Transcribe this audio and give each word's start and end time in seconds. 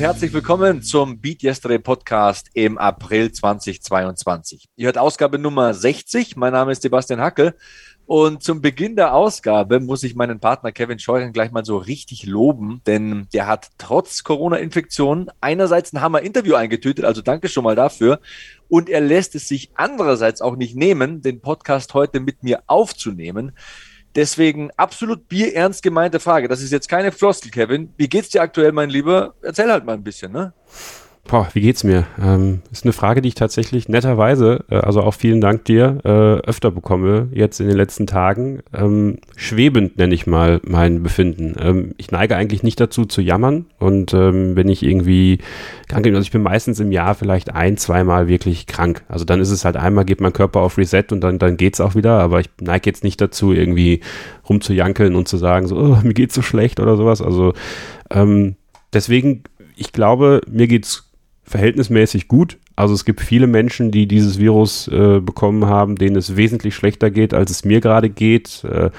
Herzlich 0.00 0.32
willkommen 0.32 0.80
zum 0.80 1.20
Beat 1.20 1.42
Yesterday 1.42 1.78
Podcast 1.78 2.48
im 2.54 2.78
April 2.78 3.32
2022. 3.32 4.64
Ihr 4.76 4.86
hört 4.86 4.96
Ausgabe 4.96 5.38
Nummer 5.38 5.74
60. 5.74 6.36
Mein 6.36 6.54
Name 6.54 6.72
ist 6.72 6.80
Sebastian 6.80 7.20
Hackel. 7.20 7.54
Und 8.06 8.42
zum 8.42 8.62
Beginn 8.62 8.96
der 8.96 9.12
Ausgabe 9.12 9.78
muss 9.78 10.02
ich 10.02 10.14
meinen 10.14 10.40
Partner 10.40 10.72
Kevin 10.72 10.98
Scheuren 10.98 11.34
gleich 11.34 11.50
mal 11.50 11.66
so 11.66 11.76
richtig 11.76 12.24
loben, 12.24 12.80
denn 12.86 13.28
der 13.34 13.46
hat 13.46 13.68
trotz 13.76 14.24
Corona-Infektion 14.24 15.30
einerseits 15.42 15.92
ein 15.92 16.00
Hammer-Interview 16.00 16.54
eingetütet, 16.54 17.04
also 17.04 17.20
danke 17.20 17.50
schon 17.50 17.64
mal 17.64 17.76
dafür. 17.76 18.20
Und 18.68 18.88
er 18.88 19.02
lässt 19.02 19.34
es 19.34 19.48
sich 19.48 19.70
andererseits 19.74 20.40
auch 20.40 20.56
nicht 20.56 20.76
nehmen, 20.76 21.20
den 21.20 21.42
Podcast 21.42 21.92
heute 21.92 22.20
mit 22.20 22.42
mir 22.42 22.62
aufzunehmen. 22.68 23.52
Deswegen 24.16 24.70
absolut 24.76 25.28
bierernst 25.28 25.82
gemeinte 25.82 26.18
Frage. 26.18 26.48
Das 26.48 26.60
ist 26.60 26.72
jetzt 26.72 26.88
keine 26.88 27.12
Floskel, 27.12 27.50
Kevin. 27.50 27.94
Wie 27.96 28.08
geht's 28.08 28.30
dir 28.30 28.42
aktuell, 28.42 28.72
mein 28.72 28.90
Lieber? 28.90 29.34
Erzähl 29.42 29.70
halt 29.70 29.84
mal 29.84 29.94
ein 29.94 30.02
bisschen, 30.02 30.32
ne? 30.32 30.52
Boah, 31.28 31.48
wie 31.52 31.60
geht's 31.60 31.84
mir? 31.84 32.06
Ähm, 32.20 32.60
ist 32.72 32.84
eine 32.84 32.92
Frage, 32.92 33.22
die 33.22 33.28
ich 33.28 33.36
tatsächlich 33.36 33.88
netterweise, 33.88 34.64
äh, 34.68 34.76
also 34.76 35.02
auch 35.02 35.14
vielen 35.14 35.40
Dank 35.40 35.64
dir, 35.64 35.98
äh, 36.02 36.08
öfter 36.08 36.72
bekomme, 36.72 37.28
jetzt 37.32 37.60
in 37.60 37.68
den 37.68 37.76
letzten 37.76 38.08
Tagen. 38.08 38.62
Ähm, 38.74 39.18
schwebend 39.36 39.96
nenne 39.96 40.12
ich 40.12 40.26
mal 40.26 40.60
mein 40.64 41.04
Befinden. 41.04 41.54
Ähm, 41.60 41.94
ich 41.98 42.10
neige 42.10 42.34
eigentlich 42.34 42.64
nicht 42.64 42.80
dazu 42.80 43.04
zu 43.04 43.20
jammern 43.20 43.66
und 43.78 44.12
ähm, 44.12 44.56
wenn 44.56 44.68
ich 44.68 44.82
irgendwie 44.82 45.38
krank 45.88 46.02
bin, 46.02 46.16
also 46.16 46.24
ich 46.24 46.32
bin 46.32 46.42
meistens 46.42 46.80
im 46.80 46.90
Jahr 46.90 47.14
vielleicht 47.14 47.54
ein, 47.54 47.76
zweimal 47.76 48.26
wirklich 48.26 48.66
krank. 48.66 49.04
Also 49.06 49.24
dann 49.24 49.40
ist 49.40 49.50
es 49.50 49.64
halt 49.64 49.76
einmal, 49.76 50.06
geht 50.06 50.20
mein 50.20 50.32
Körper 50.32 50.60
auf 50.60 50.78
Reset 50.78 51.04
und 51.12 51.20
dann, 51.20 51.38
dann 51.38 51.56
geht's 51.56 51.80
auch 51.80 51.94
wieder, 51.94 52.18
aber 52.18 52.40
ich 52.40 52.50
neige 52.60 52.90
jetzt 52.90 53.04
nicht 53.04 53.20
dazu, 53.20 53.52
irgendwie 53.52 54.00
rumzujankeln 54.48 55.14
und 55.14 55.28
zu 55.28 55.36
sagen, 55.36 55.68
so, 55.68 55.76
oh, 55.76 55.98
mir 56.02 56.14
geht's 56.14 56.34
so 56.34 56.42
schlecht 56.42 56.80
oder 56.80 56.96
sowas. 56.96 57.22
Also 57.22 57.52
ähm, 58.10 58.56
deswegen, 58.92 59.44
ich 59.76 59.92
glaube, 59.92 60.40
mir 60.50 60.66
geht's 60.66 61.09
verhältnismäßig 61.50 62.28
gut. 62.28 62.58
Also 62.76 62.94
es 62.94 63.04
gibt 63.04 63.20
viele 63.20 63.46
Menschen, 63.46 63.90
die 63.90 64.06
dieses 64.06 64.38
Virus 64.38 64.88
äh, 64.88 65.20
bekommen 65.20 65.66
haben, 65.66 65.96
denen 65.96 66.16
es 66.16 66.36
wesentlich 66.36 66.74
schlechter 66.74 67.10
geht, 67.10 67.34
als 67.34 67.50
es 67.50 67.64
mir 67.64 67.80
gerade 67.80 68.08
geht. 68.08 68.64
Äh, 68.64 68.90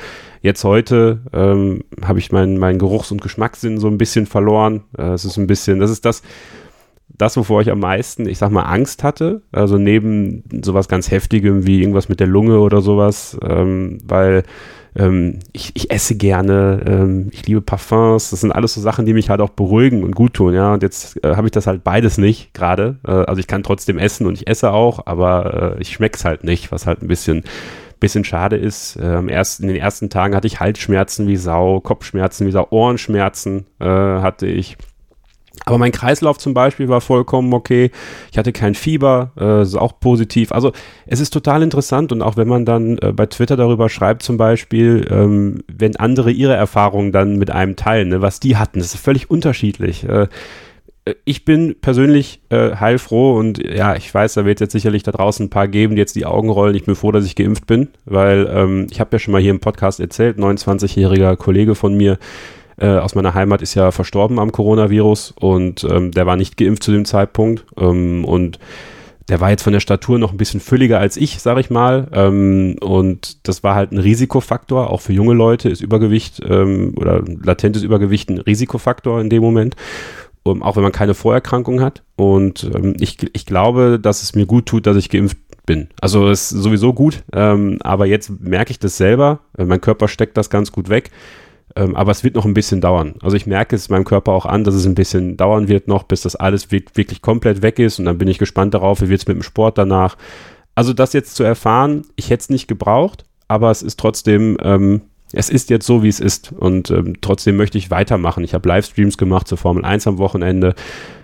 jetzt 0.41 0.63
heute 0.63 1.21
ähm, 1.33 1.83
habe 2.03 2.19
ich 2.19 2.31
meinen 2.31 2.57
mein 2.57 2.77
Geruchs- 2.77 3.11
und 3.11 3.21
Geschmackssinn 3.21 3.79
so 3.79 3.87
ein 3.87 3.97
bisschen 3.97 4.25
verloren. 4.25 4.83
Äh, 4.97 5.13
es 5.13 5.23
ist 5.23 5.37
ein 5.37 5.47
bisschen, 5.47 5.79
das 5.79 5.89
ist 5.89 6.03
das, 6.03 6.23
das, 7.07 7.37
wovor 7.37 7.61
ich 7.61 7.71
am 7.71 7.79
meisten, 7.79 8.27
ich 8.27 8.37
sag 8.37 8.51
mal, 8.51 8.63
Angst 8.63 9.03
hatte. 9.03 9.41
Also 9.53 9.77
neben 9.77 10.43
sowas 10.63 10.89
ganz 10.89 11.09
Heftigem 11.09 11.65
wie 11.65 11.79
irgendwas 11.79 12.09
mit 12.09 12.19
der 12.19 12.27
Lunge 12.27 12.59
oder 12.59 12.81
sowas, 12.81 13.37
ähm, 13.43 13.99
weil 14.03 14.43
ähm, 14.95 15.39
ich, 15.53 15.71
ich, 15.75 15.91
esse 15.91 16.15
gerne, 16.15 16.83
ähm, 16.85 17.29
ich 17.31 17.45
liebe 17.45 17.61
Parfums, 17.61 18.29
das 18.29 18.41
sind 18.41 18.51
alles 18.51 18.73
so 18.73 18.81
Sachen, 18.81 19.05
die 19.05 19.13
mich 19.13 19.29
halt 19.29 19.41
auch 19.41 19.49
beruhigen 19.49 20.03
und 20.03 20.15
gut 20.15 20.33
tun, 20.33 20.53
ja. 20.53 20.73
Und 20.73 20.83
jetzt 20.83 21.23
äh, 21.23 21.35
habe 21.35 21.47
ich 21.47 21.51
das 21.51 21.67
halt 21.67 21.83
beides 21.83 22.17
nicht 22.17 22.53
gerade. 22.53 22.97
Äh, 23.07 23.11
also 23.11 23.39
ich 23.39 23.47
kann 23.47 23.63
trotzdem 23.63 23.97
essen 23.97 24.27
und 24.27 24.33
ich 24.33 24.47
esse 24.47 24.71
auch, 24.71 25.05
aber 25.05 25.75
äh, 25.77 25.81
ich 25.81 25.93
schmeck's 25.93 26.25
halt 26.25 26.43
nicht, 26.43 26.71
was 26.71 26.85
halt 26.85 27.01
ein 27.01 27.07
bisschen 27.07 27.43
bisschen 28.01 28.25
schade 28.25 28.57
ist. 28.57 28.97
Ähm, 29.01 29.29
erst, 29.29 29.61
in 29.61 29.67
den 29.67 29.77
ersten 29.77 30.09
Tagen 30.09 30.35
hatte 30.35 30.47
ich 30.47 30.59
Halsschmerzen 30.59 31.27
wie 31.27 31.37
Sau, 31.37 31.79
Kopfschmerzen 31.79 32.47
wie 32.47 32.51
Sau, 32.51 32.67
Ohrenschmerzen 32.71 33.67
äh, 33.79 33.85
hatte 33.85 34.47
ich. 34.47 34.75
Aber 35.65 35.77
mein 35.77 35.91
Kreislauf 35.91 36.37
zum 36.37 36.53
Beispiel 36.53 36.89
war 36.89 37.01
vollkommen 37.01 37.53
okay. 37.53 37.91
Ich 38.31 38.37
hatte 38.37 38.51
kein 38.51 38.73
Fieber, 38.73 39.31
äh, 39.39 39.61
ist 39.61 39.75
auch 39.75 39.99
positiv. 39.99 40.51
Also 40.51 40.71
es 41.05 41.19
ist 41.19 41.31
total 41.31 41.61
interessant 41.61 42.11
und 42.11 42.21
auch 42.21 42.37
wenn 42.37 42.47
man 42.47 42.65
dann 42.65 42.97
äh, 42.97 43.11
bei 43.11 43.25
Twitter 43.27 43.57
darüber 43.57 43.89
schreibt 43.89 44.23
zum 44.23 44.37
Beispiel, 44.37 45.07
ähm, 45.11 45.63
wenn 45.71 45.95
andere 45.97 46.31
ihre 46.31 46.55
Erfahrungen 46.55 47.11
dann 47.11 47.37
mit 47.37 47.51
einem 47.51 47.75
teilen, 47.75 48.09
ne, 48.09 48.21
was 48.21 48.39
die 48.39 48.57
hatten, 48.57 48.79
das 48.79 48.95
ist 48.95 49.03
völlig 49.03 49.29
unterschiedlich. 49.29 50.03
Äh, 50.07 50.27
ich 51.25 51.45
bin 51.45 51.75
persönlich 51.81 52.41
äh, 52.49 52.75
heilfroh 52.75 53.35
und 53.37 53.57
ja, 53.57 53.95
ich 53.95 54.13
weiß, 54.13 54.35
da 54.35 54.45
wird 54.45 54.59
jetzt 54.59 54.71
sicherlich 54.71 55.01
da 55.01 55.11
draußen 55.11 55.47
ein 55.47 55.49
paar 55.49 55.67
geben, 55.67 55.95
die 55.95 55.99
jetzt 55.99 56.15
die 56.15 56.27
Augen 56.27 56.49
rollen. 56.49 56.75
Ich 56.75 56.85
bin 56.85 56.95
froh, 56.95 57.11
dass 57.11 57.25
ich 57.25 57.35
geimpft 57.35 57.65
bin, 57.65 57.89
weil 58.05 58.47
ähm, 58.53 58.87
ich 58.91 58.99
habe 58.99 59.09
ja 59.13 59.19
schon 59.19 59.31
mal 59.31 59.41
hier 59.41 59.51
im 59.51 59.59
Podcast 59.59 59.99
erzählt, 59.99 60.37
29-jähriger 60.37 61.35
Kollege 61.37 61.73
von 61.73 61.95
mir, 61.95 62.19
äh, 62.81 62.97
aus 62.97 63.15
meiner 63.15 63.33
Heimat 63.33 63.61
ist 63.61 63.75
ja 63.75 63.91
verstorben 63.91 64.39
am 64.39 64.51
Coronavirus 64.51 65.35
und 65.39 65.83
ähm, 65.83 66.11
der 66.11 66.25
war 66.25 66.35
nicht 66.35 66.57
geimpft 66.57 66.83
zu 66.83 66.91
dem 66.91 67.05
Zeitpunkt 67.05 67.65
ähm, 67.77 68.25
und 68.25 68.59
der 69.29 69.39
war 69.39 69.51
jetzt 69.51 69.63
von 69.63 69.71
der 69.71 69.79
Statur 69.79 70.17
noch 70.19 70.31
ein 70.31 70.37
bisschen 70.37 70.59
fülliger 70.59 70.99
als 70.99 71.15
ich, 71.15 71.39
sag 71.39 71.57
ich 71.59 71.69
mal. 71.69 72.07
Ähm, 72.11 72.75
und 72.81 73.47
das 73.47 73.63
war 73.63 73.75
halt 73.75 73.91
ein 73.91 73.99
Risikofaktor, 73.99 74.89
auch 74.89 74.99
für 74.99 75.13
junge 75.13 75.33
Leute 75.33 75.69
ist 75.69 75.81
Übergewicht 75.81 76.41
ähm, 76.45 76.95
oder 76.97 77.23
latentes 77.43 77.83
Übergewicht 77.83 78.29
ein 78.29 78.39
Risikofaktor 78.39 79.21
in 79.21 79.29
dem 79.29 79.41
Moment. 79.41 79.75
Um, 80.43 80.63
auch 80.63 80.75
wenn 80.75 80.81
man 80.81 80.91
keine 80.91 81.13
Vorerkrankung 81.13 81.81
hat. 81.81 82.01
Und 82.15 82.63
ähm, 82.73 82.95
ich, 82.99 83.17
ich 83.33 83.45
glaube, 83.45 83.99
dass 84.01 84.23
es 84.23 84.33
mir 84.33 84.47
gut 84.47 84.65
tut, 84.65 84.87
dass 84.87 84.97
ich 84.97 85.09
geimpft 85.09 85.37
bin. 85.67 85.89
Also 86.01 86.29
ist 86.29 86.49
sowieso 86.49 86.93
gut, 86.93 87.21
ähm, 87.31 87.77
aber 87.81 88.07
jetzt 88.07 88.31
merke 88.41 88.71
ich 88.71 88.79
das 88.79 88.97
selber. 88.97 89.41
Äh, 89.55 89.65
mein 89.65 89.81
Körper 89.81 90.07
steckt 90.07 90.35
das 90.37 90.49
ganz 90.49 90.71
gut 90.71 90.89
weg. 90.89 91.11
Ähm, 91.75 91.95
aber 91.95 92.11
es 92.11 92.23
wird 92.23 92.35
noch 92.35 92.45
ein 92.45 92.53
bisschen 92.53 92.81
dauern. 92.81 93.15
Also 93.21 93.37
ich 93.37 93.47
merke 93.47 93.75
es 93.75 93.89
meinem 93.89 94.03
Körper 94.05 94.31
auch 94.31 94.45
an, 94.45 94.63
dass 94.63 94.75
es 94.75 94.85
ein 94.85 94.95
bisschen 94.95 95.37
dauern 95.37 95.67
wird 95.67 95.87
noch, 95.87 96.03
bis 96.03 96.21
das 96.21 96.35
alles 96.35 96.71
wirklich 96.71 97.21
komplett 97.21 97.61
weg 97.61 97.79
ist. 97.79 97.99
Und 97.99 98.05
dann 98.05 98.17
bin 98.17 98.27
ich 98.27 98.37
gespannt 98.37 98.73
darauf, 98.73 99.01
wie 99.01 99.09
wird 99.09 99.21
es 99.21 99.27
mit 99.27 99.37
dem 99.37 99.43
Sport 99.43 99.77
danach. 99.77 100.17
Also 100.75 100.93
das 100.93 101.13
jetzt 101.13 101.35
zu 101.35 101.43
erfahren, 101.43 102.03
ich 102.15 102.29
hätte 102.29 102.41
es 102.41 102.49
nicht 102.49 102.67
gebraucht, 102.67 103.25
aber 103.47 103.71
es 103.71 103.81
ist 103.81 103.99
trotzdem, 103.99 104.57
ähm, 104.61 105.01
es 105.33 105.49
ist 105.49 105.69
jetzt 105.69 105.85
so, 105.85 106.03
wie 106.03 106.09
es 106.09 106.19
ist. 106.19 106.51
Und 106.51 106.91
ähm, 106.91 107.15
trotzdem 107.21 107.57
möchte 107.57 107.77
ich 107.77 107.91
weitermachen. 107.91 108.43
Ich 108.43 108.53
habe 108.53 108.67
Livestreams 108.67 109.17
gemacht 109.17 109.47
zur 109.47 109.57
Formel 109.57 109.85
1 109.85 110.07
am 110.07 110.17
Wochenende. 110.17 110.75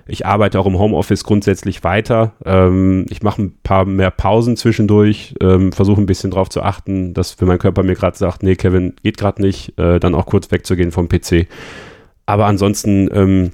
Ich 0.08 0.26
arbeite 0.26 0.60
auch 0.60 0.66
im 0.66 0.78
Homeoffice 0.78 1.24
grundsätzlich 1.24 1.84
weiter. 1.84 2.34
Ähm, 2.46 3.06
ich 3.10 3.22
mache 3.22 3.42
ein 3.42 3.58
paar 3.64 3.86
mehr 3.86 4.12
Pausen 4.12 4.58
zwischendurch, 4.58 5.36
ähm, 5.42 5.72
versuche 5.72 6.02
ein 6.02 6.06
bisschen 6.06 6.32
darauf 6.32 6.50
zu 6.50 6.62
achten, 6.62 7.14
dass 7.14 7.40
wenn 7.40 7.48
mein 7.48 7.60
Körper 7.60 7.84
mir 7.84 7.96
gerade 7.96 8.18
sagt, 8.18 8.44
nee, 8.44 8.56
Kevin, 8.56 8.94
geht 9.04 9.18
gerade 9.18 9.42
nicht, 9.42 9.78
äh, 9.78 10.00
dann 10.00 10.16
auch 10.16 10.26
kurz 10.26 10.52
wegzugehen 10.52 10.92
vom 10.92 11.10
PC. 11.10 11.48
Aber 12.26 12.46
ansonsten, 12.46 13.10
ähm, 13.14 13.52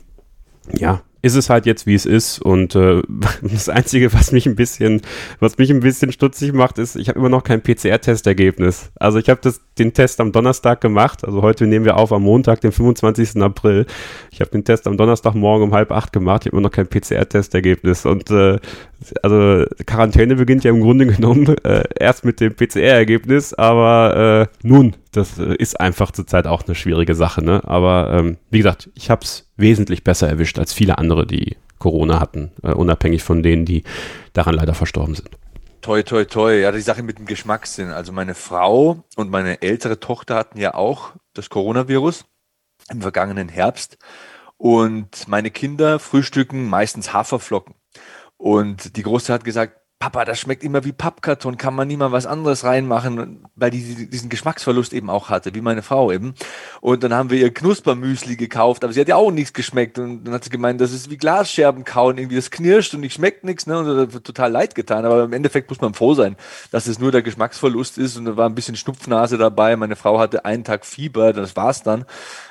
ja, 0.72 1.02
ist 1.24 1.36
es 1.36 1.50
halt 1.50 1.66
jetzt, 1.66 1.88
wie 1.88 1.96
es 1.96 2.06
ist. 2.06 2.40
Und 2.40 2.76
äh, 2.76 3.02
das 3.42 3.70
Einzige, 3.70 4.14
was 4.14 4.32
mich 4.32 4.46
ein 4.46 4.56
bisschen, 4.56 5.02
was 5.40 5.58
mich 5.58 5.72
ein 5.72 5.80
bisschen 5.80 6.12
stutzig 6.12 6.54
macht, 6.54 6.78
ist, 6.78 6.96
ich 6.96 7.10
habe 7.10 7.18
immer 7.18 7.30
noch 7.30 7.44
kein 7.44 7.64
PCR-Testergebnis. 7.64 8.92
Also 8.96 9.18
ich 9.18 9.30
habe 9.30 9.40
den 9.80 9.94
Test 9.94 10.20
am 10.22 10.32
Donnerstag 10.32 10.82
gemacht. 10.82 11.26
Also 11.26 11.42
heute 11.42 11.68
nehmen 11.68 11.86
wir 11.86 11.98
auf 11.98 12.12
am 12.12 12.24
Montag, 12.24 12.62
den 12.62 12.72
25. 12.72 13.42
April. 13.42 13.86
Ich 14.32 14.42
habe 14.42 14.52
den 14.52 14.64
Test 14.64 14.88
am 14.88 14.98
Donnerstagmorgen 14.98 15.68
um 15.68 15.74
halb 15.74 15.92
acht 15.92 16.14
gemacht. 16.14 16.44
Ich 16.44 16.48
habe 16.48 16.58
immer 16.58 16.68
noch 16.68 16.72
kein 16.72 16.88
PCR-Testergebnis. 16.88 18.06
Und 18.06 18.30
äh, 18.30 18.60
also 19.22 19.66
Quarantäne 19.86 20.36
beginnt 20.36 20.64
ja 20.64 20.72
im 20.72 20.82
Grunde 20.82 21.06
genommen 21.08 21.56
äh, 21.64 21.84
erst 22.00 22.26
mit 22.26 22.40
dem 22.40 22.56
PCR-Ergebnis, 22.56 23.54
aber 23.54 24.50
äh, 24.64 24.68
nun, 24.68 24.96
das 25.12 25.40
äh, 25.40 25.56
ist 25.56 25.80
einfach 25.80 26.12
zurzeit 26.12 26.48
auch 26.48 26.64
eine 26.66 26.76
schwierige 26.76 27.16
Sache. 27.16 27.44
Ne? 27.44 27.62
Aber 27.66 28.12
ähm, 28.14 28.38
wie 28.50 28.60
gesagt, 28.60 28.90
ich 28.96 29.10
habe 29.10 29.24
es 29.24 29.50
wesentlich 29.58 30.04
besser 30.04 30.30
erwischt 30.30 30.60
als 30.60 30.74
viele 30.74 30.98
andere, 30.98 31.26
die 31.26 31.58
Corona 31.80 32.20
hatten, 32.20 32.52
äh, 32.64 32.72
unabhängig 32.72 33.24
von 33.24 33.44
denen, 33.44 33.66
die 33.66 33.84
daran 34.34 34.56
leider 34.56 34.74
verstorben 34.74 35.16
sind. 35.16 35.30
Toi, 35.84 36.02
toi, 36.02 36.24
toi. 36.24 36.62
Ja, 36.62 36.72
die 36.72 36.80
Sache 36.80 37.04
mit 37.04 37.20
dem 37.20 37.26
Geschmackssinn. 37.26 37.90
Also 37.90 38.14
meine 38.14 38.36
Frau 38.36 39.04
und 39.18 39.30
meine 39.30 39.62
ältere 39.62 40.00
Tochter 40.00 40.36
hatten 40.36 40.58
ja 40.58 40.76
auch 40.76 41.12
das 41.34 41.50
Coronavirus 41.50 42.24
im 42.90 43.02
vergangenen 43.02 43.50
Herbst. 43.50 43.98
Und 44.56 45.28
meine 45.28 45.52
Kinder 45.52 46.00
frühstücken 46.00 46.70
meistens 46.70 47.12
Haferflocken. 47.12 47.76
Und 48.38 48.96
die 48.96 49.04
Große 49.04 49.34
hat 49.34 49.44
gesagt, 49.44 49.82
Papa, 50.00 50.26
das 50.26 50.38
schmeckt 50.38 50.64
immer 50.64 50.84
wie 50.84 50.92
Pappkarton, 50.92 51.58
kann 51.58 51.76
man 51.76 51.88
nie 51.88 51.98
was 51.98 52.26
anderes 52.26 52.66
reinmachen, 52.66 53.46
weil 53.56 53.72
die 53.72 54.10
diesen 54.10 54.30
Geschmacksverlust 54.30 54.92
eben 54.92 55.10
auch 55.10 55.30
hatte, 55.30 55.56
wie 55.56 55.62
meine 55.62 55.82
Frau 55.82 56.12
eben. 56.12 56.34
Und 56.82 57.04
dann 57.04 57.14
haben 57.14 57.30
wir 57.30 57.40
ihr 57.40 57.54
Knuspermüsli 57.54 58.36
gekauft, 58.36 58.84
aber 58.84 58.92
sie 58.92 59.00
hat 59.00 59.08
ja 59.08 59.16
auch 59.16 59.32
nichts 59.32 59.54
geschmeckt. 59.54 59.98
Und 60.00 60.26
dann 60.26 60.34
hat 60.34 60.44
sie 60.44 60.50
gemeint, 60.50 60.82
das 60.82 60.92
ist 60.92 61.10
wie 61.10 61.16
Glasscherben 61.16 61.86
kauen, 61.86 62.18
irgendwie 62.18 62.36
das 62.36 62.52
knirscht 62.52 62.94
und 62.94 63.04
ich 63.04 63.14
schmeckt 63.14 63.46
nichts, 63.46 63.66
ne? 63.66 63.80
Und 63.80 63.86
das 63.86 64.14
wird 64.14 64.26
total 64.26 64.52
leid 64.52 64.76
getan. 64.76 65.06
Aber 65.06 65.24
im 65.24 65.32
Endeffekt 65.32 65.70
muss 65.70 65.80
man 65.80 65.94
froh 65.94 66.16
sein, 66.16 66.36
dass 66.72 66.88
es 66.88 67.00
nur 67.00 67.14
der 67.14 67.22
Geschmacksverlust 67.22 67.98
ist. 67.98 68.18
Und 68.18 68.26
da 68.26 68.36
war 68.36 68.50
ein 68.50 68.56
bisschen 68.56 68.76
Schnupfnase 68.76 69.38
dabei. 69.38 69.78
Meine 69.78 69.96
Frau 69.96 70.20
hatte 70.20 70.44
einen 70.44 70.66
Tag 70.66 70.86
Fieber, 70.86 71.32
das 71.32 71.56
war's 71.56 71.82
dann. 71.82 72.04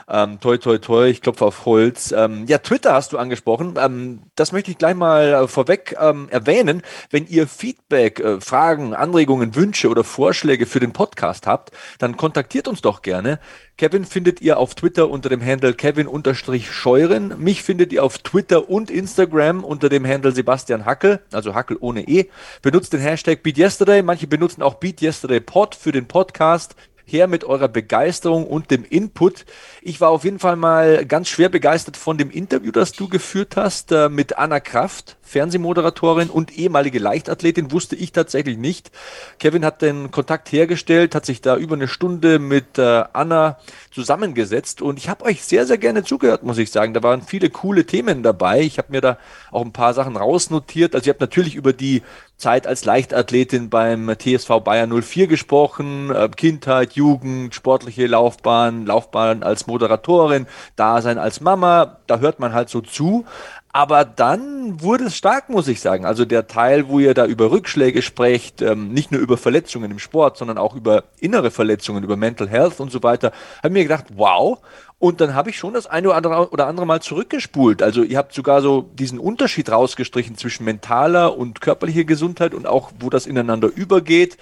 Ähm, 0.09 0.41
toi, 0.41 0.59
toi, 0.59 0.79
toi, 0.79 1.09
ich 1.09 1.21
klopfe 1.21 1.45
auf 1.45 1.67
Holz. 1.67 2.13
Ähm, 2.13 2.47
ja, 2.47 2.59
Twitter 2.59 2.93
hast 2.93 3.13
du 3.13 3.19
angesprochen. 3.19 3.75
Ähm, 3.79 4.23
das 4.35 4.53
möchte 4.53 4.71
ich 4.71 4.79
gleich 4.79 4.95
mal 4.95 5.33
äh, 5.33 5.49
vorweg 5.49 5.97
ähm, 6.01 6.29
erwähnen. 6.31 6.83
Wenn 7.11 7.27
ihr 7.27 7.47
Feedback, 7.47 8.21
äh, 8.21 8.41
Fragen, 8.41 8.95
Anregungen, 8.95 9.55
Wünsche 9.55 9.89
oder 9.89 10.05
Vorschläge 10.05 10.67
für 10.67 10.81
den 10.81 10.93
Podcast 10.93 11.47
habt, 11.47 11.71
dann 11.99 12.17
kontaktiert 12.17 12.69
uns 12.69 12.83
doch 12.83 13.03
gerne. 13.03 13.39
Kevin 13.79 14.05
findet 14.05 14.41
ihr 14.41 14.59
auf 14.59 14.75
Twitter 14.75 15.11
unter 15.11 15.29
dem 15.29 15.45
Handle 15.45 15.75
Kevin-Scheuren. 15.75 17.35
Mich 17.39 17.63
findet 17.63 17.93
ihr 17.93 18.05
auf 18.05 18.19
Twitter 18.19 18.69
und 18.69 18.91
Instagram 18.91 19.65
unter 19.65 19.89
dem 19.89 20.07
Handle 20.07 20.33
Sebastian 20.33 20.85
Hackel, 20.85 21.21
also 21.33 21.55
Hackel 21.55 21.79
ohne 21.81 22.07
E. 22.07 22.29
Benutzt 22.61 22.93
den 22.93 23.01
Hashtag 23.01 23.43
BeatYesterday. 23.43 24.03
Manche 24.03 24.27
benutzen 24.27 24.63
auch 24.63 24.75
BeatYesterdayPod 24.75 25.75
für 25.75 25.91
den 25.91 26.07
Podcast. 26.07 26.77
Her 27.05 27.27
mit 27.27 27.45
eurer 27.45 27.69
Begeisterung 27.69 28.47
und 28.47 28.71
dem 28.71 28.85
Input. 28.85 29.45
Ich 29.81 30.01
war 30.01 30.11
auf 30.11 30.25
jeden 30.25 30.39
Fall 30.39 30.57
mal 30.57 31.05
ganz 31.07 31.29
schwer 31.29 31.49
begeistert 31.49 31.97
von 31.97 32.19
dem 32.19 32.31
Interview, 32.31 32.73
das 32.73 32.93
du 32.93 33.09
geführt 33.09 33.57
hast 33.57 33.93
äh, 33.93 34.09
mit 34.09 34.39
Anna 34.39 34.61
Kraft, 34.61 35.17
Fernsehmoderatorin 35.23 36.31
und 36.31 36.57
ehemalige 36.57 36.99
Leichtathletin, 36.99 37.73
wusste 37.73 37.97
ich 37.97 38.13
tatsächlich 38.13 38.59
nicht. 38.59 38.91
Kevin 39.39 39.65
hat 39.65 39.83
den 39.83 40.11
Kontakt 40.11 40.53
hergestellt, 40.53 41.15
hat 41.15 41.27
sich 41.27 41.41
da 41.41 41.57
über 41.57 41.75
eine 41.75 41.89
Stunde 41.89 42.39
mit 42.39 42.79
äh, 42.79 43.05
Anna 43.13 43.59
zusammengesetzt 43.91 44.83
und 44.83 44.99
ich 44.99 45.09
habe 45.09 45.25
euch 45.25 45.45
sehr, 45.45 45.67
sehr 45.67 45.79
gerne 45.79 46.05
zugehört, 46.05 46.43
muss 46.43 46.59
ich 46.59 46.71
sagen. 46.71 46.95
Da 46.95 47.03
waren 47.03 47.23
viele 47.23 47.51
coole 47.51 47.87
Themen 47.87 48.23
dabei. 48.23 48.61
Ich 48.61 48.79
habe 48.79 48.93
mir 48.93 49.01
da 49.01 49.19
auch 49.51 49.65
ein 49.65 49.73
paar 49.73 49.95
Sachen 49.95 50.17
rausnotiert. 50.17 50.95
Also 50.95 51.07
ihr 51.07 51.13
habt 51.13 51.21
natürlich 51.21 51.55
über 51.55 51.73
die 51.73 52.03
Zeit 52.43 52.67
als 52.67 52.85
Leichtathletin 52.85 53.71
beim 53.71 54.13
TSV 54.19 54.59
Bayern 54.65 54.91
04 54.91 55.29
gesprochen, 55.29 56.11
äh, 56.11 56.29
Kindheit, 56.29 56.95
Jugend, 56.95 57.55
sportliche 57.55 58.09
Laufbahn, 58.09 58.85
Laufbahn 58.85 59.45
als 59.45 59.69
Moderatorin, 59.69 60.49
Dasein 60.75 61.19
als 61.19 61.41
Mama, 61.41 61.99
da 62.09 62.19
hört 62.19 62.41
man 62.41 62.53
halt 62.53 62.69
so 62.69 62.81
zu. 62.81 63.25
Aber 63.75 64.05
dann 64.05 64.83
wurde 64.83 65.05
es 65.05 65.17
stark, 65.17 65.49
muss 65.49 65.67
ich 65.67 65.81
sagen. 65.81 66.05
Also 66.05 66.27
der 66.27 66.47
Teil, 66.47 66.89
wo 66.89 66.99
ihr 66.99 67.15
da 67.15 67.25
über 67.25 67.51
Rückschläge 67.51 68.03
sprecht, 68.03 68.61
ähm, 68.61 68.93
nicht 68.93 69.11
nur 69.11 69.21
über 69.23 69.39
Verletzungen 69.39 69.91
im 69.91 69.99
Sport, 69.99 70.37
sondern 70.37 70.59
auch 70.59 70.77
über 70.77 71.05
innere 71.21 71.51
Verletzungen, 71.51 72.05
über 72.05 72.19
Mental 72.19 72.49
Health 72.49 72.81
und 72.81 72.93
so 72.93 73.03
weiter, 73.03 73.33
habe 73.63 73.73
mir 73.73 73.85
gedacht, 73.85 74.05
wow. 74.15 74.59
Und 74.99 75.23
dann 75.23 75.35
habe 75.35 75.49
ich 75.49 75.57
schon 75.57 75.73
das 75.73 75.87
eine 75.87 76.09
oder 76.09 76.17
andere, 76.17 76.51
oder 76.51 76.67
andere 76.67 76.87
Mal 76.87 77.01
zurückgespult. 77.01 77.83
Also 77.83 78.03
ihr 78.03 78.19
habt 78.19 78.35
sogar 78.35 78.61
so 78.61 78.83
diesen 78.93 79.19
Unterschied 79.19 79.71
rausgestrichen 79.71 80.37
zwischen 80.37 80.65
mentaler 80.65 81.39
und 81.39 81.63
körperlicher 81.63 82.05
Gesundheit 82.05 82.53
und 82.53 82.67
auch, 82.67 82.93
wo 83.01 83.09
das 83.09 83.27
ineinander 83.27 83.69
übergeht. 83.75 84.37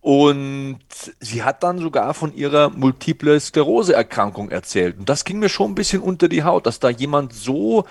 Und 0.00 0.80
sie 1.20 1.42
hat 1.42 1.62
dann 1.62 1.78
sogar 1.78 2.14
von 2.14 2.34
ihrer 2.34 2.70
multiple 2.70 3.38
Sklerose-Erkrankung 3.38 4.50
erzählt. 4.50 4.98
Und 4.98 5.08
das 5.08 5.24
ging 5.24 5.38
mir 5.40 5.48
schon 5.48 5.72
ein 5.72 5.74
bisschen 5.76 6.00
unter 6.00 6.28
die 6.28 6.42
Haut, 6.42 6.66
dass 6.66 6.80
da 6.80 6.88
jemand 6.90 7.32
so 7.32 7.84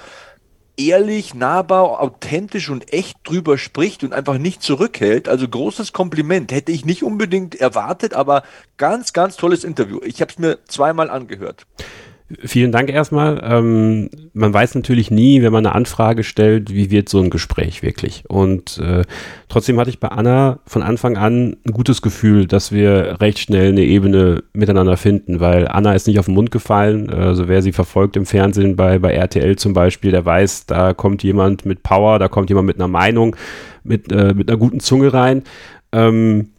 ehrlich, 0.77 1.33
nahbar, 1.33 2.01
authentisch 2.01 2.69
und 2.69 2.91
echt 2.93 3.17
drüber 3.23 3.57
spricht 3.57 4.03
und 4.03 4.13
einfach 4.13 4.37
nicht 4.37 4.61
zurückhält. 4.61 5.27
Also 5.27 5.47
großes 5.47 5.93
Kompliment. 5.93 6.51
Hätte 6.51 6.71
ich 6.71 6.85
nicht 6.85 7.03
unbedingt 7.03 7.55
erwartet, 7.55 8.13
aber 8.13 8.43
ganz, 8.77 9.13
ganz 9.13 9.37
tolles 9.37 9.63
Interview. 9.63 9.99
Ich 10.03 10.21
habe 10.21 10.31
es 10.31 10.39
mir 10.39 10.59
zweimal 10.67 11.09
angehört. 11.09 11.65
Vielen 12.43 12.71
Dank 12.71 12.89
erstmal. 12.89 13.41
Ähm, 13.43 14.09
man 14.33 14.53
weiß 14.53 14.75
natürlich 14.75 15.11
nie, 15.11 15.41
wenn 15.41 15.51
man 15.51 15.65
eine 15.65 15.75
Anfrage 15.75 16.23
stellt, 16.23 16.73
wie 16.73 16.91
wird 16.91 17.09
so 17.09 17.19
ein 17.19 17.29
Gespräch 17.29 17.83
wirklich. 17.83 18.23
Und 18.27 18.77
äh, 18.77 19.03
trotzdem 19.49 19.79
hatte 19.79 19.89
ich 19.89 19.99
bei 19.99 20.07
Anna 20.09 20.59
von 20.65 20.83
Anfang 20.83 21.17
an 21.17 21.57
ein 21.65 21.71
gutes 21.71 22.01
Gefühl, 22.01 22.47
dass 22.47 22.71
wir 22.71 23.17
recht 23.19 23.39
schnell 23.39 23.69
eine 23.69 23.83
Ebene 23.83 24.43
miteinander 24.53 24.97
finden, 24.97 25.39
weil 25.39 25.67
Anna 25.67 25.93
ist 25.93 26.07
nicht 26.07 26.19
auf 26.19 26.25
den 26.25 26.35
Mund 26.35 26.51
gefallen. 26.51 27.09
Also 27.09 27.47
wer 27.47 27.61
sie 27.61 27.71
verfolgt 27.71 28.15
im 28.15 28.25
Fernsehen 28.25 28.75
bei, 28.75 28.99
bei 28.99 29.13
RTL 29.13 29.55
zum 29.55 29.73
Beispiel, 29.73 30.11
der 30.11 30.25
weiß, 30.25 30.65
da 30.65 30.93
kommt 30.93 31.23
jemand 31.23 31.65
mit 31.65 31.83
Power, 31.83 32.19
da 32.19 32.27
kommt 32.27 32.49
jemand 32.49 32.67
mit 32.67 32.77
einer 32.77 32.87
Meinung, 32.87 33.35
mit, 33.83 34.11
äh, 34.11 34.33
mit 34.33 34.49
einer 34.49 34.57
guten 34.57 34.79
Zunge 34.79 35.13
rein. 35.13 35.43
Ähm, 35.91 36.49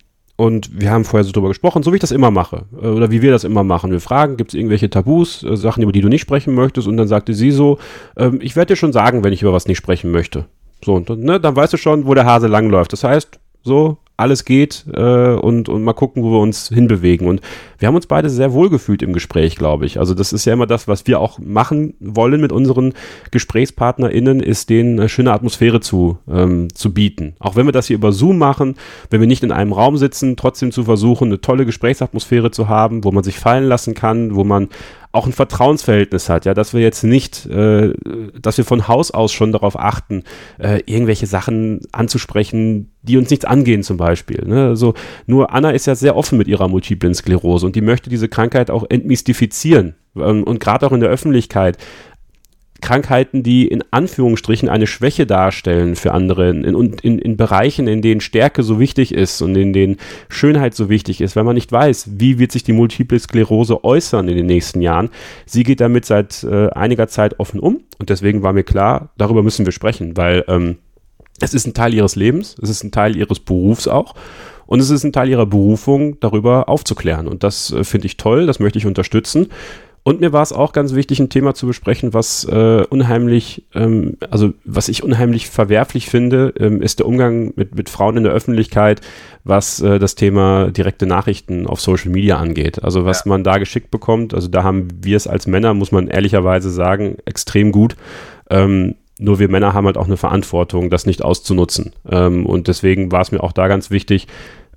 und 0.43 0.81
wir 0.81 0.91
haben 0.91 1.05
vorher 1.05 1.23
so 1.23 1.31
drüber 1.31 1.47
gesprochen, 1.47 1.85
so 1.85 1.93
wie 1.93 1.97
ich 1.97 2.01
das 2.01 2.11
immer 2.11 2.33
mache. 2.33 2.65
Äh, 2.73 2.89
oder 2.89 3.13
wie 3.13 3.23
wir 3.23 3.31
das 3.31 3.45
immer 3.45 3.63
machen. 3.63 3.93
Wir 3.93 4.01
fragen, 4.01 4.37
gibt 4.37 4.51
es 4.51 4.55
irgendwelche 4.55 4.91
Tabus, 4.91 5.45
äh, 5.45 5.57
Sachen, 5.57 5.85
über 5.85 5.93
die 5.93 6.01
du 6.01 6.09
nicht 6.09 6.23
sprechen 6.23 6.53
möchtest? 6.57 6.89
Und 6.89 6.97
dann 6.97 7.07
sagte 7.07 7.33
sie 7.33 7.53
so, 7.53 7.79
ähm, 8.17 8.41
ich 8.43 8.57
werde 8.57 8.73
dir 8.73 8.77
schon 8.77 8.93
sagen, 8.93 9.23
wenn 9.23 9.33
ich 9.33 9.43
über 9.43 9.53
was 9.53 9.69
nicht 9.69 9.77
sprechen 9.77 10.11
möchte. 10.11 10.47
So, 10.85 10.95
und 10.95 11.09
ne, 11.09 11.39
dann 11.39 11.55
weißt 11.55 11.75
du 11.75 11.77
schon, 11.77 12.07
wo 12.07 12.15
der 12.15 12.25
Hase 12.25 12.49
langläuft. 12.49 12.93
Das 12.93 13.05
heißt, 13.05 13.39
so, 13.63 13.99
alles 14.23 14.45
geht 14.45 14.87
äh, 14.93 15.35
und, 15.35 15.69
und 15.69 15.83
mal 15.83 15.93
gucken, 15.93 16.23
wo 16.23 16.31
wir 16.31 16.41
uns 16.41 16.69
hinbewegen. 16.69 17.27
Und 17.27 17.41
wir 17.79 17.89
haben 17.89 17.97
uns 17.97 18.07
beide 18.07 18.31
sehr 18.31 18.53
wohl 18.53 18.71
gefühlt 18.71 19.03
im 19.03 19.13
Gespräch, 19.13 19.57
glaube 19.57 19.85
ich. 19.85 19.99
Also 19.99 20.15
das 20.15 20.33
ist 20.33 20.45
ja 20.45 20.53
immer 20.53 20.67
das, 20.67 20.89
was 20.89 21.07
wir 21.07 21.21
auch 21.21 21.39
machen 21.39 21.95
wollen 22.01 22.41
mit 22.41 22.53
unseren 22.53 22.95
GesprächspartnerInnen, 23.31 24.41
ist 24.41 24.71
denen 24.71 24.99
eine 24.99 25.09
schöne 25.09 25.33
Atmosphäre 25.33 25.81
zu, 25.81 26.19
ähm, 26.31 26.69
zu 26.75 26.95
bieten. 26.95 27.35
Auch 27.41 27.57
wenn 27.57 27.67
wir 27.67 27.73
das 27.73 27.89
hier 27.89 27.97
über 27.97 28.13
Zoom 28.13 28.39
machen, 28.39 28.77
wenn 29.11 29.21
wir 29.21 29.29
nicht 29.29 29.43
in 29.43 29.53
einem 29.53 29.73
Raum 29.73 29.97
sitzen, 29.97 30.37
trotzdem 30.37 30.73
zu 30.73 30.85
versuchen, 30.85 31.27
eine 31.27 31.41
tolle 31.41 31.67
Gesprächsatmosphäre 31.67 32.51
zu 32.51 32.69
haben, 32.69 33.05
wo 33.05 33.11
man 33.11 33.25
sich 33.25 33.39
fallen 33.39 33.65
lassen 33.65 33.95
kann, 33.95 34.37
wo 34.37 34.45
man 34.45 34.69
auch 35.13 35.27
ein 35.27 35.33
Vertrauensverhältnis 35.33 36.29
hat, 36.31 36.47
ja, 36.47 36.55
dass 36.55 36.73
wir 36.73 36.81
jetzt 36.81 37.05
nicht, 37.05 37.47
äh, 37.47 37.93
dass 38.41 38.57
wir 38.57 38.65
von 38.65 38.89
Haus 38.89 39.11
aus 39.11 39.33
schon 39.33 39.53
darauf 39.53 39.79
achten, 39.79 40.25
äh, 40.59 40.81
irgendwelche 40.87 41.27
Sachen 41.27 41.81
anzusprechen, 41.93 42.91
die 43.03 43.19
uns 43.19 43.29
nichts 43.29 43.45
angehen 43.45 43.83
zum 43.83 43.99
Beispiel. 43.99 44.43
Ne? 44.47 44.69
Also 44.69 44.95
nur 45.27 45.53
Anna 45.53 45.71
ist 45.71 45.87
ja 45.87 45.95
sehr 45.95 46.17
offen 46.17 46.39
mit 46.39 46.49
ihrer 46.49 46.67
multiplen 46.69 47.15
Sklerose 47.15 47.67
und 47.67 47.77
die 47.77 47.83
möchte 47.83 48.09
diese 48.09 48.29
Krankheit 48.29 48.71
auch 48.71 48.85
entmystifizieren 48.89 49.95
ähm, 50.17 50.45
und 50.45 50.61
gerade 50.61 50.87
auch 50.87 50.93
in 50.93 51.01
der 51.01 51.11
Öffentlichkeit 51.11 51.77
Krankheiten, 52.83 53.43
die 53.43 53.67
in 53.67 53.83
Anführungsstrichen 53.91 54.69
eine 54.69 54.87
Schwäche 54.87 55.27
darstellen 55.27 55.97
für 55.97 56.13
andere 56.13 56.51
und 56.51 56.65
in, 56.65 56.93
in, 57.03 57.19
in, 57.19 57.37
Bereichen, 57.39 57.89
in 57.89 58.03
denen 58.03 58.21
Stärke 58.21 58.63
so 58.63 58.79
wichtig 58.79 59.15
ist 59.15 59.41
und 59.41 59.57
in 59.57 59.73
denen 59.73 59.97
Schönheit 60.29 60.75
so 60.75 60.91
wichtig 60.91 61.23
ist, 61.23 61.35
wenn 61.35 61.47
man 61.47 61.55
nicht 61.55 61.73
weiß, 61.73 62.11
wie 62.19 62.39
wird 62.39 62.53
sich 62.53 62.65
die 62.65 62.73
Multiple 62.73 63.19
Sklerose 63.19 63.85
äußern 63.85 64.29
in 64.29 64.37
den 64.37 64.47
nächsten 64.47 64.83
Jahren. 64.83 65.09
Sie 65.47 65.63
geht 65.63 65.81
damit 65.81 66.05
seit 66.05 66.45
äh, 66.45 66.69
einiger 66.71 67.09
Zeit 67.09 67.41
offen 67.41 67.61
um 67.61 67.81
und 67.99 68.11
deswegen 68.11 68.43
war 68.43 68.53
mir 68.53 68.65
klar, 68.65 69.11
darüber 69.17 69.43
müssen 69.43 69.65
wir 69.65 69.73
sprechen, 69.73 70.17
weil 70.17 70.45
ähm, 70.49 70.77
es 71.41 71.55
ist 71.55 71.67
ein 71.67 71.75
Teil 71.75 71.95
ihres 71.95 72.17
Lebens, 72.17 72.57
es 72.63 72.69
ist 72.69 72.85
ein 72.85 72.93
Teil 72.93 73.17
ihres 73.17 73.41
Berufs 73.41 73.89
auch. 73.89 74.15
Und 74.67 74.81
es 74.81 74.89
ist 74.89 75.05
ein 75.05 75.13
Teil 75.13 75.29
ihrer 75.29 75.45
Berufung, 75.45 76.19
darüber 76.21 76.69
aufzuklären. 76.69 77.29
Und 77.29 77.43
das 77.43 77.73
äh, 77.73 77.85
finde 77.85 78.07
ich 78.07 78.17
toll, 78.17 78.47
das 78.47 78.59
möchte 78.59 78.79
ich 78.79 78.87
unterstützen. 78.87 79.49
Und 80.05 80.21
mir 80.21 80.33
war 80.33 80.43
es 80.43 80.53
auch 80.53 80.73
ganz 80.73 80.95
wichtig, 80.95 81.21
ein 81.21 81.29
Thema 81.29 81.55
zu 81.55 81.67
besprechen, 81.67 82.13
was 82.13 82.45
äh, 82.45 82.85
unheimlich, 82.91 83.65
ähm, 83.73 84.17
also 84.31 84.53
was 84.65 84.89
ich 84.89 85.05
unheimlich 85.05 85.49
verwerflich 85.49 86.07
finde, 86.07 86.53
ähm, 86.59 86.83
ist 86.83 86.99
der 86.99 87.07
Umgang 87.07 87.53
mit, 87.55 87.77
mit 87.77 87.89
Frauen 87.89 88.17
in 88.17 88.25
der 88.25 88.33
Öffentlichkeit, 88.33 89.01
was 89.45 89.81
äh, 89.81 90.01
das 90.01 90.17
Thema 90.17 90.73
direkte 90.73 91.07
Nachrichten 91.07 91.69
auf 91.69 91.81
Social 91.81 92.11
Media 92.11 92.37
angeht. 92.39 92.83
Also 92.83 93.05
was 93.05 93.25
ja. 93.25 93.29
man 93.29 93.45
da 93.45 93.59
geschickt 93.59 93.93
bekommt, 93.93 94.35
also 94.35 94.49
da 94.49 94.65
haben 94.65 94.89
wir 95.03 95.17
es 95.17 95.29
als 95.29 95.47
Männer, 95.47 95.73
muss 95.73 95.93
man 95.93 96.09
ehrlicherweise 96.09 96.71
sagen, 96.71 97.19
extrem 97.25 97.71
gut. 97.71 97.95
Ähm, 98.51 98.97
nur 99.21 99.39
wir 99.39 99.49
Männer 99.49 99.73
haben 99.73 99.87
halt 99.87 99.99
auch 99.99 100.07
eine 100.07 100.17
Verantwortung, 100.17 100.91
das 100.91 101.07
nicht 101.07 101.23
auszunutzen. 101.23 101.93
Ähm, 102.11 102.45
und 102.45 102.67
deswegen 102.67 103.13
war 103.13 103.21
es 103.21 103.31
mir 103.31 103.41
auch 103.41 103.53
da 103.53 103.69
ganz 103.69 103.91
wichtig, 103.93 104.27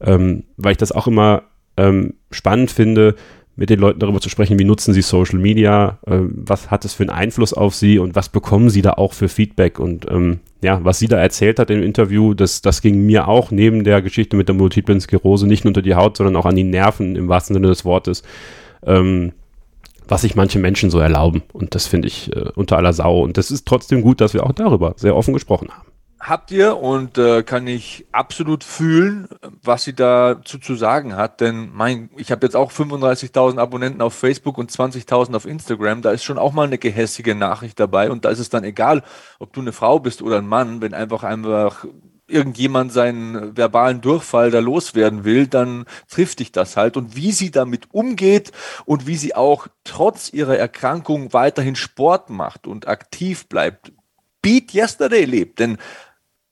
ähm, 0.02 0.44
weil 0.56 0.74
ich 0.74 0.78
das 0.78 0.92
auch 0.92 1.08
immer 1.08 1.44
ähm, 1.78 2.14
spannend 2.30 2.70
finde, 2.70 3.16
mit 3.56 3.70
den 3.70 3.80
Leuten 3.80 4.00
darüber 4.00 4.20
zu 4.20 4.30
sprechen, 4.30 4.60
wie 4.60 4.66
nutzen 4.66 4.94
sie 4.94 5.02
Social 5.02 5.40
Media, 5.40 5.98
äh, 6.06 6.20
was 6.20 6.72
hat 6.72 6.84
es 6.86 6.94
für 6.94 7.04
einen 7.04 7.10
Einfluss 7.10 7.54
auf 7.54 7.74
sie 7.74 8.00
und 8.00 8.16
was 8.16 8.30
bekommen 8.30 8.70
sie 8.70 8.82
da 8.82 8.94
auch 8.94 9.14
für 9.14 9.30
Feedback. 9.30 9.80
Und 9.80 10.06
ähm, 10.10 10.40
ja, 10.62 10.84
was 10.84 11.00
sie 11.00 11.08
da 11.08 11.18
erzählt 11.18 11.60
hat 11.60 11.70
im 11.70 11.82
Interview, 11.82 12.34
das, 12.34 12.62
das 12.62 12.82
ging 12.82 13.06
mir 13.06 13.28
auch 13.28 13.52
neben 13.52 13.84
der 13.84 14.02
Geschichte 14.02 14.36
mit 14.36 14.50
der 14.50 14.56
multiplen 14.56 15.00
Sklerose 15.00 15.48
nicht 15.48 15.64
nur 15.64 15.70
unter 15.70 15.82
die 15.82 15.96
Haut, 15.96 16.18
sondern 16.18 16.36
auch 16.36 16.46
an 16.46 16.56
die 16.56 16.64
Nerven 16.64 17.16
im 17.16 17.30
wahrsten 17.30 17.54
Sinne 17.54 17.68
des 17.68 17.86
Wortes. 17.86 18.24
Ähm, 18.86 19.32
was 20.08 20.22
sich 20.22 20.36
manche 20.36 20.60
Menschen 20.60 20.92
so 20.92 21.00
erlauben. 21.00 21.42
Und 21.52 21.74
das 21.74 21.88
finde 21.88 22.08
ich 22.08 22.32
äh, 22.36 22.50
unter 22.56 22.78
aller 22.78 22.94
Sau. 22.94 23.22
Und 23.22 23.38
das 23.38 23.50
ist 23.50 23.66
trotzdem 23.66 24.02
gut, 24.02 24.22
dass 24.22 24.36
wir 24.36 24.46
auch 24.46 24.52
darüber 24.52 24.94
sehr 24.98 25.16
offen 25.16 25.34
gesprochen 25.34 25.70
haben 25.72 25.85
habt 26.28 26.52
ihr 26.52 26.78
und 26.78 27.18
äh, 27.18 27.44
kann 27.44 27.68
ich 27.68 28.06
absolut 28.12 28.64
fühlen, 28.64 29.28
was 29.62 29.84
sie 29.84 29.94
dazu 29.94 30.58
zu 30.58 30.76
sagen 30.76 31.16
hat. 31.16 31.42
Denn 31.42 31.70
mein, 31.74 32.10
ich 32.18 32.32
habe 32.32 32.46
jetzt 32.46 32.56
auch 32.56 32.72
35.000 32.72 33.60
Abonnenten 33.60 34.02
auf 34.02 34.14
Facebook 34.14 34.58
und 34.58 34.72
20.000 34.72 35.36
auf 35.36 35.46
Instagram. 35.46 36.02
Da 36.02 36.12
ist 36.12 36.24
schon 36.24 36.38
auch 36.38 36.54
mal 36.54 36.66
eine 36.66 36.78
gehässige 36.78 37.36
Nachricht 37.36 37.80
dabei. 37.80 38.10
Und 38.10 38.26
da 38.26 38.30
ist 38.30 38.40
es 38.40 38.50
dann 38.50 38.64
egal, 38.64 39.04
ob 39.40 39.54
du 39.54 39.62
eine 39.62 39.72
Frau 39.72 40.00
bist 40.00 40.22
oder 40.22 40.40
ein 40.40 40.48
Mann, 40.48 40.82
wenn 40.82 40.94
einfach 40.94 41.24
einfach 41.24 41.86
irgendjemand 42.28 42.92
seinen 42.92 43.56
verbalen 43.56 44.02
Durchfall 44.02 44.50
da 44.50 44.60
loswerden 44.60 45.26
will, 45.26 45.46
dann 45.46 45.86
trifft 46.10 46.40
dich 46.40 46.52
das 46.52 46.76
halt. 46.76 46.98
Und 46.98 47.16
wie 47.16 47.32
sie 47.32 47.52
damit 47.52 47.90
umgeht 47.92 48.52
und 48.86 49.06
wie 49.06 49.16
sie 49.16 49.36
auch 49.36 49.68
trotz 49.84 50.34
ihrer 50.34 50.58
Erkrankung 50.58 51.34
weiterhin 51.34 51.76
Sport 51.76 52.32
macht 52.32 52.66
und 52.66 52.88
aktiv 52.88 53.48
bleibt, 53.48 53.92
Beat 54.46 54.74
Yesterday 54.76 55.26
lebt. 55.26 55.60
Denn 55.60 55.78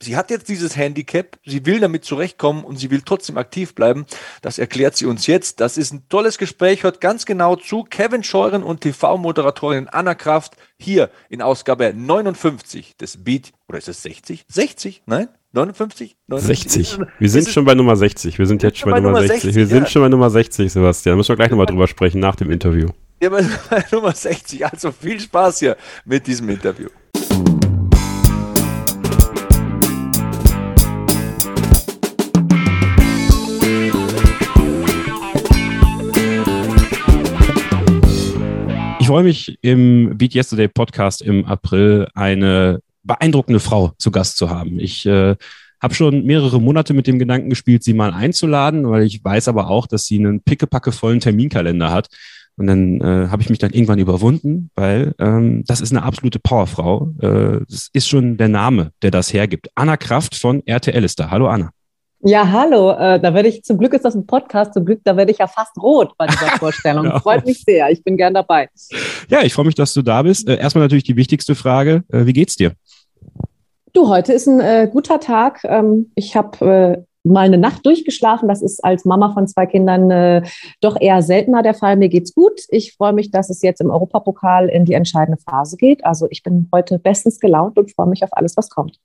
sie 0.03 0.15
hat 0.17 0.29
jetzt 0.29 0.50
dieses 0.50 0.75
Handicap, 0.75 1.38
sie 1.45 1.65
will 1.65 1.79
damit 1.79 2.05
zurechtkommen 2.05 2.63
und 2.63 2.77
sie 2.77 2.91
will 2.91 3.01
trotzdem 3.03 3.38
aktiv 3.38 3.74
bleiben. 3.74 4.05
Das 4.41 4.60
erklärt 4.60 4.95
sie 4.95 5.05
uns 5.05 5.27
jetzt. 5.27 5.60
Das 5.60 5.77
ist 5.77 5.93
ein 5.93 6.07
tolles 6.10 6.38
Gespräch, 6.38 6.83
hört 6.83 7.01
ganz 7.01 7.25
genau 7.25 7.55
zu. 7.55 7.83
Kevin 7.83 8.24
Scheuren 8.24 8.63
und 8.63 8.81
TV-Moderatorin 8.81 9.88
Anna 9.89 10.15
Kraft 10.15 10.55
hier 10.77 11.10
in 11.29 11.41
Ausgabe 11.41 11.93
59 11.95 12.98
des 12.98 13.24
Beat, 13.24 13.51
oder 13.67 13.77
ist 13.77 13.88
es 13.88 14.03
60? 14.03 14.45
60? 14.48 15.03
Nein? 15.05 15.29
59? 15.53 16.15
59? 16.27 16.88
60. 16.88 17.07
Wir 17.19 17.29
sind 17.29 17.50
schon 17.50 17.65
bei 17.65 17.75
Nummer 17.75 17.95
60. 17.95 18.39
Wir 18.39 18.48
sind 18.48 18.63
jetzt 18.63 18.79
schon 18.79 18.91
bei, 18.91 19.00
Nummer 19.00 19.22
60. 19.22 19.41
60. 19.41 19.55
Wir 19.55 19.67
sind 19.67 19.89
schon 19.89 20.01
bei 20.01 20.10
Nummer 20.10 20.29
60, 20.29 20.72
Sebastian. 20.72 21.13
Da 21.13 21.17
müssen 21.17 21.29
wir 21.29 21.36
gleich 21.36 21.51
nochmal 21.51 21.67
drüber 21.67 21.88
sprechen 21.88 22.19
nach 22.19 22.36
dem 22.36 22.50
Interview. 22.50 22.89
Ja, 23.22 23.29
bei 23.29 23.43
Nummer 23.91 24.13
60. 24.13 24.65
Also 24.65 24.91
viel 24.91 25.19
Spaß 25.19 25.60
hier 25.60 25.77
mit 26.05 26.25
diesem 26.25 26.50
Interview. 26.50 26.89
Freue 39.13 39.25
mich 39.25 39.60
im 39.62 40.17
Beat 40.17 40.34
Yesterday 40.34 40.67
Podcast 40.67 41.22
im 41.22 41.46
April 41.46 42.08
eine 42.15 42.79
beeindruckende 43.03 43.60
Frau 43.60 43.91
zu 44.00 44.10
Gast 44.10 44.38
zu 44.38 44.50
haben. 44.50 44.79
Ich 44.79 45.05
äh, 45.05 45.36
habe 45.79 45.93
schon 45.93 46.25
mehrere 46.25 46.60
Monate 46.60 46.96
mit 46.96 47.05
dem 47.05 47.20
Gedanken 47.20 47.51
gespielt, 47.51 47.84
sie 47.84 47.93
mal 47.93 48.12
einzuladen, 48.12 48.89
weil 48.89 49.03
ich 49.03 49.24
weiß 49.24 49.50
aber 49.50 49.70
auch, 49.70 49.86
dass 49.86 50.08
sie 50.08 50.17
einen 50.17 50.41
pickepackevollen 50.41 51.20
Terminkalender 51.20 51.91
hat. 51.91 52.08
Und 52.58 52.65
dann 52.65 53.01
äh, 53.01 53.27
habe 53.29 53.43
ich 53.43 53.51
mich 53.51 53.60
dann 53.60 53.70
irgendwann 53.70 54.00
überwunden, 54.00 54.72
weil 54.74 55.13
ähm, 55.20 55.63
das 55.67 55.79
ist 55.79 55.91
eine 55.91 56.01
absolute 56.01 56.39
Powerfrau. 56.39 57.13
Äh, 57.20 57.60
das 57.70 57.91
ist 57.93 58.08
schon 58.08 58.38
der 58.38 58.50
Name, 58.50 58.93
der 59.03 59.12
das 59.12 59.32
hergibt. 59.32 59.70
Anna 59.75 59.96
Kraft 59.96 60.34
von 60.34 60.65
RTL 60.65 61.03
ist 61.03 61.20
da. 61.20 61.29
Hallo 61.29 61.50
Anna. 61.50 61.70
Ja, 62.25 62.49
hallo. 62.49 62.91
Äh, 62.91 63.19
da 63.19 63.33
werde 63.33 63.49
ich, 63.49 63.63
zum 63.63 63.77
Glück 63.77 63.93
ist 63.93 64.05
das 64.05 64.15
ein 64.15 64.25
Podcast, 64.25 64.73
zum 64.73 64.85
Glück, 64.85 65.01
da 65.03 65.17
werde 65.17 65.31
ich 65.31 65.39
ja 65.39 65.47
fast 65.47 65.75
rot 65.77 66.13
bei 66.17 66.25
dieser 66.25 66.47
Vorstellung. 66.57 67.05
ja. 67.05 67.19
Freut 67.19 67.45
mich 67.45 67.63
sehr. 67.63 67.89
Ich 67.91 68.01
bin 68.01 68.15
gern 68.15 68.33
dabei. 68.33 68.69
Ja, 69.29 69.41
ich 69.41 69.53
freue 69.53 69.65
mich, 69.65 69.75
dass 69.75 69.93
du 69.93 70.01
da 70.01 70.21
bist. 70.21 70.47
Äh, 70.47 70.57
erstmal 70.57 70.85
natürlich 70.85 71.03
die 71.03 71.17
wichtigste 71.17 71.53
Frage. 71.53 72.03
Äh, 72.11 72.25
wie 72.25 72.33
geht's 72.33 72.55
dir? 72.55 72.73
Du, 73.91 74.07
heute 74.07 74.31
ist 74.31 74.47
ein 74.47 74.61
äh, 74.61 74.89
guter 74.91 75.19
Tag. 75.19 75.65
Ähm, 75.65 76.11
ich 76.15 76.37
habe 76.37 76.65
äh, 76.65 77.03
mal 77.23 77.45
eine 77.45 77.57
Nacht 77.57 77.85
durchgeschlafen. 77.85 78.47
Das 78.47 78.61
ist 78.61 78.83
als 78.85 79.03
Mama 79.03 79.33
von 79.33 79.45
zwei 79.45 79.65
Kindern 79.65 80.09
äh, 80.09 80.43
doch 80.79 80.99
eher 80.99 81.21
seltener 81.21 81.61
der 81.61 81.73
Fall. 81.73 81.97
Mir 81.97 82.09
geht's 82.09 82.33
gut. 82.33 82.61
Ich 82.69 82.93
freue 82.93 83.13
mich, 83.13 83.31
dass 83.31 83.49
es 83.49 83.61
jetzt 83.61 83.81
im 83.81 83.89
Europapokal 83.89 84.69
in 84.69 84.85
die 84.85 84.93
entscheidende 84.93 85.41
Phase 85.41 85.75
geht. 85.75 86.05
Also 86.05 86.27
ich 86.29 86.41
bin 86.41 86.69
heute 86.73 86.99
bestens 86.99 87.41
gelaunt 87.41 87.77
und 87.77 87.93
freue 87.93 88.07
mich 88.07 88.23
auf 88.23 88.31
alles, 88.31 88.55
was 88.55 88.69
kommt. 88.69 88.97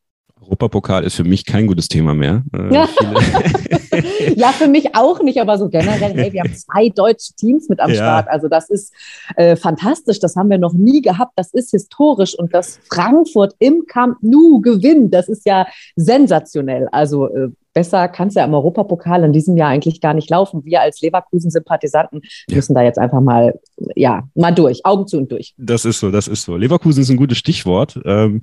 Europapokal 0.49 1.05
ist 1.05 1.15
für 1.15 1.25
mich 1.25 1.45
kein 1.45 1.67
gutes 1.67 1.89
Thema 1.89 2.15
mehr. 2.15 2.43
Äh, 2.55 2.75
ja, 2.75 4.49
für 4.53 4.67
mich 4.67 4.95
auch 4.97 5.21
nicht, 5.21 5.41
aber 5.41 5.59
so 5.59 5.69
generell, 5.69 6.15
hey, 6.15 6.33
wir 6.33 6.41
haben 6.41 6.55
zwei 6.55 6.89
deutsche 6.89 7.35
Teams 7.35 7.69
mit 7.69 7.81
am 7.81 7.91
ja. 7.91 7.97
Start. 7.97 8.29
Also 8.29 8.49
das 8.49 8.71
ist 8.71 8.95
äh, 9.37 9.57
fantastisch, 9.57 10.21
das 10.21 10.37
haben 10.37 10.49
wir 10.49 10.59
noch 10.59 10.73
nie 10.73 11.03
gehabt, 11.03 11.33
das 11.37 11.53
ist 11.53 11.71
historisch 11.73 12.35
und 12.39 12.55
dass 12.55 12.81
Frankfurt 12.91 13.55
im 13.59 13.85
Camp 13.87 14.17
Nou 14.23 14.61
gewinnt, 14.61 15.13
das 15.13 15.29
ist 15.29 15.45
ja 15.45 15.67
sensationell. 15.97 16.89
Also 16.93 17.27
äh, 17.27 17.49
besser 17.75 18.09
kann 18.09 18.29
es 18.29 18.35
ja 18.35 18.45
im 18.45 18.55
Europapokal 18.55 19.23
in 19.25 19.33
diesem 19.33 19.57
Jahr 19.57 19.69
eigentlich 19.69 20.01
gar 20.01 20.15
nicht 20.15 20.31
laufen. 20.31 20.65
Wir 20.65 20.81
als 20.81 21.01
Leverkusen-Sympathisanten 21.03 22.23
ja. 22.49 22.57
müssen 22.57 22.75
da 22.75 22.83
jetzt 22.83 22.99
einfach 22.99 23.21
mal, 23.21 23.61
ja, 23.95 24.23
mal 24.35 24.53
durch, 24.53 24.87
Augen 24.87 25.07
zu 25.07 25.19
und 25.19 25.31
durch. 25.31 25.55
Das 25.59 25.85
ist 25.85 26.01
so, 26.01 26.11
das 26.11 26.27
ist 26.27 26.45
so. 26.45 26.57
Leverkusen 26.57 27.03
ist 27.03 27.11
ein 27.11 27.17
gutes 27.19 27.39
Stichwort. 27.39 28.01
Ähm, 28.05 28.41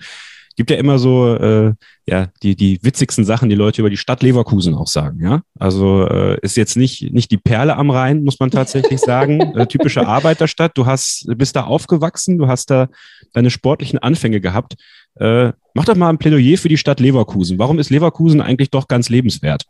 gibt 0.56 0.70
ja 0.70 0.78
immer 0.78 0.98
so 1.00 1.36
äh, 1.36 1.74
ja 2.06 2.28
die 2.44 2.56
die 2.56 2.80
witzigsten 2.82 3.26
Sachen, 3.26 3.50
die 3.50 3.56
Leute 3.56 3.82
über 3.82 3.90
die 3.90 3.98
Stadt 3.98 4.24
Leverkusen 4.24 4.76
auch 4.76 4.88
sagen. 4.88 5.22
Ja, 5.22 5.42
also 5.60 6.08
äh, 6.08 6.40
ist 6.42 6.58
jetzt 6.58 6.78
nicht 6.78 7.14
nicht 7.14 7.32
die 7.32 7.38
Perle 7.38 7.76
am 7.76 7.90
Rhein, 7.90 8.24
muss 8.24 8.40
man 8.40 8.52
tatsächlich 8.52 9.00
sagen. 9.02 9.40
äh, 9.56 9.68
typische 9.68 10.08
Arbeiterstadt. 10.08 10.78
Du 10.78 10.86
hast 10.86 11.26
bist 11.38 11.56
da 11.56 11.64
aufgewachsen, 11.64 12.38
du 12.38 12.48
hast 12.48 12.72
da 12.72 12.90
deine 13.34 13.50
sportlichen 13.50 14.00
Anfänge 14.00 14.42
gehabt. 14.42 14.76
Äh, 15.16 15.52
mach 15.74 15.86
doch 15.86 15.96
mal 15.96 16.10
ein 16.10 16.18
Plädoyer 16.18 16.58
für 16.58 16.70
die 16.70 16.78
Stadt 16.78 17.00
Leverkusen. 17.00 17.60
Warum 17.60 17.80
ist 17.80 17.90
Leverkusen 17.90 18.42
eigentlich 18.42 18.70
doch 18.70 18.88
ganz 18.88 19.10
lebenswert? 19.10 19.66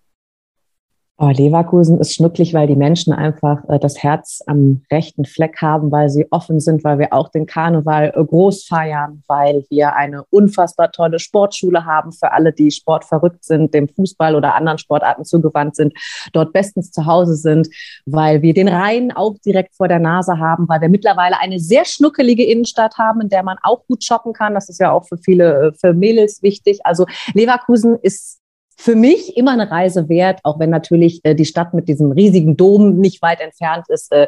Oh, 1.18 1.30
Leverkusen 1.30 1.98
ist 1.98 2.14
schnucklig, 2.14 2.54
weil 2.54 2.68
die 2.68 2.76
Menschen 2.76 3.14
einfach 3.14 3.64
äh, 3.70 3.80
das 3.80 4.04
Herz 4.04 4.44
am 4.48 4.82
rechten 4.92 5.24
Fleck 5.24 5.62
haben, 5.62 5.90
weil 5.90 6.10
sie 6.10 6.28
offen 6.30 6.60
sind, 6.60 6.84
weil 6.84 7.00
wir 7.00 7.14
auch 7.14 7.30
den 7.30 7.46
Karneval 7.46 8.12
äh, 8.14 8.22
groß 8.22 8.66
feiern, 8.66 9.24
weil 9.26 9.64
wir 9.70 9.96
eine 9.96 10.26
unfassbar 10.30 10.92
tolle 10.92 11.20
Sportschule 11.20 11.86
haben 11.86 12.12
für 12.12 12.34
alle, 12.34 12.52
die 12.52 12.70
sportverrückt 12.70 13.46
sind, 13.46 13.74
dem 13.74 13.88
Fußball 13.88 14.36
oder 14.36 14.56
anderen 14.56 14.78
Sportarten 14.78 15.24
zugewandt 15.24 15.78
sind, 15.78 15.94
dort 16.34 16.52
bestens 16.52 16.92
zu 16.92 17.06
Hause 17.06 17.38
sind, 17.38 17.70
weil 18.06 18.42
wir 18.42 18.54
den 18.54 18.68
Rhein 18.68 19.14
auch 19.14 19.38
direkt 19.46 19.74
vor 19.74 19.88
der 19.88 20.00
Nase 20.00 20.38
haben, 20.38 20.68
weil 20.68 20.82
wir 20.82 20.90
mittlerweile 20.90 21.40
eine 21.40 21.60
sehr 21.60 21.86
schnuckelige 21.86 22.44
Innenstadt 22.44 22.98
haben, 22.98 23.22
in 23.22 23.30
der 23.30 23.44
man 23.44 23.56
auch 23.64 23.88
gut 23.88 24.04
shoppen 24.04 24.34
kann. 24.34 24.54
Das 24.54 24.68
ist 24.68 24.82
ja 24.82 24.92
auch 24.92 25.08
für 25.08 25.18
viele, 25.18 25.68
äh, 25.68 25.72
für 25.80 25.94
Mädels 25.94 26.44
wichtig. 26.44 26.80
Also 26.84 27.06
Leverkusen 27.34 27.98
ist 28.02 28.42
für 28.76 28.96
mich 28.96 29.38
immer 29.38 29.52
eine 29.52 29.72
Reise 29.72 30.10
wert, 30.10 30.40
auch 30.44 30.60
wenn 30.60 30.70
natürlich 30.70 31.22
äh, 31.24 31.36
die 31.36 31.46
Stadt 31.46 31.74
mit 31.74 31.88
diesem 31.88 32.12
riesigen 32.12 32.58
Dom 32.58 32.98
nicht 32.98 33.22
weit 33.22 33.40
entfernt 33.42 33.86
ist. 33.90 34.12
Äh, 34.12 34.28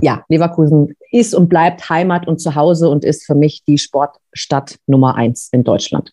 ja, 0.00 0.24
Leverkusen 0.28 0.94
ist 1.10 1.34
und 1.34 1.48
bleibt 1.48 1.88
Heimat 1.90 2.26
und 2.26 2.40
Zuhause 2.40 2.88
und 2.88 3.04
ist 3.04 3.24
für 3.26 3.34
mich 3.34 3.64
die 3.64 3.78
Sportstadt 3.78 4.78
Nummer 4.86 5.16
eins 5.16 5.48
in 5.52 5.64
Deutschland. 5.64 6.12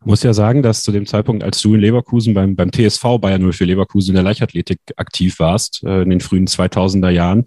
Ich 0.00 0.06
muss 0.06 0.22
ja 0.22 0.32
sagen, 0.32 0.62
dass 0.62 0.82
zu 0.82 0.92
dem 0.92 1.06
Zeitpunkt, 1.06 1.42
als 1.42 1.60
du 1.60 1.74
in 1.74 1.80
Leverkusen 1.80 2.34
beim, 2.34 2.54
beim 2.54 2.70
TSV 2.70 3.18
Bayern 3.20 3.50
04 3.52 3.66
Leverkusen 3.66 4.10
in 4.10 4.14
der 4.14 4.24
Leichtathletik 4.24 4.80
aktiv 4.96 5.38
warst, 5.38 5.82
äh, 5.84 6.02
in 6.02 6.10
den 6.10 6.20
frühen 6.20 6.46
2000er 6.46 7.10
Jahren, 7.10 7.44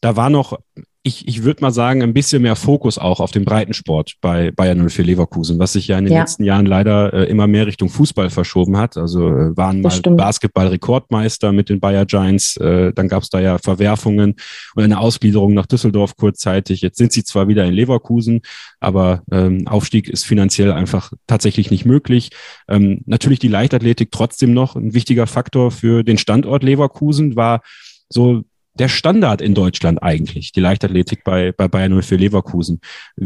da 0.00 0.16
war 0.16 0.30
noch 0.30 0.58
ich, 1.02 1.26
ich 1.26 1.44
würde 1.44 1.62
mal 1.62 1.70
sagen, 1.70 2.02
ein 2.02 2.12
bisschen 2.12 2.42
mehr 2.42 2.56
Fokus 2.56 2.98
auch 2.98 3.20
auf 3.20 3.30
den 3.30 3.46
Breitensport 3.46 4.16
bei 4.20 4.50
Bayern 4.50 4.86
04 4.86 5.06
Leverkusen, 5.06 5.58
was 5.58 5.72
sich 5.72 5.88
ja 5.88 5.96
in 5.96 6.04
den 6.04 6.12
ja. 6.12 6.20
letzten 6.20 6.44
Jahren 6.44 6.66
leider 6.66 7.14
äh, 7.14 7.24
immer 7.24 7.46
mehr 7.46 7.66
Richtung 7.66 7.88
Fußball 7.88 8.28
verschoben 8.28 8.76
hat. 8.76 8.98
Also 8.98 9.28
äh, 9.28 9.56
waren 9.56 9.80
mal 9.80 9.98
Basketball-Rekordmeister 10.02 11.52
mit 11.52 11.70
den 11.70 11.80
Bayer 11.80 12.04
Giants, 12.04 12.58
äh, 12.58 12.92
dann 12.92 13.08
gab 13.08 13.22
es 13.22 13.30
da 13.30 13.40
ja 13.40 13.56
Verwerfungen 13.56 14.34
und 14.74 14.84
eine 14.84 15.00
Ausgliederung 15.00 15.54
nach 15.54 15.64
Düsseldorf 15.64 16.16
kurzzeitig. 16.16 16.82
Jetzt 16.82 16.98
sind 16.98 17.12
sie 17.12 17.24
zwar 17.24 17.48
wieder 17.48 17.64
in 17.64 17.72
Leverkusen, 17.72 18.42
aber 18.78 19.22
ähm, 19.32 19.66
Aufstieg 19.68 20.06
ist 20.06 20.26
finanziell 20.26 20.70
einfach 20.70 21.12
tatsächlich 21.26 21.70
nicht 21.70 21.86
möglich. 21.86 22.28
Ähm, 22.68 23.00
natürlich 23.06 23.38
die 23.38 23.48
Leichtathletik 23.48 24.10
trotzdem 24.12 24.52
noch 24.52 24.76
ein 24.76 24.92
wichtiger 24.92 25.26
Faktor 25.26 25.70
für 25.70 26.02
den 26.02 26.18
Standort 26.18 26.62
Leverkusen 26.62 27.36
war 27.36 27.62
so 28.10 28.44
der 28.74 28.88
Standard 28.88 29.40
in 29.40 29.54
Deutschland 29.54 30.02
eigentlich, 30.02 30.52
die 30.52 30.60
Leichtathletik 30.60 31.24
bei, 31.24 31.52
bei 31.52 31.68
Bayern 31.68 32.00
04 32.00 32.18
Leverkusen. 32.18 32.80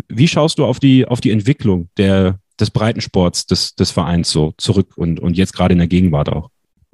Wie 0.08 0.28
schaust 0.28 0.58
du 0.58 0.64
auf 0.64 0.80
die, 0.80 1.06
auf 1.06 1.20
die 1.20 1.30
Entwicklung 1.30 1.88
der, 1.96 2.38
des 2.58 2.70
Breitensports 2.70 3.46
des, 3.46 3.74
des 3.74 3.90
Vereins 3.90 4.30
so 4.30 4.54
zurück 4.56 4.92
und, 4.96 5.20
und 5.20 5.36
jetzt 5.36 5.52
gerade 5.52 5.72
in 5.72 5.78
der 5.78 5.88
Gegenwart 5.88 6.28
auch? 6.28 6.50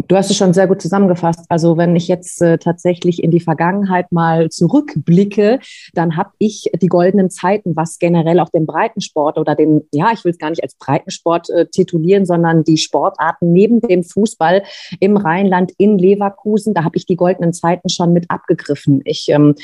Du 0.09 0.17
hast 0.17 0.31
es 0.31 0.37
schon 0.37 0.53
sehr 0.53 0.67
gut 0.67 0.81
zusammengefasst. 0.81 1.45
Also 1.49 1.77
wenn 1.77 1.97
ich 1.97 2.09
jetzt 2.09 2.41
äh, 2.43 2.59
tatsächlich 2.59 3.23
in 3.23 3.31
die 3.31 3.41
Vergangenheit 3.41 4.13
mal 4.13 4.49
zurückblicke, 4.49 5.61
dann 5.95 6.17
habe 6.17 6.31
ich 6.39 6.71
die 6.81 6.89
goldenen 6.89 7.31
Zeiten, 7.31 7.77
was 7.77 7.99
generell 7.99 8.41
auch 8.41 8.51
den 8.51 8.67
Breitensport 8.67 9.39
oder 9.39 9.55
den, 9.55 9.83
ja, 9.93 10.11
ich 10.13 10.25
will 10.25 10.33
es 10.33 10.39
gar 10.39 10.51
nicht 10.51 10.63
als 10.63 10.75
Breitensport 10.77 11.51
äh, 11.51 11.67
titulieren, 11.67 12.27
sondern 12.27 12.65
die 12.65 12.77
Sportarten 12.77 13.53
neben 13.53 13.81
dem 13.81 14.05
Fußball 14.05 14.63
im 15.01 15.17
Rheinland, 15.17 15.73
in 15.79 15.99
Leverkusen, 15.99 16.75
da 16.75 16.85
habe 16.85 16.97
ich 16.97 17.07
die 17.07 17.17
goldenen 17.17 17.53
Zeiten 17.53 17.89
schon 17.89 18.13
mit 18.13 18.31
abgegriffen. 18.31 19.01
Ich 19.05 19.29
ähm, 19.29 19.55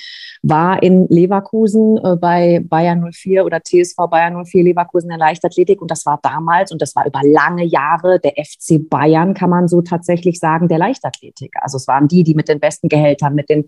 war 0.48 0.82
in 0.82 1.06
Leverkusen 1.08 1.98
äh, 1.98 2.16
bei 2.16 2.60
Bayern 2.64 3.10
04 3.12 3.44
oder 3.44 3.60
TSV 3.62 3.96
Bayern 4.08 4.44
04 4.44 4.62
Leverkusen 4.62 5.10
in 5.10 5.18
der 5.18 5.26
Leichtathletik 5.26 5.82
und 5.82 5.90
das 5.90 6.06
war 6.06 6.20
damals 6.22 6.70
und 6.70 6.80
das 6.80 6.94
war 6.94 7.06
über 7.06 7.20
lange 7.24 7.64
Jahre 7.64 8.20
der 8.20 8.32
FC 8.32 8.88
Bayern, 8.88 9.34
kann 9.34 9.50
man 9.50 9.66
so 9.66 9.82
tatsächlich 9.82 10.38
sagen, 10.38 10.68
der 10.68 10.78
Leichtathletik. 10.78 11.54
Also 11.60 11.76
es 11.76 11.88
waren 11.88 12.06
die, 12.06 12.22
die 12.22 12.34
mit 12.34 12.48
den 12.48 12.60
besten 12.60 12.88
Gehältern, 12.88 13.34
mit 13.34 13.50
den 13.50 13.64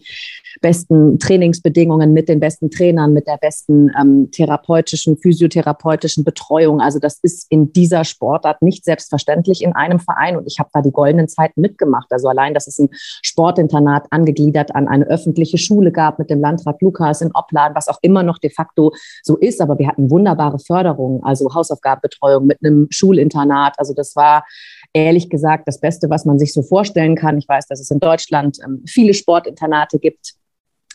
besten 0.60 1.18
Trainingsbedingungen, 1.18 2.12
mit 2.12 2.28
den 2.28 2.38
besten 2.38 2.70
Trainern, 2.70 3.12
mit 3.12 3.26
der 3.26 3.38
besten 3.38 3.90
ähm, 4.00 4.30
therapeutischen, 4.30 5.16
physiotherapeutischen 5.18 6.22
Betreuung. 6.22 6.80
Also 6.80 7.00
das 7.00 7.18
ist 7.22 7.50
in 7.50 7.72
dieser 7.72 8.04
Sportart 8.04 8.62
nicht 8.62 8.84
selbstverständlich 8.84 9.62
in 9.62 9.74
einem 9.74 9.98
Verein 9.98 10.36
und 10.36 10.46
ich 10.46 10.58
habe 10.60 10.70
da 10.72 10.80
die 10.80 10.92
goldenen 10.92 11.28
Zeiten 11.28 11.60
mitgemacht. 11.60 12.06
Also 12.10 12.28
allein, 12.28 12.54
dass 12.54 12.68
es 12.68 12.78
ein 12.78 12.90
Sportinternat 12.92 14.06
angegliedert 14.10 14.74
an 14.76 14.86
eine 14.86 15.06
öffentliche 15.06 15.58
Schule 15.58 15.90
gab 15.90 16.18
mit 16.18 16.30
dem 16.30 16.40
Landrat 16.40 16.67
Landrat 16.68 16.82
Lukas 16.82 17.20
in 17.20 17.30
Opladen, 17.34 17.74
was 17.74 17.88
auch 17.88 17.98
immer 18.02 18.22
noch 18.22 18.38
de 18.38 18.50
facto 18.50 18.92
so 19.22 19.36
ist. 19.36 19.60
Aber 19.60 19.78
wir 19.78 19.88
hatten 19.88 20.10
wunderbare 20.10 20.58
Förderung, 20.58 21.22
also 21.24 21.54
Hausaufgabenbetreuung 21.54 22.46
mit 22.46 22.58
einem 22.62 22.86
Schulinternat. 22.90 23.74
Also 23.78 23.94
das 23.94 24.16
war 24.16 24.44
ehrlich 24.92 25.30
gesagt 25.30 25.66
das 25.66 25.80
Beste, 25.80 26.10
was 26.10 26.24
man 26.24 26.38
sich 26.38 26.52
so 26.52 26.62
vorstellen 26.62 27.14
kann. 27.14 27.38
Ich 27.38 27.48
weiß, 27.48 27.66
dass 27.66 27.80
es 27.80 27.90
in 27.90 28.00
Deutschland 28.00 28.58
ähm, 28.64 28.82
viele 28.86 29.14
Sportinternate 29.14 29.98
gibt, 29.98 30.34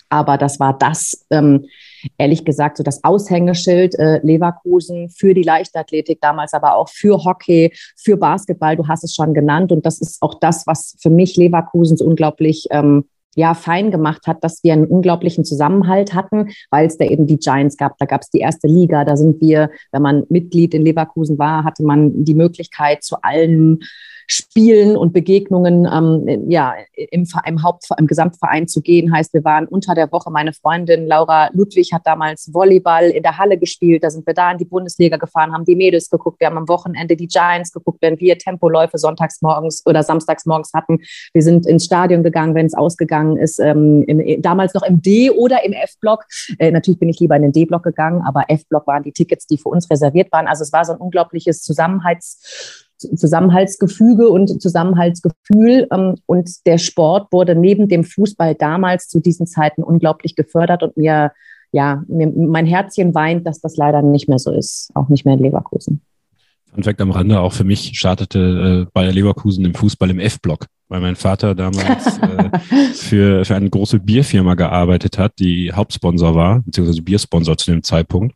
aber 0.10 0.38
das 0.38 0.60
war 0.60 0.78
das, 0.78 1.26
ähm, 1.32 1.66
ehrlich 2.20 2.46
gesagt, 2.46 2.78
so 2.78 2.84
das 2.84 3.04
Aushängeschild 3.04 3.98
äh, 3.98 4.20
Leverkusen 4.22 5.10
für 5.10 5.34
die 5.34 5.42
Leichtathletik, 5.42 6.22
damals 6.22 6.54
aber 6.54 6.76
auch 6.76 6.90
für 6.90 7.24
Hockey, 7.24 7.74
für 7.96 8.18
Basketball. 8.18 8.76
Du 8.76 8.88
hast 8.88 9.04
es 9.04 9.16
schon 9.16 9.34
genannt 9.34 9.72
und 9.72 9.86
das 9.86 10.00
ist 10.00 10.22
auch 10.22 10.36
das, 10.40 10.68
was 10.68 10.96
für 11.02 11.10
mich 11.10 11.36
Leverkusens 11.36 12.02
unglaublich 12.02 12.68
ähm, 12.70 13.06
ja 13.36 13.54
fein 13.54 13.92
gemacht 13.92 14.28
hat, 14.28 14.44
dass 14.44 14.64
wir 14.64 14.74
einen 14.74 14.86
unglaublichen 14.86 15.46
Zusammenhalt 15.46 16.14
hatten, 16.14 16.50
weil 16.70 16.88
es 16.88 16.98
da 16.98 17.06
eben 17.06 17.28
die 17.28 17.38
Giants 17.38 17.78
gab. 17.78 17.98
Da 17.98 18.06
gab 18.06 18.22
es 18.22 18.30
die 18.30 18.40
erste 18.40 18.68
Liga. 18.68 19.06
Da 19.06 19.18
sind 19.18 19.42
wir, 19.42 19.70
wenn 19.92 20.02
man 20.02 20.24
Mitglied 20.30 20.74
in 20.74 20.84
Leverkusen 20.84 21.38
war, 21.38 21.64
hatte 21.64 21.84
man 21.84 22.24
die 22.24 22.36
Möglichkeit 22.36 23.04
zu 23.04 23.18
allen 23.22 23.80
Spielen 24.28 24.98
und 24.98 25.14
Begegnungen 25.14 25.88
ähm, 25.92 26.50
ja, 26.50 26.74
im, 26.96 27.28
im, 27.46 27.64
Haupt, 27.64 27.88
im 27.98 28.08
Gesamtverein 28.08 28.68
zu 28.68 28.82
gehen. 28.82 29.14
Heißt, 29.14 29.34
wir 29.34 29.44
waren 29.44 29.68
unter 29.68 29.96
der 29.96 30.12
Woche, 30.12 30.32
meine 30.32 30.54
Freundin 30.54 31.08
Laura 31.08 31.50
Ludwig 31.54 31.92
hat 31.94 32.06
damals 32.06 32.54
Volleyball 32.54 33.10
in 33.10 33.24
der 33.24 33.38
Halle 33.38 33.58
gespielt. 33.58 34.04
Da 34.04 34.10
sind 34.10 34.26
wir 34.26 34.34
da 34.34 34.52
in 34.52 34.58
die 34.58 34.66
Bundesliga 34.66 35.18
gefahren, 35.18 35.54
haben 35.54 35.66
die 35.66 35.76
Mädels 35.76 36.10
geguckt. 36.10 36.40
Wir 36.40 36.48
haben 36.48 36.58
am 36.58 36.68
Wochenende 36.68 37.16
die 37.16 37.28
Giants 37.28 37.72
geguckt, 37.72 38.00
wenn 38.02 38.20
wir 38.20 38.38
Tempoläufe 38.38 38.98
sonntags 38.98 39.42
morgens 39.42 39.84
oder 39.86 40.04
samstags 40.04 40.46
morgens 40.46 40.72
hatten. 40.74 41.00
Wir 41.34 41.42
sind 41.42 41.66
ins 41.66 41.86
Stadion 41.86 42.24
gegangen, 42.24 42.56
wenn 42.56 42.66
es 42.66 42.74
ausgegangen 42.74 43.38
ist. 43.38 43.60
Ähm, 43.60 44.04
im, 44.08 44.42
damals 44.42 44.74
noch 44.74 44.84
im 44.84 45.02
D- 45.02 45.32
oder 45.32 45.64
im 45.66 45.74
F-Block. 45.74 46.26
Äh, 46.60 46.72
natürlich 46.72 47.00
bin 47.00 47.10
ich 47.10 47.20
lieber 47.20 47.36
in 47.36 47.44
den 47.44 47.52
D-Block 47.52 47.84
gegangen, 47.84 48.22
aber 48.26 48.46
F-Block 48.48 48.88
waren 48.88 49.04
die 49.04 49.12
Tickets, 49.12 49.48
die 49.48 49.58
für 49.58 49.70
uns 49.70 49.90
reserviert 49.90 50.32
waren. 50.32 50.48
Also 50.48 50.64
es 50.64 50.74
war 50.74 50.86
so 50.86 50.94
ein 50.94 51.00
unglaubliches 51.00 51.62
Zusammenhalts 51.62 52.90
Zusammenhaltsgefüge 53.16 54.30
und 54.30 54.62
Zusammenhaltsgefühl. 54.62 55.88
Ähm, 55.92 56.16
und 56.26 56.66
der 56.66 56.78
Sport 56.78 57.32
wurde 57.32 57.56
neben 57.56 57.88
dem 57.88 58.04
Fußball 58.04 58.56
damals 58.56 59.08
zu 59.08 59.20
diesen 59.20 59.48
Zeiten 59.48 59.84
unglaublich 59.84 60.36
gefördert 60.36 60.84
und 60.84 60.98
mir, 60.98 61.32
ja, 61.72 62.04
mir, 62.08 62.28
mein 62.28 62.66
Herzchen 62.66 63.16
weint, 63.16 63.48
dass 63.48 63.60
das 63.60 63.78
leider 63.78 64.02
nicht 64.02 64.28
mehr 64.30 64.40
so 64.40 64.52
ist, 64.52 64.90
auch 64.94 65.10
nicht 65.10 65.26
mehr 65.26 65.36
in 65.36 65.42
Leverkusen. 65.42 66.02
Fun 66.74 66.84
Fact 66.84 67.02
am 67.02 67.12
Rande, 67.12 67.40
auch 67.40 67.54
für 67.54 67.64
mich 67.64 67.92
startete 67.98 68.88
äh, 68.88 68.92
Bayer 68.94 69.12
Leverkusen 69.12 69.64
im 69.64 69.76
Fußball 69.76 70.10
im 70.10 70.20
F-Block, 70.20 70.66
weil 70.88 71.02
mein 71.02 71.16
Vater 71.16 71.54
damals 71.54 72.18
äh, 72.20 72.58
für, 72.94 73.46
für 73.46 73.56
eine 73.56 73.70
große 73.70 74.00
Bierfirma 74.00 74.56
gearbeitet 74.56 75.20
hat, 75.20 75.34
die 75.38 75.72
Hauptsponsor 75.72 76.34
war, 76.34 76.62
beziehungsweise 76.62 77.04
Biersponsor 77.04 77.58
zu 77.58 77.72
dem 77.72 77.84
Zeitpunkt. 77.84 78.36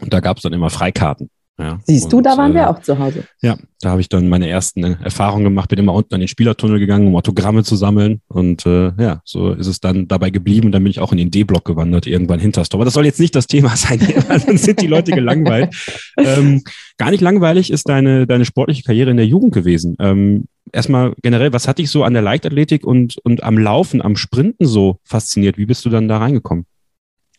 Und 0.00 0.12
da 0.12 0.18
gab 0.18 0.38
es 0.38 0.42
dann 0.42 0.52
immer 0.52 0.70
Freikarten. 0.70 1.30
Ja, 1.58 1.78
Siehst 1.84 2.04
und, 2.04 2.12
du, 2.12 2.20
da 2.22 2.38
waren 2.38 2.52
äh, 2.52 2.54
wir 2.54 2.70
auch 2.70 2.80
zu 2.80 2.98
Hause. 2.98 3.24
Ja, 3.42 3.56
da 3.80 3.90
habe 3.90 4.00
ich 4.00 4.08
dann 4.08 4.28
meine 4.28 4.48
ersten 4.48 4.82
Erfahrungen 4.84 5.44
gemacht, 5.44 5.68
bin 5.68 5.78
immer 5.78 5.92
unten 5.92 6.14
an 6.14 6.20
den 6.20 6.28
Spielertunnel 6.28 6.78
gegangen, 6.78 7.06
um 7.06 7.14
Autogramme 7.14 7.62
zu 7.62 7.76
sammeln. 7.76 8.22
Und 8.28 8.64
äh, 8.64 8.92
ja, 8.98 9.20
so 9.24 9.52
ist 9.52 9.66
es 9.66 9.78
dann 9.78 10.08
dabei 10.08 10.30
geblieben 10.30 10.66
und 10.66 10.72
dann 10.72 10.82
bin 10.82 10.90
ich 10.90 11.00
auch 11.00 11.12
in 11.12 11.18
den 11.18 11.30
D-Block 11.30 11.64
gewandert, 11.64 12.06
irgendwann 12.06 12.40
hinter 12.40 12.62
Aber 12.72 12.84
das 12.86 12.94
soll 12.94 13.04
jetzt 13.04 13.20
nicht 13.20 13.36
das 13.36 13.46
Thema 13.46 13.68
sein, 13.76 14.00
dann 14.28 14.56
sind 14.56 14.80
die 14.80 14.86
Leute 14.86 15.12
gelangweilt. 15.12 15.74
ähm, 16.16 16.62
gar 16.96 17.10
nicht 17.10 17.20
langweilig 17.20 17.70
ist 17.70 17.88
deine, 17.88 18.26
deine 18.26 18.46
sportliche 18.46 18.82
Karriere 18.82 19.10
in 19.10 19.18
der 19.18 19.26
Jugend 19.26 19.52
gewesen. 19.52 19.96
Ähm, 20.00 20.46
erstmal 20.72 21.12
generell, 21.22 21.52
was 21.52 21.68
hat 21.68 21.78
dich 21.78 21.90
so 21.90 22.02
an 22.02 22.14
der 22.14 22.22
Leichtathletik 22.22 22.84
und, 22.84 23.18
und 23.24 23.42
am 23.42 23.58
Laufen, 23.58 24.00
am 24.00 24.16
Sprinten 24.16 24.66
so 24.66 24.98
fasziniert? 25.04 25.58
Wie 25.58 25.66
bist 25.66 25.84
du 25.84 25.90
dann 25.90 26.08
da 26.08 26.16
reingekommen? 26.16 26.64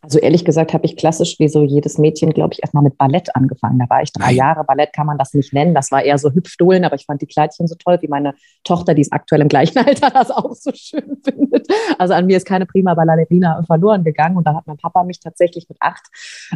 Also 0.04 0.20
ehrlich 0.20 0.44
gesagt 0.44 0.74
habe 0.74 0.86
ich 0.86 0.98
klassisch 0.98 1.40
wie 1.40 1.48
so 1.48 1.64
jedes 1.64 1.98
Mädchen, 1.98 2.32
glaube 2.32 2.54
ich, 2.54 2.62
erstmal 2.62 2.84
mit 2.84 2.98
Ballett 2.98 3.34
angefangen. 3.38 3.80
Da 3.80 3.90
war 3.90 4.02
ich 4.02 4.12
drei 4.12 4.34
Jahre. 4.34 4.66
Ballett 4.66 4.92
kann 4.92 5.08
man 5.08 5.18
das 5.18 5.34
nicht 5.34 5.54
nennen. 5.54 5.74
Das 5.74 5.92
war 5.92 6.04
eher 6.04 6.18
so 6.18 6.30
Hüpfdohlen, 6.30 6.84
aber 6.84 6.96
ich 6.96 7.06
fand 7.06 7.22
die 7.22 7.26
Kleidchen 7.26 7.68
so 7.68 7.76
toll, 7.76 8.00
wie 8.02 8.10
meine 8.10 8.34
Tochter, 8.66 8.96
die 8.96 9.02
ist 9.02 9.14
aktuell 9.14 9.40
im 9.40 9.48
gleichen 9.48 9.78
Alter, 9.86 10.10
das 10.10 10.30
auch 10.30 10.54
so 10.56 10.72
schön 10.74 11.22
findet. 11.24 11.68
Also 11.98 12.16
an 12.16 12.26
mir 12.26 12.36
ist 12.36 12.46
keine 12.46 12.66
prima 12.66 12.94
Ballerina 12.96 13.64
verloren 13.66 14.04
gegangen. 14.04 14.36
Und 14.36 14.46
dann 14.46 14.58
hat 14.58 14.68
mein 14.68 14.76
Papa 14.76 15.06
mich 15.06 15.22
tatsächlich 15.22 15.70
mit 15.70 15.78
acht 15.80 16.04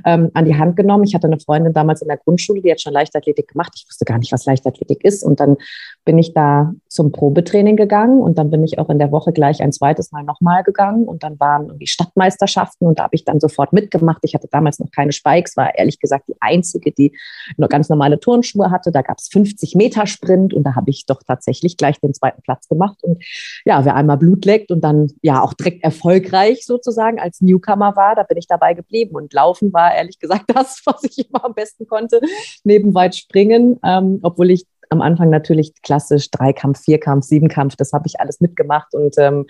ähm, 0.05 0.29
an 0.33 0.43
die 0.43 0.55
Hand 0.55 0.75
genommen. 0.75 1.05
Ich 1.05 1.15
hatte 1.15 1.27
eine 1.27 1.39
Freundin 1.39 1.71
damals 1.71 2.01
in 2.01 2.09
der 2.09 2.17
Grundschule, 2.17 2.61
die 2.61 2.69
hat 2.69 2.81
schon 2.81 2.91
Leichtathletik 2.91 3.47
gemacht. 3.47 3.71
Ich 3.77 3.85
wusste 3.87 4.03
gar 4.03 4.17
nicht, 4.17 4.33
was 4.33 4.45
Leichtathletik 4.45 5.05
ist. 5.05 5.23
Und 5.23 5.39
dann 5.39 5.55
bin 6.03 6.17
ich 6.17 6.33
da 6.33 6.73
zum 6.89 7.13
Probetraining 7.13 7.77
gegangen 7.77 8.19
und 8.19 8.37
dann 8.37 8.49
bin 8.49 8.65
ich 8.65 8.77
auch 8.77 8.89
in 8.89 8.99
der 8.99 9.13
Woche 9.13 9.31
gleich 9.31 9.61
ein 9.61 9.71
zweites 9.71 10.11
Mal 10.11 10.23
nochmal 10.23 10.63
gegangen. 10.63 11.05
Und 11.05 11.23
dann 11.23 11.39
waren 11.39 11.67
irgendwie 11.67 11.87
Stadtmeisterschaften 11.87 12.87
und 12.87 12.99
da 12.99 13.03
habe 13.03 13.15
ich 13.15 13.23
dann 13.23 13.36
dann 13.37 13.49
sofort 13.49 13.73
mitgemacht. 13.73 14.19
Ich 14.23 14.33
hatte 14.33 14.47
damals 14.51 14.79
noch 14.79 14.91
keine 14.91 15.11
Spikes, 15.11 15.57
war 15.57 15.77
ehrlich 15.77 15.99
gesagt 15.99 16.27
die 16.27 16.35
einzige, 16.39 16.91
die 16.91 17.15
nur 17.57 17.69
ganz 17.69 17.89
normale 17.89 18.19
Turnschuhe 18.19 18.71
hatte. 18.71 18.91
Da 18.91 19.01
gab 19.01 19.17
es 19.19 19.27
50 19.29 19.75
Meter 19.75 20.07
Sprint 20.07 20.53
und 20.53 20.63
da 20.63 20.75
habe 20.75 20.89
ich 20.89 21.05
doch 21.05 21.21
tatsächlich 21.23 21.77
gleich 21.77 21.99
den 21.99 22.13
zweiten 22.13 22.41
Platz 22.41 22.67
gemacht. 22.67 22.97
Und 23.01 23.23
ja, 23.65 23.83
wer 23.85 23.95
einmal 23.95 24.17
Blut 24.17 24.45
leckt 24.45 24.71
und 24.71 24.81
dann 24.81 25.11
ja 25.21 25.41
auch 25.41 25.53
direkt 25.53 25.83
erfolgreich 25.83 26.65
sozusagen 26.65 27.19
als 27.19 27.41
Newcomer 27.41 27.95
war, 27.95 28.15
da 28.15 28.23
bin 28.23 28.37
ich 28.37 28.47
dabei 28.47 28.73
geblieben. 28.73 29.15
Und 29.15 29.33
Laufen 29.33 29.73
war 29.73 29.93
ehrlich 29.93 30.19
gesagt 30.19 30.45
das, 30.53 30.81
was 30.85 31.03
ich 31.03 31.29
immer 31.29 31.45
am 31.45 31.53
besten 31.53 31.87
konnte, 31.87 32.19
neben 32.63 32.93
weit 32.93 33.15
springen, 33.15 33.79
ähm, 33.83 34.19
obwohl 34.23 34.51
ich 34.51 34.65
am 34.89 35.01
Anfang 35.01 35.29
natürlich 35.29 35.73
klassisch 35.81 36.31
Dreikampf, 36.31 36.79
Vierkampf, 36.79 37.25
Siebenkampf, 37.25 37.75
das 37.75 37.91
habe 37.91 38.07
ich 38.07 38.21
alles 38.21 38.39
mitgemacht 38.39 38.93
und 38.93 39.15
ähm, 39.17 39.45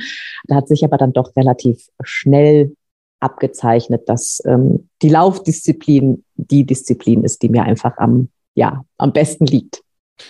da 0.45 0.55
hat 0.55 0.67
sich 0.67 0.83
aber 0.83 0.97
dann 0.97 1.13
doch 1.13 1.35
relativ 1.35 1.87
schnell 2.03 2.75
abgezeichnet, 3.19 4.07
dass 4.07 4.41
ähm, 4.45 4.89
die 5.01 5.09
Laufdisziplin 5.09 6.23
die 6.35 6.65
Disziplin 6.65 7.23
ist, 7.23 7.41
die 7.41 7.49
mir 7.49 7.63
einfach 7.63 7.97
am, 7.97 8.29
ja, 8.55 8.85
am 8.97 9.13
besten 9.13 9.45
liegt. 9.45 9.81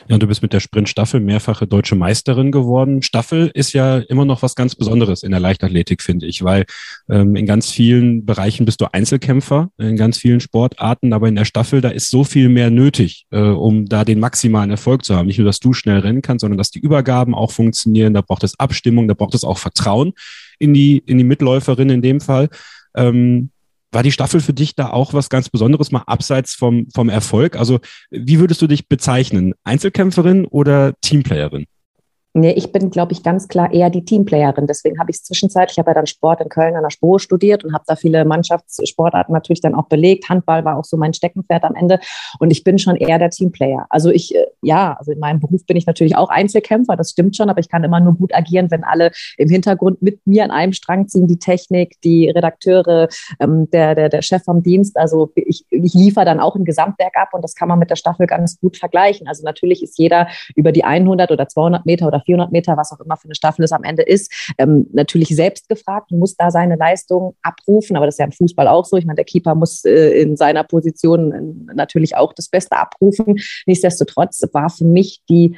Ja, 0.07 0.17
du 0.17 0.27
bist 0.27 0.41
mit 0.41 0.53
der 0.53 0.59
Sprintstaffel 0.59 1.19
mehrfache 1.19 1.65
deutsche 1.65 1.95
Meisterin 1.95 2.51
geworden. 2.51 3.01
Staffel 3.01 3.49
ist 3.53 3.73
ja 3.73 3.99
immer 3.99 4.25
noch 4.25 4.41
was 4.41 4.55
ganz 4.55 4.75
Besonderes 4.75 5.23
in 5.23 5.31
der 5.31 5.39
Leichtathletik, 5.39 6.01
finde 6.01 6.25
ich, 6.25 6.43
weil 6.43 6.65
ähm, 7.09 7.35
in 7.35 7.45
ganz 7.45 7.71
vielen 7.71 8.25
Bereichen 8.25 8.65
bist 8.65 8.81
du 8.81 8.91
Einzelkämpfer, 8.91 9.69
in 9.77 9.95
ganz 9.95 10.17
vielen 10.17 10.39
Sportarten, 10.39 11.13
aber 11.13 11.27
in 11.27 11.35
der 11.35 11.45
Staffel, 11.45 11.81
da 11.81 11.89
ist 11.89 12.09
so 12.09 12.23
viel 12.23 12.49
mehr 12.49 12.69
nötig, 12.69 13.25
äh, 13.31 13.39
um 13.39 13.85
da 13.85 14.03
den 14.03 14.19
maximalen 14.19 14.71
Erfolg 14.71 15.05
zu 15.05 15.15
haben. 15.15 15.27
Nicht 15.27 15.39
nur, 15.39 15.45
dass 15.47 15.59
du 15.59 15.73
schnell 15.73 15.99
rennen 15.99 16.21
kannst, 16.21 16.41
sondern 16.41 16.57
dass 16.57 16.71
die 16.71 16.79
Übergaben 16.79 17.33
auch 17.33 17.51
funktionieren, 17.51 18.13
da 18.13 18.21
braucht 18.21 18.43
es 18.43 18.59
Abstimmung, 18.59 19.07
da 19.07 19.13
braucht 19.13 19.35
es 19.35 19.43
auch 19.43 19.57
Vertrauen 19.57 20.13
in 20.59 20.73
die, 20.73 20.97
in 20.97 21.17
die 21.17 21.23
Mitläuferin 21.23 21.89
in 21.89 22.01
dem 22.01 22.19
Fall. 22.19 22.49
Ähm, 22.97 23.51
war 23.91 24.03
die 24.03 24.11
Staffel 24.11 24.41
für 24.41 24.53
dich 24.53 24.75
da 24.75 24.89
auch 24.89 25.13
was 25.13 25.29
ganz 25.29 25.49
Besonderes, 25.49 25.91
mal 25.91 26.03
abseits 26.07 26.53
vom, 26.53 26.87
vom 26.93 27.07
Erfolg? 27.07 27.55
Also, 27.55 27.79
wie 28.11 28.39
würdest 28.39 28.61
du 28.61 28.67
dich 28.67 28.89
bezeichnen? 28.89 29.53
Einzelkämpferin 29.63 30.45
oder 30.45 30.93
Teamplayerin? 31.01 31.65
Nee, 32.33 32.51
ich 32.51 32.71
bin, 32.71 32.91
glaube 32.91 33.13
ich, 33.13 33.23
ganz 33.23 33.47
klar 33.47 33.73
eher 33.73 33.89
die 33.89 34.05
Teamplayerin. 34.05 34.67
Deswegen 34.67 34.99
habe 34.99 35.09
ich 35.09 35.17
es 35.17 35.23
zwischenzeitlich, 35.23 35.73
ich 35.73 35.79
habe 35.79 35.89
ja 35.89 35.95
dann 35.95 36.05
Sport 36.05 36.41
in 36.41 36.49
Köln 36.49 36.75
an 36.75 36.83
der 36.83 36.91
Spur 36.91 37.19
studiert 37.19 37.63
und 37.63 37.73
habe 37.73 37.83
da 37.87 37.95
viele 37.95 38.25
Mannschaftssportarten 38.25 39.33
natürlich 39.33 39.61
dann 39.61 39.73
auch 39.73 39.87
belegt. 39.87 40.29
Handball 40.29 40.63
war 40.63 40.77
auch 40.77 40.83
so 40.83 40.97
mein 40.97 41.13
Steckenpferd 41.13 41.63
am 41.63 41.73
Ende. 41.73 41.99
Und 42.39 42.51
ich 42.51 42.63
bin 42.63 42.77
schon 42.77 42.95
eher 42.95 43.17
der 43.17 43.31
Teamplayer. 43.31 43.87
Also 43.89 44.11
ich, 44.11 44.35
äh, 44.35 44.45
ja, 44.61 44.95
also 44.99 45.11
in 45.11 45.19
meinem 45.19 45.39
Beruf 45.39 45.65
bin 45.65 45.77
ich 45.77 45.87
natürlich 45.87 46.15
auch 46.15 46.29
Einzelkämpfer, 46.29 46.95
das 46.95 47.09
stimmt 47.11 47.35
schon, 47.35 47.49
aber 47.49 47.59
ich 47.59 47.69
kann 47.69 47.83
immer 47.83 47.99
nur 47.99 48.13
gut 48.13 48.35
agieren, 48.35 48.69
wenn 48.69 48.83
alle 48.83 49.11
im 49.37 49.49
Hintergrund 49.49 50.03
mit 50.03 50.25
mir 50.27 50.43
an 50.43 50.51
einem 50.51 50.73
Strang 50.73 51.07
ziehen, 51.07 51.25
die 51.25 51.39
Technik, 51.39 51.99
die 52.03 52.29
Redakteure, 52.29 53.07
ähm, 53.39 53.67
der, 53.71 53.95
der, 53.95 54.09
der 54.09 54.21
Chef 54.21 54.43
vom 54.43 54.61
Dienst. 54.61 54.95
Also 54.95 55.31
ich, 55.33 55.65
ich 55.71 55.93
liefere 55.95 56.25
dann 56.25 56.39
auch 56.39 56.55
ein 56.55 56.65
Gesamtwerk 56.65 57.15
ab 57.17 57.29
und 57.33 57.43
das 57.43 57.55
kann 57.55 57.67
man 57.67 57.79
mit 57.79 57.89
der 57.89 57.95
Staffel 57.95 58.27
ganz 58.27 58.59
gut 58.59 58.77
vergleichen. 58.77 59.27
Also 59.27 59.43
natürlich 59.43 59.81
ist 59.81 59.97
jeder 59.97 60.27
über 60.55 60.71
die 60.71 60.83
100 60.83 61.31
oder 61.31 61.47
200 61.47 61.85
Meter 61.87 62.07
oder 62.07 62.16
400 62.21 62.51
Meter, 62.51 62.77
was 62.77 62.91
auch 62.91 62.99
immer 62.99 63.17
für 63.17 63.25
eine 63.25 63.35
Staffel 63.35 63.63
es 63.63 63.71
am 63.71 63.83
Ende 63.83 64.03
ist, 64.03 64.53
ähm, 64.57 64.87
natürlich 64.93 65.29
selbst 65.29 65.69
gefragt 65.69 66.11
und 66.11 66.19
muss 66.19 66.35
da 66.35 66.51
seine 66.51 66.75
Leistung 66.75 67.35
abrufen. 67.41 67.95
Aber 67.95 68.05
das 68.05 68.15
ist 68.15 68.19
ja 68.19 68.25
im 68.25 68.31
Fußball 68.31 68.67
auch 68.67 68.85
so. 68.85 68.97
Ich 68.97 69.05
meine, 69.05 69.17
der 69.17 69.25
Keeper 69.25 69.55
muss 69.55 69.85
äh, 69.85 70.21
in 70.21 70.37
seiner 70.37 70.63
Position 70.63 71.31
äh, 71.31 71.73
natürlich 71.73 72.15
auch 72.15 72.33
das 72.33 72.49
Beste 72.49 72.77
abrufen. 72.77 73.37
Nichtsdestotrotz 73.65 74.41
war 74.53 74.69
für 74.69 74.85
mich 74.85 75.21
die 75.29 75.57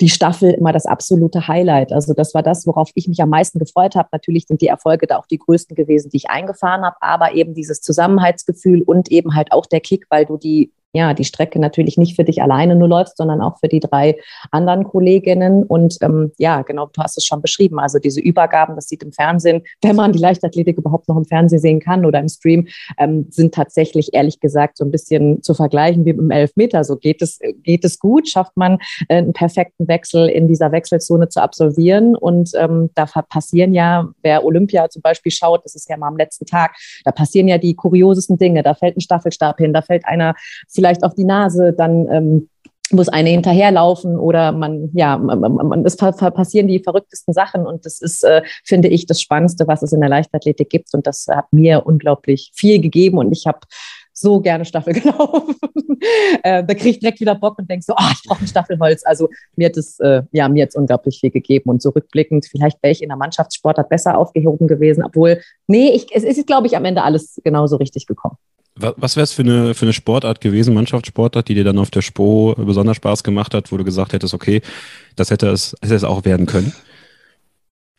die 0.00 0.08
Staffel 0.08 0.50
immer 0.52 0.72
das 0.72 0.86
absolute 0.86 1.46
Highlight. 1.46 1.92
Also 1.92 2.14
das 2.14 2.34
war 2.34 2.42
das, 2.42 2.66
worauf 2.66 2.90
ich 2.94 3.06
mich 3.06 3.20
am 3.20 3.28
meisten 3.28 3.58
gefreut 3.58 3.94
habe. 3.94 4.08
Natürlich 4.12 4.46
sind 4.46 4.62
die 4.62 4.68
Erfolge 4.68 5.06
da 5.06 5.18
auch 5.18 5.26
die 5.26 5.38
größten 5.38 5.76
gewesen, 5.76 6.10
die 6.10 6.16
ich 6.16 6.30
eingefahren 6.30 6.84
habe, 6.84 6.96
aber 7.00 7.34
eben 7.34 7.54
dieses 7.54 7.82
Zusammenhaltsgefühl 7.82 8.82
und 8.82 9.10
eben 9.10 9.34
halt 9.34 9.52
auch 9.52 9.66
der 9.66 9.80
Kick, 9.80 10.06
weil 10.08 10.24
du 10.24 10.38
die 10.38 10.72
ja, 10.92 11.14
die 11.14 11.24
Strecke 11.24 11.60
natürlich 11.60 11.96
nicht 11.98 12.16
für 12.16 12.24
dich 12.24 12.42
alleine 12.42 12.74
nur 12.74 12.88
läufst, 12.88 13.16
sondern 13.16 13.40
auch 13.40 13.58
für 13.58 13.68
die 13.68 13.80
drei 13.80 14.16
anderen 14.50 14.84
Kolleginnen. 14.84 15.62
Und 15.62 15.98
ähm, 16.00 16.32
ja, 16.38 16.62
genau, 16.62 16.86
du 16.86 17.02
hast 17.02 17.16
es 17.16 17.24
schon 17.24 17.40
beschrieben. 17.40 17.78
Also 17.78 17.98
diese 17.98 18.20
Übergaben, 18.20 18.74
das 18.74 18.88
sieht 18.88 19.02
im 19.02 19.12
Fernsehen, 19.12 19.62
wenn 19.82 19.96
man 19.96 20.12
die 20.12 20.18
Leichtathletik 20.18 20.78
überhaupt 20.78 21.08
noch 21.08 21.16
im 21.16 21.24
Fernsehen 21.24 21.60
sehen 21.60 21.80
kann 21.80 22.04
oder 22.04 22.18
im 22.18 22.28
Stream, 22.28 22.66
ähm, 22.98 23.26
sind 23.30 23.54
tatsächlich 23.54 24.14
ehrlich 24.14 24.40
gesagt 24.40 24.76
so 24.76 24.84
ein 24.84 24.90
bisschen 24.90 25.42
zu 25.42 25.54
vergleichen 25.54 26.04
wie 26.04 26.10
im 26.10 26.30
Elfmeter. 26.30 26.82
So 26.82 26.96
geht 26.96 27.22
es, 27.22 27.38
geht 27.62 27.84
es 27.84 27.98
gut, 27.98 28.28
schafft 28.28 28.56
man 28.56 28.78
äh, 29.08 29.16
einen 29.16 29.32
perfekten 29.32 29.86
Wechsel 29.86 30.28
in 30.28 30.48
dieser 30.48 30.72
Wechselzone 30.72 31.28
zu 31.28 31.40
absolvieren. 31.40 32.16
Und 32.16 32.50
ähm, 32.56 32.90
da 32.94 33.06
passieren 33.06 33.74
ja, 33.74 34.08
wer 34.22 34.44
Olympia 34.44 34.88
zum 34.88 35.02
Beispiel 35.02 35.30
schaut, 35.30 35.64
das 35.64 35.76
ist 35.76 35.88
ja 35.88 35.96
mal 35.96 36.08
am 36.08 36.16
letzten 36.16 36.46
Tag, 36.46 36.74
da 37.04 37.12
passieren 37.12 37.46
ja 37.46 37.58
die 37.58 37.76
kuriosesten 37.76 38.38
Dinge. 38.38 38.64
Da 38.64 38.74
fällt 38.74 38.96
ein 38.96 39.00
Staffelstab 39.00 39.58
hin, 39.58 39.72
da 39.72 39.82
fällt 39.82 40.04
einer 40.04 40.34
vielleicht 40.80 41.04
auf 41.04 41.14
die 41.14 41.24
Nase, 41.24 41.74
dann 41.76 42.08
ähm, 42.10 42.48
muss 42.90 43.10
eine 43.10 43.28
hinterherlaufen 43.28 44.16
oder 44.16 44.50
man, 44.50 44.88
ja, 44.94 45.18
man, 45.18 45.84
es 45.84 45.96
passieren 45.96 46.68
die 46.68 46.80
verrücktesten 46.80 47.34
Sachen 47.34 47.66
und 47.66 47.84
das 47.84 48.00
ist, 48.00 48.24
äh, 48.24 48.40
finde 48.64 48.88
ich, 48.88 49.04
das 49.04 49.20
Spannendste, 49.20 49.68
was 49.68 49.82
es 49.82 49.92
in 49.92 50.00
der 50.00 50.08
Leichtathletik 50.08 50.70
gibt 50.70 50.94
und 50.94 51.06
das 51.06 51.26
hat 51.30 51.52
mir 51.52 51.84
unglaublich 51.84 52.50
viel 52.54 52.80
gegeben 52.80 53.18
und 53.18 53.30
ich 53.30 53.46
habe 53.46 53.60
so 54.14 54.40
gerne 54.40 54.64
Staffel 54.64 54.94
gelaufen. 55.00 55.54
äh, 56.42 56.64
da 56.64 56.74
kriege 56.74 56.88
ich 56.88 56.98
direkt 56.98 57.20
wieder 57.20 57.34
Bock 57.34 57.58
und 57.58 57.68
denke 57.68 57.84
so, 57.84 57.92
oh, 57.92 58.10
ich 58.12 58.22
brauche 58.26 58.40
ein 58.40 58.46
Staffelholz. 58.46 59.02
Also 59.04 59.28
mir 59.56 59.66
hat 59.66 59.76
es, 59.76 60.00
äh, 60.00 60.22
ja, 60.32 60.48
mir 60.48 60.64
hat 60.64 60.74
unglaublich 60.74 61.20
viel 61.20 61.30
gegeben 61.30 61.68
und 61.68 61.82
so 61.82 61.90
rückblickend, 61.90 62.46
vielleicht 62.46 62.82
wäre 62.82 62.92
ich 62.92 63.02
in 63.02 63.10
der 63.10 63.18
Mannschaftssportart 63.18 63.90
besser 63.90 64.16
aufgehoben 64.16 64.66
gewesen, 64.66 65.04
obwohl, 65.04 65.40
nee, 65.66 65.90
ich, 65.90 66.06
es 66.14 66.24
ist, 66.24 66.46
glaube 66.46 66.66
ich, 66.66 66.76
am 66.76 66.86
Ende 66.86 67.02
alles 67.02 67.40
genauso 67.44 67.76
richtig 67.76 68.06
gekommen. 68.06 68.36
Was 68.80 69.16
wäre 69.16 69.24
es 69.24 69.32
für 69.32 69.42
eine, 69.42 69.74
für 69.74 69.84
eine 69.84 69.92
Sportart 69.92 70.40
gewesen, 70.40 70.74
Mannschaftssportart, 70.74 71.48
die 71.48 71.54
dir 71.54 71.64
dann 71.64 71.78
auf 71.78 71.90
der 71.90 72.02
Spo 72.02 72.54
besonders 72.56 72.96
Spaß 72.96 73.22
gemacht 73.22 73.54
hat, 73.54 73.70
wo 73.72 73.76
du 73.76 73.84
gesagt 73.84 74.12
hättest, 74.12 74.34
okay, 74.34 74.62
das 75.16 75.30
hätte 75.30 75.48
es, 75.48 75.76
hätte 75.82 75.94
es 75.94 76.04
auch 76.04 76.24
werden 76.24 76.46
können? 76.46 76.72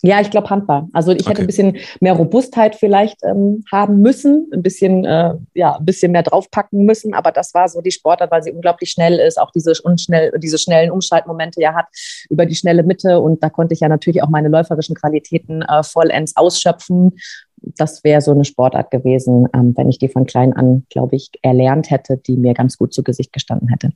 Ja, 0.04 0.20
ich 0.20 0.32
glaube 0.32 0.50
Handball. 0.50 0.88
Also 0.94 1.12
ich 1.12 1.22
okay. 1.22 1.30
hätte 1.30 1.42
ein 1.42 1.48
bisschen 1.48 1.78
mehr 2.00 2.14
Robustheit 2.14 2.76
vielleicht 2.76 3.24
ähm, 3.24 3.64
haben 3.72 4.00
müssen, 4.00 4.50
ein 4.52 4.64
bisschen, 4.64 5.06
äh, 5.06 5.36
ja, 5.54 5.76
ein 5.76 5.86
bisschen 5.86 6.12
mehr 6.12 6.24
draufpacken 6.24 6.86
müssen. 6.86 7.14
Aber 7.14 7.32
das 7.32 7.54
war 7.54 7.70
so 7.70 7.82
die 7.82 7.92
Sportart, 7.92 8.32
weil 8.32 8.42
sie 8.42 8.52
unglaublich 8.52 8.90
schnell 8.90 9.20
ist, 9.20 9.40
auch 9.40 9.52
diese, 9.52 9.74
unschnell, 9.84 10.32
diese 10.40 10.58
schnellen 10.58 10.90
Umschaltmomente 10.90 11.62
ja 11.62 11.76
hat 11.76 11.86
über 12.30 12.48
die 12.48 12.56
schnelle 12.56 12.82
Mitte. 12.82 13.20
Und 13.20 13.44
da 13.44 13.50
konnte 13.50 13.76
ich 13.76 13.82
ja 13.82 13.90
natürlich 13.90 14.24
auch 14.24 14.30
meine 14.30 14.50
läuferischen 14.50 14.96
Qualitäten 14.96 15.62
äh, 15.62 15.84
vollends 15.84 16.36
ausschöpfen. 16.36 17.20
Das 17.62 18.04
wäre 18.04 18.22
so 18.22 18.32
eine 18.32 18.46
Sportart 18.46 18.92
gewesen, 18.92 19.48
ähm, 19.54 19.74
wenn 19.78 19.90
ich 19.90 20.00
die 20.00 20.10
von 20.10 20.26
klein 20.26 20.54
an, 20.54 20.86
glaube 20.90 21.16
ich, 21.16 21.30
erlernt 21.42 21.92
hätte, 21.92 22.18
die 22.18 22.38
mir 22.38 22.54
ganz 22.54 22.78
gut 22.78 22.94
zu 22.94 23.04
Gesicht 23.04 23.34
gestanden 23.34 23.70
hätte. 23.70 23.92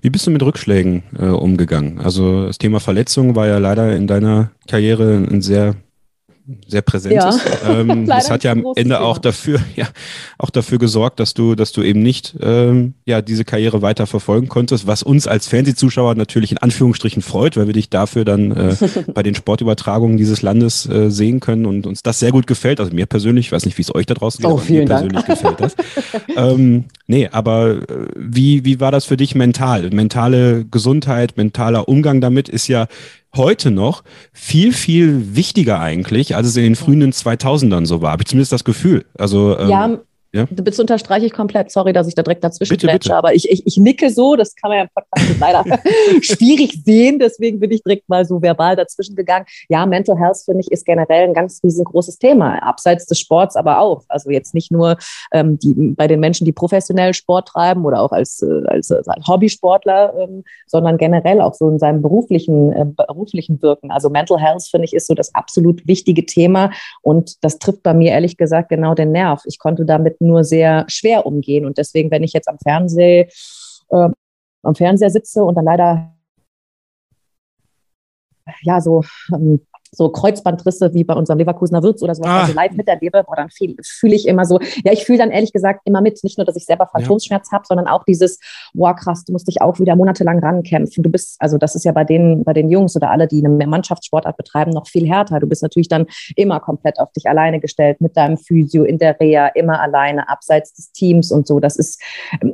Wie 0.00 0.10
bist 0.10 0.26
du 0.26 0.30
mit 0.30 0.42
Rückschlägen 0.42 1.02
äh, 1.18 1.26
umgegangen? 1.26 2.00
Also 2.00 2.46
das 2.46 2.58
Thema 2.58 2.80
Verletzung 2.80 3.36
war 3.36 3.46
ja 3.46 3.58
leider 3.58 3.94
in 3.94 4.06
deiner 4.06 4.50
Karriere 4.66 5.14
ein 5.14 5.42
sehr 5.42 5.74
sehr 6.66 6.82
präsentes. 6.82 7.18
Ja. 7.24 7.38
Ähm, 7.68 8.06
das 8.06 8.30
hat 8.30 8.44
ja 8.44 8.52
am 8.52 8.64
Ende 8.76 8.94
Thema. 8.94 9.00
auch 9.00 9.18
dafür, 9.18 9.60
ja, 9.76 9.88
auch 10.38 10.50
dafür 10.50 10.78
gesorgt, 10.78 11.20
dass 11.20 11.34
du, 11.34 11.54
dass 11.54 11.72
du 11.72 11.82
eben 11.82 12.02
nicht 12.02 12.36
ähm, 12.40 12.94
ja, 13.04 13.20
diese 13.20 13.44
Karriere 13.44 13.82
weiter 13.82 14.06
verfolgen 14.06 14.48
konntest, 14.48 14.86
was 14.86 15.02
uns 15.02 15.26
als 15.26 15.48
Fernsehzuschauer 15.48 16.14
natürlich 16.14 16.52
in 16.52 16.58
Anführungsstrichen 16.58 17.20
freut, 17.20 17.56
weil 17.56 17.66
wir 17.66 17.74
dich 17.74 17.90
dafür 17.90 18.24
dann 18.24 18.52
äh, 18.52 18.76
bei 19.14 19.22
den 19.22 19.34
Sportübertragungen 19.34 20.16
dieses 20.16 20.40
Landes 20.40 20.88
äh, 20.88 21.10
sehen 21.10 21.40
können 21.40 21.66
und 21.66 21.86
uns 21.86 22.02
das 22.02 22.20
sehr 22.20 22.30
gut 22.30 22.46
gefällt. 22.46 22.80
Also 22.80 22.94
mir 22.94 23.06
persönlich, 23.06 23.46
ich 23.46 23.52
weiß 23.52 23.66
nicht, 23.66 23.76
wie 23.76 23.82
es 23.82 23.94
euch 23.94 24.06
da 24.06 24.14
draußen 24.14 24.40
geht, 24.40 24.50
oh, 24.50 24.58
aber 24.58 24.70
mir 24.70 24.84
Dank. 24.84 25.12
persönlich 25.12 25.26
gefällt 25.26 25.60
das. 25.60 25.76
ähm, 26.36 26.84
nee, 27.06 27.28
aber 27.28 27.82
äh, 27.82 28.06
wie, 28.16 28.64
wie 28.64 28.80
war 28.80 28.92
das 28.92 29.04
für 29.04 29.16
dich 29.16 29.34
mental? 29.34 29.90
Mentale 29.90 30.64
Gesundheit, 30.64 31.36
mentaler 31.36 31.88
Umgang 31.88 32.20
damit 32.20 32.48
ist 32.48 32.68
ja 32.68 32.86
heute 33.38 33.70
noch 33.70 34.04
viel, 34.32 34.74
viel 34.74 35.34
wichtiger 35.34 35.80
eigentlich, 35.80 36.36
als 36.36 36.48
es 36.48 36.56
in 36.56 36.64
den 36.64 36.76
frühen 36.76 37.10
2000ern 37.10 37.86
so 37.86 38.02
war. 38.02 38.12
Habe 38.12 38.22
ich 38.22 38.28
zumindest 38.28 38.52
das 38.52 38.64
Gefühl. 38.64 39.06
Also, 39.16 39.58
ähm, 39.58 39.68
ja, 39.70 39.98
ja? 40.32 40.46
Das 40.50 40.78
unterstreiche 40.78 41.26
ich 41.26 41.32
komplett. 41.32 41.70
Sorry, 41.70 41.92
dass 41.92 42.06
ich 42.06 42.14
da 42.14 42.22
direkt 42.22 42.44
dazwischen 42.44 42.74
bitte, 42.74 42.86
bitte. 42.86 43.16
aber 43.16 43.34
ich, 43.34 43.50
ich, 43.50 43.66
ich 43.66 43.78
nicke 43.78 44.10
so. 44.10 44.36
Das 44.36 44.54
kann 44.54 44.70
man 44.70 44.78
ja 44.78 44.84
im 44.84 44.90
Podcast 44.94 45.40
leider 45.40 45.64
schwierig 46.20 46.82
sehen. 46.84 47.18
Deswegen 47.18 47.60
bin 47.60 47.70
ich 47.70 47.82
direkt 47.82 48.08
mal 48.08 48.26
so 48.26 48.42
verbal 48.42 48.76
dazwischen 48.76 49.16
gegangen. 49.16 49.46
Ja, 49.70 49.86
Mental 49.86 50.18
Health, 50.18 50.42
finde 50.44 50.60
ich, 50.60 50.70
ist 50.70 50.84
generell 50.84 51.24
ein 51.24 51.32
ganz 51.32 51.60
riesengroßes 51.64 52.18
Thema. 52.18 52.62
Abseits 52.62 53.06
des 53.06 53.18
Sports 53.18 53.56
aber 53.56 53.80
auch. 53.80 54.04
Also 54.08 54.30
jetzt 54.30 54.52
nicht 54.52 54.70
nur 54.70 54.98
ähm, 55.32 55.58
die, 55.58 55.74
bei 55.96 56.06
den 56.06 56.20
Menschen, 56.20 56.44
die 56.44 56.52
professionell 56.52 57.14
Sport 57.14 57.48
treiben 57.48 57.86
oder 57.86 58.02
auch 58.02 58.12
als, 58.12 58.42
äh, 58.42 58.66
als, 58.66 58.92
als 58.92 59.08
Hobbysportler, 59.26 60.12
ähm, 60.18 60.44
sondern 60.66 60.98
generell 60.98 61.40
auch 61.40 61.54
so 61.54 61.70
in 61.70 61.78
seinem 61.78 62.02
beruflichen, 62.02 62.72
äh, 62.72 62.84
beruflichen 62.84 63.62
Wirken. 63.62 63.90
Also 63.90 64.10
Mental 64.10 64.38
Health, 64.38 64.66
finde 64.70 64.84
ich, 64.84 64.92
ist 64.92 65.06
so 65.06 65.14
das 65.14 65.34
absolut 65.34 65.86
wichtige 65.86 66.26
Thema. 66.26 66.70
Und 67.00 67.42
das 67.42 67.58
trifft 67.58 67.82
bei 67.82 67.94
mir 67.94 68.12
ehrlich 68.12 68.36
gesagt 68.36 68.68
genau 68.68 68.94
den 68.94 69.12
Nerv. 69.12 69.42
Ich 69.46 69.58
konnte 69.58 69.86
damit 69.86 70.17
nur 70.20 70.44
sehr 70.44 70.84
schwer 70.88 71.26
umgehen. 71.26 71.66
Und 71.66 71.78
deswegen, 71.78 72.10
wenn 72.10 72.22
ich 72.22 72.32
jetzt 72.32 72.48
am 72.48 72.58
Fernseh, 72.58 73.28
äh, 73.90 74.08
am 74.62 74.74
Fernseher 74.74 75.10
sitze 75.10 75.44
und 75.44 75.54
dann 75.54 75.64
leider 75.64 76.14
ja 78.62 78.80
so 78.80 79.04
ähm, 79.32 79.66
so 79.92 80.08
Kreuzbandrisse 80.08 80.94
wie 80.94 81.04
bei 81.04 81.14
unserem 81.14 81.38
Leverkusener 81.38 81.82
Wirts 81.82 82.02
oder 82.02 82.14
sowas, 82.14 82.30
ah. 82.30 82.40
also 82.42 82.52
live 82.52 82.72
miterlebe, 82.72 83.24
boah, 83.24 83.36
dann 83.36 83.50
fühle 83.50 83.74
fühl 83.82 84.12
ich 84.12 84.26
immer 84.26 84.44
so, 84.44 84.58
ja, 84.84 84.92
ich 84.92 85.04
fühle 85.04 85.18
dann 85.18 85.30
ehrlich 85.30 85.52
gesagt 85.52 85.80
immer 85.84 86.00
mit, 86.00 86.22
nicht 86.22 86.38
nur, 86.38 86.44
dass 86.44 86.56
ich 86.56 86.64
selber 86.64 86.86
Phantomschmerz 86.86 87.48
ja. 87.50 87.56
habe, 87.56 87.66
sondern 87.66 87.88
auch 87.88 88.04
dieses, 88.04 88.38
boah, 88.74 88.94
krass, 88.94 89.24
du 89.24 89.32
musst 89.32 89.48
dich 89.48 89.60
auch 89.60 89.78
wieder 89.78 89.96
monatelang 89.96 90.38
rankämpfen. 90.38 91.02
Du 91.02 91.10
bist, 91.10 91.36
also 91.38 91.58
das 91.58 91.74
ist 91.74 91.84
ja 91.84 91.92
bei 91.92 92.04
den, 92.04 92.44
bei 92.44 92.52
den 92.52 92.68
Jungs 92.70 92.96
oder 92.96 93.10
alle, 93.10 93.26
die 93.26 93.44
eine 93.44 93.66
Mannschaftssportart 93.66 94.36
betreiben, 94.36 94.70
noch 94.72 94.86
viel 94.86 95.06
härter. 95.08 95.40
Du 95.40 95.46
bist 95.46 95.62
natürlich 95.62 95.88
dann 95.88 96.06
immer 96.36 96.60
komplett 96.60 96.98
auf 96.98 97.12
dich 97.12 97.28
alleine 97.28 97.60
gestellt 97.60 98.00
mit 98.00 98.16
deinem 98.16 98.36
Physio 98.36 98.84
in 98.84 98.98
der 98.98 99.18
Reha, 99.20 99.48
immer 99.48 99.80
alleine, 99.80 100.28
abseits 100.28 100.72
des 100.74 100.92
Teams 100.92 101.32
und 101.32 101.46
so. 101.46 101.60
Das 101.60 101.76
ist 101.76 102.00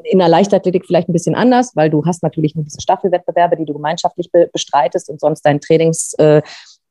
in 0.05 0.19
der 0.19 0.29
Leichtathletik 0.29 0.87
vielleicht 0.87 1.09
ein 1.09 1.13
bisschen 1.13 1.35
anders, 1.35 1.73
weil 1.75 1.91
du 1.91 2.05
hast 2.05 2.23
natürlich 2.23 2.55
nur 2.55 2.65
diese 2.65 2.81
Staffelwettbewerbe, 2.81 3.57
die 3.57 3.65
du 3.65 3.73
gemeinschaftlich 3.73 4.31
be 4.31 4.49
bestreitest 4.53 5.09
und 5.11 5.21
sonst 5.21 5.43
dein 5.43 5.61
Trainings, 5.61 6.15
äh, 6.15 6.43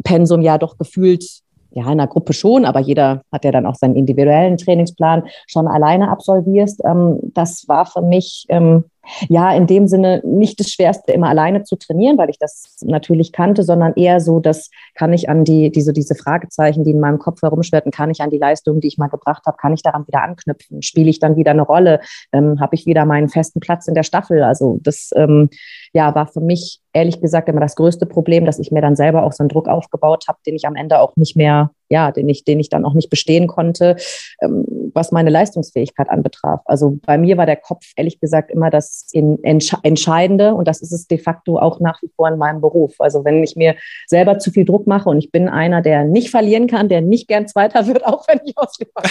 Pensum 0.03 0.41
ja 0.41 0.58
doch 0.58 0.77
gefühlt, 0.77 1.23
ja, 1.71 1.91
in 1.91 1.97
der 1.97 2.08
Gruppe 2.08 2.34
schon, 2.34 2.65
aber 2.65 2.79
jeder 2.79 3.21
hat 3.32 3.45
ja 3.45 3.51
dann 3.51 3.65
auch 3.65 3.75
seinen 3.75 3.95
individuellen 3.95 4.58
Trainingsplan 4.58 5.23
schon 5.47 5.67
alleine 5.67 6.10
absolvierst. 6.10 6.82
Ähm, 6.86 7.19
das 7.34 7.67
war 7.67 7.86
für 7.86 8.01
mich 8.01 8.45
ähm, 8.49 8.86
ja 9.29 9.53
in 9.53 9.67
dem 9.67 9.87
Sinne 9.87 10.21
nicht 10.25 10.59
das 10.59 10.69
Schwerste, 10.69 11.11
immer 11.11 11.29
alleine 11.29 11.63
zu 11.63 11.75
trainieren, 11.75 12.17
weil 12.17 12.29
ich 12.29 12.39
das 12.39 12.77
natürlich 12.81 13.31
kannte, 13.31 13.63
sondern 13.63 13.93
eher 13.95 14.19
so, 14.19 14.39
das 14.39 14.69
kann 14.95 15.13
ich 15.13 15.29
an 15.29 15.43
die, 15.43 15.71
diese, 15.71 15.93
diese 15.93 16.15
Fragezeichen, 16.15 16.83
die 16.83 16.91
in 16.91 16.99
meinem 16.99 17.19
Kopf 17.19 17.41
herumschwirrten, 17.41 17.91
kann 17.91 18.09
ich 18.09 18.21
an 18.21 18.29
die 18.29 18.37
Leistung, 18.37 18.79
die 18.79 18.87
ich 18.87 18.97
mal 18.97 19.07
gebracht 19.07 19.43
habe, 19.45 19.57
kann 19.57 19.73
ich 19.73 19.81
daran 19.81 20.07
wieder 20.07 20.23
anknüpfen? 20.23 20.81
Spiele 20.81 21.09
ich 21.09 21.19
dann 21.19 21.35
wieder 21.35 21.51
eine 21.51 21.63
Rolle? 21.63 21.99
Ähm, 22.31 22.59
habe 22.59 22.75
ich 22.75 22.85
wieder 22.85 23.05
meinen 23.05 23.29
festen 23.29 23.59
Platz 23.59 23.87
in 23.87 23.93
der 23.93 24.03
Staffel? 24.03 24.43
Also 24.43 24.79
das 24.81 25.11
ähm, 25.15 25.49
ja, 25.93 26.13
war 26.15 26.27
für 26.27 26.41
mich 26.41 26.79
ehrlich 26.93 27.21
gesagt 27.21 27.49
immer 27.49 27.61
das 27.61 27.75
größte 27.75 28.05
Problem, 28.05 28.45
dass 28.45 28.59
ich 28.59 28.71
mir 28.71 28.81
dann 28.81 28.95
selber 28.95 29.23
auch 29.23 29.31
so 29.31 29.43
einen 29.43 29.49
Druck 29.49 29.67
aufgebaut 29.67 30.25
habe, 30.27 30.39
den 30.45 30.55
ich 30.55 30.65
am 30.65 30.75
Ende 30.75 30.99
auch 30.99 31.15
nicht 31.15 31.35
mehr, 31.35 31.71
ja, 31.93 32.12
den 32.12 32.27
ich, 32.27 32.43
den 32.43 32.60
ich 32.60 32.69
dann 32.69 32.86
auch 32.86 32.95
nicht 32.95 33.12
bestehen 33.12 33.45
konnte, 33.45 33.97
ähm, 34.41 34.65
was 34.95 35.12
meine 35.12 35.29
Leistungsfähigkeit 35.29 36.10
anbetraf. 36.10 36.62
Also 36.65 36.97
bei 37.06 37.19
mir 37.19 37.38
war 37.38 37.45
der 37.45 37.56
Kopf 37.56 37.86
ehrlich 37.95 38.19
gesagt 38.19 38.49
immer 38.49 38.71
das 38.71 39.08
Entscheidende 39.13 40.56
und 40.56 40.67
das 40.67 40.82
ist 40.82 40.91
es 40.91 41.08
de 41.08 41.19
facto 41.19 41.60
auch 41.60 41.79
nach 41.79 42.01
wie 42.01 42.10
vor 42.15 42.27
in 42.29 42.39
meinem 42.39 42.62
Beruf. 42.62 42.95
Also 42.97 43.23
wenn 43.25 43.43
ich 43.43 43.56
mir 43.56 43.75
selber 44.08 44.39
zu 44.39 44.49
viel 44.49 44.65
Druck 44.65 44.88
mache 44.88 45.08
und 45.08 45.19
ich 45.19 45.32
bin 45.32 45.47
einer, 45.47 45.84
der 45.84 46.03
nicht 46.03 46.32
verlieren 46.32 46.65
kann, 46.65 46.89
der 46.89 47.01
nicht 47.01 47.27
gern 47.27 47.47
Zweiter 47.47 47.86
wird, 47.93 48.03
auch 48.08 48.27
wenn 48.27 48.39
ich 48.43 48.58
aus 48.58 48.75
komme. 48.79 49.08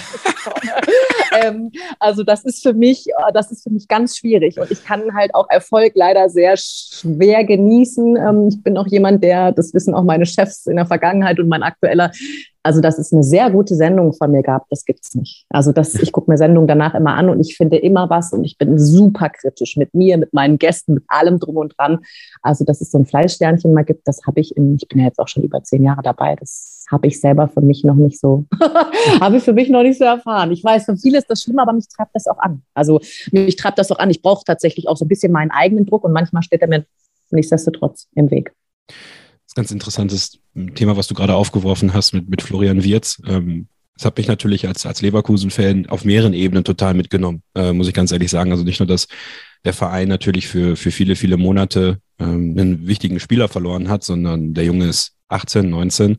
Ähm, 1.32 1.70
also 1.98 2.22
das 2.22 2.44
ist 2.44 2.62
für 2.62 2.74
mich, 2.74 3.06
das 3.34 3.50
ist 3.50 3.64
für 3.64 3.70
mich 3.70 3.88
ganz 3.88 4.16
schwierig 4.16 4.58
und 4.58 4.70
ich 4.70 4.84
kann 4.84 5.14
halt 5.14 5.34
auch 5.34 5.48
Erfolg 5.48 5.92
leider 5.94 6.28
sehr 6.28 6.56
schwer 6.56 7.44
genießen. 7.44 8.16
Ähm, 8.16 8.48
ich 8.48 8.62
bin 8.62 8.76
auch 8.76 8.86
jemand, 8.86 9.22
der, 9.22 9.52
das 9.52 9.74
wissen 9.74 9.94
auch 9.94 10.04
meine 10.04 10.26
Chefs 10.26 10.66
in 10.66 10.76
der 10.76 10.86
Vergangenheit 10.86 11.38
und 11.38 11.48
mein 11.48 11.62
aktueller, 11.62 12.10
also 12.62 12.80
dass 12.80 12.98
es 12.98 13.12
eine 13.12 13.24
sehr 13.24 13.50
gute 13.50 13.74
Sendung 13.74 14.12
von 14.12 14.30
mir 14.30 14.42
gab, 14.42 14.68
das 14.68 14.84
gibt's 14.84 15.14
nicht. 15.14 15.46
Also 15.50 15.72
das, 15.72 15.94
ich 15.94 16.12
gucke 16.12 16.30
mir 16.30 16.36
Sendungen 16.36 16.68
danach 16.68 16.94
immer 16.94 17.14
an 17.14 17.28
und 17.28 17.40
ich 17.40 17.56
finde 17.56 17.76
immer 17.76 18.08
was 18.08 18.32
und 18.32 18.44
ich 18.44 18.56
bin 18.56 18.78
super 18.78 19.30
kritisch 19.30 19.76
mit 19.76 19.94
mir, 19.94 20.16
mit 20.16 20.32
meinen 20.32 20.58
Gästen, 20.58 20.94
mit 20.94 21.04
allem 21.08 21.40
drum 21.40 21.56
und 21.56 21.74
dran. 21.76 22.00
Also 22.40 22.64
dass 22.64 22.80
es 22.80 22.90
so 22.90 22.98
ein 22.98 23.06
Fleischsternchen 23.06 23.72
mal 23.74 23.84
gibt, 23.84 24.06
das 24.06 24.20
habe 24.26 24.40
ich 24.40 24.56
in, 24.56 24.76
ich 24.76 24.88
bin 24.88 25.00
ja 25.00 25.06
jetzt 25.06 25.18
auch 25.18 25.28
schon 25.28 25.42
über 25.42 25.62
zehn 25.64 25.82
Jahre 25.82 26.02
dabei, 26.02 26.36
das 26.36 26.81
habe 26.90 27.06
ich 27.06 27.20
selber 27.20 27.48
für 27.48 27.60
mich 27.60 27.84
noch 27.84 27.94
nicht 27.94 28.18
so, 28.18 28.46
habe 29.20 29.36
ich 29.36 29.42
für 29.42 29.52
mich 29.52 29.68
noch 29.68 29.82
nicht 29.82 29.98
so 29.98 30.04
erfahren. 30.04 30.52
Ich 30.52 30.62
weiß, 30.62 30.84
für 30.84 30.96
viele 30.96 31.18
ist 31.18 31.28
das 31.28 31.42
schlimm, 31.42 31.58
aber 31.58 31.72
mich 31.72 31.88
treibt 31.88 32.14
das 32.14 32.26
auch 32.26 32.38
an. 32.38 32.62
Also 32.74 33.00
mich 33.30 33.56
treibt 33.56 33.78
das 33.78 33.90
auch 33.90 33.98
an. 33.98 34.10
Ich 34.10 34.22
brauche 34.22 34.44
tatsächlich 34.44 34.88
auch 34.88 34.96
so 34.96 35.04
ein 35.04 35.08
bisschen 35.08 35.32
meinen 35.32 35.50
eigenen 35.50 35.86
Druck 35.86 36.04
und 36.04 36.12
manchmal 36.12 36.42
steht 36.42 36.62
er 36.62 36.68
mir 36.68 36.84
nichtsdestotrotz 37.30 38.08
im 38.14 38.30
Weg. 38.30 38.52
Das 38.88 38.96
ist 39.46 39.56
ein 39.56 39.62
ganz 39.62 39.70
interessantes 39.70 40.38
Thema, 40.74 40.96
was 40.96 41.06
du 41.06 41.14
gerade 41.14 41.34
aufgeworfen 41.34 41.94
hast 41.94 42.12
mit, 42.12 42.28
mit 42.28 42.42
Florian 42.42 42.84
Wirz. 42.84 43.20
Ähm, 43.26 43.68
das 43.96 44.06
hat 44.06 44.16
mich 44.16 44.26
natürlich 44.26 44.66
als, 44.66 44.86
als 44.86 45.02
Leverkusen-Fan 45.02 45.86
auf 45.86 46.04
mehreren 46.04 46.32
Ebenen 46.32 46.64
total 46.64 46.94
mitgenommen, 46.94 47.42
äh, 47.54 47.72
muss 47.72 47.88
ich 47.88 47.94
ganz 47.94 48.10
ehrlich 48.10 48.30
sagen. 48.30 48.50
Also 48.50 48.64
nicht 48.64 48.80
nur, 48.80 48.86
dass 48.86 49.06
der 49.64 49.72
Verein 49.72 50.08
natürlich 50.08 50.48
für, 50.48 50.76
für 50.76 50.90
viele, 50.90 51.14
viele 51.14 51.36
Monate 51.36 51.98
ähm, 52.18 52.56
einen 52.58 52.86
wichtigen 52.86 53.20
Spieler 53.20 53.48
verloren 53.48 53.88
hat, 53.88 54.02
sondern 54.02 54.54
der 54.54 54.64
Junge 54.64 54.86
ist 54.86 55.12
18, 55.28 55.68
19, 55.68 56.18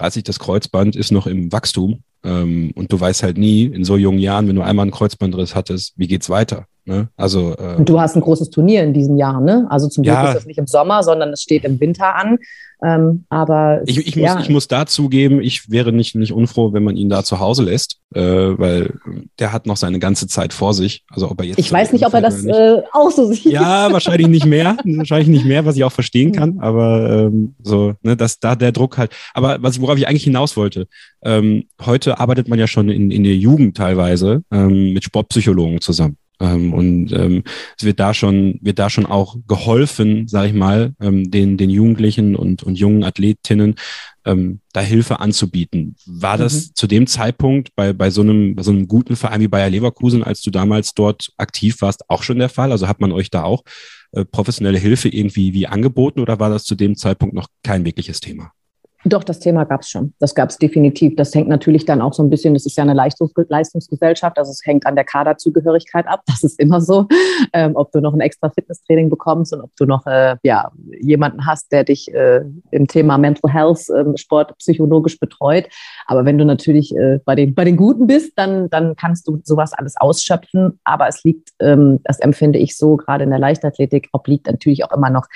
reißt 0.00 0.14
sich 0.14 0.24
das 0.24 0.38
Kreuzband, 0.38 0.96
ist 0.96 1.12
noch 1.12 1.26
im 1.26 1.52
Wachstum 1.52 2.02
ähm, 2.24 2.72
und 2.74 2.92
du 2.92 3.00
weißt 3.00 3.22
halt 3.22 3.38
nie 3.38 3.64
in 3.64 3.84
so 3.84 3.96
jungen 3.96 4.18
Jahren, 4.18 4.48
wenn 4.48 4.56
du 4.56 4.62
einmal 4.62 4.84
einen 4.84 4.92
Kreuzbandriss 4.92 5.54
hattest, 5.54 5.94
wie 5.96 6.08
geht's 6.08 6.30
weiter? 6.30 6.66
Ne? 6.88 7.08
Also, 7.18 7.54
äh, 7.58 7.76
und 7.76 7.86
du 7.86 8.00
hast 8.00 8.16
ein 8.16 8.22
großes 8.22 8.48
Turnier 8.48 8.82
in 8.82 8.94
diesem 8.94 9.18
Jahr, 9.18 9.42
ne? 9.42 9.66
Also 9.68 9.88
zum 9.88 10.04
Glück 10.04 10.14
ja, 10.14 10.28
ist 10.28 10.36
das 10.36 10.46
nicht 10.46 10.56
im 10.56 10.66
Sommer, 10.66 11.02
sondern 11.02 11.28
es 11.34 11.42
steht 11.42 11.64
im 11.64 11.78
Winter 11.80 12.14
an. 12.14 12.38
Ähm, 12.82 13.24
aber 13.28 13.82
ich, 13.84 13.98
ich, 13.98 14.14
ja. 14.14 14.36
muss, 14.36 14.44
ich 14.44 14.48
muss 14.48 14.68
dazugeben, 14.68 15.42
ich 15.42 15.68
wäre 15.70 15.92
nicht, 15.92 16.14
nicht 16.14 16.32
unfroh, 16.32 16.72
wenn 16.72 16.84
man 16.84 16.96
ihn 16.96 17.10
da 17.10 17.24
zu 17.24 17.40
Hause 17.40 17.64
lässt, 17.64 17.98
äh, 18.14 18.22
weil 18.22 18.94
der 19.38 19.52
hat 19.52 19.66
noch 19.66 19.76
seine 19.76 19.98
ganze 19.98 20.28
Zeit 20.28 20.54
vor 20.54 20.72
sich. 20.72 21.04
Also 21.10 21.30
ob 21.30 21.38
er 21.40 21.48
jetzt. 21.48 21.58
Ich 21.58 21.70
weiß 21.70 21.92
nicht, 21.92 22.06
ob 22.06 22.14
er 22.14 22.22
das 22.22 22.42
äh, 22.46 22.80
auch 22.92 23.10
so 23.10 23.26
sieht. 23.26 23.52
Ja, 23.52 23.92
wahrscheinlich 23.92 24.28
nicht 24.28 24.46
mehr. 24.46 24.78
wahrscheinlich 24.84 25.28
nicht 25.28 25.44
mehr, 25.44 25.66
was 25.66 25.76
ich 25.76 25.84
auch 25.84 25.92
verstehen 25.92 26.32
kann. 26.32 26.60
Aber 26.60 27.26
ähm, 27.26 27.54
so, 27.62 27.94
ne, 28.02 28.16
dass 28.16 28.40
da 28.40 28.54
der 28.54 28.72
Druck 28.72 28.96
halt. 28.96 29.10
Aber 29.34 29.58
was 29.60 29.78
worauf 29.78 29.98
ich 29.98 30.08
eigentlich 30.08 30.24
hinaus 30.24 30.56
wollte, 30.56 30.86
ähm, 31.22 31.64
heute 31.84 32.18
arbeitet 32.18 32.48
man 32.48 32.58
ja 32.58 32.66
schon 32.66 32.88
in, 32.88 33.10
in 33.10 33.24
der 33.24 33.36
Jugend 33.36 33.76
teilweise 33.76 34.42
ähm, 34.50 34.94
mit 34.94 35.04
Sportpsychologen 35.04 35.82
zusammen. 35.82 36.16
Ähm, 36.40 36.72
und 36.72 37.12
ähm, 37.12 37.42
es 37.76 37.84
wird 37.84 38.00
da 38.00 38.14
schon, 38.14 38.58
wird 38.62 38.78
da 38.78 38.90
schon 38.90 39.06
auch 39.06 39.36
geholfen, 39.46 40.28
sage 40.28 40.48
ich 40.48 40.54
mal, 40.54 40.94
ähm, 41.00 41.30
den, 41.30 41.56
den 41.56 41.70
Jugendlichen 41.70 42.36
und, 42.36 42.62
und 42.62 42.78
jungen 42.78 43.02
Athletinnen, 43.02 43.74
ähm, 44.24 44.60
da 44.72 44.80
Hilfe 44.80 45.20
anzubieten. 45.20 45.96
War 46.06 46.36
mhm. 46.36 46.40
das 46.40 46.72
zu 46.72 46.86
dem 46.86 47.06
Zeitpunkt 47.06 47.74
bei, 47.74 47.92
bei, 47.92 48.10
so 48.10 48.20
einem, 48.20 48.54
bei 48.54 48.62
so 48.62 48.70
einem 48.70 48.86
guten 48.86 49.16
Verein 49.16 49.40
wie 49.40 49.48
Bayer 49.48 49.70
Leverkusen, 49.70 50.22
als 50.22 50.40
du 50.42 50.50
damals 50.50 50.94
dort 50.94 51.32
aktiv 51.36 51.80
warst, 51.80 52.08
auch 52.08 52.22
schon 52.22 52.38
der 52.38 52.48
Fall? 52.48 52.70
Also 52.70 52.88
hat 52.88 53.00
man 53.00 53.12
euch 53.12 53.30
da 53.30 53.42
auch 53.42 53.62
äh, 54.12 54.24
professionelle 54.24 54.78
Hilfe 54.78 55.08
irgendwie 55.08 55.52
wie 55.54 55.66
angeboten 55.66 56.20
oder 56.20 56.38
war 56.38 56.50
das 56.50 56.64
zu 56.64 56.74
dem 56.74 56.96
Zeitpunkt 56.96 57.34
noch 57.34 57.48
kein 57.62 57.84
wirkliches 57.84 58.20
Thema? 58.20 58.52
Doch, 59.04 59.22
das 59.22 59.38
Thema 59.38 59.64
gab 59.64 59.82
es 59.82 59.88
schon. 59.88 60.12
Das 60.18 60.34
gab 60.34 60.50
es 60.50 60.58
definitiv. 60.58 61.14
Das 61.14 61.32
hängt 61.32 61.48
natürlich 61.48 61.84
dann 61.84 62.02
auch 62.02 62.12
so 62.12 62.22
ein 62.22 62.30
bisschen, 62.30 62.54
das 62.54 62.66
ist 62.66 62.76
ja 62.76 62.82
eine 62.82 62.94
Leistungs 62.94 63.32
Leistungsgesellschaft, 63.48 64.36
also 64.38 64.50
es 64.50 64.60
hängt 64.64 64.86
an 64.86 64.96
der 64.96 65.04
Kaderzugehörigkeit 65.04 66.06
ab. 66.06 66.22
Das 66.38 66.44
ist 66.44 66.60
immer 66.60 66.80
so. 66.80 67.08
Ähm, 67.52 67.72
ob 67.74 67.90
du 67.90 68.00
noch 68.00 68.14
ein 68.14 68.20
extra 68.20 68.48
Fitnesstraining 68.50 69.10
bekommst 69.10 69.52
und 69.52 69.60
ob 69.60 69.74
du 69.76 69.86
noch 69.86 70.06
äh, 70.06 70.36
ja, 70.42 70.70
jemanden 71.00 71.46
hast, 71.46 71.72
der 71.72 71.82
dich 71.82 72.12
äh, 72.14 72.42
im 72.70 72.86
Thema 72.86 73.18
Mental 73.18 73.52
Health, 73.52 73.88
äh, 73.90 74.16
Sport 74.16 74.56
psychologisch 74.58 75.18
betreut. 75.18 75.68
Aber 76.08 76.24
wenn 76.24 76.38
du 76.38 76.44
natürlich 76.46 76.96
äh, 76.96 77.20
bei, 77.24 77.34
den, 77.34 77.54
bei 77.54 77.64
den 77.64 77.76
Guten 77.76 78.06
bist, 78.06 78.32
dann, 78.36 78.70
dann 78.70 78.96
kannst 78.96 79.28
du 79.28 79.40
sowas 79.44 79.74
alles 79.74 79.94
ausschöpfen. 79.98 80.80
Aber 80.82 81.06
es 81.06 81.22
liegt, 81.22 81.50
ähm, 81.60 82.00
das 82.04 82.18
empfinde 82.18 82.58
ich 82.58 82.78
so, 82.78 82.96
gerade 82.96 83.24
in 83.24 83.30
der 83.30 83.38
Leichtathletik, 83.38 84.08
obliegt 84.12 84.46
natürlich 84.46 84.84
auch 84.86 84.96
immer 84.96 85.10
noch 85.10 85.26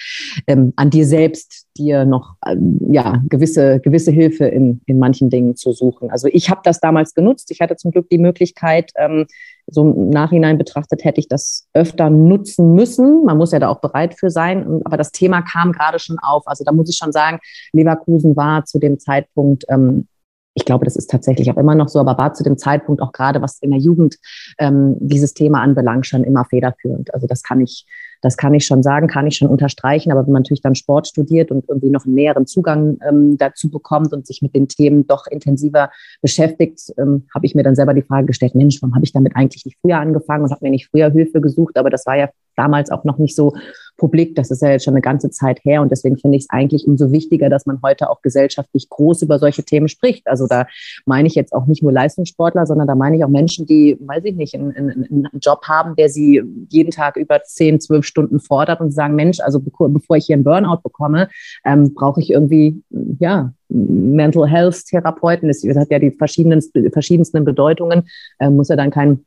ähm, 0.46 0.72
an 0.76 0.88
dir 0.88 1.04
selbst, 1.04 1.66
dir 1.76 2.06
noch 2.06 2.36
ähm, 2.46 2.78
ja, 2.90 3.22
gewisse, 3.28 3.80
gewisse 3.80 4.12
Hilfe 4.12 4.46
in, 4.46 4.80
in 4.86 4.98
manchen 4.98 5.28
Dingen 5.28 5.56
zu 5.56 5.72
suchen. 5.72 6.10
Also 6.10 6.26
ich 6.32 6.48
habe 6.48 6.62
das 6.64 6.80
damals 6.80 7.12
genutzt. 7.12 7.50
Ich 7.50 7.60
hatte 7.60 7.76
zum 7.76 7.90
Glück 7.90 8.08
die 8.08 8.18
Möglichkeit, 8.18 8.92
ähm, 8.96 9.26
so 9.66 9.82
im 9.82 10.08
Nachhinein 10.08 10.56
betrachtet 10.56 11.04
hätte 11.04 11.20
ich 11.20 11.28
das 11.28 11.68
öfter 11.74 12.08
nutzen 12.08 12.74
müssen. 12.74 13.24
Man 13.24 13.36
muss 13.36 13.52
ja 13.52 13.58
da 13.58 13.68
auch 13.68 13.80
bereit 13.80 14.14
für 14.18 14.30
sein. 14.30 14.80
Aber 14.84 14.96
das 14.96 15.12
Thema 15.12 15.42
kam 15.42 15.72
gerade 15.72 15.98
schon 15.98 16.18
auf. 16.18 16.46
Also 16.46 16.64
da 16.64 16.72
muss 16.72 16.88
ich 16.88 16.96
schon 16.96 17.12
sagen, 17.12 17.38
Leverkusen 17.72 18.36
war 18.36 18.64
zu 18.64 18.78
dem 18.78 18.98
Zeitpunkt 18.98 19.64
ähm, 19.68 20.08
ich 20.54 20.64
glaube, 20.64 20.84
das 20.84 20.96
ist 20.96 21.10
tatsächlich 21.10 21.50
auch 21.50 21.56
immer 21.56 21.74
noch 21.74 21.88
so, 21.88 21.98
aber 21.98 22.18
war 22.18 22.34
zu 22.34 22.44
dem 22.44 22.58
Zeitpunkt 22.58 23.00
auch 23.00 23.12
gerade, 23.12 23.40
was 23.40 23.58
in 23.60 23.70
der 23.70 23.80
Jugend 23.80 24.16
ähm, 24.58 24.96
dieses 25.00 25.32
Thema 25.32 25.62
anbelangt, 25.62 26.06
schon 26.06 26.24
immer 26.24 26.44
federführend. 26.44 27.12
Also 27.14 27.26
das 27.26 27.42
kann 27.42 27.60
ich, 27.60 27.86
das 28.20 28.36
kann 28.36 28.52
ich 28.52 28.66
schon 28.66 28.82
sagen, 28.82 29.06
kann 29.06 29.26
ich 29.26 29.36
schon 29.36 29.48
unterstreichen. 29.48 30.12
Aber 30.12 30.26
wenn 30.26 30.32
man 30.32 30.42
natürlich 30.42 30.60
dann 30.60 30.74
Sport 30.74 31.08
studiert 31.08 31.50
und 31.50 31.64
irgendwie 31.68 31.88
noch 31.88 32.04
einen 32.04 32.14
näheren 32.14 32.46
Zugang 32.46 32.98
ähm, 33.08 33.38
dazu 33.38 33.70
bekommt 33.70 34.12
und 34.12 34.26
sich 34.26 34.42
mit 34.42 34.54
den 34.54 34.68
Themen 34.68 35.06
doch 35.06 35.26
intensiver 35.26 35.90
beschäftigt, 36.20 36.92
ähm, 36.98 37.26
habe 37.34 37.46
ich 37.46 37.54
mir 37.54 37.62
dann 37.62 37.74
selber 37.74 37.94
die 37.94 38.02
Frage 38.02 38.26
gestellt, 38.26 38.54
Mensch, 38.54 38.82
warum 38.82 38.94
habe 38.94 39.04
ich 39.04 39.12
damit 39.12 39.34
eigentlich 39.34 39.64
nicht 39.64 39.78
früher 39.80 39.98
angefangen 39.98 40.44
und 40.44 40.50
habe 40.50 40.64
mir 40.64 40.70
nicht 40.70 40.88
früher 40.88 41.10
Hilfe 41.10 41.40
gesucht? 41.40 41.78
Aber 41.78 41.88
das 41.88 42.04
war 42.04 42.16
ja 42.16 42.28
damals 42.56 42.90
auch 42.90 43.04
noch 43.04 43.16
nicht 43.16 43.34
so 43.34 43.54
publik. 43.96 44.34
Das 44.34 44.50
ist 44.50 44.62
ja 44.62 44.70
jetzt 44.70 44.84
schon 44.84 44.94
eine 44.94 45.00
ganze 45.00 45.30
Zeit 45.30 45.60
her. 45.64 45.82
Und 45.82 45.90
deswegen 45.90 46.18
finde 46.18 46.36
ich 46.36 46.44
es 46.44 46.50
eigentlich 46.50 46.86
umso 46.86 47.12
wichtiger, 47.12 47.48
dass 47.48 47.66
man 47.66 47.80
heute 47.82 48.10
auch 48.10 48.22
gesellschaftlich 48.22 48.88
groß 48.88 49.22
über 49.22 49.38
solche 49.38 49.64
Themen 49.64 49.88
spricht. 49.88 50.26
Also 50.26 50.46
da 50.46 50.66
meine 51.06 51.28
ich 51.28 51.34
jetzt 51.34 51.52
auch 51.52 51.66
nicht 51.66 51.82
nur 51.82 51.92
Leistungssportler, 51.92 52.66
sondern 52.66 52.86
da 52.86 52.94
meine 52.94 53.16
ich 53.16 53.24
auch 53.24 53.28
Menschen, 53.28 53.66
die, 53.66 53.96
weiß 54.00 54.24
ich 54.24 54.34
nicht, 54.34 54.54
einen, 54.54 54.74
einen, 54.76 55.28
Job 55.40 55.62
haben, 55.64 55.96
der 55.96 56.08
sie 56.08 56.42
jeden 56.68 56.90
Tag 56.90 57.16
über 57.16 57.42
10, 57.42 57.80
12 57.80 58.04
Stunden 58.04 58.40
fordert 58.40 58.80
und 58.80 58.92
sagen, 58.92 59.14
Mensch, 59.14 59.40
also 59.40 59.60
bevor 59.60 60.16
ich 60.16 60.26
hier 60.26 60.34
einen 60.34 60.44
Burnout 60.44 60.80
bekomme, 60.82 61.28
ähm, 61.64 61.94
brauche 61.94 62.20
ich 62.20 62.30
irgendwie, 62.30 62.82
ja, 63.18 63.52
Mental 63.68 64.46
Health 64.46 64.86
Therapeuten. 64.86 65.48
Das 65.48 65.62
hat 65.76 65.90
ja 65.90 65.98
die 65.98 66.10
verschiedensten, 66.10 66.90
verschiedensten 66.92 67.44
Bedeutungen. 67.44 68.08
Äh, 68.38 68.50
muss 68.50 68.68
ja 68.68 68.76
dann 68.76 68.90
kein 68.90 69.24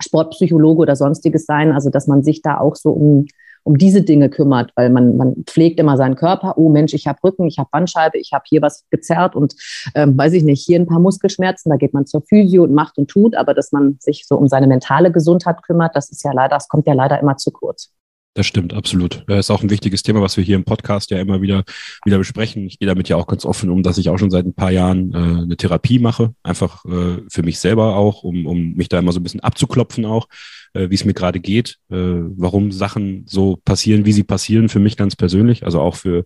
Sportpsychologe 0.00 0.82
oder 0.82 0.96
sonstiges 0.96 1.44
sein. 1.44 1.72
Also, 1.72 1.90
dass 1.90 2.06
man 2.06 2.22
sich 2.22 2.42
da 2.42 2.58
auch 2.58 2.76
so 2.76 2.90
um, 2.90 3.26
um 3.68 3.76
diese 3.76 4.00
Dinge 4.00 4.30
kümmert, 4.30 4.72
weil 4.76 4.88
man, 4.88 5.18
man 5.18 5.44
pflegt 5.44 5.78
immer 5.78 5.98
seinen 5.98 6.16
Körper. 6.16 6.56
Oh 6.56 6.70
Mensch, 6.70 6.94
ich 6.94 7.06
habe 7.06 7.18
Rücken, 7.22 7.46
ich 7.46 7.58
habe 7.58 7.68
Bandscheibe, 7.70 8.16
ich 8.16 8.32
habe 8.32 8.44
hier 8.48 8.62
was 8.62 8.86
gezerrt 8.88 9.36
und 9.36 9.54
ähm, 9.94 10.16
weiß 10.16 10.32
ich 10.32 10.42
nicht, 10.42 10.64
hier 10.64 10.80
ein 10.80 10.86
paar 10.86 11.00
Muskelschmerzen. 11.00 11.68
Da 11.68 11.76
geht 11.76 11.92
man 11.92 12.06
zur 12.06 12.22
Physio 12.22 12.62
und 12.62 12.72
macht 12.72 12.96
und 12.96 13.10
tut. 13.10 13.36
Aber 13.36 13.52
dass 13.52 13.70
man 13.70 13.98
sich 14.00 14.24
so 14.26 14.36
um 14.36 14.48
seine 14.48 14.68
mentale 14.68 15.12
Gesundheit 15.12 15.62
kümmert, 15.62 15.94
das 15.94 16.08
ist 16.08 16.24
ja 16.24 16.32
leider, 16.32 16.56
das 16.56 16.68
kommt 16.68 16.86
ja 16.86 16.94
leider 16.94 17.20
immer 17.20 17.36
zu 17.36 17.50
kurz. 17.50 17.92
Das 18.32 18.46
stimmt, 18.46 18.72
absolut. 18.72 19.24
Das 19.26 19.40
ist 19.40 19.50
auch 19.50 19.62
ein 19.62 19.68
wichtiges 19.68 20.02
Thema, 20.02 20.22
was 20.22 20.38
wir 20.38 20.44
hier 20.44 20.56
im 20.56 20.64
Podcast 20.64 21.10
ja 21.10 21.18
immer 21.18 21.42
wieder, 21.42 21.64
wieder 22.06 22.16
besprechen. 22.16 22.66
Ich 22.68 22.78
gehe 22.78 22.88
damit 22.88 23.10
ja 23.10 23.16
auch 23.16 23.26
ganz 23.26 23.44
offen 23.44 23.68
um, 23.68 23.82
dass 23.82 23.98
ich 23.98 24.08
auch 24.08 24.16
schon 24.16 24.30
seit 24.30 24.46
ein 24.46 24.54
paar 24.54 24.70
Jahren 24.70 25.12
äh, 25.12 25.42
eine 25.42 25.56
Therapie 25.58 25.98
mache. 25.98 26.32
Einfach 26.42 26.86
äh, 26.86 27.18
für 27.28 27.42
mich 27.42 27.58
selber 27.58 27.96
auch, 27.96 28.22
um, 28.22 28.46
um 28.46 28.72
mich 28.74 28.88
da 28.88 28.98
immer 28.98 29.12
so 29.12 29.20
ein 29.20 29.24
bisschen 29.24 29.40
abzuklopfen 29.40 30.06
auch 30.06 30.26
äh, 30.74 30.90
wie 30.90 30.94
es 30.94 31.04
mir 31.04 31.14
gerade 31.14 31.40
geht, 31.40 31.78
äh, 31.90 31.96
warum 31.96 32.72
Sachen 32.72 33.24
so 33.26 33.56
passieren, 33.64 34.04
wie 34.04 34.12
sie 34.12 34.24
passieren, 34.24 34.68
für 34.68 34.78
mich 34.78 34.96
ganz 34.96 35.16
persönlich. 35.16 35.64
Also 35.64 35.80
auch 35.80 35.96
für, 35.96 36.24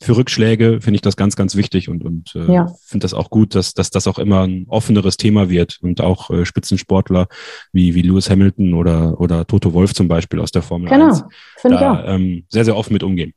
für 0.00 0.16
Rückschläge 0.16 0.80
finde 0.80 0.96
ich 0.96 1.02
das 1.02 1.16
ganz, 1.16 1.36
ganz 1.36 1.56
wichtig 1.56 1.88
und, 1.88 2.04
und 2.04 2.34
äh, 2.34 2.52
ja. 2.52 2.66
finde 2.84 3.04
das 3.04 3.14
auch 3.14 3.30
gut, 3.30 3.54
dass, 3.54 3.74
dass 3.74 3.90
das 3.90 4.06
auch 4.06 4.18
immer 4.18 4.42
ein 4.46 4.66
offeneres 4.68 5.16
Thema 5.16 5.48
wird 5.50 5.78
und 5.82 6.00
auch 6.00 6.30
äh, 6.30 6.44
Spitzensportler 6.44 7.28
wie, 7.72 7.94
wie 7.94 8.02
Lewis 8.02 8.30
Hamilton 8.30 8.74
oder, 8.74 9.20
oder 9.20 9.46
Toto 9.46 9.72
Wolf 9.72 9.94
zum 9.94 10.08
Beispiel 10.08 10.40
aus 10.40 10.52
der 10.52 10.62
Formel 10.62 10.88
genau. 10.88 11.06
1 11.06 11.24
da 11.62 12.04
ähm, 12.06 12.44
sehr, 12.48 12.64
sehr 12.64 12.76
offen 12.76 12.92
mit 12.92 13.02
umgehen. 13.02 13.32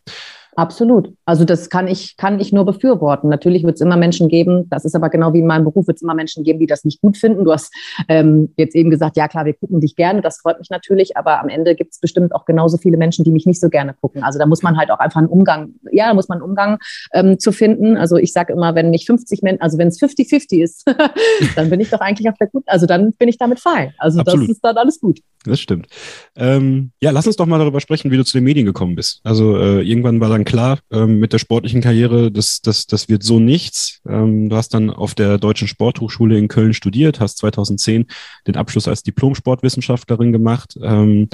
Absolut. 0.57 1.13
Also 1.23 1.45
das 1.45 1.69
kann 1.69 1.87
ich, 1.87 2.17
kann 2.17 2.39
ich 2.39 2.51
nur 2.51 2.65
befürworten. 2.65 3.29
Natürlich 3.29 3.63
wird 3.63 3.75
es 3.75 3.81
immer 3.81 3.95
Menschen 3.95 4.27
geben, 4.27 4.67
das 4.71 4.85
ist 4.85 4.95
aber 4.95 5.09
genau 5.09 5.31
wie 5.33 5.39
in 5.39 5.45
meinem 5.45 5.65
Beruf, 5.65 5.85
wird 5.85 5.97
es 5.97 6.01
immer 6.01 6.15
Menschen 6.15 6.43
geben, 6.43 6.57
die 6.57 6.65
das 6.65 6.83
nicht 6.83 6.99
gut 6.99 7.15
finden. 7.15 7.45
Du 7.45 7.53
hast 7.53 7.71
ähm, 8.07 8.51
jetzt 8.57 8.75
eben 8.75 8.89
gesagt, 8.89 9.17
ja 9.17 9.27
klar, 9.27 9.45
wir 9.45 9.53
gucken 9.53 9.81
dich 9.81 9.95
gerne, 9.95 10.21
das 10.21 10.39
freut 10.39 10.57
mich 10.57 10.71
natürlich, 10.71 11.15
aber 11.15 11.41
am 11.41 11.49
Ende 11.49 11.75
gibt 11.75 11.93
es 11.93 11.99
bestimmt 11.99 12.33
auch 12.33 12.45
genauso 12.45 12.77
viele 12.77 12.97
Menschen, 12.97 13.23
die 13.23 13.29
mich 13.29 13.45
nicht 13.45 13.61
so 13.61 13.69
gerne 13.69 13.93
gucken. 13.93 14.23
Also 14.23 14.39
da 14.39 14.47
muss 14.47 14.63
man 14.63 14.77
halt 14.77 14.89
auch 14.89 14.97
einfach 14.97 15.19
einen 15.19 15.29
Umgang, 15.29 15.75
ja, 15.91 16.07
da 16.07 16.15
muss 16.15 16.27
man 16.27 16.39
einen 16.39 16.49
Umgang 16.49 16.79
ähm, 17.13 17.37
zu 17.37 17.51
finden. 17.51 17.95
Also 17.95 18.17
ich 18.17 18.33
sage 18.33 18.51
immer, 18.51 18.73
wenn 18.73 18.89
mich 18.89 19.05
50 19.05 19.43
Menschen, 19.43 19.61
also 19.61 19.77
wenn 19.77 19.89
es 19.89 20.01
50-50 20.01 20.63
ist, 20.63 20.85
dann 21.55 21.69
bin 21.69 21.79
ich 21.81 21.91
doch 21.91 21.99
eigentlich 21.99 22.29
auf 22.29 22.37
der 22.39 22.47
guten, 22.47 22.67
also 22.67 22.87
dann 22.87 23.13
bin 23.13 23.29
ich 23.29 23.37
damit 23.37 23.59
fein. 23.59 23.93
Also 23.99 24.21
Absolut. 24.21 24.49
das 24.49 24.55
ist 24.55 24.61
dann 24.61 24.77
alles 24.77 24.99
gut. 24.99 25.19
Das 25.45 25.59
stimmt. 25.59 25.87
Ähm, 26.35 26.91
ja, 26.99 27.11
lass 27.11 27.27
uns 27.27 27.35
doch 27.35 27.45
mal 27.45 27.59
darüber 27.59 27.79
sprechen, 27.79 28.11
wie 28.11 28.17
du 28.17 28.25
zu 28.25 28.37
den 28.37 28.43
Medien 28.43 28.65
gekommen 28.65 28.95
bist. 28.95 29.21
Also 29.23 29.57
äh, 29.57 29.81
irgendwann 29.81 30.19
war 30.19 30.29
dann 30.29 30.43
klar 30.47 30.79
ähm, 30.91 31.19
mit 31.19 31.33
der 31.33 31.39
sportlichen 31.39 31.81
Karriere, 31.81 32.31
das, 32.31 32.61
das, 32.61 32.87
das 32.87 33.09
wird 33.09 33.21
so 33.21 33.39
nichts. 33.39 34.01
Ähm, 34.07 34.49
du 34.49 34.55
hast 34.55 34.73
dann 34.73 34.89
auf 34.89 35.13
der 35.13 35.37
Deutschen 35.37 35.67
Sporthochschule 35.67 36.37
in 36.37 36.47
Köln 36.47 36.73
studiert, 36.73 37.19
hast 37.19 37.37
2010 37.37 38.05
den 38.47 38.55
Abschluss 38.55 38.87
als 38.87 39.03
Diplom-Sportwissenschaftlerin 39.03 40.31
gemacht. 40.31 40.77
Ähm, 40.81 41.29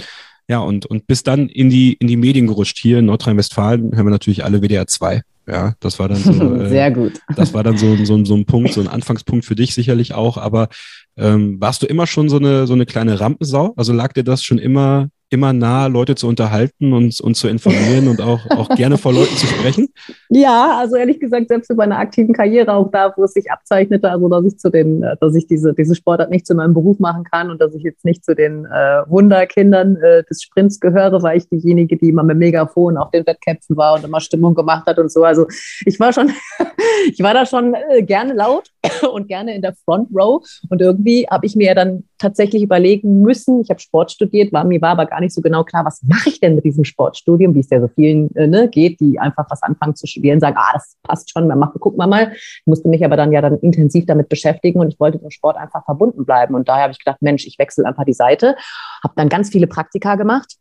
ja, 0.50 0.60
und, 0.60 0.86
und 0.86 1.08
bist 1.08 1.28
dann 1.28 1.48
in 1.48 1.70
die, 1.70 1.94
in 1.94 2.08
die 2.08 2.18
Medien 2.18 2.48
gerutscht. 2.48 2.78
Hier 2.78 3.00
in 3.00 3.06
Nordrhein-Westfalen 3.06 3.96
hören 3.96 4.06
wir 4.06 4.12
natürlich 4.12 4.44
alle 4.44 4.62
WDR 4.62 4.88
2. 4.88 5.22
Ja, 5.48 5.74
das 5.80 6.00
war 6.00 6.10
dann 6.10 6.18
so. 6.18 6.34
Äh, 6.56 6.70
Sehr 6.70 6.92
gut. 6.92 7.20
Das 7.36 7.54
war 7.54 7.64
dann 7.64 7.78
so, 7.78 7.96
so, 8.04 8.24
so 8.26 8.36
ein 8.36 8.46
Punkt, 8.46 8.74
so 8.74 8.82
ein 8.82 8.88
Anfangspunkt 8.88 9.46
für 9.46 9.56
dich 9.56 9.74
sicherlich 9.74 10.14
auch. 10.14 10.38
Aber 10.38 10.70
ähm, 11.18 11.62
warst 11.62 11.82
du 11.82 11.86
immer 11.86 12.08
schon 12.08 12.30
so 12.30 12.38
eine, 12.38 12.68
so 12.68 12.74
eine 12.74 12.86
kleine 12.86 13.20
Rampensau? 13.20 13.74
Also 13.78 13.94
lag 13.94 14.14
dir 14.14 14.24
das 14.24 14.44
schon 14.44 14.58
immer 14.58 15.10
immer 15.34 15.52
nah, 15.52 15.88
Leute 15.88 16.16
zu 16.16 16.28
unterhalten 16.28 16.94
und, 16.94 17.20
und 17.20 17.36
zu 17.36 17.48
informieren 17.48 18.08
und 18.08 18.22
auch, 18.22 18.40
auch 18.52 18.70
gerne 18.76 18.98
vor 18.98 19.12
Leuten 19.12 19.36
zu 19.36 19.48
sprechen? 19.48 19.90
Ja, 20.30 20.78
also 20.80 20.96
ehrlich 20.96 21.20
gesagt, 21.20 21.48
selbst 21.48 21.70
in 21.72 21.78
meiner 21.78 21.98
aktiven 21.98 22.34
Karriere, 22.34 22.74
auch 22.74 22.92
da, 22.92 23.12
wo 23.16 23.24
es 23.24 23.34
sich 23.34 23.52
abzeichnete, 23.52 24.10
also 24.10 24.30
dass 24.30 24.46
ich 24.46 24.58
zu 24.60 24.70
den, 24.70 25.04
äh, 25.04 25.18
dass 25.20 25.36
ich 25.36 25.48
diese, 25.48 25.74
diese 25.74 25.96
Sportart 25.96 26.30
nicht 26.30 26.46
zu 26.46 26.54
meinem 26.54 26.74
Beruf 26.74 27.00
machen 27.00 27.24
kann 27.24 27.50
und 27.50 27.60
dass 27.60 27.74
ich 27.74 27.84
jetzt 27.84 28.06
nicht 28.06 28.24
zu 28.24 28.36
den 28.36 28.66
äh, 28.66 29.02
Wunderkindern 29.08 29.96
äh, 29.98 30.24
des 30.24 30.44
Sprints 30.44 30.80
gehöre, 30.80 31.22
war 31.24 31.36
ich 31.36 31.50
diejenige, 31.50 31.98
die 31.98 32.10
immer 32.10 32.24
mit 32.24 32.38
Megafon 32.38 32.98
auf 32.98 33.10
den 33.12 33.26
Wettkämpfen 33.26 33.76
war 33.76 33.96
und 33.96 34.04
immer 34.04 34.22
Stimmung 34.22 34.54
gemacht 34.54 34.86
hat 34.86 35.00
und 35.00 35.12
so. 35.12 35.24
Also 35.24 35.48
ich 35.86 36.00
war 36.00 36.14
schon, 36.14 36.32
ich 37.12 37.22
war 37.22 37.34
da 37.34 37.46
schon 37.46 37.74
äh, 37.74 38.04
gerne 38.04 38.34
laut 38.34 38.70
und 39.14 39.28
gerne 39.28 39.56
in 39.56 39.62
der 39.62 39.76
Front 39.86 40.10
Row 40.14 40.44
und 40.70 40.82
irgendwie 40.82 41.26
habe 41.30 41.46
ich 41.46 41.56
mir 41.56 41.76
dann 41.76 42.04
tatsächlich 42.18 42.64
überlegen 42.64 43.22
müssen, 43.22 43.62
ich 43.62 43.70
habe 43.70 43.80
Sport 43.80 44.12
studiert, 44.12 44.54
war, 44.54 44.64
mir 44.64 44.82
war 44.82 44.92
aber 44.92 45.06
gar 45.06 45.20
nicht 45.20 45.34
so 45.34 45.42
genau 45.42 45.64
klar, 45.64 45.86
was 45.86 46.02
mache 46.04 46.30
ich 46.30 46.40
denn 46.40 46.56
mit 46.56 46.64
diesem 46.64 46.86
Sportstudium, 46.86 47.54
wie 47.54 47.60
es 47.60 47.70
ja 47.70 47.82
so 47.82 47.90
vielen 47.90 48.34
äh, 48.36 48.48
ne, 48.48 48.70
geht, 48.70 49.00
die 49.00 49.20
einfach 49.20 49.46
was 49.50 49.62
anfangen 49.62 49.96
zu 49.96 50.08
studieren, 50.08 50.40
sagen, 50.40 50.56
ah, 50.58 50.72
das 50.74 50.96
passt 51.04 51.32
schon, 51.32 51.48
wir 51.48 51.56
machen, 51.56 51.80
gucken 51.80 52.00
wir 52.00 52.08
mal. 52.08 52.32
Ich 52.34 52.64
musste 52.66 52.88
mich 52.88 53.04
aber 53.04 53.18
dann 53.18 53.32
ja 53.32 53.42
dann 53.42 53.60
intensiv 53.60 54.06
damit 54.06 54.30
beschäftigen 54.30 54.80
und 54.80 54.94
ich 54.94 55.00
wollte 55.00 55.20
dem 55.20 55.32
Sport 55.32 55.58
einfach 55.58 55.84
verbunden 55.86 56.26
bleiben. 56.26 56.56
Und 56.56 56.70
daher 56.70 56.84
habe 56.84 56.94
ich 56.94 57.00
gedacht, 57.00 57.22
Mensch, 57.22 57.46
ich 57.46 57.60
wechsle 57.60 57.86
einfach 57.86 58.06
die 58.06 58.14
Seite, 58.14 58.56
habe 59.04 59.14
dann 59.16 59.30
ganz 59.30 59.50
viele 59.50 59.68
Praktika 59.68 60.16
gemacht. 60.16 60.56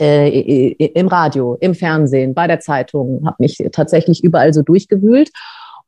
Äh, 0.00 0.70
im 0.72 1.08
Radio, 1.08 1.56
im 1.60 1.74
Fernsehen, 1.74 2.34
bei 2.34 2.46
der 2.46 2.60
Zeitung, 2.60 3.22
habe 3.26 3.36
mich 3.40 3.62
tatsächlich 3.72 4.22
überall 4.22 4.52
so 4.52 4.62
durchgewühlt 4.62 5.30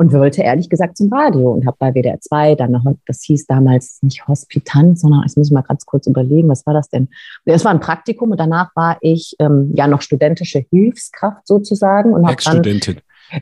und 0.01 0.15
wollte 0.15 0.41
ehrlich 0.41 0.71
gesagt 0.71 0.97
zum 0.97 1.13
Radio 1.13 1.53
und 1.53 1.67
habe 1.67 1.77
bei 1.79 1.93
WDR 1.93 2.19
2 2.19 2.55
dann 2.55 2.71
noch, 2.73 2.85
das 3.07 3.23
hieß 3.23 3.47
damals 3.47 3.99
nicht 4.01 4.27
Hospitant, 4.27 4.99
sondern 4.99 5.25
ich 5.27 5.37
muss 5.37 5.51
mal 5.51 5.61
ganz 5.61 5.85
kurz 5.85 6.07
überlegen, 6.07 6.49
was 6.49 6.65
war 6.65 6.73
das 6.73 6.89
denn? 6.89 7.09
Es 7.45 7.67
war 7.67 7.73
ein 7.73 7.81
Praktikum 7.81 8.31
und 8.31 8.41
danach 8.41 8.75
war 8.75 8.97
ich 9.03 9.37
ähm, 9.41 9.73
ja 9.75 9.87
noch 9.87 10.01
studentische 10.01 10.65
Hilfskraft 10.71 11.47
sozusagen 11.47 12.15
und 12.15 12.27
habe 12.27 12.37
dann 12.43 12.63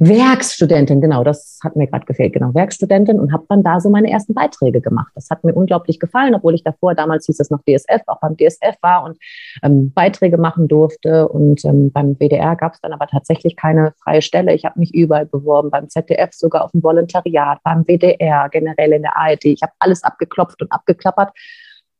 Werkstudentin, 0.00 1.00
genau, 1.00 1.24
das 1.24 1.58
hat 1.64 1.76
mir 1.76 1.86
gerade 1.86 2.04
gefehlt, 2.04 2.34
genau, 2.34 2.54
Werkstudentin 2.54 3.18
und 3.18 3.32
habe 3.32 3.44
dann 3.48 3.62
da 3.62 3.80
so 3.80 3.88
meine 3.88 4.10
ersten 4.10 4.34
Beiträge 4.34 4.80
gemacht. 4.80 5.12
Das 5.14 5.30
hat 5.30 5.44
mir 5.44 5.54
unglaublich 5.54 5.98
gefallen, 5.98 6.34
obwohl 6.34 6.54
ich 6.54 6.62
davor, 6.62 6.94
damals 6.94 7.26
hieß 7.26 7.40
es 7.40 7.50
noch 7.50 7.60
DSF, 7.62 8.02
auch 8.06 8.20
beim 8.20 8.36
DSF 8.36 8.76
war 8.82 9.04
und 9.04 9.18
ähm, 9.62 9.92
Beiträge 9.92 10.36
machen 10.36 10.68
durfte. 10.68 11.28
Und 11.28 11.64
ähm, 11.64 11.90
beim 11.90 12.16
WDR 12.18 12.56
gab 12.56 12.74
es 12.74 12.80
dann 12.80 12.92
aber 12.92 13.06
tatsächlich 13.06 13.56
keine 13.56 13.92
freie 14.02 14.22
Stelle. 14.22 14.54
Ich 14.54 14.64
habe 14.64 14.78
mich 14.78 14.94
überall 14.94 15.26
beworben, 15.26 15.70
beim 15.70 15.88
ZDF 15.88 16.32
sogar 16.32 16.64
auf 16.64 16.72
dem 16.72 16.82
Volontariat, 16.82 17.58
beim 17.64 17.84
WDR, 17.84 18.48
generell 18.50 18.92
in 18.92 19.02
der 19.02 19.16
ARD. 19.16 19.46
Ich 19.46 19.62
habe 19.62 19.72
alles 19.78 20.04
abgeklopft 20.04 20.60
und 20.60 20.70
abgeklappert 20.70 21.32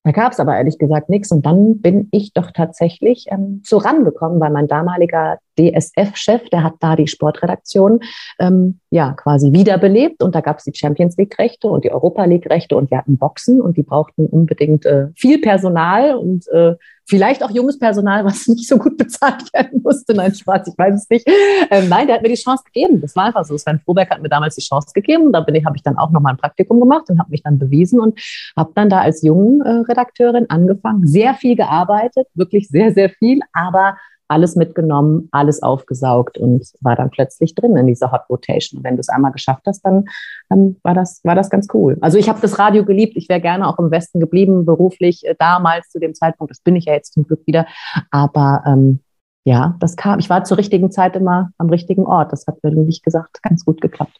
da 0.05 0.13
gab 0.13 0.33
es 0.33 0.41
aber 0.41 0.57
ehrlich 0.57 0.79
gesagt 0.79 1.11
nichts. 1.11 1.31
Und 1.33 1.45
dann 1.45 1.83
bin 1.83 2.09
ich 2.13 2.33
doch 2.33 2.51
tatsächlich 2.53 3.27
ähm, 3.29 3.63
so 3.65 3.77
rangekommen, 3.77 4.41
weil 4.41 4.51
mein 4.51 4.67
damaliger 4.67 5.39
DSF-Chef, 5.59 6.49
der 6.51 6.63
hat 6.63 6.75
da 6.81 6.97
die 6.97 7.09
Sportredaktion 7.09 8.01
ähm, 8.39 8.79
ja 8.91 9.13
quasi 9.13 9.53
wiederbelebt. 9.53 10.23
Und 10.23 10.35
da 10.35 10.41
gab 10.41 10.59
es 10.59 10.65
die 10.65 10.75
Champions 10.75 11.17
League-Rechte 11.17 11.69
und 11.69 11.85
die 11.85 11.93
Europa 11.93 12.25
League-Rechte 12.25 12.77
und 12.77 12.91
wir 12.91 12.99
hatten 12.99 13.19
Boxen 13.19 13.61
und 13.61 13.77
die 13.77 13.83
brauchten 13.83 14.27
unbedingt 14.27 14.87
äh, 14.87 15.09
viel 15.15 15.41
Personal 15.41 16.17
und 16.17 16.47
äh, 16.49 16.75
vielleicht 17.09 17.43
auch 17.43 17.51
junges 17.51 17.79
Personal, 17.79 18.25
was 18.25 18.47
nicht 18.49 18.69
so 18.69 18.79
gut 18.79 18.97
bezahlt 18.97 19.53
werden 19.53 19.81
musste. 19.83 20.15
Nein, 20.15 20.35
Spaß, 20.35 20.69
ich 20.69 20.79
weiß 20.79 20.95
es 20.95 21.11
nicht. 21.11 21.27
Ähm, 21.71 21.89
nein, 21.89 22.07
der 22.07 22.17
hat 22.17 22.23
mir 22.23 22.29
die 22.29 22.35
Chance 22.35 22.65
gegeben. 22.65 23.01
Das 23.01 23.17
war 23.17 23.25
einfach 23.25 23.45
so. 23.45 23.57
Sven 23.57 23.81
Froberg 23.81 24.11
hat 24.11 24.23
mir 24.23 24.29
damals 24.29 24.55
die 24.55 24.63
Chance 24.63 24.93
gegeben. 24.95 25.33
Da 25.33 25.41
bin 25.41 25.55
ich, 25.55 25.65
habe 25.65 25.77
ich 25.77 25.83
dann 25.83 25.99
auch 25.99 26.11
nochmal 26.11 26.35
ein 26.35 26.39
Praktikum 26.39 26.81
gemacht 26.81 27.09
und 27.09 27.19
habe 27.19 27.31
mich 27.31 27.43
dann 27.43 27.59
bewiesen 27.59 28.01
und 28.01 28.19
habe 28.57 28.73
dann 28.75 28.91
da 28.91 29.01
als 29.01 29.23
jungen 29.23 29.63
äh, 29.63 29.83
Redakteurin 29.89 30.47
angefangen, 30.49 31.07
sehr 31.07 31.35
viel 31.35 31.57
gearbeitet, 31.57 32.27
wirklich 32.35 32.69
sehr, 32.69 32.93
sehr 32.93 33.11
viel, 33.11 33.41
aber 33.53 33.97
alles 34.29 34.57
mitgenommen, 34.57 35.29
alles 35.33 35.63
aufgesaugt 35.63 36.39
und 36.39 36.65
war 36.81 36.97
dann 36.97 37.11
plötzlich 37.11 37.55
drin 37.55 37.77
in 37.77 37.87
dieser 37.87 38.13
Hot 38.13 38.29
Rotation. 38.29 38.85
Wenn 38.85 38.97
du 38.97 39.01
es 39.01 39.09
einmal 39.09 39.33
geschafft 39.33 39.63
hast, 39.67 39.83
dann 39.83 40.05
ähm, 40.51 40.77
war, 40.83 40.95
das, 40.95 41.21
war 41.25 41.35
das 41.35 41.51
ganz 41.51 41.69
cool. 41.73 41.97
Also 42.01 42.19
ich 42.19 42.29
habe 42.29 42.41
das 42.41 42.59
Radio 42.59 42.85
geliebt. 42.85 43.17
Ich 43.17 43.29
wäre 43.29 43.41
gerne 43.41 43.67
auch 43.67 43.79
im 43.79 43.91
Westen 43.91 44.21
geblieben, 44.21 44.67
beruflich 44.67 45.27
äh, 45.27 45.35
damals 45.39 45.89
zu 45.89 45.99
dem 45.99 46.15
Zeitpunkt. 46.15 46.51
Das 46.51 46.61
bin 46.61 46.77
ich 46.77 46.85
ja 46.85 46.93
jetzt 46.93 47.15
zum 47.15 47.27
Glück 47.27 47.47
wieder. 47.47 47.67
Aber 48.11 48.63
ähm, 48.67 49.01
ja, 49.45 49.77
das 49.81 49.97
kam. 49.97 50.19
Ich 50.19 50.29
war 50.29 50.45
zur 50.45 50.59
richtigen 50.59 50.91
Zeit 50.91 51.17
immer 51.17 51.51
am 51.57 51.71
richtigen 51.71 52.05
Ort. 52.05 52.33
Das 52.33 52.47
hat, 52.47 52.59
wie 52.63 52.89
ich 52.89 53.03
gesagt, 53.03 53.43
ganz 53.43 53.65
gut 53.65 53.81
geklappt. 53.81 54.19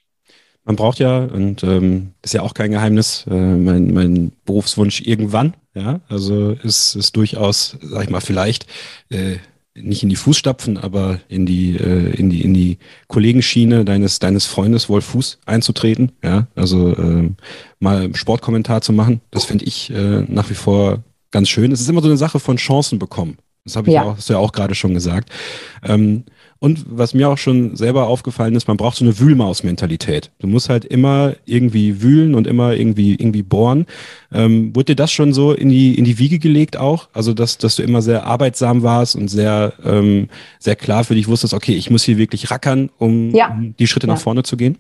Man 0.65 0.77
braucht 0.77 0.99
ja, 0.99 1.25
und 1.25 1.63
ähm, 1.65 2.13
ist 2.23 2.35
ja 2.35 2.43
auch 2.43 2.53
kein 2.53 2.71
Geheimnis, 2.71 3.27
äh, 3.27 3.35
mein, 3.35 3.95
mein 3.95 4.33
Berufswunsch 4.45 5.01
irgendwann, 5.01 5.55
ja, 5.75 6.01
also 6.11 6.51
ist, 6.51 6.95
ist 6.95 7.17
durchaus, 7.17 7.79
sag 7.81 8.05
ich 8.05 8.11
mal, 8.11 8.21
vielleicht 8.21 8.67
äh, 9.09 9.37
nicht 9.83 10.03
in 10.03 10.09
die 10.09 10.17
Fußstapfen, 10.17 10.77
aber 10.77 11.21
in 11.29 11.47
die, 11.47 11.77
äh, 11.77 12.15
in 12.15 12.31
die, 12.31 12.43
in 12.43 12.55
die 12.55 12.79
Kollegenschiene 13.09 13.85
deines, 13.85 14.19
deines 14.19 14.47
Freundes 14.47 14.89
Wolf 14.89 15.07
Fuß 15.07 15.39
einzutreten. 15.47 16.13
Ja, 16.23 16.47
also 16.55 16.95
äh, 16.97 17.31
mal 17.81 18.15
Sportkommentar 18.15 18.81
zu 18.81 18.93
machen. 18.93 19.21
Das 19.31 19.45
finde 19.45 19.65
ich 19.65 19.91
äh, 19.91 20.25
nach 20.29 20.51
wie 20.51 20.55
vor 20.55 21.03
ganz 21.31 21.49
schön. 21.49 21.73
Es 21.73 21.81
ist 21.81 21.89
immer 21.89 22.03
so 22.03 22.09
eine 22.09 22.17
Sache 22.17 22.41
von 22.41 22.57
Chancen 22.57 22.99
bekommen. 22.99 23.39
Das 23.65 23.77
habe 23.77 23.89
ich 23.89 23.95
ja. 23.95 24.03
auch, 24.03 24.17
hast 24.17 24.29
du 24.29 24.33
ja 24.33 24.39
auch 24.39 24.53
gerade 24.53 24.75
schon 24.75 24.95
gesagt. 24.95 25.31
Ähm, 25.83 26.25
und 26.61 26.87
was 26.89 27.15
mir 27.15 27.29
auch 27.29 27.39
schon 27.39 27.77
selber 27.77 28.09
aufgefallen 28.09 28.57
ist, 28.57 28.67
man 28.67 28.77
braucht 28.77 28.97
so 28.97 29.05
eine 29.05 29.19
Wühlmaus-Mentalität. 29.19 30.33
Du 30.41 30.49
musst 30.49 30.69
halt 30.69 30.85
immer 30.85 31.35
irgendwie 31.45 32.03
wühlen 32.03 32.35
und 32.35 32.49
immer 32.49 32.75
irgendwie, 32.75 33.15
irgendwie 33.15 33.45
bohren. 33.45 33.87
Ähm, 34.33 34.75
wurde 34.75 34.87
dir 34.87 34.97
das 34.97 35.13
schon 35.13 35.33
so 35.33 35.53
in 35.53 35.69
die, 35.69 35.97
in 35.97 36.05
die 36.05 36.19
Wiege 36.19 36.41
gelegt 36.41 36.77
auch? 36.77 37.09
Also, 37.13 37.33
dass, 37.33 37.59
dass 37.59 37.77
du 37.77 37.83
immer 37.83 38.03
sehr 38.03 38.27
arbeitsam 38.27 38.83
warst 38.83 39.15
und 39.15 39.29
sehr, 39.29 39.73
ähm, 39.85 40.29
sehr 40.59 40.75
klar 40.75 41.05
für 41.05 41.15
dich 41.15 41.29
wusstest, 41.29 41.55
okay, 41.55 41.75
ich 41.75 41.91
muss 41.91 42.03
hier 42.03 42.19
wirklich 42.19 42.51
rackern, 42.51 42.91
um, 42.99 43.33
ja. 43.35 43.53
um 43.53 43.75
die 43.79 43.87
Schritte 43.87 44.09
ja. 44.09 44.15
nach 44.15 44.21
vorne 44.21 44.43
zu 44.43 44.57
gehen? 44.57 44.79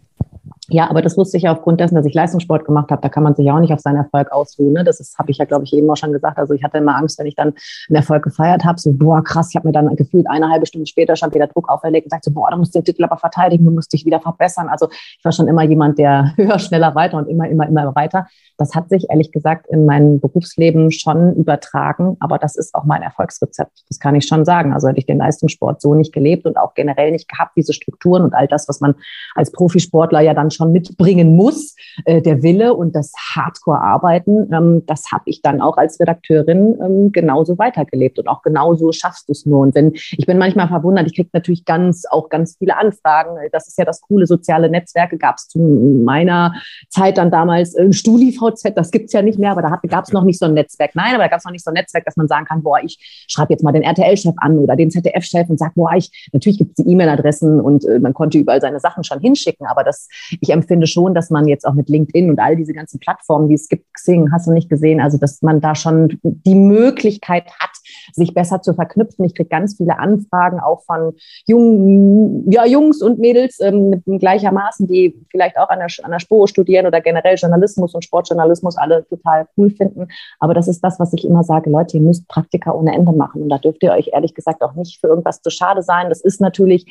Ja, 0.71 0.91
aber 0.91 1.01
das 1.01 1.17
wusste 1.17 1.39
ich 1.39 1.45
ja 1.45 1.53
aufgrund 1.53 1.81
dessen, 1.81 1.95
dass 1.95 2.05
ich 2.05 2.13
Leistungssport 2.13 2.67
gemacht 2.67 2.91
habe. 2.91 3.01
Da 3.01 3.09
kann 3.09 3.23
man 3.23 3.35
sich 3.35 3.47
ja 3.47 3.55
auch 3.55 3.61
nicht 3.61 3.73
auf 3.73 3.81
seinen 3.81 3.97
Erfolg 3.97 4.31
ausruhen. 4.31 4.75
Ne? 4.75 4.85
Das 4.85 5.15
habe 5.19 5.31
ich 5.31 5.39
ja, 5.39 5.47
glaube 5.47 5.65
ich, 5.65 5.73
eben 5.73 5.89
auch 5.89 5.97
schon 5.97 6.13
gesagt. 6.13 6.37
Also 6.37 6.53
ich 6.53 6.63
hatte 6.63 6.77
immer 6.77 6.95
Angst, 6.95 7.19
wenn 7.19 7.27
ich 7.27 7.35
dann 7.35 7.55
einen 7.89 7.97
Erfolg 7.97 8.23
gefeiert 8.23 8.67
habe, 8.67 8.79
so, 8.79 8.93
boah, 8.93 9.25
krass, 9.25 9.49
ich 9.49 9.57
habe 9.57 9.67
mir 9.67 9.73
dann 9.73 9.97
gefühlt 9.97 10.29
eine 10.29 10.51
halbe 10.51 10.67
Stunde 10.67 10.87
später 10.87 11.17
schon 11.17 11.33
wieder 11.33 11.47
Druck 11.47 11.71
auferlegt 11.71 12.05
und 12.05 12.11
sagte, 12.11 12.29
so, 12.29 12.35
boah, 12.35 12.51
du 12.51 12.59
musst 12.59 12.75
den 12.75 12.85
Titel 12.85 13.03
aber 13.05 13.17
verteidigen, 13.17 13.65
du 13.65 13.71
musst 13.71 13.95
dich 13.95 14.05
wieder 14.05 14.21
verbessern. 14.21 14.69
Also 14.69 14.89
ich 14.91 15.25
war 15.25 15.33
schon 15.33 15.49
immer 15.49 15.63
jemand, 15.63 15.99
der 15.99 16.35
höher, 16.37 16.59
schneller, 16.59 16.95
weiter 16.95 17.17
und 17.17 17.29
immer, 17.29 17.49
immer, 17.49 17.67
immer 17.67 17.95
weiter. 17.95 18.27
Das 18.59 18.75
hat 18.75 18.91
sich 18.91 19.07
ehrlich 19.09 19.33
gesagt 19.33 19.69
in 19.69 19.87
meinem 19.87 20.21
Berufsleben 20.21 20.91
schon 20.91 21.35
übertragen, 21.35 22.19
aber 22.21 22.37
das 22.37 22.57
ist 22.57 22.75
auch 22.75 22.85
mein 22.85 23.01
Erfolgsrezept. 23.01 23.85
Das 23.89 24.01
kann 24.01 24.15
ich 24.17 24.27
schon 24.27 24.45
sagen. 24.45 24.75
Also 24.75 24.89
hätte 24.89 24.99
ich 24.99 25.07
den 25.07 25.19
Leistungssport 25.19 25.81
so 25.81 25.95
nicht 25.95 26.13
gelebt 26.13 26.45
und 26.45 26.59
auch 26.59 26.75
generell 26.75 27.11
nicht 27.11 27.29
gehabt, 27.29 27.53
diese 27.57 27.73
Strukturen 27.73 28.23
und 28.23 28.35
all 28.35 28.49
das, 28.49 28.69
was 28.69 28.81
man 28.81 28.97
als 29.35 29.51
Profisportler 29.51 30.21
ja 30.21 30.35
dann 30.35 30.51
schon 30.59 30.73
mitbringen 30.73 31.37
muss, 31.37 31.75
äh, 32.05 32.21
der 32.21 32.43
Wille 32.43 32.75
und 32.75 32.95
das 32.95 33.13
Hardcore-Arbeiten, 33.35 34.53
ähm, 34.53 34.83
das 34.87 35.11
habe 35.13 35.25
ich 35.27 35.41
dann 35.43 35.61
auch 35.61 35.77
als 35.77 35.99
Redakteurin 35.99 36.79
ähm, 36.83 37.13
genauso 37.13 37.57
weitergelebt 37.59 38.19
und 38.19 38.29
auch 38.29 38.43
genauso 38.43 38.93
schaffst 38.93 39.29
du 39.29 39.33
es 39.33 39.47
nur. 39.47 39.61
Und 39.61 39.75
wenn 39.75 39.95
ich 39.95 40.27
bin 40.27 40.39
manchmal 40.39 40.69
verwundert, 40.69 41.07
ich 41.07 41.15
kriege 41.15 41.31
natürlich 41.33 41.65
ganz 41.65 42.05
auch 42.11 42.29
ganz 42.29 42.57
viele 42.59 42.77
Anfragen. 42.77 43.37
Das 43.53 43.69
ist 43.69 43.79
ja 43.79 43.85
das 43.85 44.01
coole 44.03 44.27
soziale 44.27 44.69
Netzwerke 44.69 45.17
gab 45.17 45.37
es 45.37 45.49
zu 45.49 45.59
meiner 45.59 46.55
Zeit 46.91 47.19
dann 47.19 47.31
damals 47.31 47.75
äh, 47.75 47.93
StudiVZ 47.93 48.49
VZ, 48.49 48.77
das 48.77 48.91
gibt's 48.91 49.13
ja 49.13 49.23
nicht 49.23 49.39
mehr, 49.39 49.53
aber 49.53 49.63
da 49.63 49.81
gab 49.89 50.05
es 50.05 50.13
noch 50.13 50.25
nicht 50.25 50.39
so 50.39 50.47
ein 50.47 50.55
Netzwerk. 50.55 50.95
Nein, 50.95 51.15
aber 51.15 51.25
da 51.25 51.29
gab 51.29 51.39
es 51.39 51.45
noch 51.45 51.53
nicht 51.53 51.65
so 51.65 51.71
ein 51.71 51.75
Netzwerk, 51.75 52.05
dass 52.05 52.17
man 52.17 52.29
sagen 52.29 52.47
kann, 52.47 52.63
boah, 52.63 52.79
ich 52.83 53.27
schreibe 53.29 53.53
jetzt 53.53 53.63
mal 53.63 53.73
den 53.73 53.83
RTL-Chef 53.83 54.35
an 54.39 54.59
oder 54.59 54.77
den 54.77 54.91
ZDF-Chef 54.91 55.49
und 55.49 55.59
sag, 55.59 55.75
boah, 55.75 55.93
ich, 55.95 56.29
natürlich 56.33 56.59
gibt 56.59 56.79
es 56.79 56.85
die 56.85 56.91
E-Mail-Adressen 56.91 57.61
und 57.61 57.85
äh, 57.85 57.99
man 57.99 58.15
konnte 58.15 58.39
überall 58.39 58.61
seine 58.61 58.81
Sachen 58.81 59.05
schon 59.05 59.21
hinschicken, 59.21 59.67
aber 59.67 59.85
das, 59.85 60.09
ich 60.41 60.48
empfinde 60.51 60.87
schon, 60.87 61.15
dass 61.15 61.31
man 61.31 61.47
jetzt 61.47 61.67
auch 61.67 61.75
mit 61.75 61.89
LinkedIn 61.89 62.31
und 62.31 62.39
all 62.39 62.57
diese 62.57 62.73
ganzen 62.73 62.99
Plattformen, 62.99 63.49
die 63.49 63.55
es 63.55 63.69
gibt, 63.69 63.93
Xing, 63.95 64.31
hast 64.33 64.47
du 64.47 64.53
nicht 64.53 64.69
gesehen, 64.69 65.01
also 65.01 65.19
dass 65.19 65.43
man 65.43 65.61
da 65.61 65.75
schon 65.75 66.19
die 66.23 66.55
Möglichkeit 66.55 67.47
hat, 67.59 67.71
sich 68.13 68.35
besser 68.35 68.63
zu 68.63 68.75
verknüpfen. 68.75 69.25
Ich 69.25 69.35
kriege 69.35 69.49
ganz 69.49 69.77
viele 69.77 69.99
Anfragen 69.99 70.61
auch 70.61 70.83
von 70.85 71.15
jungen, 71.47 72.51
ja, 72.51 72.67
Jungs 72.67 73.03
und 73.03 73.19
Mädels 73.19 73.59
ähm, 73.61 74.03
gleichermaßen, 74.07 74.87
die 74.87 75.15
vielleicht 75.31 75.59
auch 75.59 75.69
an 75.69 75.79
der, 75.79 75.89
an 76.03 76.11
der 76.11 76.21
Spur 76.21 76.49
studieren 76.49 76.87
oder 76.87 77.01
generell 77.01 77.37
Journalismus 77.37 77.95
und 77.95 78.05
Sportjournalismus 78.05 78.49
Journalismus 78.59 78.77
alle 78.77 79.07
total 79.09 79.47
cool 79.57 79.71
finden. 79.71 80.09
Aber 80.39 80.55
das 80.55 80.69
ist 80.69 80.83
das, 80.83 80.99
was 80.99 81.13
ich 81.13 81.25
immer 81.25 81.45
sage, 81.45 81.71
Leute, 81.71 81.97
ihr 81.97 82.03
müsst 82.03 82.29
Praktika 82.29 82.73
ohne 82.73 82.95
Ende 82.95 83.13
machen. 83.13 83.43
Und 83.43 83.49
da 83.49 83.59
dürft 83.59 83.83
ihr 83.83 83.93
euch 83.93 84.11
ehrlich 84.13 84.35
gesagt 84.35 84.63
auch 84.63 84.75
nicht 84.75 85.01
für 85.01 85.09
irgendwas 85.09 85.43
zu 85.43 85.51
schade 85.51 85.83
sein. 85.83 86.09
Das 86.09 86.21
ist 86.21 86.41
natürlich 86.41 86.87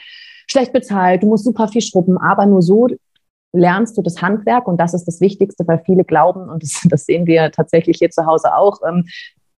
schlecht 0.50 0.72
bezahlt, 0.72 1.24
du 1.24 1.28
musst 1.28 1.43
super 1.43 1.67
viel 1.67 1.82
schrubben, 1.82 2.17
aber 2.17 2.46
nur 2.46 2.62
so 2.62 2.88
lernst 3.58 3.98
du 3.98 4.02
das 4.02 4.22
Handwerk 4.22 4.67
und 4.67 4.80
das 4.80 4.93
ist 4.93 5.06
das 5.06 5.22
Wichtigste, 5.22 5.67
weil 5.67 5.82
viele 5.86 6.04
glauben, 6.04 6.50
und 6.50 6.63
das, 6.63 6.82
das 6.89 7.06
sehen 7.06 7.26
wir 7.26 7.52
tatsächlich 7.52 7.98
hier 7.98 8.10
zu 8.10 8.26
Hause 8.26 8.56
auch, 8.56 8.80
ähm, 8.88 9.06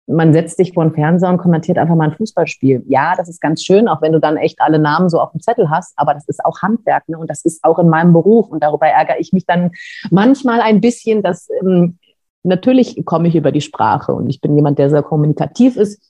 man 0.10 0.32
setzt 0.32 0.56
sich 0.56 0.74
vor 0.74 0.86
den 0.86 0.94
Fernseher 0.94 1.30
und 1.30 1.38
kommentiert 1.38 1.78
einfach 1.78 1.96
mal 1.96 2.06
ein 2.06 2.16
Fußballspiel. 2.16 2.84
Ja, 2.88 3.16
das 3.18 3.28
ist 3.28 3.42
ganz 3.42 3.62
schön, 3.62 3.90
auch 3.90 4.02
wenn 4.02 4.14
du 4.14 4.22
dann 4.22 4.38
echt 4.38 4.62
alle 4.62 4.80
Namen 4.80 5.10
so 5.10 5.20
auf 5.20 5.32
dem 5.32 5.42
Zettel 5.42 5.70
hast, 5.70 5.92
aber 5.98 6.14
das 6.14 6.26
ist 6.30 6.44
auch 6.46 6.62
Handwerk 6.62 7.10
ne? 7.10 7.18
und 7.18 7.30
das 7.30 7.44
ist 7.44 7.62
auch 7.64 7.78
in 7.78 7.90
meinem 7.90 8.14
Beruf 8.14 8.48
und 8.48 8.64
darüber 8.64 8.88
ärgere 8.88 9.20
ich 9.20 9.34
mich 9.34 9.46
dann 9.46 9.72
manchmal 10.10 10.62
ein 10.62 10.80
bisschen, 10.80 11.24
dass 11.24 11.50
ähm, 11.62 11.98
natürlich 12.44 13.04
komme 13.04 13.28
ich 13.28 13.36
über 13.36 13.52
die 13.52 13.60
Sprache 13.60 14.14
und 14.14 14.30
ich 14.30 14.40
bin 14.40 14.56
jemand, 14.56 14.80
der 14.80 14.90
sehr 14.90 15.04
kommunikativ 15.04 15.76
ist 15.76 16.02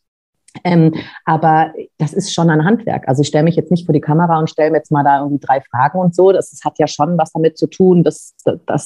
ähm, 0.63 0.93
aber 1.25 1.73
das 1.97 2.13
ist 2.13 2.33
schon 2.33 2.49
ein 2.49 2.65
Handwerk. 2.65 3.07
Also 3.07 3.21
ich 3.21 3.27
stelle 3.27 3.43
mich 3.43 3.55
jetzt 3.55 3.71
nicht 3.71 3.85
vor 3.85 3.93
die 3.93 4.01
Kamera 4.01 4.39
und 4.39 4.49
stelle 4.49 4.71
mir 4.71 4.77
jetzt 4.77 4.91
mal 4.91 5.03
da 5.03 5.19
irgendwie 5.19 5.45
drei 5.45 5.61
Fragen 5.61 5.99
und 5.99 6.15
so. 6.15 6.31
Das, 6.31 6.51
das 6.51 6.63
hat 6.63 6.79
ja 6.79 6.87
schon 6.87 7.17
was 7.17 7.31
damit 7.33 7.57
zu 7.57 7.67
tun, 7.67 8.03
dass 8.03 8.35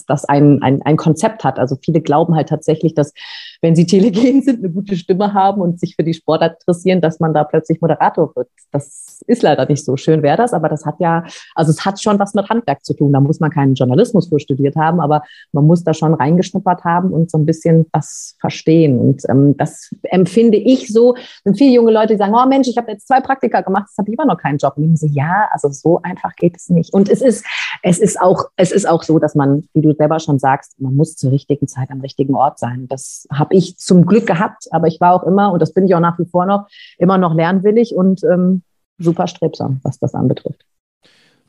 das 0.07 0.25
ein, 0.25 0.61
ein, 0.61 0.81
ein 0.83 0.97
Konzept 0.97 1.43
hat. 1.43 1.59
Also 1.59 1.77
viele 1.83 2.01
glauben 2.01 2.35
halt 2.35 2.49
tatsächlich, 2.49 2.93
dass 2.93 3.13
wenn 3.61 3.75
sie 3.75 3.85
telegen 3.85 4.41
sind, 4.41 4.59
eine 4.59 4.73
gute 4.73 4.95
Stimme 4.95 5.33
haben 5.33 5.61
und 5.61 5.79
sich 5.79 5.95
für 5.95 6.03
die 6.03 6.13
Sportart 6.13 6.57
interessieren, 6.59 7.01
dass 7.01 7.19
man 7.19 7.33
da 7.33 7.43
plötzlich 7.43 7.79
Moderator 7.79 8.35
wird. 8.35 8.49
Das 8.71 9.21
ist 9.27 9.43
leider 9.43 9.65
nicht 9.67 9.85
so. 9.85 9.95
Schön 9.97 10.23
wäre 10.23 10.37
das, 10.37 10.53
aber 10.53 10.67
das 10.67 10.85
hat 10.85 10.95
ja, 10.99 11.23
also 11.55 11.71
es 11.71 11.85
hat 11.85 12.01
schon 12.01 12.19
was 12.19 12.33
mit 12.33 12.49
Handwerk 12.49 12.83
zu 12.83 12.93
tun. 12.93 13.13
Da 13.13 13.19
muss 13.19 13.39
man 13.39 13.51
keinen 13.51 13.75
Journalismus 13.75 14.29
für 14.29 14.39
studiert 14.39 14.75
haben, 14.75 14.99
aber 14.99 15.23
man 15.51 15.67
muss 15.67 15.83
da 15.83 15.93
schon 15.93 16.13
reingeschnuppert 16.13 16.83
haben 16.83 17.11
und 17.11 17.29
so 17.29 17.37
ein 17.37 17.45
bisschen 17.45 17.85
was 17.93 18.35
verstehen. 18.39 18.97
Und 18.99 19.21
ähm, 19.29 19.55
das 19.57 19.93
empfinde 20.03 20.57
ich 20.57 20.91
so, 20.91 21.15
sind 21.43 21.57
viele 21.57 21.75
junge 21.75 21.91
Leute, 21.91 22.13
die 22.13 22.17
sagen, 22.17 22.33
oh 22.35 22.47
Mensch, 22.47 22.67
ich 22.67 22.77
habe 22.77 22.91
jetzt 22.91 23.07
zwei 23.07 23.21
Praktika 23.21 23.61
gemacht, 23.61 23.85
jetzt 23.89 23.97
habe 23.97 24.09
ich 24.09 24.17
immer 24.17 24.25
noch 24.25 24.37
keinen 24.37 24.57
Job. 24.57 24.73
Und 24.77 24.93
ich 24.93 24.99
so, 24.99 25.07
ja, 25.07 25.47
also 25.51 25.69
so 25.69 26.01
einfach 26.01 26.35
geht 26.35 26.57
es 26.57 26.69
nicht. 26.69 26.93
Und 26.93 27.09
es 27.09 27.21
ist, 27.21 27.45
es 27.83 27.99
ist 27.99 28.19
auch, 28.19 28.45
es 28.55 28.71
ist 28.71 28.87
auch 28.87 29.03
so, 29.03 29.19
dass 29.19 29.35
man, 29.35 29.67
wie 29.73 29.81
du 29.81 29.93
selber 29.93 30.19
schon 30.19 30.39
sagst, 30.39 30.79
man 30.79 30.95
muss 30.95 31.15
zur 31.15 31.31
richtigen 31.31 31.67
Zeit 31.67 31.91
am 31.91 32.01
richtigen 32.01 32.35
Ort 32.35 32.59
sein. 32.59 32.87
Das 32.89 33.27
habe 33.31 33.50
ich 33.51 33.77
zum 33.77 34.05
Glück 34.05 34.27
gehabt, 34.27 34.67
aber 34.71 34.87
ich 34.87 34.99
war 34.99 35.13
auch 35.13 35.23
immer, 35.23 35.51
und 35.51 35.61
das 35.61 35.73
bin 35.73 35.85
ich 35.85 35.95
auch 35.95 35.99
nach 35.99 36.19
wie 36.19 36.25
vor 36.25 36.45
noch, 36.45 36.67
immer 36.97 37.17
noch 37.17 37.33
lernwillig 37.33 37.95
und 37.95 38.23
ähm, 38.23 38.63
super 38.97 39.27
strebsam, 39.27 39.79
was 39.83 39.99
das 39.99 40.13
anbetrifft. 40.13 40.65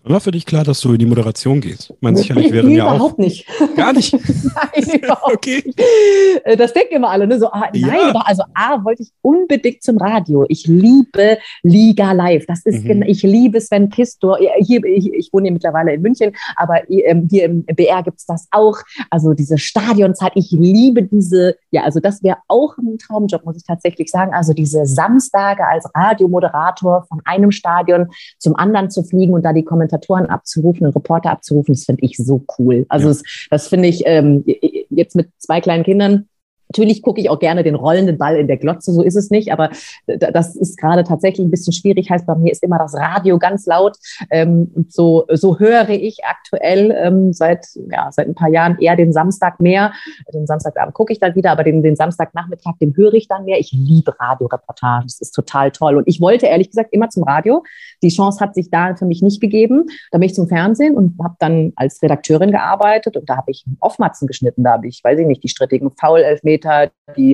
War 0.04 0.20
für 0.20 0.32
dich 0.32 0.46
klar, 0.46 0.64
dass 0.64 0.80
du 0.80 0.92
in 0.92 0.98
die 0.98 1.06
Moderation 1.06 1.60
gehst? 1.60 1.90
Ich 1.90 1.96
meine, 2.00 2.16
sicherlich 2.16 2.50
wären 2.50 2.70
ja 2.70 2.86
auch. 2.86 2.96
Überhaupt 2.96 3.18
nicht. 3.20 3.46
Gar 3.76 3.92
nicht. 3.92 4.12
nein, 4.12 5.00
überhaupt 5.00 5.32
okay. 5.32 5.62
nicht. 5.64 5.80
Äh, 6.44 6.56
das 6.56 6.72
denken 6.72 6.96
immer 6.96 7.10
alle, 7.10 7.28
ne? 7.28 7.38
So, 7.38 7.46
ah, 7.52 7.68
nein, 7.72 7.82
ja. 7.82 8.08
aber 8.10 8.26
also 8.26 8.42
A, 8.52 8.84
wollte 8.84 9.04
ich 9.04 9.12
unbedingt 9.22 9.80
zum 9.84 9.98
Radio. 9.98 10.44
Ich 10.48 10.66
liebe 10.66 11.38
Liga 11.62 12.10
Live. 12.10 12.46
Das 12.46 12.66
ist, 12.66 12.84
mhm. 12.84 13.02
ich 13.02 13.22
liebe 13.22 13.60
Sven 13.60 13.90
Pistor. 13.90 14.38
Hier, 14.58 14.84
ich, 14.84 15.12
ich 15.12 15.32
wohne 15.32 15.44
hier 15.44 15.52
mittlerweile 15.52 15.94
in 15.94 16.02
München, 16.02 16.32
aber 16.56 16.80
ähm, 16.90 17.28
hier 17.30 17.44
im 17.44 17.64
BR 17.64 18.02
gibt 18.02 18.18
es 18.18 18.26
das 18.26 18.48
auch. 18.50 18.78
Also 19.08 19.34
diese 19.34 19.56
Stadionzeit. 19.56 20.32
Ich 20.34 20.50
liebe 20.50 21.04
diese, 21.04 21.54
ja, 21.70 21.84
also 21.84 22.00
das 22.00 22.24
wäre 22.24 22.38
auch 22.48 22.76
ein 22.76 22.98
Traumjob, 22.98 23.44
muss 23.44 23.56
ich 23.56 23.64
tatsächlich 23.64 24.10
sagen. 24.10 24.34
Also 24.34 24.52
diese 24.52 24.84
Samstage 24.84 25.64
als 25.64 25.88
Radiomoderator 25.94 27.04
von 27.08 27.20
einem 27.24 27.52
Stadion 27.52 28.08
zum 28.38 28.56
anderen 28.56 28.90
zu 28.90 29.04
fliegen 29.04 29.32
und 29.32 29.44
da 29.44 29.52
die 29.52 29.64
Kommentare 29.64 29.91
Kommentatoren 29.92 30.26
abzurufen, 30.26 30.84
einen 30.84 30.94
Reporter 30.94 31.30
abzurufen, 31.30 31.74
das 31.74 31.84
finde 31.84 32.04
ich 32.04 32.16
so 32.16 32.44
cool. 32.58 32.86
Also 32.88 33.08
ja. 33.08 33.14
das, 33.14 33.22
das 33.50 33.68
finde 33.68 33.88
ich 33.88 34.02
ähm, 34.06 34.44
jetzt 34.90 35.14
mit 35.14 35.28
zwei 35.38 35.60
kleinen 35.60 35.84
Kindern 35.84 36.28
Natürlich 36.72 37.02
gucke 37.02 37.20
ich 37.20 37.28
auch 37.28 37.38
gerne 37.38 37.62
den 37.62 37.74
rollenden 37.74 38.16
Ball 38.16 38.36
in 38.36 38.46
der 38.46 38.56
Glotze, 38.56 38.92
so 38.92 39.02
ist 39.02 39.14
es 39.14 39.28
nicht, 39.28 39.52
aber 39.52 39.68
das 40.06 40.56
ist 40.56 40.78
gerade 40.78 41.04
tatsächlich 41.04 41.46
ein 41.46 41.50
bisschen 41.50 41.74
schwierig. 41.74 42.08
Heißt, 42.10 42.24
bei 42.24 42.34
mir 42.34 42.50
ist 42.50 42.62
immer 42.62 42.78
das 42.78 42.94
Radio 42.94 43.38
ganz 43.38 43.66
laut. 43.66 43.98
Ähm, 44.30 44.70
und 44.74 44.90
so, 44.90 45.26
so 45.28 45.58
höre 45.58 45.90
ich 45.90 46.24
aktuell 46.24 46.90
ähm, 46.96 47.34
seit, 47.34 47.66
ja, 47.90 48.10
seit 48.10 48.26
ein 48.26 48.34
paar 48.34 48.48
Jahren 48.48 48.78
eher 48.78 48.96
den 48.96 49.12
Samstag 49.12 49.60
mehr. 49.60 49.92
Den 50.32 50.46
Samstagabend 50.46 50.94
gucke 50.94 51.12
ich 51.12 51.18
dann 51.18 51.34
wieder, 51.34 51.50
aber 51.50 51.62
den, 51.62 51.82
den 51.82 51.94
Samstagnachmittag, 51.94 52.78
den 52.80 52.96
höre 52.96 53.12
ich 53.12 53.28
dann 53.28 53.44
mehr. 53.44 53.60
Ich 53.60 53.72
liebe 53.72 54.18
Radioreportagen. 54.18 55.06
Das 55.06 55.20
ist 55.20 55.32
total 55.32 55.72
toll. 55.72 55.96
Und 55.96 56.08
ich 56.08 56.22
wollte 56.22 56.46
ehrlich 56.46 56.70
gesagt 56.70 56.94
immer 56.94 57.10
zum 57.10 57.24
Radio. 57.24 57.64
Die 58.02 58.08
Chance 58.08 58.40
hat 58.40 58.54
sich 58.54 58.70
da 58.70 58.96
für 58.96 59.04
mich 59.04 59.20
nicht 59.20 59.42
gegeben. 59.42 59.84
Da 60.10 60.16
bin 60.16 60.26
ich 60.26 60.34
zum 60.34 60.48
Fernsehen 60.48 60.96
und 60.96 61.18
habe 61.22 61.36
dann 61.38 61.72
als 61.76 62.02
Redakteurin 62.02 62.50
gearbeitet 62.50 63.18
und 63.18 63.28
da 63.28 63.36
habe 63.36 63.50
ich 63.50 63.66
Aufmatzen 63.80 64.26
geschnitten. 64.26 64.64
Da 64.64 64.72
habe 64.72 64.88
ich, 64.88 65.02
weiß 65.04 65.18
ich 65.18 65.26
nicht, 65.26 65.42
die 65.44 65.48
strittigen 65.48 65.90
Foul-Elfmeter 65.90 66.61
Millimeter, 66.62 66.92
die, 67.16 67.32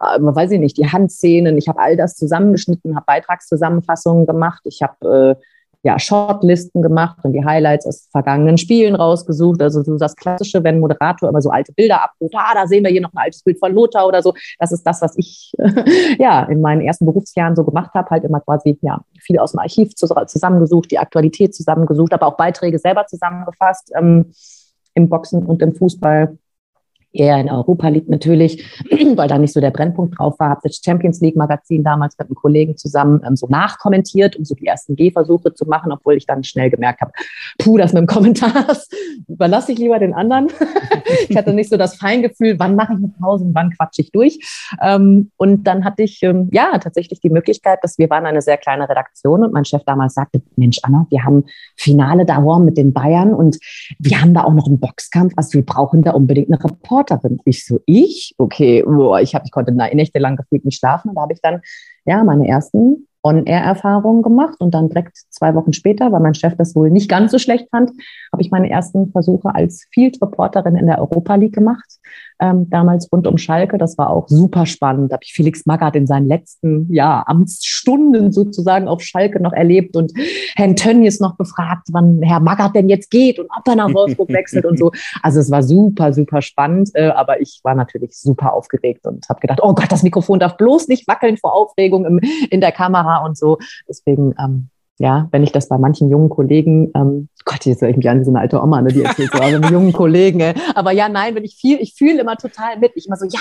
äh, 0.00 0.18
weiß 0.20 0.50
ich 0.52 0.60
nicht, 0.60 0.76
die 0.76 0.90
Handszenen. 0.90 1.58
Ich 1.58 1.68
habe 1.68 1.80
all 1.80 1.96
das 1.96 2.16
zusammengeschnitten, 2.16 2.96
habe 2.96 3.06
Beitragszusammenfassungen 3.06 4.26
gemacht. 4.26 4.62
Ich 4.64 4.82
habe 4.82 5.36
äh, 5.38 5.44
ja, 5.82 5.98
Shortlisten 5.98 6.82
gemacht 6.82 7.20
und 7.22 7.32
die 7.32 7.42
Highlights 7.42 7.86
aus 7.86 8.06
vergangenen 8.10 8.58
Spielen 8.58 8.94
rausgesucht. 8.94 9.62
Also 9.62 9.82
so 9.82 9.96
das 9.96 10.14
Klassische, 10.14 10.62
wenn 10.62 10.78
Moderator 10.78 11.30
immer 11.30 11.40
so 11.40 11.48
alte 11.48 11.72
Bilder 11.72 12.04
abruft, 12.04 12.34
ah, 12.36 12.52
da 12.52 12.66
sehen 12.66 12.84
wir 12.84 12.90
hier 12.90 13.00
noch 13.00 13.14
ein 13.14 13.18
altes 13.18 13.42
Bild 13.42 13.58
von 13.58 13.72
Lothar 13.72 14.06
oder 14.06 14.22
so. 14.22 14.34
Das 14.58 14.72
ist 14.72 14.82
das, 14.82 15.00
was 15.00 15.16
ich 15.16 15.52
ja 16.18 16.42
in 16.44 16.60
meinen 16.60 16.82
ersten 16.82 17.06
Berufsjahren 17.06 17.56
so 17.56 17.64
gemacht 17.64 17.94
habe, 17.94 18.10
halt 18.10 18.24
immer 18.24 18.40
quasi 18.40 18.78
ja 18.82 19.00
viel 19.20 19.38
aus 19.38 19.52
dem 19.52 19.60
Archiv 19.60 19.94
zusammengesucht, 19.94 20.90
die 20.90 20.98
Aktualität 20.98 21.54
zusammengesucht, 21.54 22.12
aber 22.12 22.26
auch 22.26 22.36
Beiträge 22.36 22.78
selber 22.78 23.06
zusammengefasst 23.06 23.90
ähm, 23.96 24.32
im 24.92 25.08
Boxen 25.08 25.46
und 25.46 25.62
im 25.62 25.74
Fußball 25.74 26.36
eher 27.12 27.38
in 27.38 27.50
Europa 27.50 27.88
League 27.88 28.08
natürlich, 28.08 28.64
weil 29.16 29.28
da 29.28 29.38
nicht 29.38 29.52
so 29.52 29.60
der 29.60 29.70
Brennpunkt 29.70 30.18
drauf 30.18 30.38
war. 30.38 30.50
Habe 30.50 30.60
das 30.64 30.80
Champions 30.84 31.20
League 31.20 31.36
Magazin 31.36 31.82
damals 31.82 32.16
mit 32.18 32.28
einem 32.28 32.34
Kollegen 32.34 32.76
zusammen 32.76 33.20
ähm, 33.26 33.36
so 33.36 33.46
nachkommentiert, 33.48 34.36
um 34.36 34.44
so 34.44 34.54
die 34.54 34.66
ersten 34.66 34.96
Gehversuche 34.96 35.54
zu 35.54 35.66
machen, 35.66 35.92
obwohl 35.92 36.16
ich 36.16 36.26
dann 36.26 36.44
schnell 36.44 36.70
gemerkt 36.70 37.00
habe, 37.00 37.12
puh, 37.58 37.78
das 37.78 37.92
mit 37.92 38.00
dem 38.00 38.06
Kommentar, 38.06 38.64
das 38.66 38.88
überlasse 39.28 39.72
ich 39.72 39.78
lieber 39.78 39.98
den 39.98 40.14
anderen. 40.14 40.48
ich 41.28 41.36
hatte 41.36 41.52
nicht 41.52 41.70
so 41.70 41.76
das 41.76 41.96
Feingefühl, 41.96 42.58
wann 42.58 42.76
mache 42.76 42.92
ich 42.92 42.98
eine 42.98 43.12
Pause 43.20 43.44
und 43.44 43.54
wann 43.54 43.70
quatsche 43.70 44.02
ich 44.02 44.12
durch. 44.12 44.38
Ähm, 44.82 45.30
und 45.36 45.64
dann 45.64 45.84
hatte 45.84 46.02
ich 46.02 46.22
ähm, 46.22 46.48
ja 46.52 46.78
tatsächlich 46.78 47.20
die 47.20 47.30
Möglichkeit, 47.30 47.80
dass 47.82 47.98
wir 47.98 48.10
waren 48.10 48.26
eine 48.26 48.42
sehr 48.42 48.56
kleine 48.56 48.88
Redaktion 48.88 49.44
und 49.44 49.52
mein 49.52 49.64
Chef 49.64 49.82
damals 49.84 50.14
sagte, 50.14 50.42
Mensch 50.56 50.78
Anna, 50.82 51.06
wir 51.10 51.24
haben 51.24 51.44
Finale 51.76 52.24
da 52.24 52.40
mit 52.58 52.76
den 52.76 52.92
Bayern 52.92 53.34
und 53.34 53.58
wir 53.98 54.20
haben 54.20 54.34
da 54.34 54.44
auch 54.44 54.54
noch 54.54 54.66
einen 54.66 54.80
Boxkampf, 54.80 55.34
also 55.36 55.52
wir 55.52 55.64
brauchen 55.64 56.02
da 56.02 56.12
unbedingt 56.12 56.48
eine 56.48 56.62
Report 56.62 56.99
Reporterin. 57.00 57.40
Ich 57.44 57.64
so, 57.64 57.80
ich? 57.86 58.34
Okay, 58.38 58.82
boah, 58.82 59.20
ich, 59.20 59.34
hab, 59.34 59.44
ich 59.44 59.50
konnte 59.50 59.72
nächtelang 59.72 60.36
gefühlt 60.36 60.64
nicht 60.64 60.78
schlafen. 60.78 61.10
Und 61.10 61.14
da 61.16 61.22
habe 61.22 61.32
ich 61.32 61.40
dann 61.40 61.60
ja 62.04 62.22
meine 62.24 62.48
ersten 62.48 63.06
On-Air-Erfahrungen 63.22 64.22
gemacht 64.22 64.56
und 64.60 64.72
dann 64.72 64.88
direkt 64.88 65.18
zwei 65.28 65.54
Wochen 65.54 65.72
später, 65.72 66.10
weil 66.10 66.20
mein 66.20 66.34
Chef 66.34 66.56
das 66.56 66.74
wohl 66.74 66.90
nicht 66.90 67.10
ganz 67.10 67.32
so 67.32 67.38
schlecht 67.38 67.68
fand, 67.70 67.90
habe 68.32 68.42
ich 68.42 68.50
meine 68.50 68.70
ersten 68.70 69.10
Versuche 69.12 69.54
als 69.54 69.86
Field-Reporterin 69.92 70.76
in 70.76 70.86
der 70.86 70.98
Europa 71.00 71.34
League 71.34 71.54
gemacht 71.54 71.99
ähm, 72.40 72.68
damals 72.70 73.10
rund 73.12 73.26
um 73.26 73.38
Schalke. 73.38 73.78
Das 73.78 73.98
war 73.98 74.10
auch 74.10 74.28
super 74.28 74.66
spannend. 74.66 75.10
Da 75.10 75.14
habe 75.14 75.24
ich 75.24 75.32
Felix 75.32 75.66
Magath 75.66 75.96
in 75.96 76.06
seinen 76.06 76.26
letzten 76.26 76.92
ja, 76.92 77.22
Amtsstunden 77.26 78.32
sozusagen 78.32 78.88
auf 78.88 79.02
Schalke 79.02 79.42
noch 79.42 79.52
erlebt 79.52 79.96
und 79.96 80.12
Herrn 80.56 80.76
Tönnies 80.76 81.20
noch 81.20 81.36
befragt, 81.36 81.88
wann 81.92 82.22
Herr 82.22 82.40
Magath 82.40 82.74
denn 82.74 82.88
jetzt 82.88 83.10
geht 83.10 83.38
und 83.38 83.48
ob 83.56 83.66
er 83.68 83.76
nach 83.76 83.92
Wolfsburg 83.92 84.28
wechselt 84.32 84.64
und 84.64 84.78
so. 84.78 84.90
Also 85.22 85.40
es 85.40 85.50
war 85.50 85.62
super, 85.62 86.12
super 86.12 86.42
spannend, 86.42 86.90
äh, 86.94 87.08
aber 87.08 87.40
ich 87.40 87.60
war 87.62 87.74
natürlich 87.74 88.16
super 88.18 88.54
aufgeregt 88.54 89.06
und 89.06 89.28
habe 89.28 89.40
gedacht, 89.40 89.60
oh 89.62 89.74
Gott, 89.74 89.92
das 89.92 90.02
Mikrofon 90.02 90.38
darf 90.38 90.56
bloß 90.56 90.88
nicht 90.88 91.06
wackeln 91.06 91.36
vor 91.36 91.54
Aufregung 91.54 92.06
im, 92.06 92.20
in 92.50 92.60
der 92.60 92.72
Kamera 92.72 93.24
und 93.24 93.36
so. 93.36 93.58
Deswegen 93.88 94.34
ähm, 94.38 94.70
ja, 95.00 95.28
wenn 95.30 95.42
ich 95.42 95.50
das 95.50 95.66
bei 95.66 95.78
manchen 95.78 96.10
jungen 96.10 96.28
Kollegen, 96.28 96.90
ähm, 96.94 97.30
Gott, 97.46 97.64
jetzt 97.64 97.80
höre 97.80 97.88
ich 97.88 97.96
mich 97.96 98.10
an 98.10 98.20
wie 98.20 98.24
so 98.24 98.30
eine 98.30 98.40
alte 98.40 98.62
Oma, 98.62 98.82
ne, 98.82 98.92
die 98.92 99.02
erzählt 99.02 99.30
so, 99.32 99.38
also 99.42 99.58
mit 99.58 99.70
jungen 99.70 99.94
Kollegen, 99.94 100.40
ey. 100.40 100.52
aber 100.74 100.92
ja, 100.92 101.08
nein, 101.08 101.34
wenn 101.34 101.42
ich 101.42 101.56
viel, 101.56 101.78
ich 101.80 101.94
fühle 101.94 102.20
immer 102.20 102.36
total 102.36 102.78
mit. 102.78 102.92
Ich 102.96 103.06
immer 103.06 103.16
so, 103.16 103.24
ja, 103.24 103.40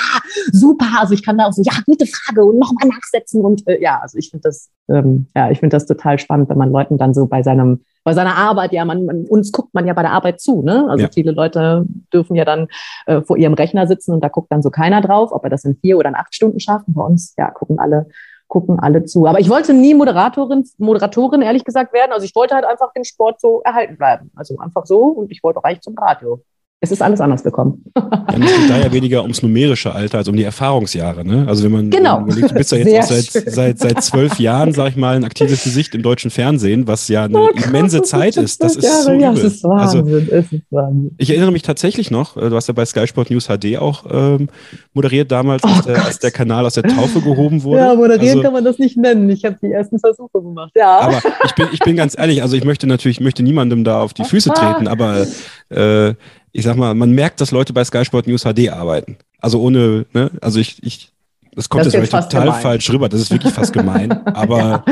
super, 0.53 0.85
also 0.99 1.13
ich 1.13 1.21
kann 1.21 1.37
da 1.37 1.47
auch 1.47 1.51
so, 1.51 1.61
ja, 1.61 1.73
gute 1.85 2.05
Frage 2.05 2.45
und 2.45 2.59
nochmal 2.59 2.87
nachsetzen 2.87 3.43
und 3.43 3.67
äh, 3.67 3.81
ja, 3.81 3.99
also 4.01 4.17
ich 4.17 4.29
finde 4.29 4.43
das, 4.43 4.69
ähm, 4.87 5.27
ja, 5.35 5.51
ich 5.51 5.59
finde 5.59 5.75
das 5.75 5.85
total 5.85 6.17
spannend, 6.17 6.47
wenn 6.47 6.57
man 6.57 6.71
Leuten 6.71 6.97
dann 6.97 7.13
so 7.13 7.25
bei 7.25 7.43
seinem, 7.43 7.81
bei 8.05 8.13
seiner 8.13 8.37
Arbeit, 8.37 8.71
ja, 8.71 8.85
man, 8.85 9.05
man 9.05 9.25
uns 9.25 9.51
guckt 9.51 9.73
man 9.73 9.85
ja 9.85 9.93
bei 9.93 10.03
der 10.03 10.11
Arbeit 10.11 10.39
zu, 10.39 10.61
ne? 10.61 10.87
Also 10.89 11.03
ja. 11.03 11.09
viele 11.13 11.31
Leute 11.31 11.85
dürfen 12.13 12.37
ja 12.37 12.45
dann 12.45 12.69
äh, 13.05 13.21
vor 13.21 13.35
ihrem 13.35 13.53
Rechner 13.53 13.85
sitzen 13.85 14.13
und 14.13 14.23
da 14.23 14.29
guckt 14.29 14.49
dann 14.49 14.61
so 14.61 14.69
keiner 14.69 15.01
drauf, 15.01 15.33
ob 15.33 15.43
er 15.43 15.49
das 15.49 15.65
in 15.65 15.75
vier 15.75 15.97
oder 15.97 16.07
in 16.07 16.15
acht 16.15 16.33
Stunden 16.33 16.61
schafft. 16.61 16.87
Und 16.87 16.93
bei 16.93 17.03
uns, 17.03 17.33
ja, 17.37 17.51
gucken 17.51 17.79
alle 17.79 18.07
gucken 18.49 18.79
alle 18.79 19.05
zu. 19.05 19.25
Aber 19.27 19.39
ich 19.39 19.49
wollte 19.49 19.73
nie 19.73 19.93
Moderatorin, 19.93 20.67
Moderatorin, 20.77 21.41
ehrlich 21.41 21.63
gesagt, 21.63 21.93
werden. 21.93 22.11
Also 22.11 22.25
ich 22.25 22.35
wollte 22.35 22.55
halt 22.55 22.65
einfach 22.65 22.91
den 22.91 23.05
Sport 23.05 23.39
so 23.39 23.61
erhalten 23.61 23.95
bleiben. 23.95 24.31
Also 24.35 24.57
einfach 24.57 24.85
so 24.85 25.03
und 25.03 25.31
ich 25.31 25.41
wollte 25.43 25.59
auch 25.59 25.63
eigentlich 25.63 25.81
zum 25.81 25.97
Radio 25.97 26.43
es 26.81 26.91
ist 26.91 27.01
alles 27.01 27.19
anders 27.19 27.43
gekommen. 27.43 27.83
ja, 27.95 28.19
es 28.29 28.39
geht 28.39 28.69
da 28.69 28.77
ja 28.77 28.91
weniger 28.93 29.21
ums 29.23 29.43
numerische 29.43 29.93
Alter 29.93 30.19
als 30.19 30.29
um 30.29 30.35
die 30.37 30.43
Erfahrungsjahre. 30.43 31.25
Ne? 31.25 31.45
Also 31.45 31.65
wenn 31.65 31.73
man, 31.73 31.89
genau. 31.89 32.21
man 32.21 32.29
du 32.29 32.53
bist 32.53 32.71
ja 32.71 32.77
jetzt 32.77 33.09
seit, 33.09 33.51
seit, 33.51 33.79
seit 33.79 34.01
zwölf 34.01 34.39
Jahren, 34.39 34.71
sag 34.71 34.91
ich 34.91 34.95
mal, 34.95 35.17
ein 35.17 35.25
aktives 35.25 35.65
Gesicht 35.65 35.93
im 35.93 36.03
deutschen 36.03 36.31
Fernsehen, 36.31 36.87
was 36.87 37.09
ja 37.09 37.25
eine 37.25 37.37
oh 37.37 37.49
immense 37.49 38.01
Zeit 38.03 38.37
ist. 38.37 38.63
Das 38.63 38.77
ist 38.77 38.85
Jahre, 38.85 39.03
so 39.03 39.11
ja, 39.11 39.31
übel. 39.31 39.45
Es 39.45 39.53
ist 39.55 39.63
Wahnsinn. 39.65 40.05
Also, 40.05 40.17
es 40.17 40.51
ist 40.53 40.63
Wahnsinn. 40.69 41.15
Ich 41.17 41.29
erinnere 41.29 41.51
mich 41.51 41.63
tatsächlich 41.63 42.11
noch, 42.11 42.37
äh, 42.37 42.49
du 42.49 42.55
hast 42.55 42.69
ja 42.69 42.73
bei 42.73 42.85
Sky 42.85 43.05
Sport 43.07 43.29
News 43.29 43.47
HD 43.47 43.77
auch 43.77 44.05
ähm, 44.09 44.47
moderiert 44.93 45.29
damals, 45.33 45.65
als, 45.65 45.79
oh 45.79 45.81
der, 45.85 46.05
als, 46.05 46.19
der, 46.19 46.31
Kanal 46.31 46.65
aus 46.65 46.75
der 46.75 46.83
Taufe 46.83 47.19
gehoben 47.19 47.61
wurde. 47.63 47.81
Ja, 47.81 47.93
moderieren 47.93 48.37
also, 48.37 48.41
kann 48.41 48.53
man 48.53 48.63
das 48.63 48.79
nicht 48.79 48.95
nennen. 48.95 49.29
Ich 49.29 49.43
habe 49.43 49.57
die 49.61 49.71
ersten 49.71 49.99
Versuche 49.99 50.41
gemacht. 50.41 50.71
Ja. 50.75 50.99
Aber 50.99 51.21
ich 51.43 51.55
bin, 51.55 51.67
ich 51.73 51.79
bin 51.79 51.97
ganz 51.97 52.17
ehrlich, 52.17 52.41
also 52.41 52.55
ich 52.55 52.63
möchte 52.63 52.87
natürlich, 52.87 53.17
ich 53.17 53.23
möchte 53.23 53.43
niemandem 53.43 53.83
da 53.83 54.01
auf 54.01 54.13
die 54.13 54.23
Füße 54.23 54.51
treten, 54.51 54.87
aber 54.87 55.25
äh, 55.69 56.13
ich 56.51 56.63
sag 56.63 56.75
mal, 56.75 56.93
man 56.95 57.11
merkt, 57.11 57.41
dass 57.41 57.51
Leute 57.51 57.73
bei 57.73 57.83
Sky 57.83 58.05
Sport 58.05 58.27
News 58.27 58.43
HD 58.43 58.69
arbeiten. 58.69 59.17
Also 59.39 59.61
ohne, 59.61 60.05
ne, 60.13 60.31
also 60.41 60.59
ich, 60.59 60.81
ich, 60.83 61.11
das 61.53 61.69
kommt 61.69 61.85
das 61.85 61.93
jetzt 61.93 62.09
vielleicht 62.09 62.31
total 62.31 62.45
gemein. 62.47 62.61
falsch 62.61 62.89
rüber, 62.89 63.09
das 63.09 63.21
ist 63.21 63.31
wirklich 63.31 63.53
fast 63.53 63.73
gemein, 63.73 64.11
aber 64.25 64.83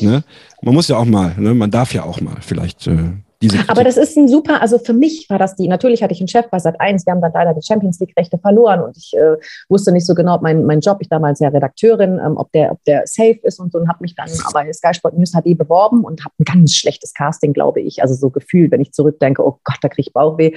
ne, 0.00 0.24
man 0.62 0.74
muss 0.74 0.88
ja 0.88 0.96
auch 0.96 1.04
mal, 1.04 1.34
ne, 1.38 1.54
man 1.54 1.70
darf 1.70 1.94
ja 1.94 2.04
auch 2.04 2.20
mal 2.20 2.36
vielleicht 2.40 2.86
äh, 2.86 3.10
Aber 3.68 3.84
das 3.84 3.96
ist 3.96 4.16
ein 4.16 4.28
super, 4.28 4.60
also 4.60 4.78
für 4.78 4.92
mich 4.92 5.26
war 5.28 5.38
das 5.38 5.56
die, 5.56 5.68
natürlich 5.68 6.02
hatte 6.02 6.12
ich 6.12 6.20
einen 6.20 6.28
Chef 6.28 6.48
bei 6.50 6.58
Sat 6.58 6.80
1, 6.80 7.06
wir 7.06 7.12
haben 7.12 7.20
dann 7.20 7.32
leider 7.32 7.54
die 7.54 7.66
Champions 7.66 7.98
League-Rechte 8.00 8.38
verloren 8.38 8.82
und 8.82 8.96
ich 8.96 9.12
äh, 9.14 9.36
wusste 9.68 9.92
nicht 9.92 10.06
so 10.06 10.14
genau, 10.14 10.38
mein, 10.40 10.64
mein 10.64 10.80
Job, 10.80 10.98
ich 11.00 11.08
damals 11.08 11.40
ja 11.40 11.48
Redakteurin, 11.48 12.20
ähm, 12.24 12.36
ob, 12.36 12.52
der, 12.52 12.72
ob 12.72 12.84
der 12.84 13.02
safe 13.06 13.38
ist 13.42 13.58
und 13.60 13.72
so 13.72 13.78
und 13.78 13.88
habe 13.88 13.98
mich 14.00 14.14
dann 14.14 14.28
aber 14.44 14.72
Sky 14.72 14.94
Sport 14.94 15.18
News 15.18 15.32
HD 15.32 15.56
beworben 15.56 16.04
und 16.04 16.24
habe 16.24 16.34
ein 16.38 16.44
ganz 16.44 16.74
schlechtes 16.74 17.14
Casting, 17.14 17.52
glaube 17.52 17.80
ich, 17.80 18.02
also 18.02 18.14
so 18.14 18.30
gefühlt, 18.30 18.70
wenn 18.70 18.80
ich 18.80 18.92
zurückdenke, 18.92 19.44
oh 19.44 19.58
Gott, 19.64 19.78
da 19.82 19.88
kriege 19.88 20.08
ich 20.08 20.12
Bauchweh. 20.12 20.52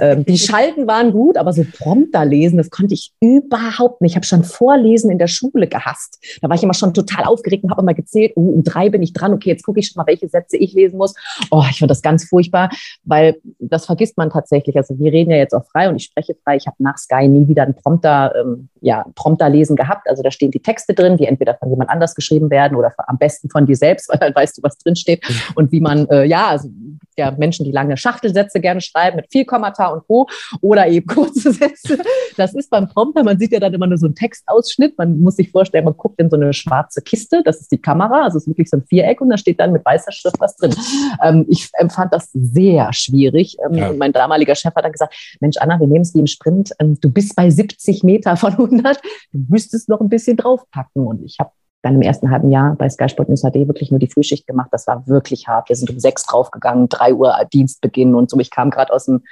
ähm, 0.00 0.24
die 0.24 0.38
Schalten 0.50 0.86
waren 0.86 1.12
gut, 1.12 1.36
aber 1.36 1.52
so 1.52 1.64
Prompter 1.78 2.24
lesen, 2.24 2.56
das 2.56 2.70
konnte 2.70 2.94
ich 2.94 3.12
überhaupt 3.20 4.00
nicht. 4.00 4.12
Ich 4.12 4.16
habe 4.16 4.26
schon 4.26 4.44
Vorlesen 4.44 5.10
in 5.10 5.18
der 5.18 5.28
Schule 5.28 5.66
gehasst. 5.66 6.18
Da 6.40 6.48
war 6.48 6.56
ich 6.56 6.62
immer 6.62 6.74
schon 6.74 6.94
total 6.94 7.24
aufgeregt 7.24 7.64
und 7.64 7.70
habe 7.70 7.82
immer 7.82 7.94
gezählt, 7.94 8.32
oh, 8.36 8.50
um 8.50 8.64
drei 8.64 8.88
bin 8.88 9.02
ich 9.02 9.12
dran, 9.12 9.32
okay, 9.32 9.50
jetzt 9.50 9.64
gucke 9.64 9.80
ich 9.80 9.88
schon 9.88 10.00
mal, 10.00 10.06
welche 10.06 10.28
Sätze 10.28 10.56
ich 10.56 10.72
lesen 10.72 10.98
muss. 10.98 11.14
Oh, 11.50 11.64
ich 11.70 11.78
fand 11.78 11.90
das 11.90 12.02
ganz 12.02 12.24
furchtbar, 12.30 12.70
weil 13.04 13.36
das 13.58 13.86
vergisst 13.86 14.16
man 14.16 14.30
tatsächlich. 14.30 14.76
Also 14.76 14.98
wir 14.98 15.12
reden 15.12 15.30
ja 15.30 15.36
jetzt 15.36 15.54
auch 15.54 15.66
frei 15.66 15.88
und 15.88 15.96
ich 15.96 16.04
spreche 16.04 16.34
frei. 16.42 16.56
Ich 16.56 16.66
habe 16.66 16.76
nach 16.78 16.96
Sky 16.96 17.28
nie 17.28 17.46
wieder 17.48 17.64
einen 17.64 17.74
Prompter 17.74 18.32
ähm, 18.40 18.68
ja, 18.80 19.04
Prompter 19.14 19.48
lesen 19.48 19.76
gehabt. 19.76 20.08
Also 20.08 20.22
da 20.22 20.30
stehen 20.30 20.50
die 20.50 20.60
Texte 20.60 20.94
drin, 20.94 21.16
die 21.16 21.26
entweder 21.26 21.54
von 21.54 21.70
jemand 21.70 21.90
anders 21.90 22.14
geschrieben 22.14 22.50
werden 22.50 22.76
oder 22.76 22.92
am 23.06 23.18
besten 23.18 23.50
von 23.50 23.66
dir 23.66 23.76
selbst, 23.76 24.08
weil 24.12 24.18
dann 24.18 24.34
weißt 24.34 24.58
du, 24.58 24.62
was 24.62 24.78
drin 24.78 24.96
steht 24.96 25.24
und 25.54 25.72
wie 25.72 25.80
man, 25.80 26.06
äh, 26.08 26.24
ja, 26.24 26.48
also 26.48 26.68
ja, 27.16 27.30
Menschen, 27.32 27.64
die 27.64 27.72
lange 27.72 27.96
Schachtelsätze 27.96 28.60
gerne 28.60 28.80
schreiben 28.80 29.16
mit 29.16 29.26
viel 29.30 29.44
Kommata 29.44 29.88
und 29.88 30.06
Co. 30.06 30.28
oder 30.60 30.88
eben 30.88 31.06
kurze 31.14 31.52
Sätze. 31.52 31.98
Das 32.36 32.54
ist 32.54 32.70
beim 32.70 32.88
Prompter, 32.88 33.22
man 33.22 33.38
sieht 33.38 33.52
ja 33.52 33.60
dann 33.60 33.74
immer 33.74 33.86
nur 33.86 33.98
so 33.98 34.06
einen 34.06 34.14
Textausschnitt. 34.14 34.96
Man 34.96 35.20
muss 35.20 35.36
sich 35.36 35.50
vorstellen, 35.50 35.84
man 35.84 35.96
guckt 35.96 36.20
in 36.20 36.30
so 36.30 36.36
eine 36.36 36.52
schwarze 36.52 37.02
Kiste, 37.02 37.42
das 37.44 37.60
ist 37.60 37.72
die 37.72 37.78
Kamera, 37.78 38.24
also 38.24 38.38
es 38.38 38.44
ist 38.44 38.48
wirklich 38.48 38.70
so 38.70 38.78
ein 38.78 38.84
Viereck 38.84 39.20
und 39.20 39.28
da 39.28 39.36
steht 39.36 39.60
dann 39.60 39.72
mit 39.72 39.84
weißer 39.84 40.12
Schrift 40.12 40.40
was 40.40 40.56
drin. 40.56 40.74
Ähm, 41.22 41.44
ich 41.48 41.68
empfand 41.74 42.12
das 42.12 42.30
sehr 42.32 42.92
schwierig. 42.92 43.56
Ähm, 43.64 43.74
ja. 43.74 43.92
Mein 43.92 44.12
damaliger 44.12 44.54
Chef 44.54 44.74
hat 44.74 44.84
dann 44.84 44.92
gesagt, 44.92 45.14
Mensch, 45.40 45.56
Anna, 45.58 45.78
wir 45.78 45.86
nehmen 45.86 46.02
es 46.02 46.14
wie 46.14 46.20
im 46.20 46.26
Sprint. 46.26 46.72
Ähm, 46.78 46.98
du 47.00 47.10
bist 47.10 47.36
bei 47.36 47.50
70 47.50 48.02
Meter 48.02 48.36
von 48.36 48.54
100. 48.70 49.00
Du 49.32 49.44
müsstest 49.48 49.88
noch 49.88 50.00
ein 50.00 50.08
bisschen 50.08 50.36
draufpacken. 50.36 51.06
Und 51.06 51.24
ich 51.24 51.38
habe 51.38 51.50
dann 51.82 51.94
im 51.94 52.02
ersten 52.02 52.30
halben 52.30 52.50
Jahr 52.50 52.76
bei 52.76 52.88
Sky 52.88 53.08
Sport 53.08 53.28
News 53.28 53.42
HD 53.42 53.66
wirklich 53.66 53.90
nur 53.90 54.00
die 54.00 54.10
Frühschicht 54.10 54.46
gemacht. 54.46 54.68
Das 54.72 54.86
war 54.86 55.06
wirklich 55.06 55.48
hart. 55.48 55.68
Wir 55.68 55.76
sind 55.76 55.90
um 55.90 55.98
sechs 55.98 56.24
draufgegangen, 56.24 56.88
drei 56.88 57.14
Uhr 57.14 57.34
Dienstbeginn 57.52 58.14
und 58.14 58.30
so. 58.30 58.38
Ich 58.38 58.50
kam 58.50 58.70
gerade 58.70 58.92
aus 58.92 59.06
dem, 59.06 59.22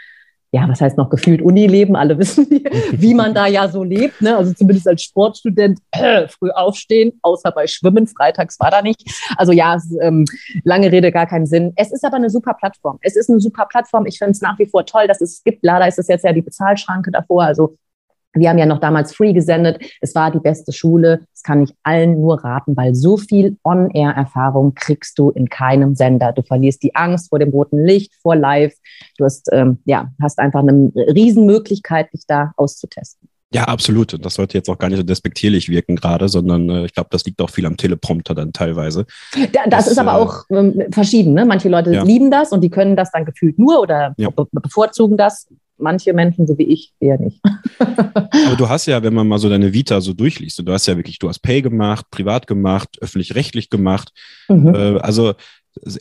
ja, 0.51 0.67
was 0.67 0.81
heißt 0.81 0.97
noch 0.97 1.11
gefühlt 1.11 1.43
Unileben. 1.43 1.95
Alle 1.95 2.19
wissen, 2.19 2.47
wie, 2.49 2.65
wie 2.93 3.13
man 3.13 3.35
da 3.35 3.47
ja 3.47 3.69
so 3.69 3.85
lebt. 3.85 4.23
Ne? 4.23 4.35
Also 4.35 4.55
zumindest 4.55 4.89
als 4.89 5.03
Sportstudent 5.03 5.79
äh, 5.91 6.27
früh 6.29 6.51
aufstehen, 6.51 7.19
außer 7.21 7.51
bei 7.53 7.67
Schwimmen. 7.67 8.07
Freitags 8.07 8.59
war 8.59 8.71
da 8.71 8.81
nicht. 8.81 9.03
Also 9.37 9.53
ja, 9.53 9.75
es, 9.77 9.95
ähm, 10.01 10.25
lange 10.65 10.91
Rede, 10.91 11.13
gar 11.13 11.27
keinen 11.27 11.45
Sinn. 11.45 11.75
Es 11.77 11.93
ist 11.93 12.05
aber 12.05 12.17
eine 12.17 12.31
super 12.31 12.55
Plattform. 12.55 12.99
Es 13.03 13.15
ist 13.15 13.29
eine 13.29 13.41
super 13.41 13.67
Plattform. 13.67 14.07
Ich 14.07 14.17
finde 14.17 14.33
es 14.33 14.41
nach 14.41 14.59
wie 14.59 14.67
vor 14.67 14.87
toll, 14.87 15.07
dass 15.07 15.21
es 15.21 15.43
gibt. 15.45 15.63
Leider 15.63 15.87
ist 15.87 15.99
es 15.99 16.09
jetzt 16.09 16.25
ja 16.25 16.33
die 16.33 16.43
Bezahlschranke 16.43 17.11
davor. 17.11 17.43
Also 17.43 17.77
wir 18.35 18.51
haben 18.51 18.59
ja 18.59 18.67
noch 18.67 18.81
damals 18.81 19.15
free 19.15 19.33
gesendet. 19.33 19.81
Es 20.01 20.15
war 20.15 20.31
die 20.31 20.41
beste 20.41 20.73
Schule. 20.73 21.27
Das 21.33 21.43
kann 21.43 21.63
ich 21.63 21.75
allen 21.83 22.21
nur 22.21 22.43
raten, 22.45 22.77
weil 22.77 22.95
so 22.95 23.17
viel 23.17 23.57
On-Air-Erfahrung 23.65 24.75
kriegst 24.75 25.19
du 25.19 25.31
in 25.31 25.49
keinem 25.49 25.95
Sender. 25.95 26.33
Du 26.33 26.43
verlierst 26.43 26.83
die 26.83 26.95
Angst 26.95 27.31
vor 27.31 27.39
dem 27.39 27.51
roten 27.51 27.83
Licht, 27.83 28.15
vor 28.23 28.37
Live. 28.37 28.75
Du 29.17 29.25
hast, 29.25 29.49
ähm, 29.53 29.79
ja, 29.85 30.11
hast 30.21 30.39
einfach 30.39 30.61
eine 30.61 30.93
Riesenmöglichkeit, 30.95 32.13
dich 32.13 32.25
da 32.27 32.53
auszutesten. 32.57 33.29
Ja, 33.51 33.65
absolut. 33.65 34.13
Und 34.13 34.27
das 34.27 34.35
sollte 34.35 34.59
jetzt 34.59 34.69
auch 34.69 34.77
gar 34.77 34.89
nicht 34.89 34.99
so 34.99 35.03
despektierlich 35.03 35.71
wirken 35.71 35.97
gerade, 35.97 36.29
sondern 36.29 36.69
äh, 36.69 36.85
ich 36.85 36.93
glaube, 36.93 37.09
das 37.11 37.25
liegt 37.25 37.41
auch 37.41 37.49
viel 37.49 37.65
am 37.65 37.79
Teleprompter 37.79 38.35
dann 38.35 38.53
teilweise. 38.53 39.07
Da, 39.33 39.63
das, 39.65 39.85
das, 39.85 39.87
ist 39.93 39.99
aber 39.99 40.13
äh, 40.13 40.17
auch 40.17 40.45
ähm, 40.51 40.83
verschieden. 40.93 41.33
Ne? 41.33 41.47
Manche 41.47 41.71
Leute 41.71 41.95
ja. 41.95 42.03
lieben 42.03 42.31
das 42.31 42.53
und 42.53 42.61
die 42.61 42.69
können 42.69 42.95
das 42.95 43.11
dann 43.11 43.25
gefühlt 43.25 43.59
nur 43.59 43.81
oder 43.81 44.15
ja. 44.19 44.29
bevorzugen 44.53 45.17
das 45.17 45.49
manche 45.79 46.13
Menschen, 46.13 46.47
so 46.47 46.57
wie 46.59 46.65
ich, 46.65 46.93
eher 47.01 47.19
nicht. 47.19 47.41
Aber 47.79 48.57
du 48.57 48.69
hast 48.69 48.87
ja, 48.87 49.03
wenn 49.03 49.15
man 49.15 49.27
mal 49.27 49.39
so 49.39 49.49
deine 49.49 49.73
Vita 49.73 50.01
so 50.01 50.13
durchliest, 50.13 50.59
du 50.59 50.73
hast 50.73 50.87
ja 50.87 50.97
wirklich, 50.97 51.19
du 51.19 51.29
hast 51.29 51.41
Pay 51.41 51.63
gemacht, 51.63 52.07
privat 52.11 52.47
gemacht, 52.47 52.99
öffentlich-rechtlich 53.01 53.71
gemacht. 53.71 54.13
Mhm. 54.49 54.75
Äh, 54.75 54.99
also 54.99 55.35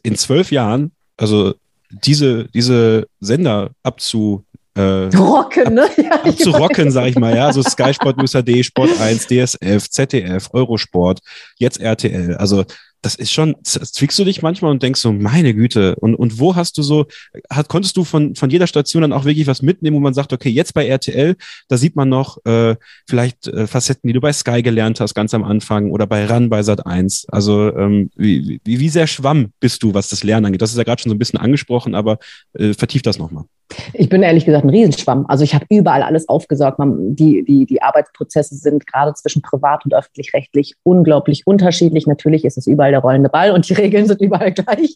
in 0.04 0.16
zwölf 0.16 0.52
Jahren, 0.52 0.92
also 1.18 1.54
diese, 1.90 2.46
diese 2.54 3.08
Sender 3.20 3.72
abzu, 3.84 4.44
äh, 4.76 5.10
rocken, 5.16 5.74
ne? 5.74 5.90
Ja, 5.98 6.24
abzurocken, 6.24 6.92
sag 6.92 7.08
ich 7.08 7.18
mal, 7.18 7.36
ja. 7.36 7.52
So 7.52 7.64
Sky 7.64 7.94
Sport 7.94 8.18
News 8.18 8.34
HD, 8.34 8.64
Sport 8.64 9.00
1, 9.00 9.28
DSF, 9.28 9.90
ZDF, 9.90 10.50
Eurosport, 10.54 11.20
jetzt 11.58 11.80
RTL. 11.80 12.36
Also 12.36 12.64
das 13.08 13.16
ist 13.16 13.32
schon, 13.32 13.56
zwickst 13.64 14.20
du 14.20 14.26
dich 14.26 14.42
manchmal 14.42 14.70
und 14.70 14.84
denkst 14.84 15.00
so, 15.00 15.14
meine 15.14 15.54
Güte, 15.54 15.96
und, 15.96 16.14
und 16.14 16.40
wo 16.40 16.58
hast 16.58 16.78
du 16.78 16.84
so, 16.84 17.06
hat, 17.50 17.70
konntest 17.70 17.96
du 17.96 18.04
von, 18.04 18.36
von 18.36 18.50
jeder 18.50 18.68
Station 18.68 19.02
dann 19.02 19.14
auch 19.14 19.24
wirklich 19.24 19.48
was 19.48 19.62
mitnehmen, 19.62 19.96
wo 19.96 20.02
man 20.02 20.14
sagt, 20.14 20.34
okay, 20.34 20.50
jetzt 20.50 20.74
bei 20.74 20.86
RTL, 20.86 21.38
da 21.70 21.78
sieht 21.78 21.96
man 21.96 22.10
noch 22.10 22.44
äh, 22.46 22.76
vielleicht 23.08 23.48
äh, 23.48 23.66
Facetten, 23.66 24.10
die 24.10 24.14
du 24.14 24.20
bei 24.20 24.34
Sky 24.34 24.62
gelernt 24.62 25.00
hast, 25.00 25.14
ganz 25.14 25.34
am 25.34 25.46
Anfang, 25.46 25.92
oder 25.92 26.06
bei 26.06 26.26
RAN 26.26 26.50
bei 26.50 26.64
Sat 26.64 26.86
1. 26.86 27.28
Also 27.30 27.74
ähm, 27.78 28.10
wie, 28.18 28.60
wie, 28.66 28.80
wie 28.82 28.90
sehr 28.90 29.08
schwamm 29.08 29.54
bist 29.62 29.84
du, 29.84 29.94
was 29.94 30.10
das 30.10 30.26
Lernen 30.26 30.48
angeht? 30.48 30.62
Das 30.62 30.72
ist 30.72 30.78
ja 30.78 30.84
gerade 30.84 31.02
schon 31.02 31.10
so 31.10 31.16
ein 31.16 31.20
bisschen 31.20 31.40
angesprochen, 31.40 31.96
aber 31.96 32.20
äh, 32.60 32.74
vertief 32.74 33.04
das 33.04 33.18
nochmal. 33.18 33.46
Ich 33.94 34.10
bin 34.10 34.24
ehrlich 34.24 34.46
gesagt 34.46 34.64
ein 34.64 34.70
Riesenschwamm. 34.70 35.26
Also 35.28 35.44
ich 35.44 35.54
habe 35.54 35.66
überall 35.70 36.02
alles 36.02 36.30
aufgesaugt. 36.30 36.80
Man, 36.80 37.16
die, 37.16 37.44
die, 37.44 37.66
die 37.66 37.82
Arbeitsprozesse 37.82 38.56
sind 38.56 38.88
gerade 38.88 39.14
zwischen 39.14 39.42
privat 39.42 39.84
und 39.86 39.94
öffentlich-rechtlich 39.94 40.76
unglaublich 40.84 41.46
unterschiedlich. 41.46 42.08
Natürlich 42.08 42.46
ist 42.46 42.58
es 42.58 42.68
überall 42.68 42.94
der 42.98 43.04
rollende 43.04 43.30
Ball 43.30 43.52
und 43.52 43.68
die 43.70 43.74
Regeln 43.74 44.08
sind 44.08 44.22
überall 44.22 44.52
gleich. 44.52 44.96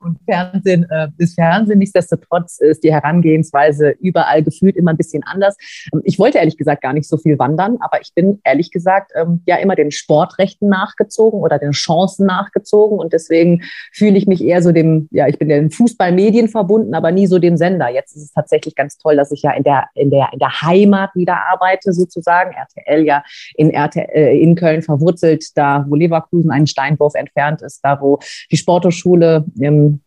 Und 0.00 0.18
Fernsehen 0.24 0.86
äh, 0.90 1.08
ist 1.18 1.34
Fernsehen. 1.34 1.78
Nichtsdestotrotz 1.78 2.58
ist 2.60 2.84
die 2.84 2.92
Herangehensweise 2.92 3.90
überall 4.00 4.42
gefühlt 4.42 4.76
immer 4.76 4.92
ein 4.92 4.96
bisschen 4.96 5.22
anders. 5.24 5.56
Ähm, 5.92 6.02
ich 6.04 6.18
wollte 6.18 6.38
ehrlich 6.38 6.56
gesagt 6.56 6.82
gar 6.82 6.92
nicht 6.92 7.08
so 7.08 7.16
viel 7.16 7.38
wandern, 7.38 7.78
aber 7.80 8.00
ich 8.00 8.12
bin 8.14 8.40
ehrlich 8.44 8.70
gesagt 8.70 9.12
ähm, 9.14 9.42
ja 9.46 9.56
immer 9.56 9.74
den 9.74 9.90
Sportrechten 9.90 10.68
nachgezogen 10.68 11.40
oder 11.40 11.58
den 11.58 11.72
Chancen 11.72 12.26
nachgezogen. 12.26 12.98
Und 12.98 13.12
deswegen 13.12 13.62
fühle 13.92 14.16
ich 14.16 14.26
mich 14.26 14.42
eher 14.42 14.62
so 14.62 14.72
dem, 14.72 15.08
ja, 15.10 15.26
ich 15.26 15.38
bin 15.38 15.48
den 15.48 15.70
Fußballmedien 15.70 16.48
verbunden, 16.48 16.94
aber 16.94 17.10
nie 17.10 17.26
so 17.26 17.38
dem 17.38 17.56
Sender. 17.56 17.88
Jetzt 17.88 18.16
ist 18.16 18.22
es 18.22 18.32
tatsächlich 18.32 18.74
ganz 18.74 18.98
toll, 18.98 19.16
dass 19.16 19.32
ich 19.32 19.42
ja 19.42 19.52
in 19.52 19.62
der, 19.62 19.86
in 19.94 20.10
der, 20.10 20.28
in 20.32 20.38
der 20.38 20.60
Heimat 20.62 21.10
wieder 21.14 21.36
arbeite, 21.52 21.92
sozusagen. 21.92 22.52
RTL 22.52 23.04
ja 23.04 23.22
in, 23.54 23.70
RTL, 23.70 24.08
äh, 24.12 24.38
in 24.38 24.54
Köln 24.54 24.82
verwurzelt, 24.82 25.44
da 25.56 25.84
wo 25.88 25.94
Leverkusen 25.94 26.50
einen 26.50 26.66
Steinwurf 26.66 27.14
entfernt 27.26 27.62
ist, 27.62 27.80
da 27.82 28.00
wo 28.00 28.18
die 28.50 28.56
Sporthochschule 28.56 29.44
ähm, 29.60 30.00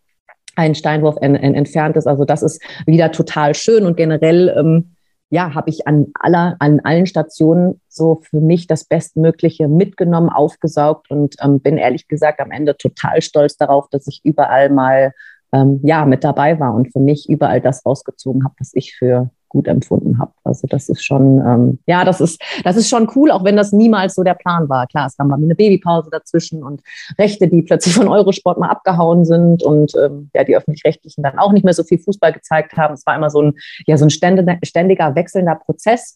einen 0.55 0.75
Steinwurf 0.75 1.15
en, 1.21 1.35
en, 1.35 1.55
entfernt 1.55 1.95
ist. 1.95 2.07
Also 2.07 2.25
das 2.25 2.43
ist 2.43 2.61
wieder 2.85 3.11
total 3.11 3.55
schön 3.55 3.85
und 3.85 3.97
generell 3.97 4.53
ähm, 4.57 4.95
ja, 5.31 5.53
habe 5.53 5.69
ich 5.69 5.87
an 5.87 6.07
aller, 6.19 6.55
an 6.59 6.79
allen 6.79 7.05
Stationen 7.05 7.79
so 7.87 8.21
für 8.23 8.41
mich 8.41 8.65
das 8.65 8.83
Bestmögliche 8.83 9.67
mitgenommen, 9.67 10.29
aufgesaugt 10.29 11.11
und 11.11 11.35
ähm, 11.41 11.59
bin 11.59 11.77
ehrlich 11.77 12.07
gesagt 12.07 12.39
am 12.39 12.51
Ende 12.51 12.75
total 12.75 13.21
stolz 13.21 13.55
darauf, 13.55 13.87
dass 13.89 14.07
ich 14.07 14.21
überall 14.23 14.69
mal 14.69 15.13
ähm, 15.53 15.79
ja 15.83 16.05
mit 16.05 16.23
dabei 16.23 16.59
war 16.59 16.73
und 16.73 16.91
für 16.91 16.99
mich 16.99 17.29
überall 17.29 17.61
das 17.61 17.85
rausgezogen 17.85 18.43
habe, 18.43 18.55
was 18.59 18.71
ich 18.73 18.95
für 18.95 19.29
gut 19.49 19.67
empfunden 19.67 20.19
habe. 20.19 20.31
Also 20.43 20.67
das 20.67 20.89
ist 20.89 21.03
schon, 21.03 21.39
ähm, 21.45 21.79
ja, 21.85 22.05
das 22.05 22.21
ist, 22.21 22.41
das 22.63 22.77
ist 22.77 22.89
schon 22.89 23.09
cool, 23.15 23.31
auch 23.31 23.43
wenn 23.43 23.57
das 23.57 23.71
niemals 23.71 24.15
so 24.15 24.23
der 24.23 24.35
Plan 24.35 24.69
war. 24.69 24.87
Klar, 24.87 25.07
es 25.07 25.17
kam 25.17 25.27
mir 25.27 25.35
eine 25.35 25.55
Babypause 25.55 26.09
dazwischen 26.09 26.63
und 26.63 26.81
Rechte, 27.17 27.47
die 27.47 27.61
plötzlich 27.61 27.95
von 27.95 28.07
Eurosport 28.07 28.59
mal 28.59 28.69
abgehauen 28.69 29.25
sind 29.25 29.63
und 29.63 29.93
ähm, 29.95 30.29
ja, 30.33 30.43
die 30.43 30.55
öffentlich-rechtlichen 30.55 31.23
dann 31.23 31.37
auch 31.39 31.51
nicht 31.51 31.65
mehr 31.65 31.73
so 31.73 31.83
viel 31.83 31.99
Fußball 31.99 32.31
gezeigt 32.31 32.77
haben. 32.77 32.93
Es 32.93 33.05
war 33.05 33.15
immer 33.15 33.29
so 33.29 33.41
ein, 33.41 33.53
ja, 33.85 33.97
so 33.97 34.05
ein 34.05 34.09
ständiger, 34.09 35.15
wechselnder 35.15 35.55
Prozess 35.55 36.15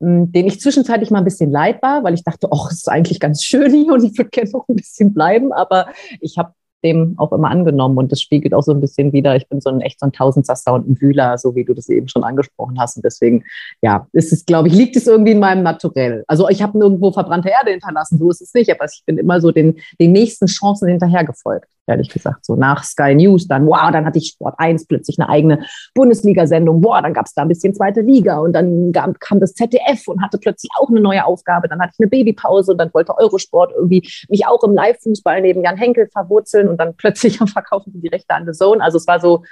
hm, 0.00 0.32
den 0.32 0.46
ich 0.46 0.60
zwischenzeitlich 0.60 1.10
mal 1.10 1.18
ein 1.18 1.24
bisschen 1.24 1.50
leid 1.50 1.82
war, 1.82 2.02
weil 2.02 2.14
ich 2.14 2.24
dachte, 2.24 2.48
ach, 2.50 2.70
es 2.70 2.78
ist 2.78 2.88
eigentlich 2.88 3.20
ganz 3.20 3.44
schön 3.44 3.70
hier 3.72 3.92
und 3.92 4.02
ich 4.02 4.16
würde 4.16 4.30
gerne 4.30 4.50
noch 4.50 4.66
ein 4.68 4.76
bisschen 4.76 5.12
bleiben, 5.12 5.52
aber 5.52 5.88
ich 6.20 6.38
habe 6.38 6.54
dem 6.82 7.14
auch 7.18 7.32
immer 7.32 7.50
angenommen. 7.50 7.98
Und 7.98 8.12
das 8.12 8.20
spiegelt 8.20 8.54
auch 8.54 8.62
so 8.62 8.72
ein 8.72 8.80
bisschen 8.80 9.12
wieder, 9.12 9.36
ich 9.36 9.48
bin 9.48 9.60
so 9.60 9.70
ein 9.70 9.80
echt 9.80 10.00
so 10.00 10.06
ein 10.06 10.12
Tausendsasser 10.12 10.72
und 10.72 10.88
ein 10.88 11.00
Wühler, 11.00 11.38
so 11.38 11.54
wie 11.54 11.64
du 11.64 11.74
das 11.74 11.88
eben 11.88 12.08
schon 12.08 12.24
angesprochen 12.24 12.78
hast. 12.78 12.96
Und 12.96 13.04
deswegen, 13.04 13.44
ja, 13.82 14.06
ist 14.12 14.32
es, 14.32 14.44
glaube 14.44 14.68
ich, 14.68 14.74
liegt 14.74 14.96
es 14.96 15.06
irgendwie 15.06 15.32
in 15.32 15.40
meinem 15.40 15.62
Naturell. 15.62 16.24
Also 16.26 16.48
ich 16.48 16.62
habe 16.62 16.78
nirgendwo 16.78 17.12
verbrannte 17.12 17.50
Erde 17.50 17.70
hinterlassen, 17.70 18.18
so 18.18 18.30
ist 18.30 18.40
es 18.40 18.54
nicht. 18.54 18.70
Aber 18.70 18.84
ich 18.84 19.02
bin 19.06 19.18
immer 19.18 19.40
so 19.40 19.50
den, 19.50 19.78
den 20.00 20.12
nächsten 20.12 20.46
Chancen 20.46 20.88
hinterhergefolgt 20.88 21.68
ehrlich 21.86 22.08
gesagt. 22.08 22.44
So 22.44 22.56
nach 22.56 22.84
Sky 22.84 23.14
News, 23.14 23.48
dann, 23.48 23.66
wow, 23.66 23.90
dann 23.90 24.04
hatte 24.04 24.18
ich 24.18 24.28
Sport 24.28 24.54
1 24.58 24.86
plötzlich 24.86 25.18
eine 25.18 25.28
eigene 25.28 25.64
Bundesliga-Sendung, 25.94 26.82
wow, 26.82 27.00
dann 27.02 27.14
gab 27.14 27.26
es 27.26 27.34
da 27.34 27.42
ein 27.42 27.48
bisschen 27.48 27.74
zweite 27.74 28.00
Liga 28.00 28.38
und 28.38 28.52
dann 28.52 28.92
gab, 28.92 29.18
kam 29.20 29.40
das 29.40 29.54
ZDF 29.54 30.08
und 30.08 30.22
hatte 30.22 30.38
plötzlich 30.38 30.70
auch 30.78 30.88
eine 30.88 31.00
neue 31.00 31.24
Aufgabe. 31.24 31.68
Dann 31.68 31.80
hatte 31.80 31.92
ich 31.94 32.00
eine 32.00 32.08
Babypause 32.08 32.72
und 32.72 32.78
dann 32.78 32.92
wollte 32.94 33.16
Eurosport 33.16 33.72
irgendwie 33.76 34.08
mich 34.28 34.46
auch 34.46 34.62
im 34.62 34.74
Live-Fußball 34.74 35.40
neben 35.42 35.62
Jan 35.64 35.76
Henkel 35.76 36.08
verwurzeln 36.08 36.68
und 36.68 36.78
dann 36.78 36.94
plötzlich 36.96 37.38
verkaufen 37.52 37.92
die 38.00 38.08
Rechte 38.08 38.34
an 38.34 38.46
The 38.46 38.52
Zone. 38.52 38.82
Also 38.82 38.98
es 38.98 39.06
war 39.06 39.20
so, 39.20 39.44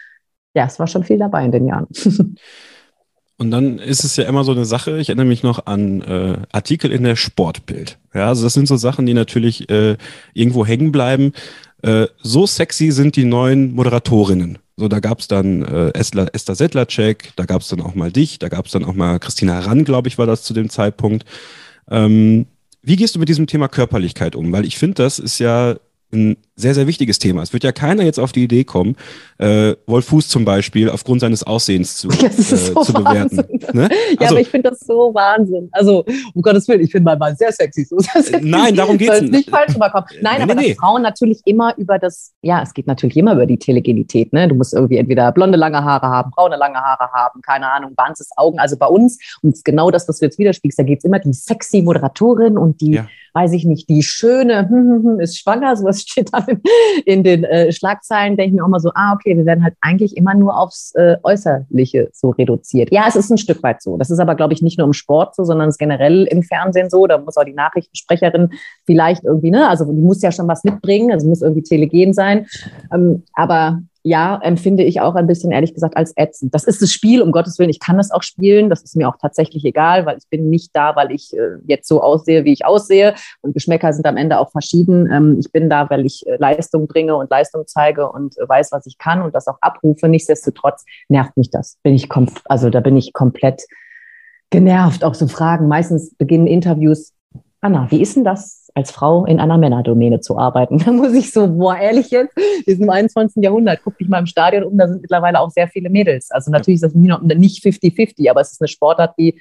ja, 0.54 0.66
es 0.66 0.78
war 0.78 0.86
schon 0.86 1.04
viel 1.04 1.18
dabei 1.18 1.44
in 1.44 1.52
den 1.52 1.66
Jahren. 1.66 1.86
Und 3.40 3.52
dann 3.52 3.78
ist 3.78 4.02
es 4.02 4.16
ja 4.16 4.24
immer 4.24 4.42
so 4.42 4.50
eine 4.50 4.64
Sache, 4.64 4.98
ich 4.98 5.10
erinnere 5.10 5.26
mich 5.26 5.44
noch 5.44 5.66
an 5.66 6.00
äh, 6.02 6.38
Artikel 6.50 6.90
in 6.90 7.04
der 7.04 7.14
Sportbild. 7.14 7.96
Ja, 8.12 8.26
also 8.26 8.42
das 8.42 8.52
sind 8.52 8.66
so 8.66 8.76
Sachen, 8.76 9.06
die 9.06 9.14
natürlich 9.14 9.70
äh, 9.70 9.96
irgendwo 10.34 10.66
hängen 10.66 10.90
bleiben. 10.90 11.32
Äh, 11.82 12.06
so 12.22 12.46
sexy 12.46 12.90
sind 12.90 13.16
die 13.16 13.24
neuen 13.24 13.74
Moderatorinnen. 13.74 14.58
So, 14.76 14.88
da 14.88 15.00
gab 15.00 15.20
es 15.20 15.28
dann 15.28 15.62
äh, 15.62 15.90
Esther, 15.90 16.28
Esther 16.32 16.54
Sedlacek, 16.54 17.32
da 17.36 17.44
gab 17.44 17.62
es 17.62 17.68
dann 17.68 17.80
auch 17.80 17.94
mal 17.94 18.12
dich, 18.12 18.38
da 18.38 18.48
gab 18.48 18.66
es 18.66 18.72
dann 18.72 18.84
auch 18.84 18.94
mal 18.94 19.18
Christina 19.18 19.58
Rann, 19.60 19.84
glaube 19.84 20.08
ich, 20.08 20.18
war 20.18 20.26
das 20.26 20.44
zu 20.44 20.54
dem 20.54 20.70
Zeitpunkt. 20.70 21.24
Ähm, 21.90 22.46
wie 22.82 22.96
gehst 22.96 23.14
du 23.14 23.18
mit 23.18 23.28
diesem 23.28 23.46
Thema 23.46 23.68
Körperlichkeit 23.68 24.36
um? 24.36 24.52
Weil 24.52 24.64
ich 24.64 24.78
finde, 24.78 25.02
das 25.02 25.18
ist 25.18 25.40
ja 25.40 25.76
ein 26.12 26.36
sehr, 26.59 26.74
sehr 26.74 26.86
wichtiges 26.86 27.18
Thema. 27.18 27.42
Es 27.42 27.52
wird 27.52 27.62
ja 27.64 27.72
keiner 27.72 28.02
jetzt 28.02 28.18
auf 28.18 28.32
die 28.32 28.42
Idee 28.42 28.64
kommen, 28.64 28.96
äh, 29.38 29.74
Wolf 29.86 30.06
Fuß 30.06 30.28
zum 30.28 30.44
Beispiel 30.44 30.90
aufgrund 30.90 31.20
seines 31.20 31.44
Aussehens 31.44 31.96
zu, 31.96 32.09
äh, 32.11 32.30
so 32.30 32.82
zu 32.82 32.92
bewerten. 32.92 33.36
Ne? 33.72 33.88
Ja, 34.12 34.20
also, 34.20 34.34
aber 34.34 34.40
ich 34.40 34.48
finde 34.48 34.70
das 34.70 34.80
so 34.80 35.14
Wahnsinn. 35.14 35.68
Also, 35.72 36.04
um 36.34 36.42
Gottes 36.42 36.66
Willen, 36.68 36.80
ich 36.80 36.90
finde 36.90 37.04
mal, 37.04 37.16
mal 37.16 37.36
sehr 37.36 37.52
sexy. 37.52 37.84
So 37.84 37.98
sehr 37.98 38.22
sexy. 38.22 38.44
Nein, 38.44 38.74
darum 38.74 38.98
geht 38.98 39.11
es 39.11 39.22
nicht. 39.22 39.50
falsch 39.50 39.74
rüberkommen. 39.74 40.09
Nein, 40.20 40.36
nee, 40.38 40.42
aber 40.42 40.54
nee, 40.54 40.68
dass. 40.70 40.78
Frauen 40.78 41.02
natürlich 41.02 41.40
immer 41.44 41.76
über 41.78 41.98
das, 41.98 42.32
ja, 42.42 42.62
es 42.62 42.74
geht 42.74 42.86
natürlich 42.86 43.16
immer 43.16 43.34
über 43.34 43.46
die 43.46 43.59
Telegenität. 43.59 44.32
Ne? 44.32 44.48
Du 44.48 44.54
musst 44.54 44.74
irgendwie 44.74 44.96
entweder 44.96 45.30
blonde, 45.32 45.56
lange 45.56 45.84
Haare 45.84 46.09
haben, 46.09 46.30
braune, 46.32 46.56
lange 46.56 46.78
Haare 46.78 47.12
haben, 47.12 47.40
keine 47.42 47.70
Ahnung, 47.70 47.94
Banzes 47.94 48.30
Augen. 48.36 48.59
Also 48.59 48.76
bei 48.76 48.86
uns, 48.86 49.18
und 49.42 49.50
es 49.50 49.59
ist 49.59 49.64
genau 49.64 49.90
das, 49.90 50.09
was 50.09 50.18
du 50.18 50.24
jetzt 50.24 50.38
widerspiegelst, 50.38 50.78
da 50.78 50.82
geht 50.82 50.98
es 50.98 51.04
immer 51.04 51.20
die 51.20 51.32
sexy 51.32 51.82
Moderatorin 51.82 52.59
und 52.59 52.80
die 52.80 52.92
ja 52.92 53.06
weiß 53.38 53.52
ich 53.52 53.64
nicht, 53.64 53.88
die 53.88 54.02
schöne 54.02 54.68
hm, 54.68 54.90
hm, 54.90 55.04
hm, 55.04 55.20
ist 55.20 55.38
schwanger, 55.38 55.76
sowas 55.76 56.00
steht 56.02 56.32
da 56.32 56.40
in, 57.05 57.22
den 57.22 57.44
äh, 57.44 57.72
Schlagzeilen, 57.72 58.36
denke 58.36 58.51
ich 58.51 58.55
mir 58.55 58.64
auch 58.64 58.68
mal 58.68 58.80
so, 58.80 58.90
ah, 58.94 59.12
okay, 59.14 59.36
wir 59.36 59.46
werden 59.46 59.64
halt 59.64 59.74
eigentlich 59.80 60.16
immer 60.16 60.34
nur 60.34 60.59
aufs 60.59 60.94
äh, 60.94 61.16
Äußerliche 61.22 62.11
so 62.12 62.30
reduziert. 62.30 62.92
Ja, 62.92 63.05
es 63.09 63.16
ist 63.16 63.30
ein 63.30 63.38
Stück 63.38 63.62
weit 63.62 63.82
so. 63.82 63.96
Das 63.96 64.11
ist 64.11 64.18
aber, 64.18 64.34
glaube 64.34 64.55
ich, 64.55 64.62
nicht 64.62 64.78
nur 64.78 64.86
im 64.86 64.92
Sport 64.92 65.34
so, 65.34 65.44
sondern 65.44 65.68
es 65.68 65.74
ist 65.74 65.78
generell 65.78 66.24
im 66.24 66.42
Fernsehen 66.42 66.90
so. 66.90 67.07
Da 67.07 67.18
muss 67.18 67.36
auch 67.36 67.44
die 67.44 67.53
Nachrichtensprecherin 67.53 68.51
vielleicht 68.84 69.24
irgendwie, 69.24 69.51
ne, 69.51 69.68
also 69.68 69.84
die 69.92 70.03
muss 70.03 70.22
ja 70.22 70.32
schon 70.32 70.49
was 70.49 70.64
mitbringen, 70.64 71.12
also 71.12 71.28
muss 71.28 71.42
irgendwie 71.42 71.62
telegen 71.62 72.12
sein. 72.12 72.46
Ähm, 72.92 73.22
aber 73.34 73.80
ja, 74.09 74.40
empfinde 74.42 74.84
ich 74.84 75.02
auch 75.02 75.14
ein 75.16 75.26
bisschen, 75.26 75.52
ehrlich 75.52 75.74
gesagt, 75.74 75.96
als 75.96 76.14
ätzend. 76.16 76.54
Das 76.54 76.64
ist 76.64 76.80
das 76.80 76.90
Spiel, 76.90 77.20
um 77.20 77.30
Gottes 77.30 77.59
Willen. 77.59 77.68
Ich 77.68 77.78
kann 77.78 77.98
das 77.98 78.11
auch 78.11 78.22
spielen. 78.22 78.70
Das 78.70 78.82
ist 78.82 78.96
mir 78.96 79.06
auch 79.06 79.16
tatsächlich 79.20 79.66
egal, 79.66 80.06
weil 80.06 80.16
ich 80.16 80.26
bin 80.30 80.48
nicht 80.48 80.74
da, 80.74 80.96
weil 80.96 81.12
ich 81.12 81.36
äh, 81.36 81.59
jetzt 81.66 81.86
so 81.86 82.02
aussehe, 82.02 82.44
wie 82.44 82.52
ich 82.54 82.64
aussehe. 82.64 83.14
Und 83.42 83.52
Geschmäcker 83.52 83.92
sind 83.92 84.06
am 84.06 84.16
Ende 84.16 84.38
auch 84.38 84.50
verschieden. 84.50 85.11
Ähm, 85.12 85.36
ich 85.38 85.52
bin 85.52 85.68
da, 85.68 85.90
weil 85.90 86.06
ich 86.06 86.26
äh, 86.26 86.36
Leistung 86.38 86.88
bringe 86.88 87.16
und 87.16 87.30
Leistung 87.30 87.64
zeige 87.66 88.11
und 88.11 88.38
äh, 88.38 88.48
weiß, 88.48 88.72
was 88.72 88.86
ich 88.86 88.96
kann 88.96 89.20
und 89.20 89.34
das 89.34 89.46
auch 89.46 89.59
abrufe. 89.61 90.09
Nichtsdestotrotz 90.09 90.86
nervt 91.09 91.36
mich 91.36 91.50
das. 91.50 91.76
Bin 91.82 91.94
ich 91.94 92.09
also 92.46 92.70
da 92.70 92.80
bin 92.80 92.96
ich 92.96 93.12
komplett 93.12 93.66
genervt. 94.48 95.04
Auch 95.04 95.14
so 95.14 95.28
Fragen. 95.28 95.68
Meistens 95.68 96.14
beginnen 96.14 96.46
Interviews. 96.46 97.12
Anna, 97.61 97.90
wie 97.90 98.00
ist 98.00 98.16
denn 98.16 98.24
das? 98.24 98.67
Als 98.78 98.92
Frau 98.92 99.24
in 99.24 99.40
einer 99.40 99.58
Männerdomäne 99.58 100.20
zu 100.20 100.38
arbeiten. 100.38 100.78
Da 100.88 100.92
muss 100.92 101.12
ich 101.12 101.32
so, 101.32 101.48
boah, 101.48 101.76
ehrlich 101.76 102.10
jetzt, 102.10 102.34
wir 102.36 102.74
sind 102.74 102.84
im 102.84 102.90
21. 102.90 103.42
Jahrhundert, 103.42 103.80
guck 103.84 103.98
dich 103.98 104.08
mal 104.08 104.20
im 104.20 104.26
Stadion 104.26 104.64
um, 104.64 104.78
da 104.78 104.88
sind 104.88 105.02
mittlerweile 105.02 105.40
auch 105.40 105.50
sehr 105.50 105.68
viele 105.68 105.90
Mädels. 105.90 106.30
Also 106.30 106.50
natürlich 106.50 106.82
ist 106.82 106.94
das 106.94 106.94
nicht 106.94 107.62
50-50, 107.62 108.30
aber 108.30 108.40
es 108.40 108.52
ist 108.52 108.62
eine 108.62 108.68
Sportart, 108.68 109.14
die 109.18 109.40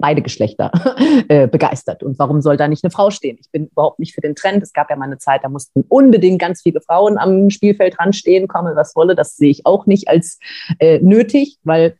beide 0.00 0.22
Geschlechter 0.22 0.70
äh, 1.28 1.48
begeistert. 1.48 2.02
Und 2.02 2.18
warum 2.18 2.40
soll 2.40 2.56
da 2.56 2.68
nicht 2.68 2.84
eine 2.84 2.90
Frau 2.90 3.10
stehen? 3.10 3.38
Ich 3.40 3.50
bin 3.50 3.66
überhaupt 3.66 3.98
nicht 3.98 4.14
für 4.14 4.20
den 4.20 4.34
Trend. 4.34 4.62
Es 4.62 4.72
gab 4.72 4.90
ja 4.90 4.96
mal 4.96 5.06
eine 5.06 5.18
Zeit, 5.18 5.44
da 5.44 5.48
mussten 5.48 5.84
unbedingt 5.88 6.40
ganz 6.40 6.62
viele 6.62 6.80
Frauen 6.80 7.18
am 7.18 7.50
Spielfeld 7.50 7.98
dran 7.98 8.12
stehen, 8.12 8.48
komme 8.48 8.76
was 8.76 8.94
wolle. 8.96 9.14
Das 9.14 9.36
sehe 9.36 9.50
ich 9.50 9.66
auch 9.66 9.86
nicht 9.86 10.08
als 10.08 10.38
äh, 10.78 10.98
nötig, 11.00 11.58
weil 11.64 11.96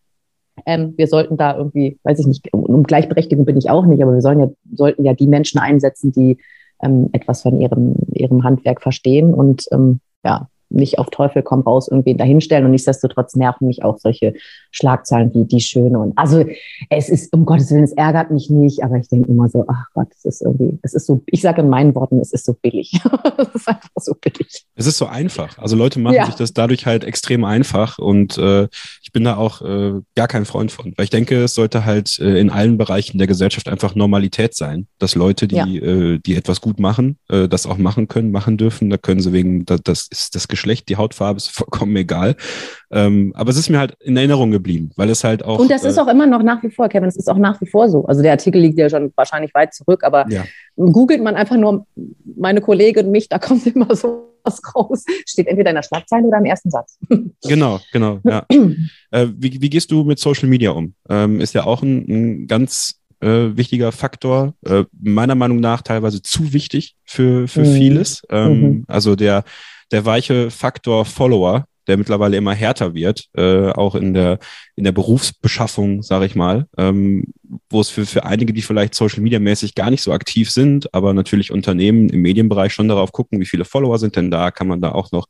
ähm, 0.66 0.94
wir 0.96 1.06
sollten 1.06 1.36
da 1.36 1.56
irgendwie, 1.56 1.98
weiß 2.02 2.18
ich 2.18 2.26
nicht, 2.26 2.52
um, 2.52 2.64
um 2.64 2.82
Gleichberechtigung 2.84 3.44
bin 3.44 3.56
ich 3.56 3.70
auch 3.70 3.86
nicht, 3.86 4.02
aber 4.02 4.14
wir 4.14 4.22
sollen 4.22 4.40
ja, 4.40 4.48
sollten 4.72 5.04
ja 5.04 5.14
die 5.14 5.26
Menschen 5.26 5.60
einsetzen, 5.60 6.12
die 6.12 6.38
ähm, 6.82 7.08
etwas 7.12 7.42
von 7.42 7.60
ihrem, 7.60 7.94
ihrem 8.12 8.44
Handwerk 8.44 8.82
verstehen 8.82 9.34
und 9.34 9.64
ähm, 9.72 10.00
ja, 10.24 10.48
nicht 10.70 10.98
auf 10.98 11.10
Teufel 11.10 11.42
komm 11.42 11.60
raus 11.60 11.88
irgendwie 11.88 12.14
dahinstellen 12.14 12.64
und 12.64 12.70
nichtsdestotrotz 12.70 13.34
nerven 13.34 13.66
mich 13.66 13.82
auch 13.82 13.98
solche 13.98 14.34
Schlagzeilen 14.70 15.34
wie 15.34 15.44
die 15.44 15.60
Schöne 15.60 15.98
und 15.98 16.16
also 16.16 16.44
es 16.88 17.08
ist 17.08 17.32
um 17.32 17.44
Gottes 17.44 17.70
Willen 17.70 17.84
es 17.84 17.92
ärgert 17.92 18.30
mich 18.30 18.50
nicht, 18.50 18.82
aber 18.82 18.96
ich 18.96 19.08
denke 19.08 19.28
immer 19.28 19.48
so, 19.48 19.64
ach 19.68 19.86
Gott, 19.94 20.08
es 20.16 20.24
ist 20.24 20.42
irgendwie, 20.42 20.78
es 20.82 20.94
ist 20.94 21.06
so, 21.06 21.22
ich 21.26 21.42
sage 21.42 21.62
in 21.62 21.68
meinen 21.68 21.94
Worten, 21.94 22.20
es 22.20 22.32
ist 22.32 22.44
so 22.44 22.54
billig, 22.54 22.92
es 23.38 23.48
ist 23.54 23.68
einfach 23.68 23.90
so 23.96 24.14
billig. 24.14 24.64
Es 24.74 24.86
ist 24.86 24.98
so 24.98 25.06
einfach, 25.06 25.58
also 25.58 25.76
Leute 25.76 25.98
machen 25.98 26.14
ja. 26.14 26.26
sich 26.26 26.36
das 26.36 26.52
dadurch 26.52 26.86
halt 26.86 27.04
extrem 27.04 27.44
einfach 27.44 27.98
und 27.98 28.38
äh, 28.38 28.68
ich 29.02 29.12
bin 29.12 29.24
da 29.24 29.36
auch 29.36 29.62
äh, 29.62 30.00
gar 30.14 30.28
kein 30.28 30.44
Freund 30.44 30.70
von, 30.70 30.92
weil 30.96 31.04
ich 31.04 31.10
denke, 31.10 31.42
es 31.42 31.54
sollte 31.54 31.84
halt 31.84 32.18
äh, 32.20 32.38
in 32.38 32.50
allen 32.50 32.78
Bereichen 32.78 33.18
der 33.18 33.26
Gesellschaft 33.26 33.68
einfach 33.68 33.94
Normalität 33.94 34.54
sein, 34.54 34.86
dass 34.98 35.14
Leute, 35.14 35.48
die 35.48 35.56
ja. 35.56 35.66
äh, 35.66 36.18
die 36.18 36.36
etwas 36.36 36.60
gut 36.60 36.78
machen, 36.78 37.18
äh, 37.28 37.48
das 37.48 37.66
auch 37.66 37.78
machen 37.78 38.08
können, 38.08 38.30
machen 38.30 38.56
dürfen, 38.56 38.90
da 38.90 38.96
können 38.96 39.20
sie 39.20 39.32
wegen 39.32 39.64
das, 39.64 39.80
das 39.82 40.08
ist 40.10 40.34
das 40.34 40.48
Geschlecht, 40.60 40.88
die 40.88 40.96
Hautfarbe 40.96 41.38
ist 41.38 41.48
vollkommen 41.50 41.96
egal. 41.96 42.36
Ähm, 42.92 43.32
aber 43.34 43.50
es 43.50 43.56
ist 43.56 43.70
mir 43.70 43.78
halt 43.78 43.96
in 44.00 44.16
Erinnerung 44.16 44.50
geblieben, 44.50 44.90
weil 44.96 45.10
es 45.10 45.24
halt 45.24 45.44
auch. 45.44 45.58
Und 45.58 45.70
das 45.70 45.84
äh, 45.84 45.88
ist 45.88 45.98
auch 45.98 46.08
immer 46.08 46.26
noch 46.26 46.42
nach 46.42 46.62
wie 46.62 46.70
vor, 46.70 46.88
Kevin, 46.88 47.08
es 47.08 47.16
ist 47.16 47.30
auch 47.30 47.38
nach 47.38 47.60
wie 47.60 47.66
vor 47.66 47.88
so. 47.88 48.04
Also 48.06 48.22
der 48.22 48.32
Artikel 48.32 48.60
liegt 48.60 48.78
ja 48.78 48.90
schon 48.90 49.12
wahrscheinlich 49.16 49.54
weit 49.54 49.72
zurück, 49.74 50.04
aber 50.04 50.28
ja. 50.28 50.44
googelt 50.76 51.22
man 51.22 51.36
einfach 51.36 51.56
nur 51.56 51.86
meine 52.36 52.60
Kollegin 52.60 53.06
und 53.06 53.12
mich, 53.12 53.28
da 53.28 53.38
kommt 53.38 53.66
immer 53.74 53.94
so 53.94 54.26
was 54.42 54.60
raus. 54.74 55.04
Steht 55.26 55.46
entweder 55.46 55.70
in 55.70 55.76
der 55.76 55.82
Schlagzeile 55.82 56.26
oder 56.26 56.38
im 56.38 56.44
ersten 56.44 56.70
Satz. 56.70 56.98
Genau, 57.42 57.80
genau. 57.90 58.20
Ja. 58.22 58.44
äh, 59.10 59.26
wie, 59.34 59.62
wie, 59.62 59.70
gehst 59.70 59.90
du 59.90 60.04
mit 60.04 60.18
Social 60.18 60.48
Media 60.48 60.72
um? 60.72 60.94
Ähm, 61.08 61.40
ist 61.40 61.54
ja 61.54 61.64
auch 61.64 61.82
ein, 61.82 62.06
ein 62.06 62.46
ganz 62.46 63.00
äh, 63.20 63.56
wichtiger 63.56 63.92
Faktor, 63.92 64.54
äh, 64.64 64.84
meiner 64.92 65.34
Meinung 65.34 65.60
nach 65.60 65.82
teilweise 65.82 66.22
zu 66.22 66.52
wichtig 66.52 66.96
für, 67.04 67.48
für 67.48 67.60
mhm. 67.60 67.74
vieles. 67.74 68.22
Ähm, 68.28 68.60
mhm. 68.60 68.84
Also 68.88 69.16
der 69.16 69.44
der 69.90 70.04
weiche 70.04 70.50
Faktor 70.50 71.04
Follower, 71.04 71.66
der 71.86 71.96
mittlerweile 71.96 72.36
immer 72.36 72.54
härter 72.54 72.94
wird, 72.94 73.26
äh, 73.36 73.70
auch 73.70 73.94
in 73.94 74.14
der, 74.14 74.38
in 74.76 74.84
der 74.84 74.92
Berufsbeschaffung, 74.92 76.02
sage 76.02 76.26
ich 76.26 76.34
mal, 76.34 76.66
ähm, 76.76 77.24
wo 77.68 77.80
es 77.80 77.88
für, 77.88 78.06
für 78.06 78.24
einige, 78.24 78.52
die 78.52 78.62
vielleicht 78.62 78.94
Social 78.94 79.20
Media 79.20 79.40
mäßig 79.40 79.74
gar 79.74 79.90
nicht 79.90 80.02
so 80.02 80.12
aktiv 80.12 80.50
sind, 80.50 80.92
aber 80.94 81.14
natürlich 81.14 81.50
Unternehmen 81.50 82.08
im 82.08 82.22
Medienbereich 82.22 82.72
schon 82.72 82.88
darauf 82.88 83.12
gucken, 83.12 83.40
wie 83.40 83.46
viele 83.46 83.64
Follower 83.64 83.98
sind 83.98 84.14
denn 84.16 84.30
da, 84.30 84.50
kann 84.50 84.68
man 84.68 84.80
da 84.80 84.92
auch 84.92 85.10
noch 85.10 85.26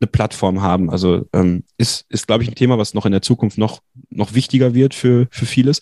eine 0.00 0.08
Plattform 0.08 0.62
haben. 0.62 0.90
Also 0.90 1.26
ähm, 1.32 1.64
ist, 1.78 2.04
ist 2.08 2.26
glaube 2.26 2.42
ich, 2.42 2.48
ein 2.48 2.54
Thema, 2.54 2.78
was 2.78 2.94
noch 2.94 3.06
in 3.06 3.12
der 3.12 3.22
Zukunft 3.22 3.58
noch, 3.58 3.80
noch 4.10 4.34
wichtiger 4.34 4.74
wird 4.74 4.94
für, 4.94 5.26
für 5.30 5.46
vieles. 5.46 5.80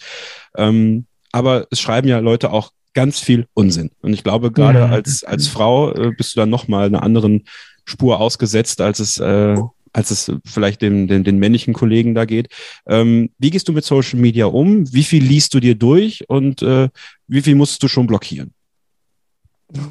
Ähm, 0.56 1.06
aber 1.32 1.66
es 1.70 1.80
schreiben 1.80 2.08
ja 2.08 2.20
Leute 2.20 2.52
auch 2.52 2.70
ganz 2.94 3.18
viel 3.18 3.46
Unsinn. 3.54 3.90
Und 4.00 4.12
ich 4.12 4.22
glaube, 4.22 4.52
gerade 4.52 4.78
ja. 4.78 4.86
als, 4.86 5.24
als 5.24 5.48
Frau 5.48 5.92
äh, 5.92 6.12
bist 6.16 6.34
du 6.34 6.40
dann 6.40 6.50
nochmal 6.50 6.86
einer 6.86 7.02
anderen 7.02 7.44
Spur 7.84 8.20
ausgesetzt, 8.20 8.80
als 8.80 8.98
es, 8.98 9.18
äh, 9.18 9.56
als 9.92 10.10
es 10.10 10.32
vielleicht 10.44 10.82
den, 10.82 11.06
den, 11.06 11.24
den 11.24 11.38
männlichen 11.38 11.74
Kollegen 11.74 12.14
da 12.14 12.24
geht. 12.24 12.48
Ähm, 12.86 13.30
wie 13.38 13.50
gehst 13.50 13.68
du 13.68 13.72
mit 13.72 13.84
Social 13.84 14.18
Media 14.18 14.46
um? 14.46 14.92
Wie 14.92 15.04
viel 15.04 15.22
liest 15.22 15.54
du 15.54 15.60
dir 15.60 15.74
durch 15.74 16.28
und 16.28 16.62
äh, 16.62 16.88
wie 17.28 17.42
viel 17.42 17.54
musst 17.54 17.82
du 17.82 17.88
schon 17.88 18.06
blockieren? 18.06 18.52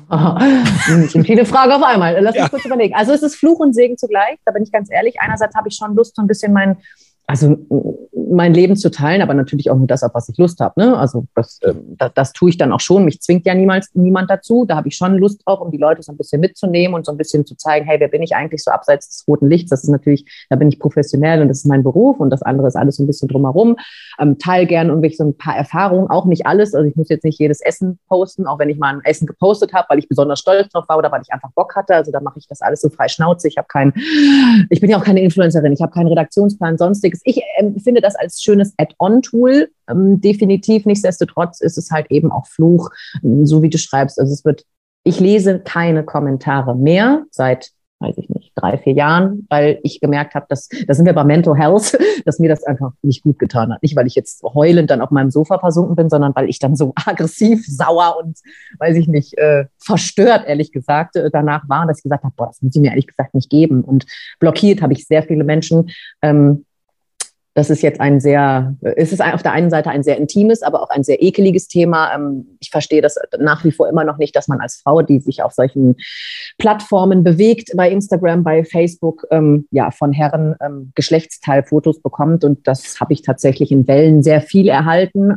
Oh, 0.10 0.38
sind 1.08 1.26
viele 1.26 1.46
Fragen 1.46 1.72
auf 1.72 1.84
einmal. 1.84 2.20
Lass 2.22 2.36
mich 2.36 2.44
ja. 2.44 2.50
kurz 2.50 2.66
überlegen. 2.66 2.96
Also 2.96 3.12
es 3.12 3.24
ist 3.24 3.36
Fluch 3.36 3.60
und 3.60 3.74
Segen 3.74 3.98
zugleich, 3.98 4.38
da 4.46 4.52
bin 4.52 4.64
ich 4.64 4.72
ganz 4.72 4.90
ehrlich. 4.92 5.16
Einerseits 5.20 5.56
habe 5.56 5.70
ich 5.70 5.76
schon 5.76 5.96
Lust, 5.96 6.16
so 6.16 6.22
ein 6.22 6.28
bisschen 6.28 6.54
mein 6.54 6.78
also 7.26 7.58
mein 8.34 8.54
Leben 8.54 8.76
zu 8.76 8.92
teilen, 8.92 9.22
aber 9.22 9.34
natürlich 9.34 9.70
auch 9.70 9.78
nur 9.78 9.88
das, 9.88 10.04
auf 10.04 10.14
was 10.14 10.28
ich 10.28 10.38
Lust 10.38 10.60
habe. 10.60 10.80
Ne? 10.80 10.98
Also 10.98 11.26
das, 11.36 11.60
äh, 11.62 11.74
das, 11.98 12.12
das, 12.14 12.34
tue 12.34 12.50
ich 12.50 12.58
dann 12.58 12.74
auch 12.74 12.80
schon. 12.80 13.06
Mich 13.06 13.22
zwingt 13.22 13.46
ja 13.46 13.54
niemals 13.54 13.90
niemand 13.94 14.30
dazu. 14.30 14.66
Da 14.66 14.76
habe 14.76 14.90
ich 14.90 14.98
schon 14.98 15.18
Lust 15.18 15.42
drauf, 15.46 15.62
um 15.62 15.72
die 15.72 15.78
Leute 15.78 16.04
so 16.04 16.12
ein 16.12 16.18
bisschen 16.18 16.42
mitzunehmen 16.42 16.96
und 16.96 17.06
so 17.06 17.12
ein 17.12 17.18
bisschen 17.18 17.46
zu 17.46 17.56
zeigen, 17.56 17.86
hey, 17.86 18.00
wer 18.00 18.10
bin 18.10 18.22
ich 18.22 18.36
eigentlich 18.36 18.64
so 18.64 18.72
abseits 18.72 19.08
des 19.10 19.28
roten 19.28 19.50
Lichts? 19.50 19.70
Das 19.70 19.84
ist 19.84 19.90
natürlich, 19.90 20.26
da 20.50 20.58
bin 20.58 20.68
ich 20.68 20.80
professionell 20.80 21.42
und 21.42 21.48
das 21.48 21.60
ist 21.60 21.66
mein 21.66 21.84
Beruf 21.84 22.20
und 22.20 22.30
das 22.30 22.42
andere 22.42 22.68
ist 22.68 22.76
alles 22.76 22.98
so 22.98 23.04
ein 23.04 23.08
bisschen 23.08 23.30
drumherum. 23.30 23.78
Ähm, 24.20 24.38
teile 24.38 24.66
gerne 24.66 24.90
irgendwelche 24.90 25.18
so 25.18 25.24
ein 25.24 25.38
paar 25.38 25.56
Erfahrungen, 25.56 26.10
auch 26.10 26.26
nicht 26.26 26.46
alles. 26.46 26.74
Also 26.74 26.88
ich 26.88 26.96
muss 26.96 27.10
jetzt 27.10 27.24
nicht 27.24 27.40
jedes 27.40 27.62
Essen 27.62 28.00
posten, 28.10 28.48
auch 28.48 28.60
wenn 28.60 28.70
ich 28.70 28.78
mal 28.78 28.96
ein 28.96 29.02
Essen 29.06 29.28
gepostet 29.28 29.74
habe, 29.74 29.88
weil 29.90 30.00
ich 30.00 30.10
besonders 30.10 30.40
stolz 30.40 30.70
drauf 30.70 30.86
war 30.90 30.98
oder 30.98 31.12
weil 31.12 31.22
ich 31.22 31.32
einfach 31.32 31.52
Bock 31.56 31.76
hatte. 31.76 31.96
Also 31.96 32.12
da 32.12 32.20
mache 32.20 32.40
ich 32.40 32.48
das 32.48 32.62
alles 32.62 32.82
so 32.82 32.90
frei 32.90 33.08
Schnauze. 33.08 33.48
Ich 33.48 33.58
habe 33.58 33.68
kein, 33.68 33.94
ich 34.70 34.82
bin 34.82 34.90
ja 34.90 34.98
auch 34.98 35.04
keine 35.04 35.22
Influencerin, 35.22 35.72
ich 35.72 35.82
habe 35.82 35.92
keinen 35.92 36.08
Redaktionsplan, 36.08 36.78
sonstiges. 36.78 37.13
Ich 37.24 37.42
empfinde 37.58 38.02
das 38.02 38.16
als 38.16 38.42
schönes 38.42 38.74
Add-on-Tool. 38.78 39.70
Ähm, 39.90 40.22
definitiv. 40.22 40.86
Nichtsdestotrotz 40.86 41.62
ist 41.62 41.78
es 41.78 41.92
halt 41.92 42.10
eben 42.10 42.32
auch 42.32 42.48
Fluch, 42.48 42.90
so 43.44 43.62
wie 43.62 43.70
du 43.70 43.78
schreibst. 43.78 44.20
Also 44.20 44.34
es 44.34 44.46
wird, 44.46 44.64
ich 45.04 45.20
lese 45.20 45.60
keine 45.60 46.04
Kommentare 46.04 46.76
mehr 46.76 47.26
seit 47.32 47.72
weiß 48.04 48.18
ich 48.18 48.30
nicht, 48.30 48.52
drei, 48.56 48.78
vier 48.78 48.94
Jahren, 48.94 49.48
weil 49.50 49.80
ich 49.82 50.00
gemerkt 50.00 50.36
habe, 50.36 50.46
dass, 50.50 50.68
da 50.68 50.94
sind 50.94 51.06
wir 51.06 51.14
bei 51.14 51.24
Mental 51.24 51.58
Health, 51.58 51.98
dass 52.26 52.38
mir 52.38 52.50
das 52.50 52.64
einfach 52.64 52.92
nicht 53.02 53.24
gut 53.24 53.40
getan 53.40 53.74
hat. 53.74 53.82
Nicht, 53.82 53.96
weil 53.96 54.06
ich 54.06 54.16
jetzt 54.16 54.44
heulend 54.44 54.92
dann 54.92 55.02
auf 55.02 55.10
meinem 55.10 55.32
Sofa 55.32 55.58
versunken 55.58 55.96
bin, 55.96 56.10
sondern 56.10 56.36
weil 56.36 56.50
ich 56.50 56.60
dann 56.60 56.76
so 56.76 56.94
aggressiv, 57.06 57.66
sauer 57.66 58.18
und, 58.24 58.38
weiß 58.78 58.98
ich 58.98 59.08
nicht, 59.08 59.38
äh, 59.38 59.66
verstört, 59.80 60.44
ehrlich 60.46 60.72
gesagt, 60.72 61.16
äh, 61.16 61.32
danach 61.32 61.68
war, 61.70 61.88
dass 61.88 62.00
ich 62.00 62.04
gesagt 62.04 62.24
habe, 62.24 62.34
boah, 62.38 62.48
das 62.48 62.62
muss 62.62 62.76
ich 62.76 62.82
mir 62.82 62.90
ehrlich 62.90 63.08
gesagt 63.08 63.34
nicht 63.34 63.50
geben. 63.50 63.84
Und 63.84 64.06
blockiert 64.40 64.82
habe 64.82 64.94
ich 64.94 65.08
sehr 65.08 65.24
viele 65.24 65.44
Menschen, 65.44 65.90
ähm, 66.22 66.66
das 67.56 67.70
ist 67.70 67.84
jetzt 67.84 68.02
ein 68.02 68.20
sehr, 68.20 68.76
es 68.82 69.14
ist 69.14 69.22
auf 69.22 69.44
der 69.44 69.52
einen 69.52 69.70
Seite 69.70 69.92
ein 69.92 70.04
sehr 70.04 70.18
intimes, 70.18 70.64
aber 70.64 70.82
auch 70.82 70.90
ein 70.90 71.04
sehr 71.04 71.22
ekeliges 71.22 71.68
Thema. 71.68 72.14
Ähm, 72.14 72.58
ich 72.60 72.72
verstehe 72.72 73.02
das 73.02 73.18
nach 73.40 73.64
wie 73.64 73.72
vor 73.72 73.88
immer 73.88 74.04
noch 74.04 74.18
nicht, 74.18 74.36
dass 74.36 74.48
man 74.48 74.60
als 74.60 74.78
Frau, 74.78 75.02
die 75.04 75.20
sich 75.20 75.44
auf 75.44 75.54
solchen 75.54 75.96
Plattformen 76.58 77.24
bewegt, 77.24 77.72
bei 77.76 77.92
Instagram, 77.92 78.44
bei 78.44 78.64
Facebook, 78.64 79.26
ähm, 79.30 79.68
ja, 79.70 79.92
von 79.92 80.12
Herren 80.12 80.56
ähm, 80.62 80.92
Geschlechtsteilfotos 80.96 82.02
bekommt. 82.02 82.44
Und 82.44 82.68
das 82.68 83.00
habe 83.00 83.14
ich 83.14 83.22
tatsächlich 83.22 83.72
in 83.72 83.88
Wellen 83.88 84.24
sehr 84.24 84.42
viel 84.42 84.68
erhalten 84.68 85.34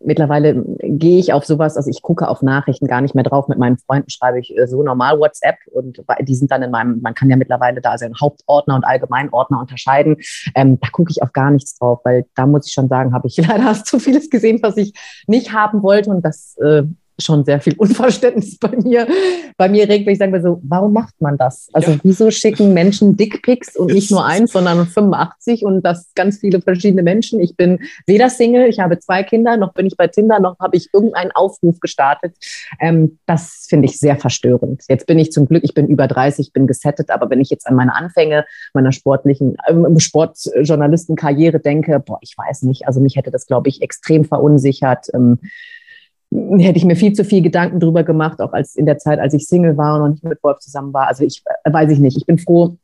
mittlerweile 0.00 0.64
gehe 0.82 1.18
ich 1.18 1.32
auf 1.32 1.44
sowas, 1.44 1.76
also 1.76 1.90
ich 1.90 2.02
gucke 2.02 2.28
auf 2.28 2.42
Nachrichten 2.42 2.86
gar 2.86 3.00
nicht 3.00 3.14
mehr 3.14 3.24
drauf. 3.24 3.48
Mit 3.48 3.58
meinen 3.58 3.78
Freunden 3.78 4.10
schreibe 4.10 4.40
ich 4.40 4.56
äh, 4.56 4.66
so 4.66 4.82
normal 4.82 5.18
WhatsApp 5.18 5.56
und 5.72 6.02
die 6.22 6.34
sind 6.34 6.50
dann 6.50 6.62
in 6.62 6.70
meinem, 6.70 7.00
man 7.00 7.14
kann 7.14 7.30
ja 7.30 7.36
mittlerweile 7.36 7.80
da 7.80 7.90
also 7.92 8.06
Hauptordner 8.20 8.74
und 8.74 8.84
Allgemeinordner 8.84 9.60
unterscheiden. 9.60 10.16
Ähm, 10.54 10.78
da 10.80 10.88
gucke 10.90 11.10
ich 11.10 11.22
auf 11.22 11.32
gar 11.32 11.50
nichts 11.50 11.78
drauf, 11.78 12.00
weil 12.04 12.26
da 12.34 12.46
muss 12.46 12.66
ich 12.66 12.72
schon 12.72 12.88
sagen, 12.88 13.14
habe 13.14 13.26
ich 13.28 13.36
leider 13.46 13.74
zu 13.84 13.98
vieles 13.98 14.30
gesehen, 14.30 14.60
was 14.62 14.76
ich 14.76 14.92
nicht 15.26 15.52
haben 15.52 15.82
wollte 15.82 16.10
und 16.10 16.24
das 16.24 16.56
äh, 16.58 16.84
schon 17.18 17.44
sehr 17.44 17.60
viel 17.60 17.74
Unverständnis 17.76 18.58
bei 18.58 18.76
mir, 18.76 19.06
bei 19.56 19.68
mir 19.68 19.88
regt, 19.88 20.06
weil 20.06 20.12
ich 20.12 20.18
sage 20.18 20.40
so, 20.40 20.60
warum 20.62 20.92
macht 20.92 21.20
man 21.20 21.36
das? 21.38 21.68
Also 21.72 21.92
ja. 21.92 21.98
wieso 22.02 22.30
schicken 22.30 22.74
Menschen 22.74 23.16
Dickpics 23.16 23.76
und 23.76 23.92
nicht 23.92 24.10
nur 24.10 24.24
eins, 24.24 24.52
sondern 24.52 24.86
85 24.86 25.64
und 25.64 25.82
das 25.82 26.12
ganz 26.14 26.38
viele 26.38 26.60
verschiedene 26.60 27.02
Menschen? 27.02 27.40
Ich 27.40 27.56
bin 27.56 27.80
weder 28.06 28.28
Single, 28.28 28.68
ich 28.68 28.80
habe 28.80 28.98
zwei 28.98 29.22
Kinder, 29.22 29.56
noch 29.56 29.72
bin 29.72 29.86
ich 29.86 29.96
bei 29.96 30.08
Tinder, 30.08 30.40
noch 30.40 30.58
habe 30.58 30.76
ich 30.76 30.90
irgendeinen 30.92 31.30
Aufruf 31.32 31.80
gestartet. 31.80 32.34
Ähm, 32.80 33.18
das 33.26 33.66
finde 33.68 33.86
ich 33.86 33.98
sehr 33.98 34.16
verstörend. 34.16 34.82
Jetzt 34.88 35.06
bin 35.06 35.18
ich 35.18 35.32
zum 35.32 35.46
Glück, 35.46 35.64
ich 35.64 35.74
bin 35.74 35.86
über 35.86 36.06
30, 36.06 36.52
bin 36.52 36.66
gesettet, 36.66 37.10
aber 37.10 37.30
wenn 37.30 37.40
ich 37.40 37.50
jetzt 37.50 37.66
an 37.66 37.74
meine 37.74 37.94
Anfänge 37.94 38.44
meiner 38.74 38.92
sportlichen 38.92 39.56
ähm, 39.68 39.98
Sportjournalistenkarriere 39.98 41.60
denke, 41.60 42.00
boah, 42.00 42.18
ich 42.20 42.34
weiß 42.36 42.62
nicht, 42.62 42.86
also 42.86 43.00
mich 43.00 43.16
hätte 43.16 43.30
das, 43.30 43.46
glaube 43.46 43.68
ich, 43.68 43.82
extrem 43.82 44.24
verunsichert. 44.24 45.06
Ähm, 45.14 45.38
hätte 46.30 46.78
ich 46.78 46.84
mir 46.84 46.96
viel 46.96 47.12
zu 47.12 47.24
viel 47.24 47.42
Gedanken 47.42 47.80
drüber 47.80 48.02
gemacht, 48.02 48.40
auch 48.40 48.52
als 48.52 48.76
in 48.76 48.86
der 48.86 48.98
Zeit, 48.98 49.18
als 49.18 49.34
ich 49.34 49.46
Single 49.46 49.76
war 49.76 49.94
und 49.94 50.00
noch 50.00 50.08
nicht 50.08 50.24
mit 50.24 50.42
Wolf 50.42 50.58
zusammen 50.58 50.92
war. 50.92 51.08
Also 51.08 51.24
ich 51.24 51.42
äh, 51.64 51.72
weiß 51.72 51.90
ich 51.90 51.98
nicht. 51.98 52.16
Ich 52.16 52.26
bin 52.26 52.38
froh, 52.38 52.76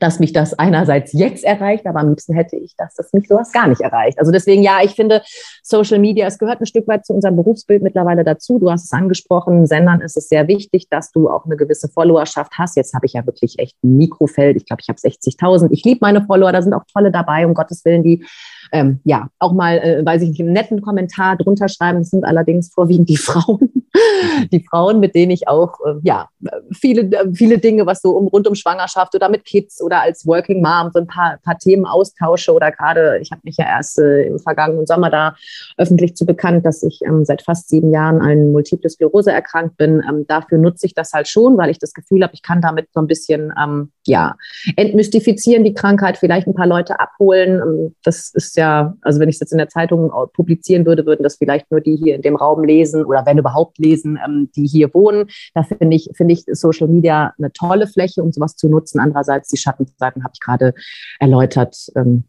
dass 0.00 0.18
mich 0.18 0.32
das 0.32 0.58
einerseits 0.58 1.12
jetzt 1.12 1.44
erreicht, 1.44 1.86
aber 1.86 2.00
am 2.00 2.10
liebsten 2.10 2.34
hätte 2.34 2.56
ich, 2.56 2.74
dass 2.76 2.94
das 2.94 3.12
mich 3.12 3.28
sowas 3.28 3.52
gar 3.52 3.68
nicht 3.68 3.80
erreicht. 3.80 4.18
Also 4.18 4.30
deswegen, 4.30 4.62
ja, 4.62 4.80
ich 4.82 4.92
finde 4.92 5.22
Social 5.62 5.98
Media, 5.98 6.26
es 6.26 6.38
gehört 6.38 6.60
ein 6.60 6.66
Stück 6.66 6.86
weit 6.88 7.06
zu 7.06 7.14
unserem 7.14 7.36
Berufsbild 7.36 7.82
mittlerweile 7.82 8.24
dazu. 8.24 8.58
Du 8.58 8.70
hast 8.70 8.84
es 8.84 8.92
angesprochen, 8.92 9.66
Sendern 9.66 10.00
ist 10.00 10.16
es 10.16 10.28
sehr 10.28 10.48
wichtig, 10.48 10.88
dass 10.90 11.12
du 11.12 11.28
auch 11.28 11.44
eine 11.44 11.56
gewisse 11.56 11.88
Followerschaft 11.88 12.52
hast. 12.58 12.76
Jetzt 12.76 12.94
habe 12.94 13.06
ich 13.06 13.14
ja 13.14 13.24
wirklich 13.26 13.58
echt 13.58 13.76
ein 13.82 13.96
Mikrofeld. 13.96 14.56
Ich 14.56 14.66
glaube, 14.66 14.82
ich 14.82 14.88
habe 14.88 14.98
60.000. 14.98 15.68
Ich 15.70 15.84
liebe 15.84 15.98
meine 16.02 16.24
Follower, 16.24 16.52
da 16.52 16.62
sind 16.62 16.74
auch 16.74 16.84
tolle 16.92 17.10
dabei, 17.10 17.46
um 17.46 17.54
Gottes 17.54 17.84
Willen, 17.84 18.02
die 18.02 18.24
ähm, 18.72 19.00
ja, 19.04 19.28
auch 19.38 19.52
mal, 19.52 19.78
äh, 19.78 20.04
weiß 20.04 20.22
ich 20.22 20.30
nicht, 20.30 20.40
einen 20.40 20.52
netten 20.52 20.80
Kommentar 20.80 21.36
drunter 21.36 21.68
schreiben. 21.68 21.98
Das 22.00 22.10
sind 22.10 22.24
allerdings 22.24 22.68
vorwiegend 22.72 23.08
die 23.08 23.16
Frauen. 23.16 23.86
die 24.52 24.64
Frauen, 24.68 25.00
mit 25.00 25.14
denen 25.14 25.30
ich 25.30 25.48
auch, 25.48 25.78
äh, 25.86 25.94
ja, 26.02 26.28
viele, 26.72 27.02
äh, 27.02 27.32
viele 27.32 27.58
Dinge, 27.58 27.86
was 27.86 28.02
so 28.02 28.10
um, 28.10 28.28
rund 28.28 28.46
um 28.46 28.54
Schwangerschaft 28.54 29.14
oder 29.14 29.28
mit 29.28 29.44
Kids 29.44 29.82
oder 29.82 30.02
als 30.02 30.26
Working 30.26 30.62
Mom 30.62 30.90
so 30.92 31.00
ein 31.00 31.06
paar, 31.06 31.38
paar 31.44 31.58
Themen 31.58 31.86
austausche 31.86 32.52
oder 32.52 32.70
gerade, 32.70 33.18
ich 33.20 33.30
habe 33.30 33.40
mich 33.44 33.56
ja 33.56 33.66
erst 33.66 33.98
äh, 33.98 34.24
im 34.24 34.38
vergangenen 34.38 34.86
Sommer 34.86 35.10
da 35.10 35.36
öffentlich 35.76 36.16
zu 36.16 36.26
bekannt, 36.26 36.64
dass 36.64 36.82
ich 36.82 37.00
ähm, 37.06 37.24
seit 37.24 37.42
fast 37.42 37.68
sieben 37.68 37.90
Jahren 37.90 38.20
an 38.20 38.52
Multiple 38.52 38.90
Sklerose 38.90 39.32
erkrankt 39.32 39.76
bin. 39.76 40.02
Ähm, 40.08 40.26
dafür 40.26 40.58
nutze 40.58 40.86
ich 40.86 40.94
das 40.94 41.12
halt 41.12 41.28
schon, 41.28 41.56
weil 41.58 41.70
ich 41.70 41.78
das 41.78 41.92
Gefühl 41.92 42.22
habe, 42.22 42.34
ich 42.34 42.42
kann 42.42 42.60
damit 42.60 42.88
so 42.92 43.00
ein 43.00 43.06
bisschen, 43.06 43.52
ähm, 43.60 43.90
ja, 44.06 44.36
entmystifizieren, 44.76 45.64
die 45.64 45.74
Krankheit, 45.74 46.16
vielleicht 46.16 46.46
ein 46.46 46.54
paar 46.54 46.66
Leute 46.66 47.00
abholen. 47.00 47.60
Ähm, 47.60 47.94
das 48.02 48.30
ist 48.34 48.56
ja, 48.56 48.94
also 49.02 49.20
wenn 49.20 49.28
ich 49.28 49.36
es 49.36 49.40
jetzt 49.40 49.52
in 49.52 49.58
der 49.58 49.68
Zeitung 49.68 50.10
publizieren 50.32 50.86
würde, 50.86 51.06
würden 51.06 51.22
das 51.22 51.36
vielleicht 51.36 51.70
nur 51.70 51.80
die 51.80 51.96
hier 51.96 52.14
in 52.14 52.22
dem 52.22 52.36
Raum 52.36 52.64
lesen 52.64 53.04
oder 53.04 53.24
wenn 53.26 53.38
überhaupt 53.38 53.78
lesen, 53.78 54.05
ähm, 54.24 54.50
die 54.54 54.66
hier 54.66 54.94
wohnen. 54.94 55.28
Da 55.54 55.62
finde 55.62 55.96
ich, 55.96 56.10
finde 56.14 56.34
ich 56.34 56.44
Social 56.52 56.88
Media 56.88 57.34
eine 57.38 57.52
tolle 57.52 57.86
Fläche, 57.86 58.22
um 58.22 58.32
sowas 58.32 58.56
zu 58.56 58.68
nutzen. 58.68 59.00
Andererseits 59.00 59.48
die 59.48 59.56
Schattenseiten 59.56 60.22
habe 60.22 60.32
ich 60.34 60.40
gerade 60.40 60.74
erläutert. 61.18 61.76
Ähm, 61.96 62.24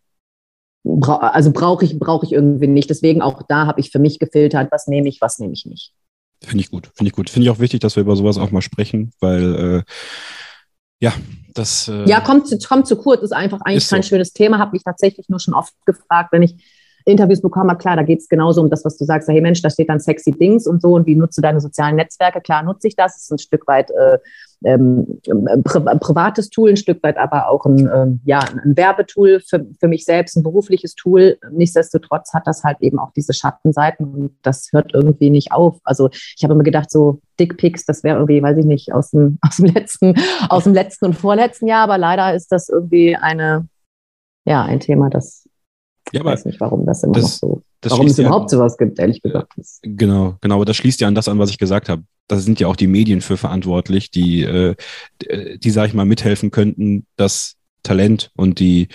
bra 0.83 1.17
also 1.17 1.51
brauche 1.51 1.85
ich, 1.85 1.99
brauche 1.99 2.25
ich 2.25 2.31
irgendwie 2.31 2.67
nicht. 2.67 2.89
Deswegen 2.89 3.21
auch 3.21 3.43
da 3.47 3.67
habe 3.67 3.79
ich 3.79 3.91
für 3.91 3.99
mich 3.99 4.19
gefiltert, 4.19 4.71
was 4.71 4.87
nehme 4.87 5.09
ich, 5.09 5.21
was 5.21 5.39
nehme 5.39 5.53
ich 5.53 5.65
nicht. 5.65 5.93
Finde 6.43 6.61
ich 6.61 6.69
gut, 6.69 6.91
finde 6.93 7.09
ich 7.09 7.13
gut. 7.13 7.29
Finde 7.29 7.45
ich 7.45 7.49
auch 7.51 7.59
wichtig, 7.59 7.81
dass 7.81 7.95
wir 7.95 8.01
über 8.01 8.15
sowas 8.15 8.37
auch 8.37 8.51
mal 8.51 8.61
sprechen, 8.61 9.11
weil 9.19 9.55
äh, 9.55 9.83
ja, 10.99 11.13
das. 11.53 11.87
Äh, 11.87 12.07
ja, 12.07 12.21
kommt, 12.21 12.47
kommt 12.67 12.87
zu 12.87 12.95
kurz, 12.95 13.23
ist 13.23 13.31
einfach 13.31 13.61
eigentlich 13.61 13.83
ist 13.83 13.89
kein 13.89 14.03
so. 14.03 14.09
schönes 14.09 14.33
Thema. 14.33 14.59
Habe 14.59 14.73
mich 14.73 14.83
tatsächlich 14.83 15.29
nur 15.29 15.39
schon 15.39 15.53
oft 15.53 15.73
gefragt, 15.85 16.31
wenn 16.31 16.43
ich 16.43 16.55
Interviews 17.07 17.41
bekommen 17.41 17.77
klar, 17.77 17.95
da 17.95 18.03
geht 18.03 18.19
es 18.19 18.27
genauso 18.27 18.61
um 18.61 18.69
das, 18.69 18.83
was 18.83 18.97
du 18.97 19.05
sagst, 19.05 19.29
hey 19.29 19.39
Mensch, 19.41 19.61
da 19.61 19.69
steht 19.69 19.89
dann 19.89 19.99
sexy 19.99 20.31
Dings 20.31 20.67
und 20.67 20.81
so 20.81 20.93
und 20.93 21.07
wie 21.07 21.15
nutzt 21.15 21.37
du 21.37 21.41
deine 21.41 21.61
sozialen 21.61 21.95
Netzwerke? 21.95 22.41
Klar, 22.41 22.63
nutze 22.63 22.87
ich 22.87 22.95
das, 22.95 23.13
das 23.13 23.23
ist 23.23 23.31
ein 23.31 23.37
Stück 23.39 23.65
weit 23.67 23.91
äh, 23.91 24.17
ähm, 24.65 25.19
pri 25.63 25.79
privates 25.99 26.49
Tool, 26.49 26.71
ein 26.71 26.77
Stück 26.77 27.01
weit 27.03 27.17
aber 27.17 27.49
auch 27.49 27.65
ein, 27.65 27.89
ähm, 27.93 28.19
ja, 28.25 28.39
ein 28.39 28.75
Werbetool 28.75 29.39
für, 29.39 29.65
für 29.79 29.87
mich 29.87 30.03
selbst, 30.03 30.35
ein 30.35 30.43
berufliches 30.43 30.95
Tool. 30.95 31.37
Nichtsdestotrotz 31.51 32.33
hat 32.33 32.45
das 32.45 32.63
halt 32.63 32.77
eben 32.81 32.99
auch 32.99 33.11
diese 33.15 33.33
Schattenseiten 33.33 34.05
und 34.05 34.31
das 34.41 34.69
hört 34.73 34.93
irgendwie 34.93 35.29
nicht 35.29 35.51
auf. 35.51 35.79
Also 35.83 36.09
ich 36.11 36.43
habe 36.43 36.53
immer 36.53 36.63
gedacht, 36.63 36.91
so 36.91 37.21
Dickpics, 37.39 37.85
das 37.85 38.03
wäre 38.03 38.17
irgendwie, 38.17 38.41
weiß 38.41 38.57
ich 38.57 38.65
nicht, 38.65 38.93
aus 38.93 39.11
dem, 39.11 39.37
aus 39.47 39.57
dem 39.57 39.67
letzten, 39.67 40.15
aus 40.49 40.65
dem 40.65 40.73
letzten 40.73 41.05
und 41.05 41.13
vorletzten 41.13 41.67
Jahr, 41.67 41.83
aber 41.83 41.97
leider 41.97 42.35
ist 42.35 42.51
das 42.51 42.67
irgendwie 42.69 43.15
eine, 43.15 43.67
ja, 44.45 44.63
ein 44.63 44.79
Thema, 44.79 45.09
das 45.09 45.46
ja, 46.11 46.21
ich 46.21 46.25
weiß 46.25 46.45
nicht, 46.45 46.59
warum 46.59 46.85
das 46.85 47.03
immer 47.03 47.13
das, 47.13 47.23
noch 47.23 47.29
so, 47.29 47.61
warum 47.83 48.07
es 48.07 48.19
überhaupt 48.19 48.51
ja, 48.51 48.57
sowas 48.57 48.77
gibt, 48.77 48.99
ehrlich 48.99 49.21
gesagt. 49.21 49.53
Genau, 49.81 50.37
genau, 50.41 50.55
aber 50.55 50.65
das 50.65 50.77
schließt 50.77 50.99
ja 51.01 51.07
an 51.07 51.15
das 51.15 51.27
an, 51.27 51.39
was 51.39 51.49
ich 51.49 51.57
gesagt 51.57 51.89
habe. 51.89 52.03
Da 52.27 52.37
sind 52.37 52.59
ja 52.59 52.67
auch 52.67 52.75
die 52.75 52.87
Medien 52.87 53.21
für 53.21 53.37
verantwortlich, 53.37 54.11
die, 54.11 54.43
äh, 54.43 54.75
die, 55.57 55.69
sag 55.69 55.87
ich 55.87 55.93
mal, 55.93 56.05
mithelfen 56.05 56.51
könnten, 56.51 57.05
das 57.15 57.57
Talent 57.83 58.31
und 58.35 58.59
die, 58.59 58.89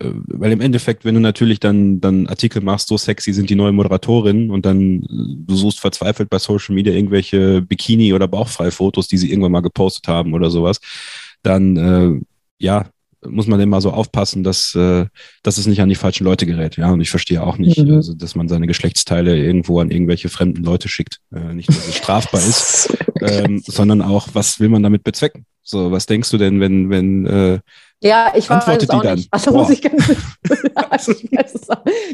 äh, 0.00 0.10
weil 0.26 0.52
im 0.52 0.60
Endeffekt, 0.60 1.04
wenn 1.04 1.14
du 1.14 1.20
natürlich 1.20 1.60
dann, 1.60 2.00
dann 2.00 2.26
Artikel 2.26 2.62
machst, 2.62 2.88
so 2.88 2.96
sexy 2.96 3.32
sind 3.32 3.50
die 3.50 3.54
neue 3.54 3.72
Moderatorin 3.72 4.50
und 4.50 4.66
dann 4.66 5.02
du 5.08 5.54
suchst 5.54 5.80
verzweifelt 5.80 6.28
bei 6.28 6.38
Social 6.38 6.74
Media 6.74 6.92
irgendwelche 6.92 7.62
Bikini- 7.62 8.14
oder 8.14 8.26
Bauchfrei-Fotos, 8.28 9.08
die 9.08 9.18
sie 9.18 9.30
irgendwann 9.30 9.52
mal 9.52 9.60
gepostet 9.60 10.08
haben 10.08 10.34
oder 10.34 10.50
sowas, 10.50 10.80
dann 11.42 11.76
äh, 11.76 12.20
ja, 12.58 12.86
muss 13.26 13.46
man 13.46 13.60
immer 13.60 13.80
so 13.80 13.90
aufpassen, 13.90 14.42
dass, 14.42 14.74
äh, 14.74 15.06
dass 15.42 15.58
es 15.58 15.66
nicht 15.66 15.80
an 15.80 15.88
die 15.88 15.94
falschen 15.94 16.24
Leute 16.24 16.46
gerät. 16.46 16.76
Ja, 16.76 16.90
und 16.90 17.00
ich 17.00 17.10
verstehe 17.10 17.42
auch 17.42 17.58
nicht, 17.58 17.78
mhm. 17.78 17.94
also, 17.94 18.14
dass 18.14 18.34
man 18.34 18.48
seine 18.48 18.66
Geschlechtsteile 18.66 19.36
irgendwo 19.36 19.80
an 19.80 19.90
irgendwelche 19.90 20.28
fremden 20.28 20.64
Leute 20.64 20.88
schickt. 20.88 21.18
Äh, 21.32 21.54
nicht, 21.54 21.68
dass 21.68 21.88
es 21.88 21.96
strafbar 21.96 22.40
ist, 22.40 22.96
ähm, 23.20 23.62
sondern 23.64 24.02
auch, 24.02 24.28
was 24.32 24.60
will 24.60 24.68
man 24.68 24.82
damit 24.82 25.04
bezwecken? 25.04 25.46
So, 25.62 25.92
was 25.92 26.06
denkst 26.06 26.30
du 26.30 26.38
denn, 26.38 26.60
wenn, 26.60 26.90
wenn 26.90 27.26
äh, 27.26 27.60
ja, 28.02 28.32
ich 28.34 28.50
antwortet 28.50 28.92
die 28.92 28.98
dann? 28.98 29.14
Nicht. 29.14 29.28
Also 29.32 29.52
muss 29.52 29.70
ich 29.70 29.80
ganz, 29.80 30.08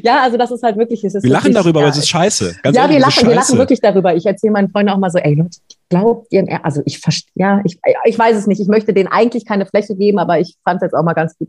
ja, 0.03 0.23
also 0.23 0.37
das 0.37 0.51
ist 0.51 0.63
halt 0.63 0.77
wirklich. 0.77 1.03
Es 1.03 1.15
ist 1.15 1.23
wir 1.23 1.31
lachen 1.31 1.55
darüber, 1.55 1.81
ja, 1.81 1.87
aber 1.87 1.93
es 1.93 1.99
ist 1.99 2.09
scheiße. 2.09 2.57
Ganz 2.63 2.77
ja, 2.77 2.83
ehrlich, 2.83 2.97
wir 2.97 3.01
lachen, 3.01 3.29
wir 3.29 3.35
lachen 3.35 3.59
wirklich 3.59 3.81
darüber. 3.81 4.15
Ich 4.15 4.27
erzähle 4.27 4.53
meinen 4.53 4.71
Freunden 4.71 4.91
auch 4.91 4.99
mal 4.99 5.11
so, 5.11 5.19
ey 5.19 5.35
Leute, 5.35 5.59
glaubt 5.89 6.27
ihr, 6.31 6.47
also 6.63 6.83
ich 6.85 6.99
verstehe, 6.99 7.33
ja, 7.35 7.61
ich, 7.65 7.79
ich 8.05 8.19
weiß 8.19 8.37
es 8.37 8.47
nicht. 8.47 8.61
Ich 8.61 8.69
möchte 8.69 8.93
denen 8.93 9.09
eigentlich 9.09 9.47
keine 9.47 9.65
Fläche 9.65 9.97
geben, 9.97 10.19
aber 10.19 10.39
ich 10.39 10.57
fand 10.65 10.77
es 10.77 10.87
jetzt 10.87 10.95
auch 10.95 11.03
mal 11.03 11.15
ganz 11.15 11.37
gut. 11.39 11.49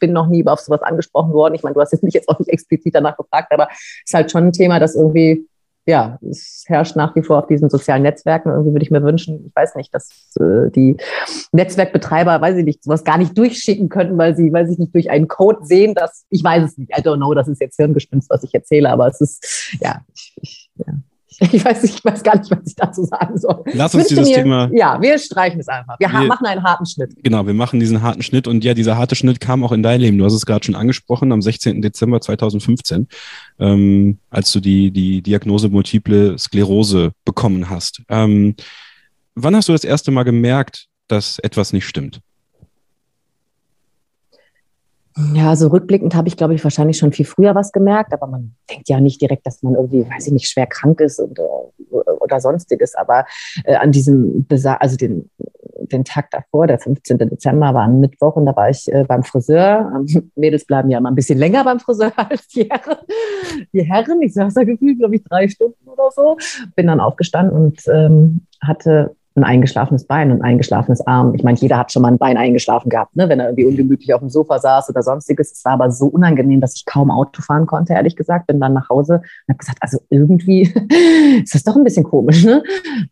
Bin 0.00 0.12
noch 0.12 0.26
nie 0.26 0.44
auf 0.46 0.60
sowas 0.60 0.82
angesprochen 0.82 1.32
worden. 1.32 1.54
Ich 1.54 1.62
meine, 1.62 1.74
du 1.74 1.80
hast 1.80 1.92
jetzt 1.92 2.02
mich 2.02 2.14
jetzt 2.14 2.28
auch 2.28 2.38
nicht 2.38 2.48
explizit 2.50 2.94
danach 2.94 3.16
gefragt, 3.16 3.52
aber 3.52 3.68
es 3.70 4.02
ist 4.06 4.14
halt 4.14 4.30
schon 4.30 4.46
ein 4.46 4.52
Thema, 4.52 4.80
das 4.80 4.96
irgendwie 4.96 5.46
ja, 5.86 6.18
es 6.28 6.64
herrscht 6.66 6.96
nach 6.96 7.14
wie 7.16 7.22
vor 7.22 7.38
auf 7.38 7.46
diesen 7.46 7.68
sozialen 7.68 8.02
Netzwerken. 8.02 8.50
Irgendwie 8.50 8.72
würde 8.72 8.84
ich 8.84 8.90
mir 8.90 9.02
wünschen, 9.02 9.46
ich 9.46 9.56
weiß 9.56 9.74
nicht, 9.74 9.92
dass 9.92 10.08
äh, 10.38 10.70
die 10.70 10.96
Netzwerkbetreiber, 11.52 12.40
weiß 12.40 12.56
ich 12.56 12.64
nicht, 12.64 12.84
sowas 12.84 13.04
gar 13.04 13.18
nicht 13.18 13.36
durchschicken 13.36 13.88
könnten, 13.88 14.16
weil 14.16 14.36
sie, 14.36 14.52
weiß 14.52 14.70
ich 14.70 14.78
nicht, 14.78 14.94
durch 14.94 15.10
einen 15.10 15.28
Code 15.28 15.64
sehen, 15.64 15.94
dass, 15.94 16.24
ich 16.30 16.44
weiß 16.44 16.64
es 16.64 16.78
nicht, 16.78 16.96
I 16.96 17.02
don't 17.02 17.16
know, 17.16 17.34
das 17.34 17.48
ist 17.48 17.60
jetzt 17.60 17.76
Hirngespinst, 17.76 18.30
was 18.30 18.44
ich 18.44 18.54
erzähle, 18.54 18.90
aber 18.90 19.08
es 19.08 19.20
ist, 19.20 19.76
ja, 19.80 20.02
ich, 20.14 20.34
ich 20.40 20.70
ja. 20.76 20.94
Ich 21.52 21.64
weiß, 21.64 21.84
ich 21.84 22.04
weiß 22.04 22.22
gar 22.22 22.38
nicht, 22.38 22.50
was 22.50 22.60
ich 22.66 22.74
dazu 22.74 23.04
sagen 23.04 23.36
soll. 23.38 23.62
Lass 23.72 23.94
uns 23.94 24.08
dieses 24.08 24.28
mir, 24.28 24.36
Thema. 24.36 24.70
Ja, 24.72 25.00
wir 25.00 25.18
streichen 25.18 25.60
es 25.60 25.68
einfach. 25.68 25.98
Wir, 25.98 26.10
wir, 26.10 26.22
machen 26.22 26.46
einen 26.46 26.62
harten 26.62 26.86
Schnitt. 26.86 27.14
Genau, 27.22 27.46
wir 27.46 27.54
machen 27.54 27.80
diesen 27.80 28.02
harten 28.02 28.22
Schnitt. 28.22 28.46
Und 28.46 28.64
ja, 28.64 28.74
dieser 28.74 28.96
harte 28.96 29.14
Schnitt 29.14 29.40
kam 29.40 29.64
auch 29.64 29.72
in 29.72 29.82
dein 29.82 30.00
Leben. 30.00 30.18
Du 30.18 30.24
hast 30.24 30.32
es 30.32 30.46
gerade 30.46 30.64
schon 30.64 30.74
angesprochen, 30.74 31.32
am 31.32 31.42
16. 31.42 31.82
Dezember 31.82 32.20
2015, 32.20 33.08
ähm, 33.58 34.18
als 34.30 34.52
du 34.52 34.60
die, 34.60 34.90
die 34.90 35.22
Diagnose 35.22 35.68
Multiple 35.68 36.38
Sklerose 36.38 37.12
bekommen 37.24 37.68
hast. 37.70 38.02
Ähm, 38.08 38.54
wann 39.34 39.56
hast 39.56 39.68
du 39.68 39.72
das 39.72 39.84
erste 39.84 40.10
Mal 40.10 40.24
gemerkt, 40.24 40.86
dass 41.08 41.38
etwas 41.38 41.72
nicht 41.72 41.86
stimmt? 41.86 42.20
Ja, 45.34 45.50
also 45.50 45.68
rückblickend 45.68 46.14
habe 46.14 46.28
ich, 46.28 46.36
glaube 46.36 46.54
ich, 46.54 46.64
wahrscheinlich 46.64 46.96
schon 46.96 47.12
viel 47.12 47.26
früher 47.26 47.54
was 47.54 47.72
gemerkt, 47.72 48.14
aber 48.14 48.26
man 48.26 48.54
denkt 48.70 48.88
ja 48.88 48.98
nicht 49.00 49.20
direkt, 49.20 49.46
dass 49.46 49.62
man 49.62 49.74
irgendwie, 49.74 50.08
weiß 50.08 50.26
ich 50.26 50.32
nicht, 50.32 50.48
schwer 50.48 50.66
krank 50.66 51.00
ist 51.00 51.20
oder, 51.20 51.48
oder 52.20 52.40
sonstiges. 52.40 52.94
Aber 52.94 53.26
äh, 53.64 53.76
an 53.76 53.92
diesem, 53.92 54.44
Besa 54.44 54.74
also 54.74 54.96
den, 54.96 55.30
den 55.80 56.04
Tag 56.04 56.30
davor, 56.30 56.66
der 56.66 56.78
15. 56.78 57.18
Dezember, 57.18 57.74
war 57.74 57.84
ein 57.84 58.00
Mittwoch 58.00 58.36
und 58.36 58.46
da 58.46 58.56
war 58.56 58.70
ich 58.70 58.90
äh, 58.90 59.04
beim 59.04 59.22
Friseur. 59.22 59.92
Ähm, 59.94 60.30
Mädels 60.34 60.64
bleiben 60.64 60.88
ja 60.88 60.98
immer 60.98 61.10
ein 61.10 61.14
bisschen 61.14 61.38
länger 61.38 61.64
beim 61.64 61.80
Friseur 61.80 62.12
als 62.16 62.48
die 62.48 62.68
Herren. 62.70 62.98
Die 63.72 63.82
Herren, 63.82 64.22
ich 64.22 64.32
saß 64.32 64.54
da 64.54 64.64
gefühlt, 64.64 64.98
glaube 64.98 65.16
ich, 65.16 65.24
drei 65.24 65.48
Stunden 65.48 65.88
oder 65.88 66.10
so. 66.10 66.38
Bin 66.74 66.86
dann 66.86 67.00
aufgestanden 67.00 67.54
und 67.56 67.82
ähm, 67.88 68.46
hatte 68.62 69.14
ein 69.36 69.44
eingeschlafenes 69.44 70.04
Bein 70.06 70.30
und 70.30 70.38
ein 70.38 70.42
eingeschlafenes 70.42 71.06
Arm. 71.06 71.34
Ich 71.34 71.42
meine, 71.42 71.58
jeder 71.58 71.78
hat 71.78 71.92
schon 71.92 72.02
mal 72.02 72.08
ein 72.08 72.18
Bein 72.18 72.36
eingeschlafen 72.36 72.90
gehabt, 72.90 73.16
ne? 73.16 73.28
wenn 73.28 73.40
er 73.40 73.46
irgendwie 73.46 73.66
ungemütlich 73.66 74.12
auf 74.14 74.20
dem 74.20 74.28
Sofa 74.28 74.58
saß 74.58 74.90
oder 74.90 75.02
sonstiges. 75.02 75.52
Es 75.52 75.64
war 75.64 75.72
aber 75.72 75.90
so 75.90 76.06
unangenehm, 76.06 76.60
dass 76.60 76.76
ich 76.76 76.84
kaum 76.84 77.10
Auto 77.10 77.42
fahren 77.42 77.66
konnte, 77.66 77.94
ehrlich 77.94 78.16
gesagt. 78.16 78.46
Bin 78.46 78.60
dann 78.60 78.72
nach 78.74 78.88
Hause 78.88 79.14
und 79.14 79.48
habe 79.48 79.58
gesagt, 79.58 79.78
also 79.80 79.98
irgendwie 80.10 80.62
ist 81.42 81.54
das 81.54 81.64
doch 81.64 81.76
ein 81.76 81.84
bisschen 81.84 82.04
komisch. 82.04 82.44
Ne? 82.44 82.62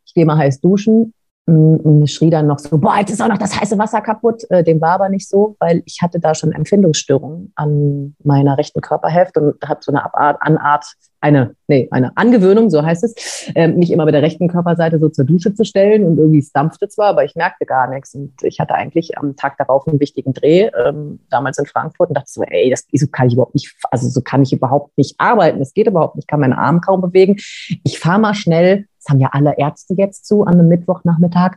Ich 0.05 0.15
gehe 0.15 0.27
mal 0.27 0.37
heiß 0.37 0.61
duschen 0.61 1.15
und 1.57 2.11
schrie 2.11 2.31
dann 2.31 2.47
noch 2.47 2.59
so, 2.59 2.79
boah, 2.79 2.99
jetzt 2.99 3.11
ist 3.11 3.23
auch 3.23 3.29
noch 3.29 3.39
das 3.39 3.61
heiße 3.61 3.79
Wasser 3.79 4.01
kaputt. 4.01 4.45
Äh, 4.51 4.65
dem 4.65 4.81
war 4.81 4.93
aber 4.93 5.09
nicht 5.09 5.29
so, 5.29 5.57
weil 5.59 5.83
ich 5.85 6.01
hatte 6.03 6.21
da 6.21 6.35
schon 6.35 6.53
Empfindungsstörungen 6.53 7.53
an 7.57 8.15
meiner 8.23 8.59
rechten 8.59 8.81
Körperhälfte 8.81 9.41
und 9.41 9.69
habe 9.69 9.81
so 9.83 9.93
eine 9.93 10.05
Abart, 10.05 10.39
Anart, 10.41 10.85
eine, 11.21 11.55
nee, 11.69 11.87
eine 11.91 12.17
Angewöhnung, 12.17 12.71
so 12.71 12.83
heißt 12.83 13.05
es, 13.05 13.51
äh, 13.55 13.69
mich 13.69 13.91
immer 13.91 14.07
mit 14.07 14.15
der 14.15 14.23
rechten 14.23 14.49
Körperseite 14.49 14.99
so 14.99 15.09
zur 15.09 15.27
Dusche 15.27 15.53
zu 15.55 15.65
stellen 15.65 16.05
und 16.05 16.19
irgendwie 16.19 16.39
es 16.39 16.53
dampfte 16.53 16.89
zwar, 16.89 17.09
aber 17.09 17.25
ich 17.25 17.35
merkte 17.35 17.67
gar 17.67 17.89
nichts 17.89 18.15
und 18.15 18.33
ich 18.43 18.59
hatte 18.59 18.75
eigentlich 18.75 19.19
am 19.19 19.37
Tag 19.37 19.59
darauf 19.59 19.87
einen 19.87 20.01
wichtigen 20.01 20.33
Dreh, 20.33 20.71
ähm, 20.87 21.21
damals 21.29 21.59
in 21.59 21.67
Frankfurt 21.67 22.09
und 22.09 22.17
dachte 22.17 22.31
so, 22.31 22.43
ey, 22.43 22.71
das, 22.71 22.87
so 22.91 23.07
kann 23.09 23.29
ich 23.29 23.35
überhaupt 23.35 23.55
nicht, 23.55 23.77
also 23.91 24.09
so 24.09 24.23
kann 24.23 24.43
ich 24.43 24.53
überhaupt 24.53 24.97
nicht 24.97 25.15
arbeiten, 25.19 25.59
das 25.59 25.75
geht 25.75 25.87
überhaupt 25.87 26.17
nicht, 26.17 26.25
ich 26.25 26.27
kann 26.27 26.41
meinen 26.41 26.55
Arm 26.55 26.81
kaum 26.81 27.01
bewegen. 27.03 27.37
Ich 27.85 27.99
fahre 27.99 28.21
mal 28.21 28.35
schnell 28.35 28.87
haben 29.11 29.21
ja 29.21 29.31
alle 29.33 29.59
Ärzte 29.59 29.95
jetzt 29.95 30.27
zu 30.27 30.45
an 30.45 30.55
einem 30.55 30.69
Mittwochnachmittag. 30.69 31.57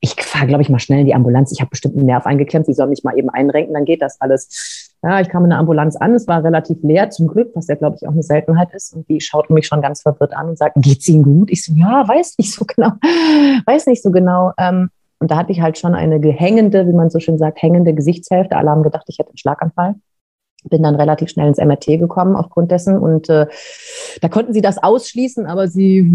Ich 0.00 0.14
fahre, 0.22 0.46
glaube 0.46 0.62
ich, 0.62 0.68
mal 0.68 0.78
schnell 0.78 1.00
in 1.00 1.06
die 1.06 1.14
Ambulanz. 1.14 1.52
Ich 1.52 1.60
habe 1.60 1.70
bestimmt 1.70 1.96
einen 1.96 2.06
Nerv 2.06 2.26
eingeklemmt. 2.26 2.66
Sie 2.66 2.74
sollen 2.74 2.90
mich 2.90 3.04
mal 3.04 3.16
eben 3.16 3.30
einrenken, 3.30 3.74
dann 3.74 3.84
geht 3.84 4.02
das 4.02 4.20
alles. 4.20 4.94
Ja, 5.02 5.20
ich 5.20 5.28
kam 5.28 5.44
in 5.44 5.50
der 5.50 5.58
Ambulanz 5.58 5.96
an. 5.96 6.14
Es 6.14 6.26
war 6.26 6.42
relativ 6.42 6.82
leer, 6.82 7.10
zum 7.10 7.28
Glück, 7.28 7.50
was 7.54 7.68
ja, 7.68 7.76
glaube 7.76 7.96
ich, 8.00 8.06
auch 8.06 8.12
eine 8.12 8.22
Seltenheit 8.22 8.72
ist. 8.74 8.94
Und 8.94 9.08
die 9.08 9.20
schauten 9.20 9.54
mich 9.54 9.66
schon 9.66 9.80
ganz 9.80 10.02
verwirrt 10.02 10.34
an 10.34 10.48
und 10.48 10.58
sagten, 10.58 10.80
geht's 10.80 11.08
Ihnen 11.08 11.22
gut? 11.22 11.50
Ich 11.50 11.64
so, 11.64 11.72
ja, 11.74 12.06
weiß 12.06 12.36
nicht 12.38 12.52
so 12.52 12.64
genau. 12.76 12.92
Weiß 13.66 13.86
nicht 13.86 14.02
so 14.02 14.10
genau. 14.10 14.52
Ähm, 14.58 14.90
und 15.18 15.30
da 15.30 15.36
hatte 15.36 15.52
ich 15.52 15.62
halt 15.62 15.78
schon 15.78 15.94
eine 15.94 16.20
gehängende, 16.20 16.86
wie 16.86 16.92
man 16.92 17.08
so 17.08 17.20
schön 17.20 17.38
sagt, 17.38 17.62
hängende 17.62 17.94
Gesichtshälfte. 17.94 18.56
Alle 18.56 18.70
haben 18.70 18.82
gedacht, 18.82 19.06
ich 19.08 19.18
hätte 19.18 19.30
einen 19.30 19.38
Schlaganfall 19.38 19.94
bin 20.68 20.82
dann 20.82 20.96
relativ 20.96 21.30
schnell 21.30 21.48
ins 21.48 21.58
MRT 21.58 21.98
gekommen 21.98 22.36
aufgrund 22.36 22.70
dessen 22.70 22.98
und 22.98 23.28
äh, 23.28 23.46
da 24.20 24.28
konnten 24.28 24.52
sie 24.52 24.62
das 24.62 24.82
ausschließen, 24.82 25.46
aber 25.46 25.68
sie 25.68 26.10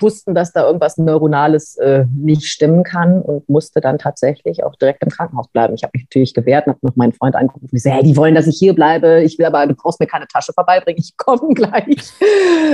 wussten, 0.00 0.34
dass 0.34 0.52
da 0.52 0.66
irgendwas 0.66 0.98
Neuronales 0.98 1.76
äh, 1.76 2.04
nicht 2.14 2.44
stimmen 2.46 2.82
kann 2.82 3.20
und 3.22 3.48
musste 3.48 3.80
dann 3.80 3.98
tatsächlich 3.98 4.64
auch 4.64 4.74
direkt 4.76 5.02
im 5.02 5.08
Krankenhaus 5.08 5.48
bleiben. 5.48 5.74
Ich 5.74 5.82
habe 5.82 5.92
mich 5.94 6.04
natürlich 6.04 6.34
gewehrt 6.34 6.66
und 6.66 6.74
habe 6.74 6.86
noch 6.86 6.96
meinen 6.96 7.12
Freund 7.12 7.34
angerufen. 7.34 7.68
Ich 7.72 7.82
so, 7.82 7.90
hey, 7.90 8.02
die 8.02 8.16
wollen, 8.16 8.34
dass 8.34 8.46
ich 8.46 8.56
hier 8.58 8.74
bleibe. 8.74 9.22
Ich 9.22 9.38
will 9.38 9.46
aber, 9.46 9.66
du 9.66 9.74
brauchst 9.74 10.00
mir 10.00 10.06
keine 10.06 10.26
Tasche 10.26 10.52
vorbeibringen. 10.52 11.02
Ich 11.02 11.16
komme 11.16 11.54
gleich. 11.54 12.12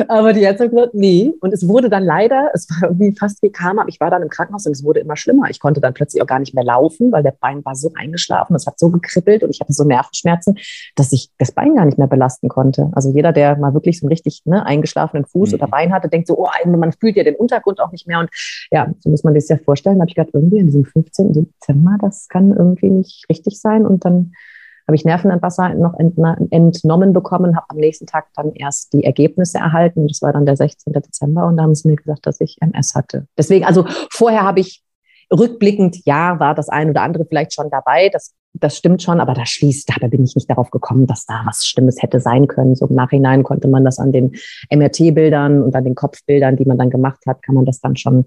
aber 0.09 0.33
die 0.33 0.43
Ärzte 0.43 0.68
gesagt, 0.68 0.95
nee. 0.95 1.33
Und 1.41 1.53
es 1.53 1.66
wurde 1.66 1.89
dann 1.89 2.05
leider, 2.05 2.51
es 2.55 2.68
war 2.70 2.91
irgendwie 2.91 3.16
fast 3.18 3.43
wie 3.43 3.51
Karma. 3.51 3.85
Ich 3.89 4.01
war 4.01 4.11
dann 4.11 4.22
im 4.22 4.29
Krankenhaus 4.29 4.66
und 4.66 4.72
es 4.72 4.85
wurde 4.85 5.01
immer 5.01 5.16
schlimmer. 5.16 5.49
Ich 5.51 5.61
konnte 5.61 5.81
dann 5.81 5.95
plötzlich 5.95 6.22
auch 6.22 6.27
gar 6.27 6.39
nicht 6.39 6.55
mehr 6.55 6.64
laufen, 6.64 7.12
weil 7.12 7.22
der 7.22 7.35
Bein 7.39 7.64
war 7.64 7.74
so 7.74 7.93
eingeschlafen. 7.95 8.55
Es 8.55 8.66
hat 8.66 8.79
so 8.79 8.91
gekribbelt 8.91 9.43
und 9.43 9.51
ich 9.51 9.61
hatte 9.61 9.72
so 9.72 9.85
Nervenschmerzen, 9.85 10.59
dass 10.95 11.12
ich 11.12 11.16
das 11.39 11.53
Bein 11.53 11.75
gar 11.75 11.85
nicht 11.85 11.99
mehr 11.99 12.07
belasten 12.07 12.49
konnte. 12.49 12.91
Also 12.93 13.11
jeder, 13.11 13.33
der 13.33 13.57
mal 13.57 13.75
wirklich 13.75 14.01
so 14.01 14.07
einen 14.07 14.12
richtig 14.12 14.43
ne, 14.45 14.64
eingeschlafenen 14.64 15.27
Fuß 15.27 15.51
mhm. 15.51 15.55
oder 15.57 15.69
Bein 15.69 15.93
hatte, 15.93 16.09
denkt 16.09 16.29
so, 16.29 16.39
oh, 16.39 16.49
man 16.67 16.93
fühlt 16.93 17.17
ja 17.17 17.25
den 17.25 17.37
Untergrund 17.37 17.81
auch 17.81 17.93
nicht 17.93 18.07
mehr. 18.07 18.21
Und 18.21 18.31
ja, 18.71 18.93
so 19.01 19.11
muss 19.11 19.25
man 19.25 19.35
sich 19.35 19.45
das 19.45 19.59
ja 19.59 19.64
vorstellen. 19.64 19.97
Da 19.97 20.03
habe 20.03 20.11
ich 20.11 20.14
gedacht, 20.14 20.35
irgendwie 20.35 20.59
in 20.59 20.67
diesem 20.67 20.85
15. 20.85 21.33
Dezember, 21.33 21.97
das 22.01 22.29
kann 22.29 22.53
irgendwie 22.53 22.91
nicht 22.91 23.27
richtig 23.29 23.61
sein. 23.61 23.87
Und 23.87 24.05
dann 24.05 24.33
habe 24.87 24.95
ich 24.95 25.05
Nervenentwasser 25.05 25.75
noch 25.75 25.95
entnommen 25.99 27.12
bekommen, 27.12 27.57
habe 27.57 27.67
am 27.69 27.77
nächsten 27.77 28.07
Tag 28.07 28.29
dann 28.37 28.53
erst 28.53 28.93
die 28.93 29.05
Ergebnisse 29.05 29.59
erhalten. 29.59 30.07
Das 30.07 30.23
war 30.23 30.33
dann 30.33 30.47
der 30.47 30.57
16. 30.57 30.93
Dezember 30.93 31.47
und 31.47 31.57
da 31.57 31.64
haben 31.64 31.75
sie 31.75 31.89
mir 31.89 31.97
gesagt, 31.97 32.27
dass 32.27 32.41
ich 32.41 32.57
MS 32.61 32.95
hatte. 32.95 33.27
Deswegen, 33.37 33.64
also 33.64 33.85
vorher 34.11 34.43
habe 34.43 34.61
ich 34.61 34.86
rückblickend, 35.33 36.05
ja, 36.05 36.39
war 36.39 36.55
das 36.55 36.68
ein 36.68 36.91
oder 36.91 37.03
andere 37.03 37.24
vielleicht 37.27 37.55
schon 37.55 37.70
dabei. 37.70 38.09
Das 38.09 38.35
das 38.61 38.77
stimmt 38.77 39.03
schon, 39.03 39.20
aber 39.20 39.35
da 39.35 39.45
schließt, 39.45 39.93
da 40.01 40.09
bin 40.09 40.24
ich 40.24 40.35
nicht 40.35 40.49
darauf 40.49 40.70
gekommen, 40.70 41.07
dass 41.07 41.27
da 41.27 41.43
was 41.45 41.64
Stimmes 41.64 42.03
hätte 42.03 42.20
sein 42.20 42.47
können. 42.47 42.74
So 42.74 42.87
im 42.87 42.95
Nachhinein 42.95 43.43
konnte 43.43 43.68
man 43.68 43.85
das 43.85 43.99
an 43.99 44.12
den 44.12 44.33
MRT-Bildern 44.70 45.62
und 45.62 45.74
an 45.74 45.85
den 45.85 45.95
Kopfbildern, 45.95 46.57
die 46.57 46.64
man 46.64 46.79
dann 46.79 46.91
gemacht 46.91 47.20
hat, 47.27 47.43
kann 47.43 47.55
man 47.55 47.64
das 47.64 47.81
dann 47.81 47.97
schon 47.97 48.24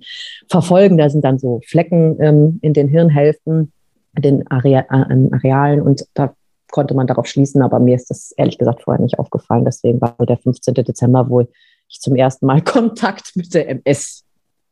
verfolgen. 0.50 0.98
Da 0.98 1.10
sind 1.10 1.24
dann 1.24 1.40
so 1.40 1.62
Flecken 1.66 2.18
ähm, 2.20 2.60
in 2.62 2.74
den 2.74 2.88
Hirnhälften, 2.88 3.72
den 4.18 4.50
Area 4.52 4.82
äh, 4.90 5.30
Arealen 5.32 5.82
und 5.82 6.06
da 6.14 6.34
konnte 6.72 6.94
man 6.94 7.08
darauf 7.08 7.26
schließen, 7.26 7.64
aber 7.64 7.80
mir 7.80 7.96
ist 7.96 8.12
das 8.12 8.32
ehrlich 8.38 8.60
gesagt 8.60 8.84
vorher 8.84 9.02
nicht 9.02 9.18
aufgefallen. 9.18 9.66
Deswegen 9.66 10.00
war 10.02 10.16
der 10.20 10.38
15. 10.38 10.76
Dezember, 10.76 11.28
wo 11.30 11.42
ich 11.42 12.00
zum 12.00 12.16
ersten 12.16 12.46
Mal 12.46 12.62
Kontakt 12.64 13.32
mit 13.36 13.54
der 13.54 13.70
MS 13.70 14.24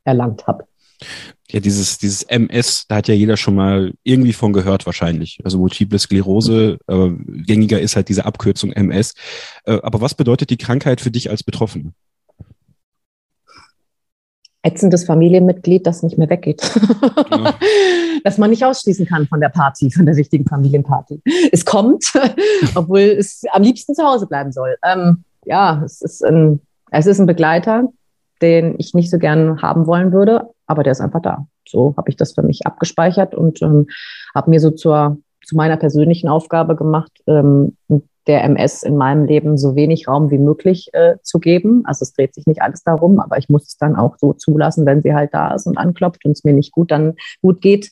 erlangt 0.03 0.45
habe 0.45 0.65
ja, 1.49 1.59
dieses, 1.59 1.97
dieses 1.97 2.23
MS, 2.23 2.85
da 2.87 2.97
hat 2.97 3.07
ja 3.07 3.13
jeder 3.13 3.37
schon 3.37 3.55
mal 3.55 3.93
irgendwie 4.03 4.33
von 4.33 4.53
gehört 4.53 4.85
wahrscheinlich. 4.85 5.39
Also 5.43 5.57
Multiple 5.57 5.99
Sklerose, 5.99 6.77
äh, 6.87 7.09
gängiger 7.45 7.79
ist 7.79 7.95
halt 7.95 8.09
diese 8.09 8.25
Abkürzung 8.25 8.71
MS. 8.71 9.13
Äh, 9.65 9.79
aber 9.81 10.01
was 10.01 10.15
bedeutet 10.15 10.49
die 10.49 10.57
Krankheit 10.57 10.99
für 11.01 11.11
dich 11.11 11.29
als 11.29 11.43
Betroffene? 11.43 11.93
ätzendes 14.67 15.05
Familienmitglied, 15.05 15.87
das 15.87 16.03
nicht 16.03 16.17
mehr 16.17 16.29
weggeht. 16.29 16.61
Ja. 17.29 17.55
Dass 18.23 18.37
man 18.37 18.49
nicht 18.49 18.63
ausschließen 18.65 19.05
kann 19.05 19.27
von 19.27 19.39
der 19.39 19.49
Party, 19.49 19.91
von 19.91 20.05
der 20.05 20.15
wichtigen 20.15 20.45
Familienparty. 20.45 21.21
Es 21.51 21.65
kommt, 21.65 22.11
obwohl 22.75 22.99
es 22.99 23.43
am 23.51 23.63
liebsten 23.63 23.95
zu 23.95 24.03
Hause 24.03 24.27
bleiben 24.27 24.51
soll. 24.51 24.75
Ähm, 24.83 25.23
ja, 25.45 25.81
es 25.85 26.01
ist, 26.01 26.23
ein, 26.23 26.61
es 26.91 27.05
ist 27.05 27.19
ein 27.19 27.25
Begleiter, 27.25 27.89
den 28.41 28.75
ich 28.77 28.93
nicht 28.93 29.09
so 29.09 29.19
gern 29.19 29.61
haben 29.61 29.87
wollen 29.87 30.11
würde, 30.11 30.49
aber 30.67 30.83
der 30.83 30.91
ist 30.91 31.01
einfach 31.01 31.21
da. 31.21 31.47
So 31.67 31.95
habe 31.97 32.09
ich 32.09 32.15
das 32.15 32.33
für 32.33 32.43
mich 32.43 32.65
abgespeichert 32.65 33.33
und 33.33 33.61
ähm, 33.61 33.87
habe 34.35 34.49
mir 34.49 34.59
so 34.59 34.71
zur, 34.71 35.17
zu 35.47 35.55
meiner 35.55 35.77
persönlichen 35.77 36.27
Aufgabe 36.27 36.75
gemacht, 36.75 37.11
ähm, 37.25 37.77
der 38.27 38.43
MS 38.43 38.83
in 38.83 38.97
meinem 38.97 39.23
Leben 39.23 39.57
so 39.57 39.75
wenig 39.75 40.07
Raum 40.07 40.29
wie 40.29 40.37
möglich 40.37 40.89
äh, 40.91 41.15
zu 41.23 41.39
geben. 41.39 41.83
Also 41.85 42.03
es 42.03 42.11
dreht 42.11 42.35
sich 42.35 42.45
nicht 42.45 42.61
alles 42.61 42.83
darum, 42.83 43.21
aber 43.21 43.37
ich 43.37 43.47
muss 43.47 43.65
es 43.65 43.77
dann 43.77 43.95
auch 43.95 44.17
so 44.17 44.33
zulassen, 44.33 44.85
wenn 44.85 45.01
sie 45.01 45.13
halt 45.13 45.33
da 45.33 45.55
ist 45.55 45.65
und 45.65 45.77
anklopft 45.77 46.25
und 46.25 46.31
es 46.31 46.43
mir 46.43 46.53
nicht 46.53 46.73
gut 46.73 46.91
dann 46.91 47.15
gut 47.41 47.61
geht, 47.61 47.89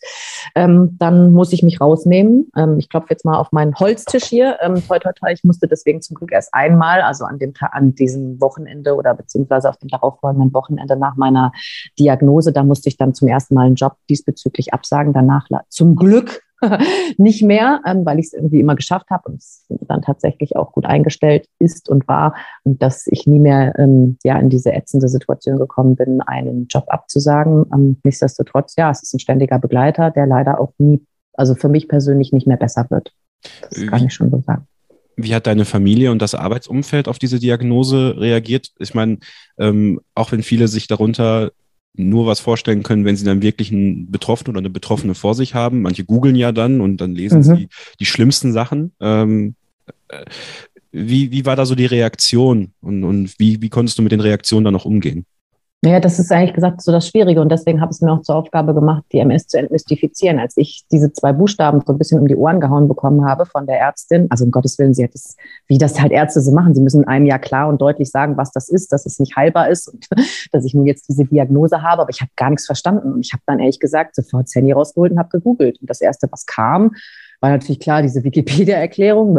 ähm, 0.56 0.98
dann 1.00 1.32
muss 1.32 1.54
ich 1.54 1.64
mich 1.64 1.80
rausnehmen. 1.80 2.52
Ähm, 2.58 2.78
ich 2.78 2.90
klopfe 2.90 3.08
jetzt 3.12 3.24
mal 3.24 3.38
auf 3.38 3.54
meinen 3.54 3.76
Holztisch 3.76 4.26
hier. 4.26 4.58
Ähm, 4.62 4.84
toi, 4.86 5.00
toi, 5.00 5.14
toi. 5.14 5.32
Ich 5.32 5.46
musste 5.46 5.68
deswegen 5.68 6.02
zum 6.02 6.16
Glück 6.16 6.34
erst 6.34 6.54
einmal, 6.54 7.02
also 7.02 7.24
an 7.24 7.40
dem 7.40 7.54
an 7.72 7.96
diesem 7.96 8.42
Wochenende 8.42 8.96
oder 8.96 9.14
beziehungsweise 9.14 9.70
auf 9.70 9.78
dem 9.78 9.88
darauffolgenden 9.88 10.54
Wochenende 10.54 10.98
nach 10.98 11.16
meiner 11.16 11.54
Diagnose, 11.98 12.52
da 12.52 12.64
musste 12.64 12.90
ich 12.90 12.98
dann 12.98 13.14
zum 13.14 13.30
ersten 13.30 13.56
Mal 13.56 13.68
einen 13.68 13.76
Job 13.76 13.96
diesbezüglich 14.10 14.74
absagen. 14.74 15.14
Danach 15.14 15.48
zum 15.70 15.96
Glück 15.96 16.42
nicht 17.18 17.44
mehr, 17.44 17.82
ähm, 17.86 18.06
weil 18.06 18.20
ich 18.20 18.28
es 18.28 18.34
irgendwie 18.34 18.60
immer 18.60 18.76
geschafft 18.76 19.10
habe 19.10 19.30
und 19.30 19.36
es 19.36 19.66
dann 19.70 20.02
tatsächlich 20.02 20.56
auch 20.56 20.72
gut 20.72 20.86
eingestellt 20.86 21.48
ist 21.60 21.90
und 21.90 22.08
war 22.08 22.36
und 22.64 22.82
dass 22.82 23.08
ich 23.08 23.28
nie 23.28 23.40
mehr 23.40 23.78
ähm, 23.78 24.18
ja 24.24 24.40
in 24.40 24.50
diese 24.50 24.74
ätzende 24.74 25.08
Situation 25.08 25.58
gekommen 25.58 25.96
bin, 25.96 26.22
einen 26.22 26.68
Job 26.68 26.86
abzusagen. 26.88 27.66
Ähm, 27.74 27.98
nichtsdestotrotz, 28.04 28.76
ja, 28.78 28.90
es 28.90 29.04
ist 29.04 29.14
ein 29.14 29.20
ständiger 29.20 29.60
Begleiter, 29.60 30.12
der 30.12 30.28
leider 30.28 30.60
auch 30.60 30.74
nie, 30.78 31.06
also 31.34 31.56
für 31.56 31.70
mich 31.70 31.88
persönlich 31.88 32.32
nicht 32.32 32.48
mehr 32.48 32.58
besser 32.58 32.88
wird. 32.90 33.14
Das 33.70 33.86
kann 33.88 34.06
ich 34.06 34.14
schon 34.14 34.32
so 34.32 34.42
sagen. 34.46 34.68
Wie 35.18 35.34
hat 35.34 35.48
deine 35.48 35.66
Familie 35.66 36.12
und 36.12 36.22
das 36.22 36.36
Arbeitsumfeld 36.36 37.08
auf 37.08 37.20
diese 37.20 37.40
Diagnose 37.40 38.16
reagiert? 38.18 38.72
Ich 38.80 38.94
meine, 38.94 39.20
ähm, 39.58 40.02
auch 40.14 40.32
wenn 40.32 40.44
viele 40.44 40.68
sich 40.68 40.88
darunter 40.88 41.52
nur 41.98 42.26
was 42.26 42.40
vorstellen 42.40 42.84
können, 42.84 43.06
wenn 43.06 43.16
sie 43.16 43.26
dann 43.26 43.42
wirklich 43.42 43.72
einen 43.72 44.12
Betroffenen 44.12 44.52
oder 44.52 44.60
eine 44.60 44.70
Betroffene 44.70 45.16
vor 45.16 45.36
sich 45.36 45.54
haben. 45.54 45.82
Manche 45.82 46.06
googeln 46.06 46.36
ja 46.36 46.52
dann 46.52 46.82
und 46.82 46.98
dann 46.98 47.16
lesen 47.16 47.40
mhm. 47.40 47.44
sie 47.44 47.70
die 48.00 48.06
schlimmsten 48.06 48.54
Sachen. 48.54 48.92
Ähm, 49.00 49.56
äh, 50.10 50.26
wie, 50.92 51.32
wie 51.32 51.46
war 51.46 51.56
da 51.56 51.66
so 51.66 51.76
die 51.76 51.86
Reaktion 51.86 52.72
und, 52.82 53.04
und 53.04 53.38
wie, 53.38 53.62
wie 53.62 53.70
konntest 53.70 53.98
du 53.98 54.02
mit 54.02 54.12
den 54.12 54.22
Reaktionen 54.22 54.64
dann 54.64 54.74
noch 54.74 54.86
umgehen? 54.86 55.26
Naja, 55.86 56.00
das 56.00 56.18
ist 56.18 56.32
eigentlich 56.32 56.56
gesagt 56.56 56.82
so 56.82 56.92
das 56.92 57.08
Schwierige 57.08 57.40
und 57.42 57.50
deswegen 57.50 57.80
habe 57.80 57.92
ich 57.92 57.98
es 57.98 58.02
mir 58.02 58.12
auch 58.12 58.24
zur 58.24 58.38
Aufgabe 58.38 58.74
gemacht, 58.74 59.04
die 59.12 59.20
MS 59.20 59.46
zu 59.46 59.60
entmystifizieren. 59.60 60.40
Als 60.40 60.58
ich 60.58 60.84
diese 60.92 61.14
zwei 61.14 61.32
Buchstaben 61.32 61.80
so 61.86 61.94
ein 61.94 62.00
bisschen 62.00 62.20
um 62.20 62.28
die 62.28 62.36
Ohren 62.36 62.60
gehauen 62.60 62.88
bekommen 62.88 63.24
habe 63.24 63.46
von 63.46 63.68
der 63.68 63.80
Ärztin, 63.80 64.26
also 64.32 64.46
um 64.46 64.52
Gottes 64.52 64.80
Willen, 64.80 64.96
sie 64.96 65.04
hat 65.04 65.14
es, 65.14 65.36
wie 65.68 65.78
das 65.78 66.02
halt 66.02 66.12
Ärzte 66.12 66.42
so 66.42 66.52
machen, 66.54 66.74
sie 66.74 66.82
müssen 66.82 67.08
einem 67.08 67.28
ja 67.28 67.38
klar 67.38 67.70
und 67.70 67.80
deutlich 67.80 68.10
sagen, 68.10 68.36
was 68.36 68.52
das 68.52 68.68
ist, 68.68 68.94
dass 68.94 69.06
es 69.06 69.20
nicht 69.20 69.36
heilbar 69.36 69.70
ist 69.70 69.88
und 69.88 70.08
dass 70.52 70.66
ich 70.66 70.74
nun 70.74 70.88
jetzt 70.88 71.08
diese 71.08 71.26
Diagnose 71.26 71.84
habe, 71.84 72.02
aber 72.02 72.10
ich 72.10 72.20
habe 72.20 72.32
gar 72.36 72.50
nichts 72.50 72.66
verstanden. 72.66 73.14
Und 73.14 73.24
ich 73.24 73.34
habe 73.34 73.44
dann 73.46 73.60
ehrlich 73.60 73.80
gesagt 73.80 74.16
sofort 74.16 74.48
das 74.48 74.56
Handy 74.56 74.72
rausgeholt 74.72 75.12
und 75.12 75.20
habe 75.20 75.30
gegoogelt. 75.30 75.80
Und 75.80 75.88
das 75.88 76.02
Erste, 76.02 76.28
was 76.32 76.48
kam, 76.48 76.96
war 77.42 77.52
natürlich 77.52 77.80
klar, 77.80 78.02
diese 78.02 78.24
Wikipedia-Erklärung, 78.24 79.36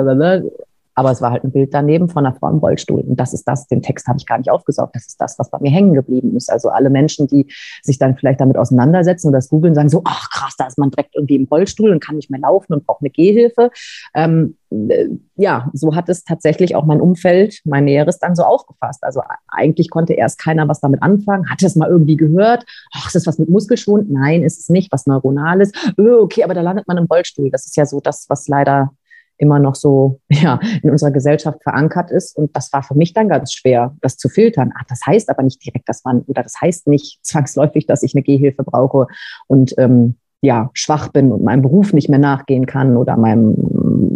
Aber 0.97 1.11
es 1.11 1.21
war 1.21 1.31
halt 1.31 1.45
ein 1.45 1.53
Bild 1.53 1.73
daneben 1.73 2.09
von 2.09 2.27
einer 2.27 2.35
Frau 2.35 2.49
im 2.49 2.59
Rollstuhl. 2.59 3.01
Und 3.01 3.21
das 3.21 3.35
ist 3.35 3.45
das, 3.45 3.69
den 3.69 3.83
Text 3.83 4.09
habe 4.09 4.19
ich 4.19 4.27
gar 4.27 4.39
nicht 4.39 4.51
aufgesaugt. 4.51 4.97
Das 4.97 5.07
ist 5.07 5.21
das, 5.21 5.39
was 5.39 5.51
bei 5.51 5.59
mir 5.61 5.71
hängen 5.71 5.93
geblieben 5.93 6.35
ist. 6.37 6.51
Also 6.51 6.71
alle 6.71 6.89
Menschen, 6.91 7.27
die 7.27 7.47
sich 7.83 7.99
dann 7.99 8.17
vielleicht 8.17 8.41
damit 8.41 8.57
auseinandersetzen 8.57 9.29
und 9.29 9.35
das 9.35 9.51
googeln, 9.51 9.75
sagen 9.75 9.91
so, 9.91 10.01
ach 10.05 10.31
krass, 10.31 10.55
da 10.57 10.67
ist 10.67 10.79
man 10.79 10.91
direkt 10.91 11.15
irgendwie 11.15 11.37
im 11.37 11.45
Rollstuhl 11.45 11.91
und 11.91 12.03
kann 12.03 12.17
nicht 12.17 12.31
mehr 12.31 12.41
laufen 12.41 12.73
und 12.73 12.87
braucht 12.87 13.03
eine 13.03 13.11
Gehhilfe. 13.11 13.71
Ähm, 14.15 14.57
äh, 14.71 15.09
ja, 15.37 15.71
so 15.75 15.95
hat 15.95 16.09
es 16.09 16.25
tatsächlich 16.25 16.75
auch 16.75 16.87
mein 16.87 17.01
Umfeld, 17.01 17.61
mein 17.65 17.85
Näheres 17.85 18.19
dann 18.19 18.35
so 18.35 18.45
aufgefasst. 18.45 19.05
Also 19.05 19.21
eigentlich 19.49 19.91
konnte 19.91 20.15
erst 20.15 20.39
keiner 20.39 20.67
was 20.67 20.81
damit 20.81 21.03
anfangen, 21.03 21.51
hatte 21.51 21.67
es 21.67 21.77
mal 21.77 21.91
irgendwie 21.91 22.17
gehört. 22.17 22.65
Ach, 22.95 23.07
ist 23.07 23.15
das 23.15 23.27
was 23.27 23.39
mit 23.39 23.51
Muskelschwund? 23.51 24.11
Nein, 24.11 24.43
ist 24.43 24.61
es 24.61 24.69
nicht, 24.71 24.91
was 24.93 25.07
Neuronales. 25.07 25.73
Oh, 25.99 26.23
okay, 26.23 26.43
aber 26.43 26.55
da 26.55 26.63
landet 26.63 26.89
man 26.89 26.97
im 26.97 27.05
Rollstuhl. 27.05 27.51
Das 27.51 27.67
ist 27.67 27.77
ja 27.77 27.85
so 27.85 28.01
das, 28.01 28.27
was 28.29 28.49
leider 28.49 28.93
immer 29.39 29.59
noch 29.59 29.75
so 29.75 30.21
ja, 30.31 30.61
in 30.83 30.91
unserer 30.91 31.11
Gesellschaft 31.11 31.63
verankert 31.63 32.11
ist. 32.11 32.37
Und 32.37 32.55
das 32.57 32.73
war 32.73 32.83
für 32.83 32.95
mich 32.95 33.13
dann 33.13 33.29
ganz 33.29 33.53
schwer, 33.53 33.95
das 34.01 34.17
zu 34.17 34.29
filtern. 34.29 34.73
Ach, 34.77 34.85
das 34.89 35.01
heißt 35.07 35.31
aber 35.31 35.43
nicht 35.43 35.65
direkt, 35.65 35.89
dass 35.89 36.05
man, 36.05 36.23
oder 36.23 36.43
das 36.43 36.61
heißt 36.61 36.87
nicht 36.87 37.19
zwangsläufig, 37.25 37.87
dass 37.87 38.03
ich 38.03 38.15
eine 38.15 38.23
Gehhilfe 38.23 38.65
brauche 38.65 39.07
und 39.47 39.75
ähm, 39.79 40.17
ja, 40.43 40.71
schwach 40.75 41.09
bin 41.09 41.33
und 41.33 41.43
meinem 41.43 41.63
Beruf 41.63 41.93
nicht 41.93 42.09
mehr 42.09 42.19
nachgehen 42.19 42.67
kann 42.67 42.97
oder 42.97 43.17
meinem 43.17 43.57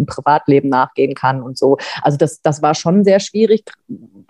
Privatleben 0.06 0.68
nachgehen 0.68 1.14
kann 1.14 1.42
und 1.42 1.58
so. 1.58 1.78
Also 2.02 2.18
das, 2.18 2.42
das 2.42 2.62
war 2.62 2.74
schon 2.74 3.04
sehr 3.04 3.20
schwierig 3.20 3.64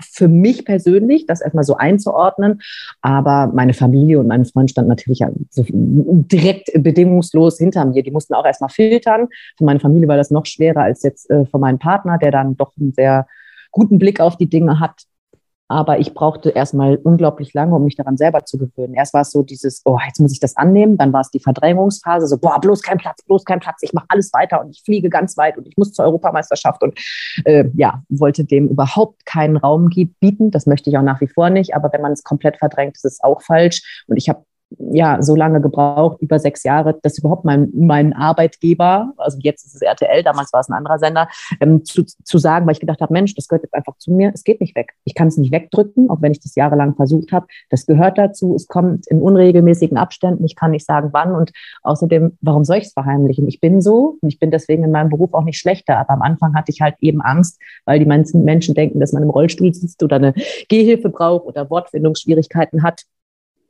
für 0.00 0.28
mich 0.28 0.64
persönlich, 0.64 1.26
das 1.26 1.40
erstmal 1.40 1.64
so 1.64 1.76
einzuordnen. 1.76 2.60
Aber 3.00 3.48
meine 3.54 3.74
Familie 3.74 4.18
und 4.20 4.26
mein 4.26 4.44
Freund 4.44 4.70
standen 4.70 4.88
natürlich 4.88 5.22
direkt 5.56 6.70
bedingungslos 6.74 7.58
hinter 7.58 7.84
mir. 7.84 8.02
Die 8.02 8.10
mussten 8.10 8.34
auch 8.34 8.44
erstmal 8.44 8.70
filtern. 8.70 9.28
Für 9.56 9.64
meine 9.64 9.80
Familie 9.80 10.08
war 10.08 10.16
das 10.16 10.30
noch 10.30 10.46
schwerer 10.46 10.82
als 10.82 11.02
jetzt 11.02 11.30
äh, 11.30 11.46
für 11.46 11.58
meinen 11.58 11.78
Partner, 11.78 12.18
der 12.18 12.30
dann 12.30 12.56
doch 12.56 12.72
einen 12.78 12.92
sehr 12.92 13.26
guten 13.70 13.98
Blick 13.98 14.20
auf 14.20 14.36
die 14.36 14.48
Dinge 14.48 14.80
hat. 14.80 15.02
Aber 15.70 16.00
ich 16.00 16.14
brauchte 16.14 16.50
erstmal 16.50 16.96
unglaublich 16.96 17.54
lange, 17.54 17.76
um 17.76 17.84
mich 17.84 17.94
daran 17.94 18.16
selber 18.16 18.44
zu 18.44 18.58
gewöhnen. 18.58 18.92
Erst 18.94 19.14
war 19.14 19.20
es 19.20 19.30
so 19.30 19.44
dieses, 19.44 19.82
oh, 19.84 19.98
jetzt 20.04 20.18
muss 20.18 20.32
ich 20.32 20.40
das 20.40 20.56
annehmen. 20.56 20.98
Dann 20.98 21.12
war 21.12 21.20
es 21.20 21.30
die 21.30 21.38
Verdrängungsphase, 21.38 22.26
so, 22.26 22.38
boah, 22.38 22.60
bloß 22.60 22.82
kein 22.82 22.98
Platz, 22.98 23.22
bloß 23.22 23.44
kein 23.44 23.60
Platz. 23.60 23.78
Ich 23.82 23.92
mache 23.92 24.06
alles 24.08 24.32
weiter 24.32 24.60
und 24.60 24.70
ich 24.70 24.82
fliege 24.84 25.08
ganz 25.08 25.36
weit 25.36 25.56
und 25.56 25.68
ich 25.68 25.76
muss 25.76 25.92
zur 25.92 26.06
Europameisterschaft 26.06 26.82
und 26.82 26.98
äh, 27.44 27.66
ja, 27.74 28.02
wollte 28.08 28.44
dem 28.44 28.66
überhaupt 28.66 29.24
keinen 29.26 29.56
Raum 29.56 29.90
bieten. 30.18 30.50
Das 30.50 30.66
möchte 30.66 30.90
ich 30.90 30.98
auch 30.98 31.02
nach 31.02 31.20
wie 31.20 31.28
vor 31.28 31.50
nicht. 31.50 31.76
Aber 31.76 31.92
wenn 31.92 32.02
man 32.02 32.10
es 32.10 32.24
komplett 32.24 32.56
verdrängt, 32.56 32.96
ist 32.96 33.04
es 33.04 33.22
auch 33.22 33.40
falsch. 33.40 34.02
Und 34.08 34.16
ich 34.16 34.28
habe 34.28 34.44
ja, 34.78 35.20
so 35.22 35.34
lange 35.34 35.60
gebraucht, 35.60 36.20
über 36.20 36.38
sechs 36.38 36.62
Jahre, 36.62 36.98
dass 37.02 37.18
überhaupt 37.18 37.44
mein, 37.44 37.68
mein 37.74 38.12
Arbeitgeber, 38.12 39.12
also 39.16 39.38
jetzt 39.40 39.66
ist 39.66 39.74
es 39.74 39.82
RTL, 39.82 40.22
damals 40.22 40.52
war 40.52 40.60
es 40.60 40.68
ein 40.68 40.74
anderer 40.74 40.98
Sender, 40.98 41.28
ähm, 41.60 41.84
zu, 41.84 42.04
zu 42.04 42.38
sagen, 42.38 42.66
weil 42.66 42.74
ich 42.74 42.80
gedacht 42.80 43.00
habe, 43.00 43.12
Mensch, 43.12 43.34
das 43.34 43.48
gehört 43.48 43.64
jetzt 43.64 43.74
einfach 43.74 43.96
zu 43.98 44.12
mir, 44.12 44.30
es 44.32 44.44
geht 44.44 44.60
nicht 44.60 44.76
weg. 44.76 44.92
Ich 45.04 45.14
kann 45.14 45.28
es 45.28 45.36
nicht 45.36 45.52
wegdrücken, 45.52 46.08
auch 46.08 46.22
wenn 46.22 46.32
ich 46.32 46.40
das 46.40 46.54
jahrelang 46.54 46.94
versucht 46.94 47.32
habe. 47.32 47.46
Das 47.68 47.86
gehört 47.86 48.18
dazu, 48.18 48.54
es 48.54 48.68
kommt 48.68 49.06
in 49.08 49.20
unregelmäßigen 49.20 49.96
Abständen, 49.96 50.44
ich 50.44 50.56
kann 50.56 50.70
nicht 50.70 50.86
sagen, 50.86 51.10
wann 51.12 51.34
und 51.34 51.52
außerdem, 51.82 52.38
warum 52.40 52.64
soll 52.64 52.78
ich 52.78 52.84
es 52.84 52.92
verheimlichen? 52.92 53.48
Ich 53.48 53.60
bin 53.60 53.80
so 53.80 54.18
und 54.20 54.28
ich 54.28 54.38
bin 54.38 54.50
deswegen 54.50 54.84
in 54.84 54.92
meinem 54.92 55.10
Beruf 55.10 55.34
auch 55.34 55.44
nicht 55.44 55.58
schlechter, 55.58 55.98
aber 55.98 56.10
am 56.10 56.22
Anfang 56.22 56.54
hatte 56.54 56.70
ich 56.70 56.80
halt 56.80 56.94
eben 57.00 57.20
Angst, 57.20 57.60
weil 57.84 57.98
die 57.98 58.06
Menschen 58.06 58.74
denken, 58.74 59.00
dass 59.00 59.12
man 59.12 59.22
im 59.22 59.30
Rollstuhl 59.30 59.74
sitzt 59.74 60.02
oder 60.02 60.16
eine 60.16 60.34
Gehhilfe 60.68 61.08
braucht 61.08 61.46
oder 61.46 61.68
Wortfindungsschwierigkeiten 61.70 62.82
hat 62.82 63.04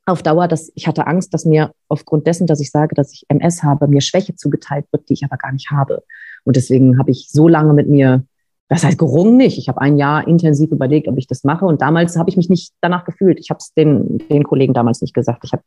auf 0.07 0.23
Dauer, 0.23 0.49
dass 0.49 0.73
ich 0.75 0.87
hatte 0.87 1.07
Angst, 1.07 1.33
dass 1.35 1.45
mir 1.45 1.73
aufgrund 1.89 2.27
dessen, 2.27 2.47
dass 2.47 2.61
ich 2.61 2.71
sage, 2.71 2.95
dass 2.95 3.13
ich 3.13 3.25
MS 3.29 3.63
habe, 3.63 3.89
mir 3.89 4.01
Schwäche 4.01 4.35
zugeteilt 4.35 4.87
wird, 4.93 5.09
die 5.09 5.15
ich 5.15 5.25
aber 5.25 5.37
gar 5.37 5.53
nicht 5.53 5.71
habe. 5.71 6.03
Und 6.45 6.57
deswegen 6.57 6.99
habe 6.99 7.11
ich 7.11 7.29
so 7.31 7.49
lange 7.49 7.75
mit 7.75 7.89
mir, 7.89 8.25
das 8.69 8.85
heißt 8.85 8.99
gerungen 8.99 9.37
nicht. 9.37 9.59
Ich 9.59 9.69
habe 9.69 9.81
ein 9.81 9.97
Jahr 9.97 10.27
intensiv 10.27 10.71
überlegt, 10.71 11.09
ob 11.09 11.19
ich 11.19 11.27
das 11.27 11.45
mache. 11.45 11.65
Und 11.65 11.83
damals 11.83 12.17
habe 12.17 12.31
ich 12.31 12.37
mich 12.37 12.49
nicht 12.49 12.73
danach 12.81 13.05
gefühlt. 13.05 13.39
Ich 13.39 13.51
habe 13.51 13.59
es 13.59 13.73
den, 13.75 14.19
den 14.31 14.45
Kollegen 14.45 14.75
damals 14.75 15.01
nicht 15.01 15.15
gesagt. 15.15 15.45
Ich 15.45 15.53
habe 15.53 15.63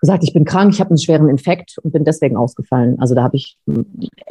gesagt, 0.00 0.24
ich 0.24 0.32
bin 0.32 0.44
krank, 0.44 0.72
ich 0.72 0.80
habe 0.80 0.90
einen 0.90 0.98
schweren 0.98 1.28
Infekt 1.28 1.78
und 1.82 1.92
bin 1.92 2.04
deswegen 2.04 2.36
ausgefallen. 2.36 2.98
Also 2.98 3.14
da 3.14 3.22
habe 3.22 3.36
ich 3.36 3.58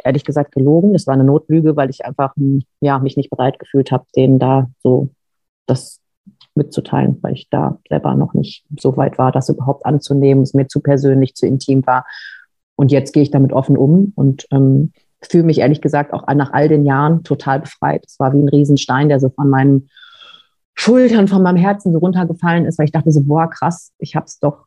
ehrlich 0.03 0.23
gesagt 0.23 0.51
gelogen. 0.51 0.93
Das 0.93 1.07
war 1.07 1.13
eine 1.13 1.23
Notlüge, 1.23 1.75
weil 1.75 1.89
ich 1.89 2.05
einfach 2.05 2.33
ja 2.81 2.99
mich 2.99 3.17
nicht 3.17 3.29
bereit 3.29 3.59
gefühlt 3.59 3.91
habe, 3.91 4.05
denen 4.15 4.39
da 4.39 4.69
so 4.81 5.09
das 5.67 5.99
mitzuteilen, 6.59 7.17
weil 7.21 7.33
ich 7.33 7.49
da 7.49 7.79
selber 7.89 8.13
noch 8.13 8.35
nicht 8.35 8.65
so 8.79 8.95
weit 8.97 9.17
war, 9.17 9.31
das 9.31 9.49
überhaupt 9.49 9.85
anzunehmen, 9.85 10.43
es 10.43 10.53
mir 10.53 10.67
zu 10.67 10.79
persönlich, 10.79 11.33
zu 11.33 11.47
intim 11.47 11.85
war. 11.87 12.05
Und 12.75 12.91
jetzt 12.91 13.13
gehe 13.13 13.23
ich 13.23 13.31
damit 13.31 13.51
offen 13.51 13.75
um 13.75 14.13
und 14.15 14.45
ähm, 14.51 14.93
fühle 15.21 15.43
mich 15.43 15.59
ehrlich 15.59 15.81
gesagt 15.81 16.13
auch 16.13 16.25
nach 16.33 16.53
all 16.53 16.69
den 16.69 16.85
Jahren 16.85 17.23
total 17.23 17.61
befreit. 17.61 18.05
Es 18.05 18.19
war 18.19 18.33
wie 18.33 18.39
ein 18.39 18.49
Riesenstein, 18.49 19.09
der 19.09 19.19
so 19.19 19.29
von 19.29 19.49
meinen 19.49 19.89
Schultern, 20.75 21.27
von 21.27 21.43
meinem 21.43 21.57
Herzen 21.57 21.91
so 21.91 21.99
runtergefallen 21.99 22.65
ist, 22.65 22.79
weil 22.79 22.85
ich 22.85 22.93
dachte 22.93 23.11
so, 23.11 23.21
boah, 23.23 23.49
krass, 23.49 23.91
ich 23.97 24.15
habe 24.15 24.27
es 24.27 24.39
doch, 24.39 24.65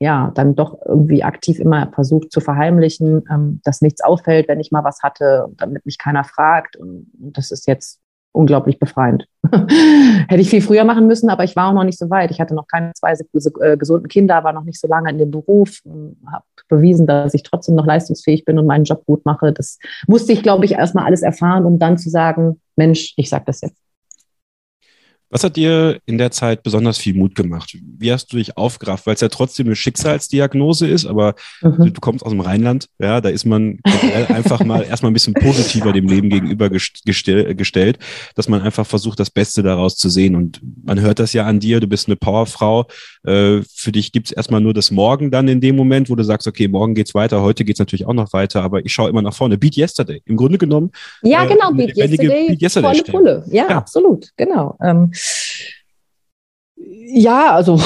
ja, 0.00 0.32
dann 0.34 0.56
doch 0.56 0.78
irgendwie 0.84 1.22
aktiv 1.22 1.60
immer 1.60 1.92
versucht 1.92 2.32
zu 2.32 2.40
verheimlichen, 2.40 3.22
ähm, 3.30 3.60
dass 3.62 3.80
nichts 3.80 4.02
auffällt, 4.02 4.48
wenn 4.48 4.58
ich 4.58 4.72
mal 4.72 4.82
was 4.82 5.02
hatte, 5.02 5.46
damit 5.56 5.86
mich 5.86 5.98
keiner 5.98 6.24
fragt. 6.24 6.76
Und, 6.76 7.12
und 7.20 7.38
das 7.38 7.52
ist 7.52 7.68
jetzt 7.68 8.00
unglaublich 8.34 8.78
befreiend. 8.78 9.26
Hätte 9.52 10.40
ich 10.40 10.50
viel 10.50 10.60
früher 10.60 10.84
machen 10.84 11.06
müssen, 11.06 11.30
aber 11.30 11.44
ich 11.44 11.54
war 11.56 11.68
auch 11.68 11.74
noch 11.74 11.84
nicht 11.84 11.98
so 11.98 12.10
weit. 12.10 12.30
Ich 12.30 12.40
hatte 12.40 12.54
noch 12.54 12.66
keine 12.66 12.92
zwei 12.94 13.12
äh, 13.12 13.76
gesunden 13.76 14.08
Kinder, 14.08 14.42
war 14.44 14.52
noch 14.52 14.64
nicht 14.64 14.80
so 14.80 14.88
lange 14.88 15.10
in 15.10 15.18
dem 15.18 15.30
Beruf, 15.30 15.80
habe 16.30 16.44
bewiesen, 16.68 17.06
dass 17.06 17.34
ich 17.34 17.42
trotzdem 17.42 17.74
noch 17.74 17.86
leistungsfähig 17.86 18.44
bin 18.44 18.58
und 18.58 18.66
meinen 18.66 18.84
Job 18.84 19.04
gut 19.06 19.24
mache. 19.24 19.52
Das 19.52 19.78
musste 20.06 20.32
ich, 20.32 20.42
glaube 20.42 20.64
ich, 20.64 20.72
erstmal 20.72 21.04
alles 21.04 21.22
erfahren, 21.22 21.64
um 21.64 21.78
dann 21.78 21.96
zu 21.98 22.10
sagen, 22.10 22.60
Mensch, 22.76 23.14
ich 23.16 23.30
sage 23.30 23.44
das 23.46 23.60
jetzt. 23.60 23.83
Was 25.34 25.42
hat 25.42 25.56
dir 25.56 25.98
in 26.06 26.16
der 26.16 26.30
Zeit 26.30 26.62
besonders 26.62 26.96
viel 26.96 27.16
Mut 27.16 27.34
gemacht? 27.34 27.76
Wie 27.98 28.12
hast 28.12 28.32
du 28.32 28.36
dich 28.36 28.56
aufgerafft? 28.56 29.04
Weil 29.04 29.14
es 29.14 29.20
ja 29.20 29.26
trotzdem 29.26 29.66
eine 29.66 29.74
Schicksalsdiagnose 29.74 30.86
ist, 30.86 31.06
aber 31.06 31.34
mhm. 31.60 31.92
du 31.92 32.00
kommst 32.00 32.24
aus 32.24 32.30
dem 32.30 32.38
Rheinland, 32.38 32.86
ja, 33.00 33.20
da 33.20 33.30
ist 33.30 33.44
man 33.44 33.80
einfach 34.28 34.64
mal 34.64 34.82
erstmal 34.88 35.10
ein 35.10 35.14
bisschen 35.14 35.34
positiver 35.34 35.92
dem 35.92 36.06
Leben 36.06 36.30
gegenüber 36.30 36.70
gestell, 36.70 37.52
gestellt, 37.56 37.98
dass 38.36 38.48
man 38.48 38.62
einfach 38.62 38.86
versucht, 38.86 39.18
das 39.18 39.28
Beste 39.28 39.64
daraus 39.64 39.96
zu 39.96 40.08
sehen. 40.08 40.36
Und 40.36 40.60
man 40.84 41.00
hört 41.00 41.18
das 41.18 41.32
ja 41.32 41.44
an 41.44 41.58
dir, 41.58 41.80
du 41.80 41.88
bist 41.88 42.06
eine 42.06 42.14
Powerfrau. 42.14 42.86
Äh, 43.24 43.62
für 43.74 43.90
dich 43.90 44.12
gibt 44.12 44.28
es 44.28 44.32
erstmal 44.32 44.60
nur 44.60 44.72
das 44.72 44.92
Morgen 44.92 45.32
dann 45.32 45.48
in 45.48 45.60
dem 45.60 45.74
Moment, 45.74 46.10
wo 46.10 46.14
du 46.14 46.22
sagst, 46.22 46.46
okay, 46.46 46.68
morgen 46.68 46.94
geht's 46.94 47.12
weiter, 47.12 47.42
heute 47.42 47.64
geht's 47.64 47.80
natürlich 47.80 48.06
auch 48.06 48.14
noch 48.14 48.32
weiter, 48.32 48.62
aber 48.62 48.86
ich 48.86 48.92
schaue 48.92 49.10
immer 49.10 49.22
nach 49.22 49.34
vorne. 49.34 49.58
Beat 49.58 49.76
Yesterday. 49.76 50.22
Im 50.26 50.36
Grunde 50.36 50.58
genommen. 50.58 50.92
Ja, 51.22 51.44
genau, 51.44 51.72
äh, 51.72 51.86
Beat 51.86 51.96
Yesterday. 51.96 52.46
Beat 52.50 52.62
Yesterday 52.62 52.88
volle 52.88 53.02
Pulle. 53.02 53.44
Ja, 53.50 53.68
ja, 53.68 53.78
absolut, 53.78 54.30
genau. 54.36 54.78
Ähm, 54.80 55.10
ja, 56.76 57.54
also 57.54 57.78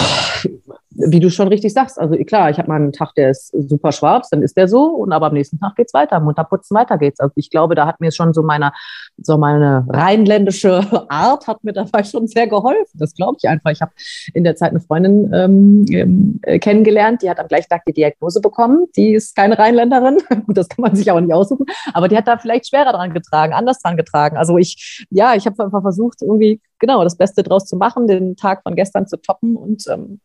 wie 0.99 1.21
du 1.21 1.31
schon 1.31 1.49
richtig 1.49 1.73
sagst, 1.73 1.99
also 1.99 2.17
klar, 2.25 2.51
ich 2.51 2.59
habe 2.59 2.69
mal 2.69 2.77
einen 2.77 2.93
Tag, 2.93 3.15
der 3.15 3.31
ist 3.31 3.53
super 3.69 3.93
schwarz, 3.93 4.31
dann 4.31 4.43
ist 4.43 4.57
der 4.57 4.67
so, 4.67 4.87
und 4.87 5.13
aber 5.13 5.27
am 5.27 5.35
nächsten 5.35 5.59
Tag 5.59 5.77
geht's 5.77 5.95
weiter, 5.95 6.19
munter 6.19 6.45
putzen, 6.45 6.77
weiter 6.77 6.99
geht's. 6.99 7.21
Also 7.21 7.33
ich 7.37 7.51
glaube, 7.51 7.75
da 7.75 7.87
hat 7.87 8.01
mir 8.01 8.11
schon 8.11 8.35
so 8.35 8.43
meine, 8.43 8.73
so 9.17 9.39
meine 9.39 9.87
rheinländische 9.89 10.81
Art 11.09 11.47
hat 11.47 11.63
mir 11.63 11.73
dabei 11.73 12.03
schon 12.03 12.27
sehr 12.27 12.49
geholfen. 12.49 12.91
Das 12.95 13.15
glaube 13.15 13.37
ich 13.41 13.49
einfach. 13.49 13.71
Ich 13.71 13.81
habe 13.81 13.93
in 14.35 14.43
der 14.43 14.57
Zeit 14.57 14.71
eine 14.71 14.81
Freundin 14.81 15.33
ähm, 15.33 15.87
ähm, 15.91 16.41
äh, 16.43 16.59
kennengelernt, 16.59 17.23
die 17.23 17.31
hat 17.31 17.39
am 17.39 17.47
gleichen 17.47 17.69
Tag 17.69 17.85
die 17.87 17.93
Diagnose 17.93 18.41
bekommen. 18.41 18.87
Die 18.97 19.15
ist 19.15 19.37
keine 19.37 19.59
Rheinländerin, 19.59 20.19
gut, 20.47 20.57
das 20.57 20.69
kann 20.69 20.83
man 20.83 20.97
sich 20.97 21.11
auch 21.11 21.21
nicht 21.21 21.33
aussuchen, 21.33 21.67
aber 21.95 22.09
die 22.09 22.17
hat 22.17 22.27
da 22.27 22.39
vielleicht 22.39 22.69
schwerer 22.69 22.93
dran 22.93 23.15
getragen, 23.15 23.53
anders 23.53 23.81
dran 23.81 23.97
getragen. 23.97 24.37
Also 24.37 24.59
ich, 24.59 25.07
ja, 25.11 25.35
ich 25.35 25.47
habe 25.47 25.63
einfach 25.63 25.83
versucht, 25.83 26.23
irgendwie 26.23 26.61
genau 26.79 27.05
das 27.05 27.17
Beste 27.17 27.43
draus 27.43 27.67
zu 27.67 27.77
machen, 27.77 28.07
den 28.07 28.37
Tag 28.37 28.63
von 28.63 28.75
gestern 28.75 29.07
zu 29.07 29.17
toppen 29.17 29.57
und 29.57 29.85
ähm, 29.89 30.21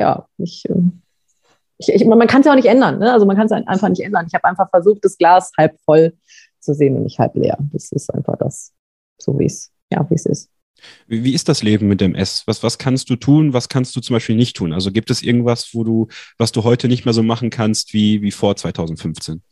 ja, 0.00 0.26
ich, 0.38 0.64
ähm, 0.68 1.02
ich, 1.78 1.90
ich 1.90 2.04
man 2.06 2.26
kann 2.26 2.40
es 2.40 2.46
ja 2.46 2.52
auch 2.52 2.56
nicht 2.56 2.68
ändern. 2.68 2.98
Ne? 2.98 3.12
Also 3.12 3.26
man 3.26 3.36
kann 3.36 3.46
es 3.46 3.52
einfach 3.52 3.88
nicht 3.88 4.02
ändern. 4.02 4.26
Ich 4.26 4.34
habe 4.34 4.44
einfach 4.44 4.68
versucht, 4.70 5.04
das 5.04 5.16
Glas 5.16 5.52
halb 5.56 5.78
voll 5.84 6.14
zu 6.58 6.74
sehen 6.74 6.96
und 6.96 7.04
nicht 7.04 7.18
halb 7.18 7.34
leer. 7.36 7.58
Das 7.72 7.92
ist 7.92 8.12
einfach 8.12 8.36
das, 8.38 8.72
so 9.18 9.38
wie 9.38 9.46
es 9.46 9.70
ja, 9.92 10.08
wie 10.08 10.14
es 10.14 10.26
ist. 10.26 10.50
Wie, 11.06 11.24
wie 11.24 11.34
ist 11.34 11.48
das 11.48 11.62
Leben 11.62 11.88
mit 11.88 12.00
dem 12.00 12.14
S? 12.14 12.44
Was, 12.46 12.62
was 12.62 12.78
kannst 12.78 13.10
du 13.10 13.16
tun? 13.16 13.52
Was 13.52 13.68
kannst 13.68 13.94
du 13.94 14.00
zum 14.00 14.14
Beispiel 14.14 14.36
nicht 14.36 14.56
tun? 14.56 14.72
Also 14.72 14.90
gibt 14.90 15.10
es 15.10 15.22
irgendwas, 15.22 15.70
wo 15.74 15.84
du, 15.84 16.08
was 16.38 16.52
du 16.52 16.64
heute 16.64 16.88
nicht 16.88 17.04
mehr 17.04 17.14
so 17.14 17.22
machen 17.22 17.50
kannst 17.50 17.92
wie, 17.92 18.22
wie 18.22 18.30
vor 18.30 18.56
2015? 18.56 19.42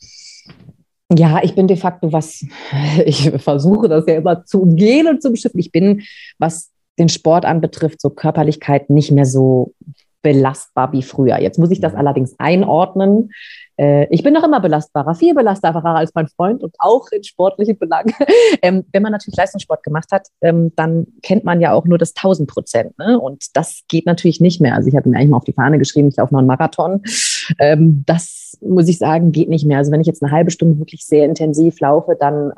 Ja, 1.17 1.43
ich 1.43 1.55
bin 1.55 1.69
de 1.69 1.77
facto 1.77 2.13
was, 2.13 2.45
ich 3.05 3.31
versuche 3.37 3.89
das 3.89 4.05
ja 4.07 4.17
immer 4.17 4.45
zu 4.45 4.63
umgehen 4.63 5.09
und 5.09 5.23
zu 5.23 5.31
beschiffen. 5.31 5.61
Ich 5.61 5.73
bin, 5.73 6.03
was 6.39 6.71
den 6.99 7.09
Sport 7.09 7.45
anbetrifft, 7.45 8.01
so 8.01 8.11
Körperlichkeit 8.11 8.91
nicht 8.91 9.11
mehr 9.13 9.25
so 9.25 9.75
belastbar 10.23 10.93
wie 10.93 11.03
früher. 11.03 11.41
Jetzt 11.41 11.59
muss 11.59 11.71
ich 11.71 11.81
das 11.81 11.93
mhm. 11.93 11.99
allerdings 11.99 12.35
einordnen. 12.39 13.31
Äh, 13.77 14.07
ich 14.11 14.23
bin 14.23 14.35
noch 14.35 14.45
immer 14.45 14.61
belastbarer, 14.61 15.15
viel 15.15 15.35
belastbarer 15.35 15.97
als 15.97 16.13
mein 16.15 16.27
Freund 16.29 16.63
und 16.63 16.75
auch 16.79 17.07
in 17.13 17.23
sportlichen 17.25 17.79
Belangen. 17.79 18.15
Ähm, 18.61 18.85
wenn 18.93 19.03
man 19.03 19.13
natürlich 19.13 19.37
Leistungssport 19.37 19.85
gemacht 19.85 20.11
hat, 20.11 20.29
ähm, 20.41 20.73
dann 20.75 21.07
kennt 21.23 21.45
man 21.45 21.61
ja 21.61 21.73
auch 21.73 21.85
nur 21.85 21.99
das 21.99 22.15
1000 22.17 22.49
Prozent. 22.49 22.99
Ne? 22.99 23.19
Und 23.19 23.57
das 23.57 23.83
geht 23.89 24.05
natürlich 24.07 24.41
nicht 24.41 24.61
mehr. 24.61 24.75
Also 24.75 24.89
ich 24.89 24.97
habe 24.97 25.09
mir 25.09 25.17
eigentlich 25.17 25.31
mal 25.31 25.37
auf 25.37 25.45
die 25.45 25.53
Fahne 25.53 25.79
geschrieben, 25.79 26.09
ich 26.09 26.17
laufe 26.17 26.33
noch 26.33 26.39
einen 26.39 26.49
Marathon. 26.49 27.03
Ähm, 27.59 28.03
das 28.07 28.59
muss 28.61 28.89
ich 28.89 28.99
sagen, 28.99 29.31
geht 29.33 29.49
nicht 29.49 29.65
mehr. 29.65 29.79
Also 29.79 29.93
wenn 29.93 30.01
ich 30.01 30.07
jetzt 30.07 30.23
eine 30.23 30.33
halbe 30.33 30.51
Stunde 30.51 30.79
wirklich 30.79 31.05
sehr 31.07 31.25
intensiv 31.25 31.79
laufe, 31.81 32.17
dann 32.19 32.53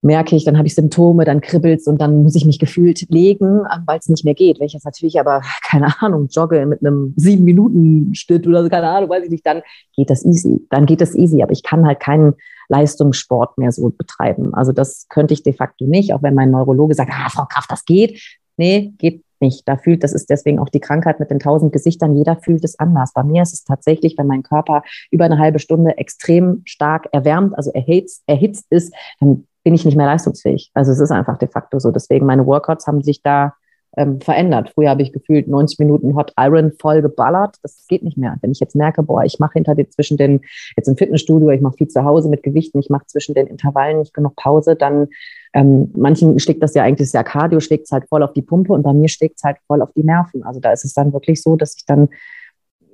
merke 0.00 0.36
ich, 0.36 0.44
dann 0.44 0.56
habe 0.56 0.68
ich 0.68 0.74
Symptome, 0.74 1.24
dann 1.24 1.40
kribbelt's 1.40 1.86
und 1.88 2.00
dann 2.00 2.22
muss 2.22 2.36
ich 2.36 2.44
mich 2.44 2.58
gefühlt 2.58 3.06
legen, 3.10 3.62
weil 3.86 3.98
es 3.98 4.08
nicht 4.08 4.24
mehr 4.24 4.34
geht. 4.34 4.60
Wenn 4.60 4.66
ich 4.66 4.72
jetzt 4.72 4.84
natürlich 4.84 5.18
aber, 5.18 5.42
keine 5.68 6.00
Ahnung, 6.00 6.28
jogge 6.30 6.64
mit 6.66 6.84
einem 6.84 7.14
sieben 7.16 7.44
Minuten 7.44 8.14
Schnitt 8.14 8.46
oder 8.46 8.62
so, 8.62 8.68
keine 8.68 8.88
Ahnung, 8.88 9.10
weiß 9.10 9.24
ich 9.24 9.30
nicht, 9.30 9.46
dann 9.46 9.62
geht 9.96 10.10
das 10.10 10.24
easy. 10.24 10.64
Dann 10.70 10.86
geht 10.86 11.00
das 11.00 11.14
easy. 11.14 11.42
Aber 11.42 11.52
ich 11.52 11.62
kann 11.62 11.86
halt 11.86 12.00
keinen 12.00 12.34
Leistungssport 12.68 13.58
mehr 13.58 13.72
so 13.72 13.90
betreiben. 13.90 14.54
Also 14.54 14.72
das 14.72 15.06
könnte 15.08 15.34
ich 15.34 15.42
de 15.42 15.52
facto 15.52 15.86
nicht, 15.86 16.12
auch 16.12 16.22
wenn 16.22 16.34
mein 16.34 16.50
Neurologe 16.50 16.94
sagt, 16.94 17.10
ah, 17.12 17.28
Frau 17.30 17.46
Kraft, 17.46 17.70
das 17.70 17.84
geht. 17.84 18.20
Nee, 18.56 18.92
geht 18.98 19.24
nicht. 19.40 19.66
Da 19.66 19.76
fühlt, 19.76 20.02
das 20.02 20.12
ist 20.12 20.30
deswegen 20.30 20.58
auch 20.58 20.68
die 20.68 20.80
Krankheit 20.80 21.20
mit 21.20 21.30
den 21.30 21.38
tausend 21.38 21.72
Gesichtern. 21.72 22.16
Jeder 22.16 22.36
fühlt 22.36 22.64
es 22.64 22.78
anders. 22.78 23.12
Bei 23.12 23.22
mir 23.22 23.42
ist 23.42 23.52
es 23.52 23.64
tatsächlich, 23.64 24.16
wenn 24.18 24.26
mein 24.26 24.42
Körper 24.42 24.82
über 25.10 25.24
eine 25.24 25.38
halbe 25.38 25.58
Stunde 25.58 25.96
extrem 25.96 26.62
stark 26.64 27.08
erwärmt, 27.12 27.56
also 27.56 27.70
erhitzt, 27.70 28.22
erhitzt 28.26 28.66
ist, 28.70 28.92
dann 29.20 29.46
bin 29.64 29.74
ich 29.74 29.84
nicht 29.84 29.96
mehr 29.96 30.06
leistungsfähig. 30.06 30.70
Also 30.74 30.92
es 30.92 31.00
ist 31.00 31.10
einfach 31.10 31.38
de 31.38 31.48
facto 31.48 31.78
so. 31.78 31.90
Deswegen 31.90 32.26
meine 32.26 32.46
Workouts 32.46 32.86
haben 32.86 33.02
sich 33.02 33.22
da 33.22 33.54
ähm, 33.96 34.20
verändert. 34.20 34.70
Früher 34.74 34.90
habe 34.90 35.02
ich 35.02 35.12
gefühlt 35.12 35.48
90 35.48 35.78
Minuten 35.78 36.14
Hot 36.14 36.32
Iron 36.38 36.72
voll 36.78 37.02
geballert. 37.02 37.56
Das 37.62 37.86
geht 37.88 38.02
nicht 38.02 38.16
mehr. 38.16 38.36
Wenn 38.42 38.52
ich 38.52 38.60
jetzt 38.60 38.76
merke, 38.76 39.02
boah, 39.02 39.24
ich 39.24 39.38
mache 39.38 39.54
hinter 39.54 39.74
den 39.74 39.90
zwischen 39.90 40.16
den, 40.16 40.40
jetzt 40.76 40.88
im 40.88 40.96
Fitnessstudio, 40.96 41.50
ich 41.50 41.60
mache 41.60 41.76
viel 41.78 41.88
zu 41.88 42.04
Hause 42.04 42.28
mit 42.28 42.42
Gewichten, 42.42 42.78
ich 42.78 42.90
mache 42.90 43.06
zwischen 43.06 43.34
den 43.34 43.46
Intervallen 43.46 43.98
nicht 43.98 44.14
genug 44.14 44.36
Pause, 44.36 44.76
dann 44.76 45.08
ähm, 45.54 45.90
manchen 45.96 46.38
schlägt 46.38 46.62
das 46.62 46.74
ja 46.74 46.82
eigentlich, 46.82 47.12
ja 47.12 47.22
Cardio, 47.22 47.60
schlägt 47.60 47.86
es 47.86 47.92
halt 47.92 48.08
voll 48.08 48.22
auf 48.22 48.34
die 48.34 48.42
Pumpe 48.42 48.72
und 48.72 48.82
bei 48.82 48.92
mir 48.92 49.08
schlägt 49.08 49.36
es 49.38 49.42
halt 49.42 49.56
voll 49.66 49.82
auf 49.82 49.92
die 49.92 50.04
Nerven. 50.04 50.44
Also 50.44 50.60
da 50.60 50.72
ist 50.72 50.84
es 50.84 50.92
dann 50.92 51.12
wirklich 51.12 51.42
so, 51.42 51.56
dass 51.56 51.74
ich 51.76 51.86
dann 51.86 52.08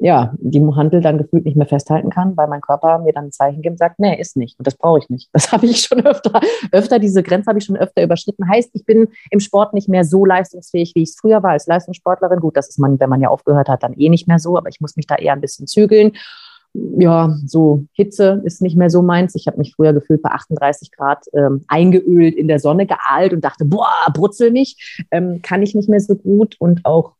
ja, 0.00 0.34
die 0.38 0.60
Handel 0.60 1.00
dann 1.00 1.18
gefühlt 1.18 1.44
nicht 1.44 1.56
mehr 1.56 1.66
festhalten 1.66 2.10
kann, 2.10 2.36
weil 2.36 2.48
mein 2.48 2.60
Körper 2.60 2.98
mir 2.98 3.12
dann 3.12 3.26
ein 3.26 3.32
Zeichen 3.32 3.62
gibt 3.62 3.74
und 3.74 3.78
sagt, 3.78 3.98
nee, 3.98 4.18
ist 4.20 4.36
nicht. 4.36 4.58
Und 4.58 4.66
das 4.66 4.76
brauche 4.76 4.98
ich 4.98 5.08
nicht. 5.08 5.30
Das 5.32 5.52
habe 5.52 5.66
ich 5.66 5.80
schon 5.80 6.04
öfter, 6.04 6.40
öfter, 6.72 6.98
diese 6.98 7.22
Grenze 7.22 7.48
habe 7.48 7.58
ich 7.58 7.64
schon 7.64 7.76
öfter 7.76 8.02
überschritten. 8.02 8.48
Heißt, 8.48 8.70
ich 8.74 8.84
bin 8.84 9.08
im 9.30 9.40
Sport 9.40 9.74
nicht 9.74 9.88
mehr 9.88 10.04
so 10.04 10.24
leistungsfähig, 10.24 10.94
wie 10.94 11.02
ich 11.02 11.10
es 11.10 11.16
früher 11.18 11.42
war 11.42 11.50
als 11.50 11.66
Leistungssportlerin. 11.66 12.40
Gut, 12.40 12.56
das 12.56 12.68
ist 12.68 12.78
man, 12.78 12.98
wenn 13.00 13.10
man 13.10 13.20
ja 13.20 13.28
aufgehört 13.28 13.68
hat, 13.68 13.82
dann 13.82 13.94
eh 13.94 14.08
nicht 14.08 14.28
mehr 14.28 14.38
so, 14.38 14.56
aber 14.56 14.68
ich 14.68 14.80
muss 14.80 14.96
mich 14.96 15.06
da 15.06 15.16
eher 15.16 15.32
ein 15.32 15.40
bisschen 15.40 15.66
zügeln. 15.66 16.12
Ja, 16.74 17.36
so 17.46 17.84
Hitze 17.92 18.42
ist 18.44 18.60
nicht 18.60 18.76
mehr 18.76 18.90
so 18.90 19.00
meins. 19.00 19.36
Ich 19.36 19.46
habe 19.46 19.58
mich 19.58 19.74
früher 19.76 19.92
gefühlt 19.92 20.22
bei 20.22 20.30
38 20.30 20.90
Grad 20.90 21.24
ähm, 21.32 21.64
eingeölt 21.68 22.34
in 22.34 22.48
der 22.48 22.58
Sonne 22.58 22.86
geahlt 22.86 23.32
und 23.32 23.44
dachte, 23.44 23.64
boah, 23.64 23.88
brutzel 24.12 24.50
nicht. 24.50 25.06
Ähm, 25.12 25.40
kann 25.40 25.62
ich 25.62 25.76
nicht 25.76 25.88
mehr 25.88 26.00
so 26.00 26.16
gut 26.16 26.56
und 26.58 26.84
auch 26.84 27.12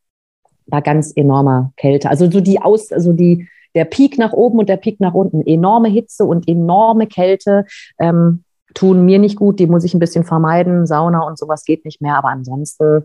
bei 0.67 0.81
ganz 0.81 1.11
enormer 1.15 1.71
Kälte. 1.77 2.09
Also 2.09 2.29
so 2.29 2.41
die 2.41 2.61
Aus, 2.61 2.91
also 2.91 3.13
die, 3.13 3.47
der 3.75 3.85
Peak 3.85 4.17
nach 4.17 4.33
oben 4.33 4.59
und 4.59 4.69
der 4.69 4.77
Peak 4.77 4.99
nach 4.99 5.13
unten. 5.13 5.41
Enorme 5.41 5.89
Hitze 5.89 6.25
und 6.25 6.47
enorme 6.47 7.07
Kälte 7.07 7.65
ähm, 7.99 8.43
tun 8.73 9.05
mir 9.05 9.19
nicht 9.19 9.37
gut. 9.37 9.59
Die 9.59 9.67
muss 9.67 9.83
ich 9.83 9.93
ein 9.93 9.99
bisschen 9.99 10.23
vermeiden. 10.23 10.87
Sauna 10.87 11.21
und 11.21 11.37
sowas 11.37 11.65
geht 11.65 11.85
nicht 11.85 12.01
mehr. 12.01 12.17
Aber 12.17 12.29
ansonsten, 12.29 13.03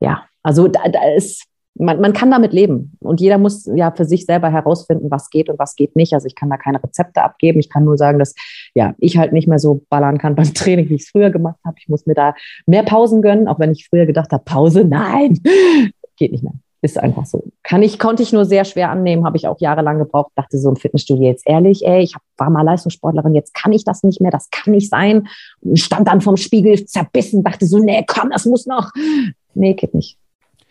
ja, 0.00 0.24
also 0.42 0.68
da, 0.68 0.88
da 0.88 1.00
ist, 1.14 1.46
man, 1.74 2.00
man 2.00 2.12
kann 2.12 2.30
damit 2.30 2.52
leben. 2.52 2.96
Und 3.00 3.20
jeder 3.20 3.38
muss 3.38 3.66
ja 3.66 3.90
für 3.90 4.04
sich 4.04 4.26
selber 4.26 4.50
herausfinden, 4.50 5.10
was 5.10 5.30
geht 5.30 5.48
und 5.48 5.58
was 5.58 5.76
geht 5.76 5.94
nicht. 5.94 6.14
Also 6.14 6.26
ich 6.26 6.34
kann 6.34 6.50
da 6.50 6.56
keine 6.56 6.82
Rezepte 6.82 7.22
abgeben. 7.22 7.60
Ich 7.60 7.70
kann 7.70 7.84
nur 7.84 7.96
sagen, 7.96 8.18
dass 8.18 8.34
ja, 8.74 8.94
ich 8.98 9.18
halt 9.18 9.32
nicht 9.32 9.48
mehr 9.48 9.58
so 9.58 9.82
ballern 9.88 10.18
kann 10.18 10.34
beim 10.34 10.52
Training, 10.54 10.88
wie 10.88 10.94
ich 10.94 11.02
es 11.02 11.10
früher 11.10 11.30
gemacht 11.30 11.58
habe. 11.64 11.76
Ich 11.78 11.88
muss 11.88 12.06
mir 12.06 12.14
da 12.14 12.34
mehr 12.66 12.82
Pausen 12.82 13.22
gönnen, 13.22 13.46
auch 13.46 13.58
wenn 13.58 13.72
ich 13.72 13.88
früher 13.88 14.06
gedacht 14.06 14.32
habe, 14.32 14.44
Pause, 14.44 14.84
nein, 14.84 15.38
geht 16.16 16.32
nicht 16.32 16.42
mehr. 16.42 16.54
Ist 16.86 17.00
einfach 17.00 17.26
so. 17.26 17.42
Kann 17.64 17.82
ich, 17.82 17.98
konnte 17.98 18.22
ich 18.22 18.32
nur 18.32 18.44
sehr 18.44 18.64
schwer 18.64 18.90
annehmen, 18.90 19.24
habe 19.24 19.36
ich 19.36 19.48
auch 19.48 19.58
jahrelang 19.58 19.98
gebraucht. 19.98 20.30
Dachte 20.36 20.56
so 20.56 20.68
im 20.68 20.76
Fitnessstudio 20.76 21.24
jetzt 21.24 21.44
ehrlich, 21.44 21.84
ey, 21.84 22.00
ich 22.00 22.14
war 22.36 22.48
mal 22.48 22.62
Leistungssportlerin, 22.62 23.34
jetzt 23.34 23.54
kann 23.54 23.72
ich 23.72 23.82
das 23.82 24.04
nicht 24.04 24.20
mehr, 24.20 24.30
das 24.30 24.50
kann 24.50 24.72
nicht 24.72 24.88
sein. 24.88 25.26
Stand 25.74 26.06
dann 26.06 26.20
vom 26.20 26.36
Spiegel 26.36 26.84
zerbissen, 26.86 27.42
dachte 27.42 27.66
so, 27.66 27.80
nee, 27.80 28.04
komm, 28.06 28.30
das 28.30 28.46
muss 28.46 28.66
noch. 28.66 28.92
Nee, 29.54 29.74
geht 29.74 29.94
nicht. 29.94 30.16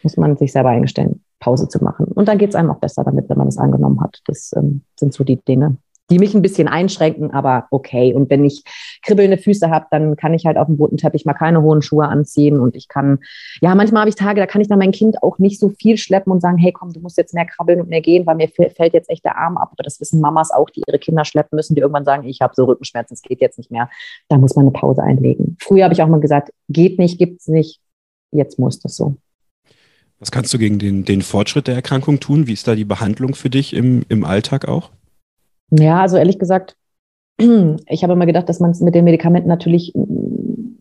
Muss 0.03 0.15
man 0.15 0.37
sich 0.37 0.53
selber 0.53 0.69
eingestellen, 0.69 1.21
Pause 1.41 1.67
zu 1.67 1.83
machen. 1.83 2.05
Und 2.05 2.29
dann 2.29 2.37
geht 2.37 2.49
es 2.49 2.55
einem 2.55 2.71
auch 2.71 2.79
besser 2.79 3.03
damit, 3.03 3.27
wenn 3.27 3.37
man 3.37 3.49
es 3.49 3.57
angenommen 3.57 3.99
hat. 3.99 4.21
Das 4.25 4.53
ähm, 4.55 4.83
sind 4.95 5.13
so 5.13 5.25
die 5.25 5.43
Dinge 5.43 5.75
die 6.09 6.19
mich 6.19 6.35
ein 6.35 6.41
bisschen 6.41 6.67
einschränken, 6.67 7.31
aber 7.31 7.67
okay. 7.71 8.13
Und 8.13 8.29
wenn 8.29 8.45
ich 8.45 8.63
kribbelnde 9.01 9.37
Füße 9.37 9.69
habe, 9.69 9.87
dann 9.91 10.15
kann 10.15 10.33
ich 10.33 10.45
halt 10.45 10.57
auf 10.57 10.67
dem 10.67 10.75
roten 10.75 10.97
Teppich 10.97 11.25
mal 11.25 11.33
keine 11.33 11.61
hohen 11.61 11.81
Schuhe 11.81 12.07
anziehen 12.07 12.59
und 12.59 12.75
ich 12.75 12.87
kann, 12.87 13.19
ja, 13.61 13.73
manchmal 13.73 14.01
habe 14.01 14.09
ich 14.09 14.15
Tage, 14.15 14.39
da 14.39 14.45
kann 14.45 14.61
ich 14.61 14.67
dann 14.67 14.79
mein 14.79 14.91
Kind 14.91 15.23
auch 15.23 15.39
nicht 15.39 15.59
so 15.59 15.69
viel 15.69 15.97
schleppen 15.97 16.31
und 16.31 16.41
sagen, 16.41 16.57
hey, 16.57 16.71
komm, 16.71 16.93
du 16.93 16.99
musst 16.99 17.17
jetzt 17.17 17.33
mehr 17.33 17.45
krabbeln 17.45 17.81
und 17.81 17.89
mehr 17.89 18.01
gehen, 18.01 18.25
weil 18.25 18.35
mir 18.35 18.49
fällt 18.49 18.93
jetzt 18.93 19.09
echt 19.09 19.25
der 19.25 19.37
Arm 19.37 19.57
ab. 19.57 19.69
Aber 19.71 19.83
das 19.83 19.99
wissen 19.99 20.21
Mamas 20.21 20.51
auch, 20.51 20.69
die 20.69 20.83
ihre 20.87 20.99
Kinder 20.99 21.25
schleppen 21.25 21.55
müssen, 21.55 21.75
die 21.75 21.81
irgendwann 21.81 22.05
sagen, 22.05 22.27
ich 22.27 22.41
habe 22.41 22.53
so 22.55 22.65
Rückenschmerzen, 22.65 23.15
es 23.15 23.21
geht 23.21 23.41
jetzt 23.41 23.57
nicht 23.57 23.71
mehr. 23.71 23.89
Da 24.29 24.37
muss 24.37 24.55
man 24.55 24.65
eine 24.65 24.71
Pause 24.71 25.01
einlegen. 25.01 25.57
Früher 25.59 25.85
habe 25.85 25.93
ich 25.93 26.01
auch 26.01 26.07
mal 26.07 26.19
gesagt, 26.19 26.51
geht 26.69 26.99
nicht, 26.99 27.17
gibt's 27.17 27.47
nicht. 27.47 27.79
Jetzt 28.31 28.59
muss 28.59 28.79
das 28.79 28.95
so. 28.95 29.15
Was 30.19 30.31
kannst 30.31 30.53
du 30.53 30.57
gegen 30.57 30.79
den, 30.79 31.03
den 31.03 31.21
Fortschritt 31.21 31.67
der 31.67 31.75
Erkrankung 31.75 32.19
tun? 32.19 32.47
Wie 32.47 32.53
ist 32.53 32.67
da 32.67 32.75
die 32.75 32.85
Behandlung 32.85 33.35
für 33.35 33.49
dich 33.49 33.73
im, 33.73 34.03
im 34.07 34.23
Alltag 34.23 34.67
auch? 34.67 34.91
Ja, 35.71 36.01
also 36.01 36.17
ehrlich 36.17 36.39
gesagt, 36.39 36.75
ich 37.37 38.03
habe 38.03 38.13
immer 38.13 38.25
gedacht, 38.25 38.49
dass 38.49 38.59
man 38.59 38.71
es 38.71 38.81
mit 38.81 38.95
den 38.95 39.05
Medikamenten 39.05 39.49
natürlich 39.49 39.93
mm, 39.95 40.77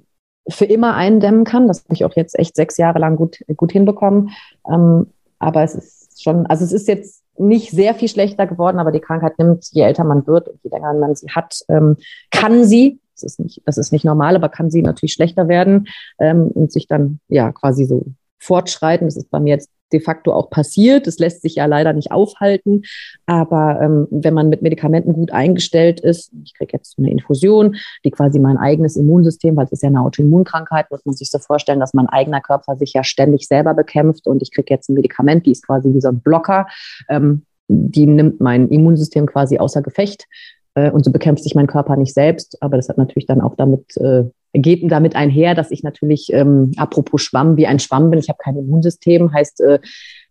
für 0.49 0.67
immer 0.67 0.95
eindämmen 0.95 1.45
kann. 1.45 1.69
Das 1.69 1.85
habe 1.85 1.95
ich 1.95 2.05
auch 2.05 2.15
jetzt 2.17 2.39
echt 2.39 2.55
sechs 2.55 2.77
Jahre 2.77 2.99
lang 2.99 3.17
gut, 3.17 3.39
gut 3.57 3.73
hinbekommen. 3.73 4.31
Ähm, 4.71 5.07
aber 5.39 5.63
es 5.63 5.75
ist 5.75 6.23
schon, 6.23 6.47
also 6.47 6.65
es 6.65 6.73
ist 6.73 6.89
jetzt 6.89 7.23
nicht 7.37 7.71
sehr 7.71 7.95
viel 7.95 8.09
schlechter 8.09 8.47
geworden, 8.47 8.79
aber 8.79 8.93
die 8.93 9.01
Krankheit 9.01 9.39
nimmt, 9.39 9.67
je 9.73 9.83
älter 9.83 10.05
man 10.05 10.27
wird 10.27 10.49
und 10.49 10.61
je 10.63 10.71
länger 10.71 10.95
man 10.95 11.17
sie 11.17 11.29
hat, 11.31 11.61
ähm, 11.69 11.97
kann 12.31 12.65
sie, 12.65 13.01
das 13.15 13.25
ist 13.25 13.41
nicht, 13.41 13.63
das 13.65 13.79
ist 13.79 13.93
nicht 13.93 14.05
normal, 14.05 14.37
aber 14.37 14.49
kann 14.49 14.71
sie 14.71 14.83
natürlich 14.83 15.15
schlechter 15.15 15.49
werden 15.49 15.89
ähm, 16.19 16.49
und 16.49 16.73
sich 16.73 16.87
dann 16.87 17.21
ja 17.29 17.53
quasi 17.53 17.85
so 17.85 18.07
fortschreiten. 18.39 19.07
Das 19.07 19.17
ist 19.17 19.31
bei 19.31 19.41
mir 19.41 19.55
jetzt 19.55 19.71
de 19.95 20.01
facto 20.01 20.33
auch 20.33 20.51
passiert. 20.51 21.07
Das 21.07 21.19
lässt 21.19 21.41
sich 21.41 21.55
ja 21.55 21.67
leider 21.67 21.93
nicht 21.93 22.13
aufhalten. 22.13 22.83
Aber 23.25 23.81
ähm, 23.81 24.07
wenn 24.11 24.35
man 24.35 24.49
mit 24.51 24.61
Medikamenten 24.61 25.15
gut 25.15 25.33
eingestellt 25.33 26.01
ist, 26.01 26.33
ich 26.45 26.53
kriege 26.55 26.73
jetzt 26.73 26.99
eine 26.99 27.11
Infusion, 27.11 27.77
die 28.05 28.11
quasi 28.11 28.39
mein 28.39 28.59
eigenes 28.59 28.97
Immunsystem, 28.97 29.57
weil 29.57 29.67
es 29.67 29.73
ist 29.73 29.83
ja 29.83 29.89
eine 29.89 30.03
Autoimmunkrankheit, 30.03 30.91
muss 30.91 31.07
man 31.07 31.15
sich 31.15 31.31
so 31.31 31.39
vorstellen, 31.39 31.81
dass 31.81 31.95
mein 31.95 32.09
eigener 32.09 32.41
Körper 32.41 32.77
sich 32.77 32.93
ja 32.93 33.05
ständig 33.05 33.47
selber 33.47 33.73
bekämpft 33.73 34.27
und 34.27 34.43
ich 34.43 34.53
kriege 34.53 34.75
jetzt 34.75 34.91
ein 34.91 34.95
Medikament, 34.95 35.47
die 35.47 35.53
ist 35.53 35.67
quasi 35.67 35.95
wie 35.95 36.01
so 36.01 36.09
ein 36.09 36.21
Blocker. 36.21 36.67
Ähm, 37.09 37.43
die 37.69 38.07
nimmt 38.07 38.41
mein 38.41 38.69
Immunsystem 38.69 39.25
quasi 39.25 39.59
außer 39.59 39.81
Gefecht 39.81 40.27
äh, 40.75 40.91
und 40.91 41.05
so 41.05 41.13
bekämpft 41.13 41.45
sich 41.45 41.55
mein 41.55 41.67
Körper 41.67 41.97
nicht 41.97 42.13
selbst. 42.13 42.61
Aber 42.61 42.77
das 42.77 42.89
hat 42.89 42.99
natürlich 42.99 43.27
dann 43.27 43.41
auch 43.41 43.55
damit 43.57 43.97
äh, 43.97 44.25
geht 44.55 44.91
damit 44.91 45.17
einher, 45.17 45.55
dass 45.55 45.71
ich 45.71 45.83
natürlich, 45.83 46.33
ähm, 46.33 46.73
apropos 46.77 47.23
Schwamm, 47.23 47.57
wie 47.57 47.67
ein 47.67 47.81
Schwamm 47.81 48.11
bin. 48.11 48.21
Ich 48.21 48.29
habe 48.29 48.39
kein 48.43 48.57
Immunsystem. 48.57 49.33
Heißt, 49.33 49.61
äh, 49.61 49.81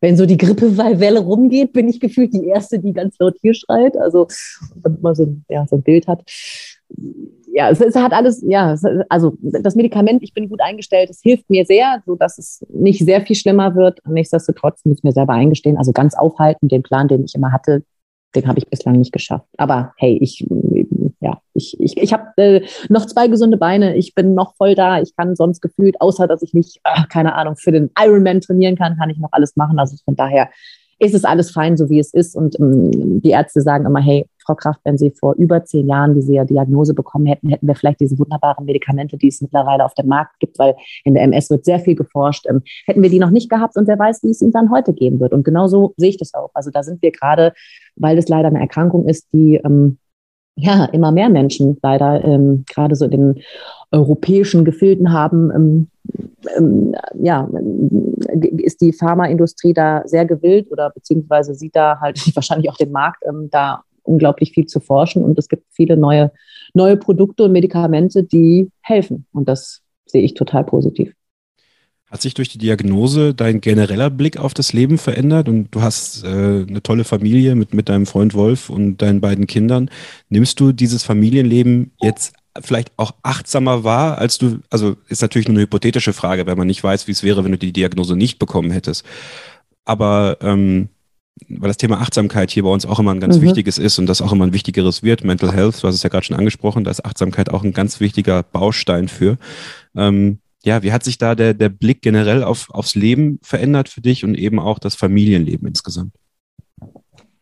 wenn 0.01 0.17
so 0.17 0.25
die 0.25 0.37
Grippewelle 0.37 1.19
rumgeht, 1.19 1.73
bin 1.73 1.89
ich 1.89 1.99
gefühlt 1.99 2.33
die 2.33 2.45
Erste, 2.45 2.79
die 2.79 2.93
ganz 2.93 3.17
laut 3.19 3.35
hier 3.41 3.53
schreit. 3.53 3.97
Also, 3.97 4.27
wenn 4.75 4.97
man 5.01 5.15
so, 5.15 5.35
ja, 5.49 5.65
so 5.67 5.75
ein 5.75 5.83
Bild 5.83 6.07
hat. 6.07 6.23
Ja, 7.53 7.69
es, 7.69 7.81
es 7.81 7.95
hat 7.95 8.13
alles, 8.13 8.43
ja, 8.47 8.75
also 9.09 9.33
das 9.41 9.75
Medikament, 9.75 10.23
ich 10.23 10.33
bin 10.33 10.49
gut 10.49 10.61
eingestellt, 10.61 11.09
es 11.09 11.21
hilft 11.21 11.49
mir 11.49 11.65
sehr, 11.65 12.01
so 12.05 12.15
dass 12.15 12.37
es 12.37 12.65
nicht 12.69 13.05
sehr 13.05 13.21
viel 13.21 13.35
schlimmer 13.35 13.75
wird. 13.75 13.99
Nichtsdestotrotz 14.07 14.83
muss 14.85 14.97
ich 14.97 15.03
mir 15.03 15.11
selber 15.11 15.33
eingestehen, 15.33 15.77
also 15.77 15.91
ganz 15.91 16.15
aufhalten, 16.15 16.67
den 16.67 16.81
Plan, 16.81 17.07
den 17.07 17.23
ich 17.25 17.35
immer 17.35 17.51
hatte, 17.51 17.83
den 18.35 18.47
habe 18.47 18.57
ich 18.57 18.67
bislang 18.67 18.97
nicht 18.97 19.11
geschafft. 19.11 19.47
Aber 19.57 19.93
hey, 19.97 20.17
ich 20.19 20.47
ja, 21.23 21.39
ich, 21.53 21.79
ich, 21.79 21.95
ich 21.95 22.11
habe 22.11 22.25
äh, 22.35 22.61
noch 22.89 23.05
zwei 23.05 23.27
gesunde 23.29 23.57
Beine, 23.57 23.95
ich 23.95 24.13
bin 24.13 24.33
noch 24.33 24.55
voll 24.55 24.75
da, 24.75 24.99
ich 24.99 25.15
kann 25.15 25.37
sonst 25.37 25.61
gefühlt, 25.61 25.99
außer 26.01 26.27
dass 26.27 26.41
ich 26.41 26.53
nicht, 26.53 26.81
äh, 26.83 27.03
keine 27.09 27.35
Ahnung, 27.35 27.55
für 27.55 27.71
den 27.71 27.91
Ironman 27.97 28.41
trainieren 28.41 28.75
kann, 28.75 28.97
kann 28.97 29.09
ich 29.09 29.17
noch 29.17 29.31
alles 29.31 29.55
machen. 29.55 29.79
Also 29.79 29.95
von 30.03 30.17
daher 30.17 30.49
ist 30.99 31.13
es 31.13 31.23
alles 31.23 31.51
fein, 31.51 31.77
so 31.77 31.89
wie 31.89 31.99
es 31.99 32.13
ist. 32.13 32.35
Und 32.35 32.59
ähm, 32.59 33.21
die 33.21 33.29
Ärzte 33.29 33.61
sagen 33.61 33.85
immer, 33.85 34.01
hey, 34.01 34.25
Frau 34.45 34.55
Kraft, 34.55 34.81
wenn 34.83 34.97
Sie 34.97 35.11
vor 35.11 35.35
über 35.35 35.63
zehn 35.63 35.87
Jahren 35.87 36.13
diese 36.13 36.45
Diagnose 36.45 36.93
bekommen 36.93 37.25
hätten, 37.25 37.47
hätten 37.47 37.65
wir 37.65 37.75
vielleicht 37.75 38.01
diese 38.01 38.19
wunderbaren 38.19 38.65
Medikamente, 38.65 39.17
die 39.17 39.29
es 39.29 39.41
mittlerweile 39.41 39.85
auf 39.85 39.93
dem 39.93 40.07
Markt 40.07 40.37
gibt, 40.39 40.59
weil 40.59 40.75
in 41.05 41.13
der 41.13 41.23
MS 41.23 41.49
wird 41.49 41.63
sehr 41.63 41.79
viel 41.79 41.95
geforscht. 41.95 42.45
Ähm, 42.49 42.61
hätten 42.85 43.01
wir 43.01 43.09
die 43.09 43.19
noch 43.19 43.29
nicht 43.29 43.49
gehabt 43.49 43.77
und 43.77 43.87
wer 43.87 43.97
weiß, 43.97 44.23
wie 44.23 44.31
es 44.31 44.41
ihnen 44.41 44.51
dann 44.51 44.71
heute 44.71 44.93
geben 44.93 45.21
wird. 45.21 45.31
Und 45.31 45.43
genauso 45.45 45.93
sehe 45.95 46.09
ich 46.09 46.17
das 46.17 46.33
auch. 46.33 46.51
Also 46.53 46.69
da 46.69 46.83
sind 46.83 47.01
wir 47.01 47.11
gerade, 47.11 47.53
weil 47.95 48.17
es 48.17 48.27
leider 48.27 48.49
eine 48.49 48.59
Erkrankung 48.59 49.07
ist, 49.07 49.31
die 49.31 49.55
ähm, 49.55 49.97
ja, 50.55 50.85
immer 50.85 51.11
mehr 51.11 51.29
Menschen 51.29 51.77
leider 51.81 52.23
ähm, 52.23 52.63
gerade 52.67 52.95
so 52.95 53.05
in 53.05 53.11
den 53.11 53.43
europäischen 53.91 54.65
Gefilden 54.65 55.11
haben, 55.11 55.51
ähm, 55.51 55.87
ähm, 56.57 56.95
ja, 57.19 57.47
ist 58.57 58.81
die 58.81 58.93
Pharmaindustrie 58.93 59.73
da 59.73 60.03
sehr 60.05 60.25
gewillt 60.25 60.71
oder 60.71 60.89
beziehungsweise 60.89 61.55
sieht 61.55 61.75
da 61.75 61.99
halt 61.99 62.19
wahrscheinlich 62.35 62.69
auch 62.69 62.77
den 62.77 62.91
Markt, 62.91 63.23
ähm, 63.27 63.49
da 63.51 63.83
unglaublich 64.03 64.51
viel 64.51 64.65
zu 64.65 64.79
forschen 64.79 65.23
und 65.23 65.39
es 65.39 65.47
gibt 65.47 65.65
viele 65.71 65.95
neue, 65.95 66.31
neue 66.73 66.97
Produkte 66.97 67.43
und 67.43 67.53
Medikamente, 67.53 68.23
die 68.23 68.69
helfen 68.81 69.25
und 69.31 69.47
das 69.47 69.81
sehe 70.05 70.23
ich 70.23 70.33
total 70.33 70.65
positiv. 70.65 71.13
Hat 72.13 72.21
sich 72.21 72.35
durch 72.35 72.49
die 72.49 72.59
Diagnose 72.59 73.33
dein 73.33 73.59
genereller 73.59 74.11
Blick 74.11 74.37
auf 74.37 74.53
das 74.53 74.71
Leben 74.71 74.99
verändert 74.99 75.49
und 75.49 75.71
du 75.71 75.81
hast 75.81 76.23
äh, 76.23 76.27
eine 76.27 76.83
tolle 76.83 77.05
Familie 77.05 77.55
mit, 77.55 77.73
mit 77.73 77.89
deinem 77.89 78.05
Freund 78.05 78.35
Wolf 78.35 78.69
und 78.69 78.97
deinen 78.97 79.19
beiden 79.19 79.47
Kindern. 79.47 79.89
Nimmst 80.29 80.59
du 80.59 80.73
dieses 80.73 81.01
Familienleben 81.01 81.91
jetzt 81.99 82.35
vielleicht 82.61 82.91
auch 82.97 83.15
achtsamer 83.23 83.83
war, 83.83 84.19
als 84.19 84.37
du, 84.37 84.59
also 84.69 84.95
ist 85.09 85.23
natürlich 85.23 85.47
nur 85.47 85.55
eine 85.55 85.63
hypothetische 85.63 86.13
Frage, 86.13 86.45
weil 86.45 86.55
man 86.55 86.67
nicht 86.67 86.83
weiß, 86.83 87.07
wie 87.07 87.13
es 87.13 87.23
wäre, 87.23 87.43
wenn 87.43 87.51
du 87.53 87.57
die 87.57 87.73
Diagnose 87.73 88.15
nicht 88.15 88.37
bekommen 88.37 88.69
hättest. 88.69 89.03
Aber 89.83 90.37
ähm, 90.41 90.89
weil 91.49 91.69
das 91.69 91.77
Thema 91.77 91.99
Achtsamkeit 91.99 92.51
hier 92.51 92.61
bei 92.61 92.69
uns 92.69 92.85
auch 92.85 92.99
immer 92.99 93.11
ein 93.11 93.19
ganz 93.19 93.37
mhm. 93.37 93.41
wichtiges 93.41 93.79
ist 93.79 93.97
und 93.97 94.05
das 94.05 94.21
auch 94.21 94.31
immer 94.31 94.45
ein 94.45 94.53
wichtigeres 94.53 95.01
wird. 95.01 95.23
Mental 95.23 95.51
Health, 95.51 95.81
du 95.81 95.87
hast 95.87 95.95
es 95.95 96.03
ja 96.03 96.09
gerade 96.09 96.25
schon 96.25 96.37
angesprochen, 96.37 96.83
da 96.83 96.91
ist 96.91 97.03
Achtsamkeit 97.03 97.49
auch 97.49 97.63
ein 97.63 97.73
ganz 97.73 97.99
wichtiger 97.99 98.43
Baustein 98.43 99.07
für. 99.07 99.39
Ähm, 99.95 100.37
ja, 100.65 100.83
wie 100.83 100.91
hat 100.91 101.03
sich 101.03 101.17
da 101.17 101.35
der, 101.35 101.53
der 101.53 101.69
Blick 101.69 102.01
generell 102.01 102.43
auf, 102.43 102.69
aufs 102.69 102.95
Leben 102.95 103.39
verändert 103.41 103.89
für 103.89 104.01
dich 104.01 104.23
und 104.23 104.35
eben 104.35 104.59
auch 104.59 104.79
das 104.79 104.95
Familienleben 104.95 105.67
insgesamt? 105.67 106.13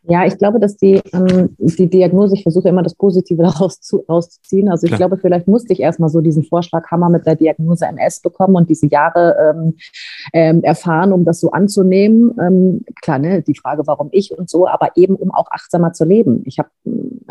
Ja, 0.04 0.26
ich 0.26 0.38
glaube, 0.38 0.60
dass 0.60 0.78
die, 0.78 1.00
ähm, 1.14 1.56
die 1.60 1.88
Diagnose, 1.88 2.34
ich 2.34 2.44
versuche 2.44 2.70
immer 2.70 2.82
das 2.82 2.96
Positive 2.96 3.44
daraus 3.44 3.80
zu, 3.82 4.04
rauszuziehen. 4.10 4.68
Also 4.70 4.86
ich 4.86 4.94
Klar. 4.94 5.10
glaube, 5.10 5.22
vielleicht 5.22 5.48
musste 5.48 5.74
ich 5.74 5.80
erstmal 5.80 6.10
so 6.10 6.22
diesen 6.22 6.44
Vorschlaghammer 6.44 7.10
mit 7.10 7.26
der 7.28 7.36
Diagnose 7.36 7.86
MS 7.86 8.22
bekommen 8.22 8.56
und 8.56 8.70
diese 8.70 8.88
Jahre 8.88 9.36
ähm, 9.40 9.76
ähm, 10.34 10.64
erfahren, 10.64 11.14
um 11.14 11.24
das 11.24 11.40
so 11.40 11.52
anzunehmen. 11.52 12.36
Ähm, 12.42 12.86
klar, 13.02 13.20
ne, 13.20 13.44
die 13.44 13.56
Frage, 13.56 13.86
warum 13.86 14.10
ich 14.12 14.36
und 14.36 14.50
so, 14.50 14.68
aber 14.68 14.90
eben 14.96 15.16
um 15.16 15.32
auch 15.32 15.48
achtsamer 15.52 15.94
zu 15.94 16.04
leben. 16.04 16.42
Ich 16.46 16.58
habe 16.58 16.70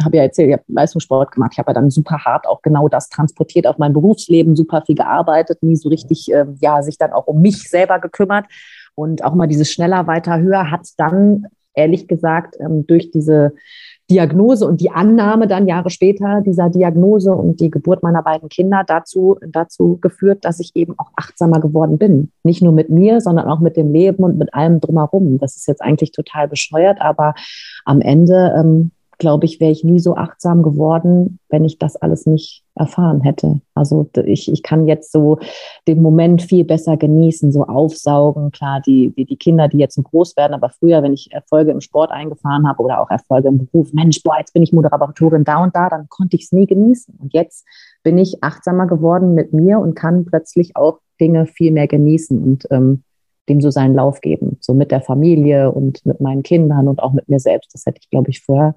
hab 0.03 0.15
ja 0.15 0.23
erzählt, 0.23 0.49
ich 0.49 0.55
habe 0.55 0.65
Leistungssport 0.69 1.33
gemacht, 1.33 1.53
ich 1.55 1.59
habe 1.59 1.71
ja 1.71 1.75
dann 1.75 1.91
super 1.91 2.25
hart 2.25 2.47
auch 2.47 2.63
genau 2.63 2.89
das 2.89 3.09
transportiert 3.09 3.67
auf 3.67 3.79
mein 3.79 3.93
Berufsleben, 3.93 4.55
super 4.55 4.83
viel 4.87 4.95
gearbeitet, 4.95 5.63
nie 5.63 5.77
so 5.77 5.89
richtig, 5.89 6.33
äh, 6.33 6.47
ja, 6.61 6.83
sich 6.83 6.99
dann 6.99 7.13
auch 7.13 7.27
um 7.27 7.41
mich 7.41 7.69
selber 7.69 7.99
gekümmert. 7.99 8.47
Und 8.95 9.25
auch 9.25 9.35
mal 9.35 9.47
dieses 9.47 9.73
schneller, 9.73 10.07
weiter, 10.07 10.41
höher 10.41 10.71
hat 10.71 10.87
dann 10.99 11.47
ehrlich 11.75 12.09
gesagt 12.09 12.57
ähm, 12.61 12.87
durch 12.87 13.11
diese 13.11 13.53
Diagnose 14.11 14.67
und 14.67 14.81
die 14.81 14.91
Annahme 14.91 15.47
dann 15.47 15.69
Jahre 15.69 15.89
später 15.89 16.41
dieser 16.41 16.69
Diagnose 16.69 17.33
und 17.33 17.61
die 17.61 17.71
Geburt 17.71 18.03
meiner 18.03 18.23
beiden 18.23 18.49
Kinder 18.49 18.83
dazu, 18.85 19.39
dazu 19.47 19.99
geführt, 20.01 20.45
dass 20.45 20.59
ich 20.59 20.73
eben 20.75 20.99
auch 20.99 21.11
achtsamer 21.17 21.61
geworden 21.61 21.97
bin. 21.97 22.33
Nicht 22.43 22.61
nur 22.61 22.73
mit 22.73 22.91
mir, 22.91 23.21
sondern 23.21 23.47
auch 23.47 23.61
mit 23.61 23.77
dem 23.77 23.93
Leben 23.93 24.25
und 24.25 24.37
mit 24.37 24.53
allem 24.53 24.81
drumherum. 24.81 25.39
Das 25.39 25.57
ist 25.57 25.69
jetzt 25.69 25.81
eigentlich 25.81 26.11
total 26.11 26.49
bescheuert, 26.49 27.01
aber 27.01 27.35
am 27.85 28.01
Ende 28.01 28.53
ähm, 28.59 28.91
glaube 29.19 29.45
ich, 29.45 29.61
wäre 29.61 29.71
ich 29.71 29.85
nie 29.85 30.01
so 30.01 30.17
achtsam 30.17 30.65
geworden, 30.65 31.39
wenn 31.49 31.65
ich 31.65 31.79
das 31.79 31.95
alles 31.95 32.27
nicht 32.27 32.65
erfahren 32.81 33.21
hätte. 33.21 33.61
Also 33.75 34.09
ich, 34.25 34.51
ich 34.51 34.63
kann 34.63 34.89
jetzt 34.89 35.13
so 35.13 35.39
den 35.87 36.03
Moment 36.03 36.43
viel 36.43 36.65
besser 36.65 36.97
genießen, 36.97 37.53
so 37.53 37.65
aufsaugen. 37.65 38.51
Klar, 38.51 38.81
die, 38.81 39.13
die, 39.15 39.27
die 39.27 39.37
Kinder, 39.37 39.69
die 39.69 39.79
jetzt 39.79 40.03
groß 40.03 40.37
werden, 40.37 40.55
aber 40.55 40.71
früher, 40.71 41.03
wenn 41.03 41.13
ich 41.13 41.31
Erfolge 41.31 41.71
im 41.71 41.81
Sport 41.81 42.11
eingefahren 42.11 42.67
habe 42.67 42.83
oder 42.83 43.01
auch 43.01 43.11
Erfolge 43.11 43.49
im 43.49 43.59
Beruf, 43.59 43.93
Mensch, 43.93 44.23
boah, 44.23 44.39
jetzt 44.39 44.55
bin 44.55 44.63
ich 44.63 44.73
Moderatorin 44.73 45.45
da 45.45 45.63
und 45.63 45.77
da, 45.77 45.89
dann 45.89 46.09
konnte 46.09 46.37
ich 46.37 46.45
es 46.45 46.53
nie 46.53 46.67
genießen. 46.67 47.15
Und 47.21 47.35
jetzt 47.35 47.67
bin 48.03 48.19
ich 48.19 48.43
achtsamer 48.43 48.87
geworden 48.87 49.35
mit 49.35 49.53
mir 49.53 49.79
und 49.79 49.95
kann 49.95 50.25
plötzlich 50.25 50.75
auch 50.77 50.99
Dinge 51.21 51.47
viel 51.47 51.71
mehr 51.71 51.87
genießen 51.87 52.43
und 52.43 52.67
ähm, 52.71 53.05
dem 53.49 53.61
so 53.61 53.71
seinen 53.71 53.95
Lauf 53.95 54.23
geben. 54.23 54.57
So 54.61 54.73
mit 54.73 54.91
der 54.91 55.03
Familie 55.03 55.71
und 55.71 56.05
mit 56.07 56.21
meinen 56.21 56.43
Kindern 56.43 56.89
und 56.89 57.03
auch 57.03 57.13
mit 57.13 57.29
mir 57.29 57.41
selbst. 57.41 57.75
Das 57.75 57.85
hätte 57.85 58.01
ich, 58.01 58.09
glaube 58.09 58.31
ich, 58.31 58.41
vorher 58.41 58.75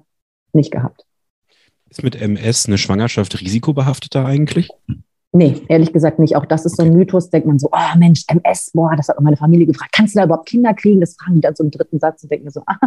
nicht 0.52 0.70
gehabt. 0.70 1.06
Ist 1.94 2.02
mit 2.02 2.20
MS 2.20 2.66
eine 2.66 2.76
Schwangerschaft 2.76 3.40
risikobehafteter 3.40 4.26
eigentlich? 4.26 4.68
Nee, 5.30 5.62
ehrlich 5.68 5.92
gesagt 5.92 6.18
nicht. 6.18 6.34
Auch 6.34 6.44
das 6.44 6.66
ist 6.66 6.76
so 6.76 6.82
ein 6.82 6.92
Mythos, 6.92 7.30
denkt 7.30 7.46
man 7.46 7.60
so, 7.60 7.68
oh 7.70 7.98
Mensch, 7.98 8.24
MS, 8.26 8.72
boah, 8.74 8.96
das 8.96 9.08
hat 9.08 9.20
meine 9.20 9.36
Familie 9.36 9.66
gefragt. 9.66 9.92
Kannst 9.92 10.16
du 10.16 10.18
da 10.18 10.24
überhaupt 10.24 10.48
Kinder 10.48 10.74
kriegen? 10.74 11.00
Das 11.00 11.14
fragen 11.14 11.36
die 11.36 11.40
dann 11.42 11.54
so 11.54 11.62
im 11.62 11.70
dritten 11.70 12.00
Satz 12.00 12.24
und 12.24 12.32
denken 12.32 12.50
so, 12.50 12.62
ah, 12.66 12.78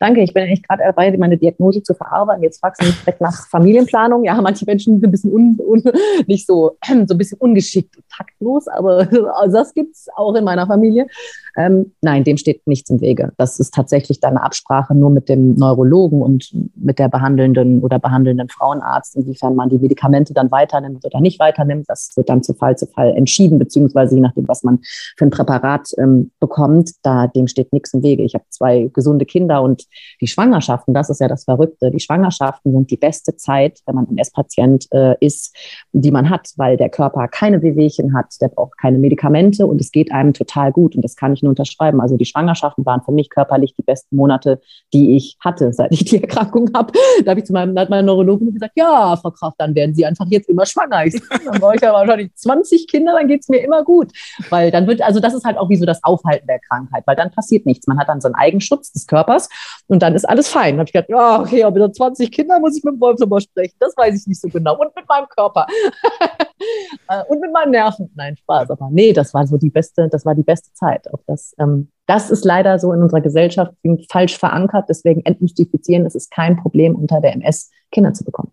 danke, 0.00 0.22
ich 0.22 0.32
bin 0.32 0.44
eigentlich 0.44 0.62
gerade 0.62 0.84
dabei, 0.84 1.14
meine 1.18 1.36
Diagnose 1.36 1.82
zu 1.82 1.92
verarbeiten. 1.92 2.42
Jetzt 2.42 2.60
fragst 2.60 2.80
du 2.80 2.86
mich 2.86 2.98
direkt 3.00 3.20
nach 3.20 3.46
Familienplanung. 3.48 4.24
Ja, 4.24 4.40
manche 4.40 4.64
Menschen 4.64 4.94
sind 4.94 5.04
ein 5.04 5.10
bisschen 5.10 5.32
un, 5.34 5.58
un, 5.58 5.82
nicht 6.26 6.46
so, 6.46 6.78
so 6.86 7.14
ein 7.14 7.18
bisschen 7.18 7.38
ungeschickt 7.38 7.94
und 7.94 8.04
taktlos, 8.08 8.68
aber 8.68 9.06
also 9.36 9.56
das 9.58 9.74
gibt's 9.74 10.06
auch 10.16 10.34
in 10.34 10.44
meiner 10.44 10.66
Familie. 10.66 11.08
Ähm, 11.56 11.92
nein, 12.02 12.22
dem 12.24 12.36
steht 12.36 12.66
nichts 12.66 12.90
im 12.90 13.00
Wege. 13.00 13.32
Das 13.38 13.58
ist 13.58 13.72
tatsächlich 13.72 14.20
dann 14.20 14.36
eine 14.36 14.42
Absprache 14.42 14.94
nur 14.94 15.10
mit 15.10 15.28
dem 15.28 15.54
Neurologen 15.54 16.20
und 16.20 16.54
mit 16.74 16.98
der 16.98 17.08
behandelnden 17.08 17.82
oder 17.82 17.98
behandelnden 17.98 18.48
Frauenarzt, 18.50 19.16
inwiefern 19.16 19.56
man 19.56 19.70
die 19.70 19.78
Medikamente 19.78 20.34
dann 20.34 20.50
weiternimmt 20.50 21.04
oder 21.04 21.20
nicht 21.20 21.40
weiternimmt. 21.40 21.86
Das 21.88 22.10
wird 22.14 22.28
dann 22.28 22.42
zu 22.42 22.52
Fall 22.52 22.76
zu 22.76 22.86
Fall 22.86 23.14
entschieden, 23.16 23.58
beziehungsweise 23.58 24.16
je 24.16 24.20
nachdem, 24.20 24.46
was 24.48 24.62
man 24.64 24.80
für 25.16 25.24
ein 25.24 25.30
Präparat 25.30 25.88
ähm, 25.96 26.30
bekommt, 26.40 26.90
da 27.02 27.26
dem 27.26 27.48
steht 27.48 27.72
nichts 27.72 27.94
im 27.94 28.02
Wege. 28.02 28.22
Ich 28.22 28.34
habe 28.34 28.44
zwei 28.50 28.90
gesunde 28.92 29.24
Kinder 29.24 29.62
und 29.62 29.86
die 30.20 30.26
Schwangerschaften, 30.26 30.92
das 30.92 31.08
ist 31.08 31.20
ja 31.20 31.28
das 31.28 31.44
Verrückte. 31.44 31.90
Die 31.90 32.00
Schwangerschaften 32.00 32.72
sind 32.72 32.90
die 32.90 32.98
beste 32.98 33.36
Zeit, 33.36 33.80
wenn 33.86 33.94
man 33.94 34.08
MS-Patient 34.08 34.86
äh, 34.92 35.14
ist, 35.20 35.56
die 35.92 36.10
man 36.10 36.28
hat, 36.28 36.50
weil 36.56 36.76
der 36.76 36.90
Körper 36.90 37.28
keine 37.28 37.62
Wehwehchen 37.62 38.14
hat, 38.14 38.34
der 38.42 38.48
braucht 38.48 38.76
keine 38.76 38.98
Medikamente 38.98 39.66
und 39.66 39.80
es 39.80 39.90
geht 39.90 40.12
einem 40.12 40.34
total 40.34 40.70
gut. 40.70 40.94
Und 40.94 41.02
das 41.02 41.16
kann 41.16 41.32
ich 41.32 41.42
nur 41.46 41.50
unterschreiben. 41.50 42.00
Also 42.00 42.16
die 42.16 42.24
Schwangerschaften 42.24 42.84
waren 42.84 43.02
für 43.02 43.12
mich 43.12 43.30
körperlich 43.30 43.74
die 43.74 43.82
besten 43.82 44.16
Monate, 44.16 44.60
die 44.92 45.16
ich 45.16 45.36
hatte, 45.40 45.72
seit 45.72 45.92
ich 45.92 46.04
die 46.04 46.22
Erkrankung 46.22 46.70
habe. 46.74 46.92
Da 47.24 47.30
habe 47.30 47.40
ich 47.40 47.46
zu 47.46 47.52
meinem, 47.52 47.78
hat 47.78 47.90
meine 47.90 48.02
Neurologin 48.02 48.52
gesagt, 48.52 48.72
ja, 48.76 49.16
Frau 49.16 49.30
Kraft, 49.30 49.56
dann 49.58 49.74
werden 49.74 49.94
Sie 49.94 50.04
einfach 50.04 50.26
jetzt 50.28 50.48
immer 50.48 50.66
schwanger. 50.66 51.06
Ich, 51.06 51.14
dann 51.30 51.60
brauche 51.60 51.76
ich 51.76 51.80
ja 51.80 51.92
wahrscheinlich 51.92 52.34
20 52.34 52.88
Kinder, 52.88 53.14
dann 53.16 53.28
geht 53.28 53.40
es 53.40 53.48
mir 53.48 53.58
immer 53.58 53.84
gut. 53.84 54.12
Weil 54.50 54.70
dann 54.70 54.86
wird, 54.86 55.02
also 55.02 55.20
das 55.20 55.34
ist 55.34 55.44
halt 55.44 55.56
auch 55.58 55.68
wie 55.70 55.76
so 55.76 55.86
das 55.86 56.02
Aufhalten 56.02 56.46
der 56.46 56.58
Krankheit, 56.58 57.04
weil 57.06 57.16
dann 57.16 57.30
passiert 57.30 57.66
nichts. 57.66 57.86
Man 57.86 57.98
hat 57.98 58.08
dann 58.08 58.20
so 58.20 58.28
einen 58.28 58.34
Eigenschutz 58.34 58.92
des 58.92 59.06
Körpers 59.06 59.48
und 59.86 60.02
dann 60.02 60.14
ist 60.14 60.28
alles 60.28 60.48
fein. 60.48 60.74
Dann 60.74 60.80
habe 60.80 60.88
ich 60.88 60.92
gedacht, 60.92 61.10
ja, 61.10 61.40
okay, 61.40 61.64
aber 61.64 61.80
mit 61.80 61.94
20 61.96 62.30
Kindern 62.30 62.60
muss 62.60 62.76
ich 62.76 62.84
mit 62.84 62.94
dem 62.94 63.00
Wolf 63.00 63.18
nochmal 63.18 63.40
sprechen. 63.40 63.76
Das 63.78 63.96
weiß 63.96 64.20
ich 64.20 64.26
nicht 64.26 64.40
so 64.40 64.48
genau. 64.48 64.78
Und 64.78 64.94
mit 64.94 65.08
meinem 65.08 65.28
Körper. 65.28 65.66
Äh, 67.08 67.22
und 67.28 67.40
mit 67.40 67.52
meinen 67.52 67.70
Nerven. 67.70 68.10
Nein, 68.14 68.36
Spaß. 68.36 68.70
Aber 68.70 68.88
nee, 68.90 69.12
das 69.12 69.32
war 69.34 69.46
so 69.46 69.56
die 69.56 69.70
beste, 69.70 70.08
das 70.08 70.24
war 70.24 70.34
die 70.34 70.42
beste 70.42 70.72
Zeit. 70.72 71.06
Auch 71.12 71.20
das, 71.36 71.54
ähm, 71.58 71.88
das 72.06 72.30
ist 72.30 72.44
leider 72.44 72.78
so 72.78 72.92
in 72.92 73.02
unserer 73.02 73.20
Gesellschaft 73.20 73.72
falsch 74.10 74.38
verankert. 74.38 74.86
Deswegen 74.88 75.24
entmystifizieren, 75.24 76.06
es 76.06 76.14
ist 76.14 76.30
kein 76.30 76.56
Problem, 76.56 76.94
unter 76.94 77.20
der 77.20 77.34
MS 77.34 77.70
Kinder 77.92 78.14
zu 78.14 78.24
bekommen. 78.24 78.52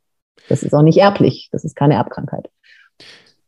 Das 0.50 0.64
ist 0.64 0.74
auch 0.74 0.82
nicht 0.82 0.98
erblich. 0.98 1.50
Das 1.52 1.64
ist 1.64 1.76
keine 1.76 1.96
Erbkrankheit. 1.96 2.50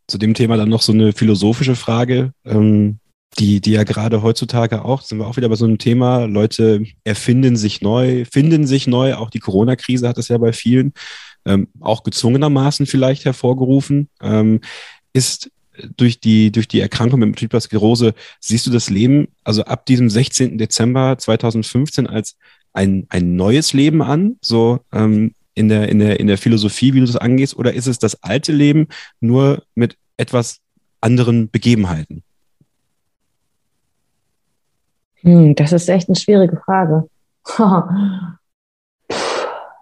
Zu 0.08 0.18
dem 0.18 0.34
Thema 0.34 0.58
dann 0.58 0.70
noch 0.70 0.82
so 0.82 0.94
eine 0.94 1.14
philosophische 1.14 1.76
Frage. 1.76 2.32
Ähm 2.46 3.00
die, 3.38 3.60
die 3.60 3.72
ja 3.72 3.84
gerade 3.84 4.22
heutzutage 4.22 4.86
auch, 4.86 5.02
sind 5.02 5.18
wir 5.18 5.28
auch 5.28 5.36
wieder 5.36 5.50
bei 5.50 5.56
so 5.56 5.66
einem 5.66 5.78
Thema, 5.78 6.24
Leute 6.24 6.86
erfinden 7.04 7.58
sich 7.58 7.82
neu, 7.82 8.24
finden 8.32 8.66
sich 8.66 8.88
neu, 8.88 9.16
auch 9.16 9.30
die 9.30 9.40
Corona-Krise 9.40 10.08
hat 10.08 10.18
es 10.18 10.30
ja 10.30 10.38
bei 10.38 10.54
vielen 10.54 10.94
ähm, 11.46 11.68
auch 11.82 12.04
gezwungenermaßen 12.04 12.86
vielleicht 12.86 13.26
hervorgerufen. 13.26 14.10
Ähm, 14.22 14.62
ist 15.12 15.52
durch 15.98 16.20
die, 16.20 16.52
durch 16.52 16.68
die 16.68 16.80
Erkrankung 16.80 17.20
mit 17.20 17.30
Multipler 17.30 17.60
Sklerose, 17.60 18.14
siehst 18.40 18.66
du 18.66 18.72
das 18.72 18.90
Leben, 18.90 19.28
also 19.44 19.64
ab 19.66 19.86
diesem 19.86 20.10
16. 20.10 20.58
Dezember 20.58 21.18
2015 21.18 22.08
als 22.08 22.38
ein, 22.74 23.06
ein 23.10 23.36
neues 23.36 23.74
Leben 23.74 24.02
an, 24.02 24.38
so 24.42 24.80
ähm, 24.92 25.34
in, 25.54 25.70
der, 25.70 25.90
in, 25.90 26.00
der, 26.00 26.20
in 26.20 26.28
der 26.28 26.38
Philosophie, 26.38 26.94
wie 26.94 27.00
du 27.00 27.06
das 27.06 27.16
angehst, 27.16 27.58
oder 27.58 27.74
ist 27.74 27.88
es 27.88 28.00
das 28.00 28.22
alte 28.24 28.52
Leben 28.52 28.88
nur 29.20 29.64
mit 29.76 29.98
etwas 30.18 30.60
anderen 31.02 31.50
Begebenheiten? 31.50 32.24
Hm, 35.22 35.56
das 35.56 35.72
ist 35.72 35.90
echt 35.90 36.10
eine 36.10 36.16
schwierige 36.16 36.58
Frage. 36.58 37.08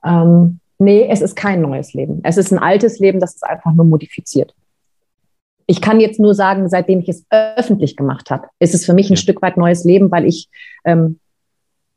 ähm, 0.03 0.59
Nee, 0.83 1.07
es 1.09 1.21
ist 1.21 1.35
kein 1.35 1.61
neues 1.61 1.93
Leben. 1.93 2.19
Es 2.23 2.35
ist 2.35 2.51
ein 2.51 2.59
altes 2.59 2.99
Leben, 2.99 3.21
das 3.21 3.35
ist 3.35 3.45
einfach 3.45 3.71
nur 3.73 3.85
modifiziert. 3.85 4.53
Ich 5.65 5.81
kann 5.81 5.99
jetzt 5.99 6.19
nur 6.19 6.33
sagen, 6.33 6.69
seitdem 6.69 6.99
ich 6.99 7.09
es 7.09 7.25
öffentlich 7.29 7.95
gemacht 7.95 8.29
habe, 8.29 8.47
ist 8.59 8.73
es 8.73 8.85
für 8.85 8.93
mich 8.93 9.09
ein 9.09 9.15
ja. 9.15 9.21
Stück 9.21 9.41
weit 9.41 9.57
neues 9.57 9.83
Leben, 9.83 10.11
weil 10.11 10.25
ich, 10.25 10.49
ähm, 10.85 11.19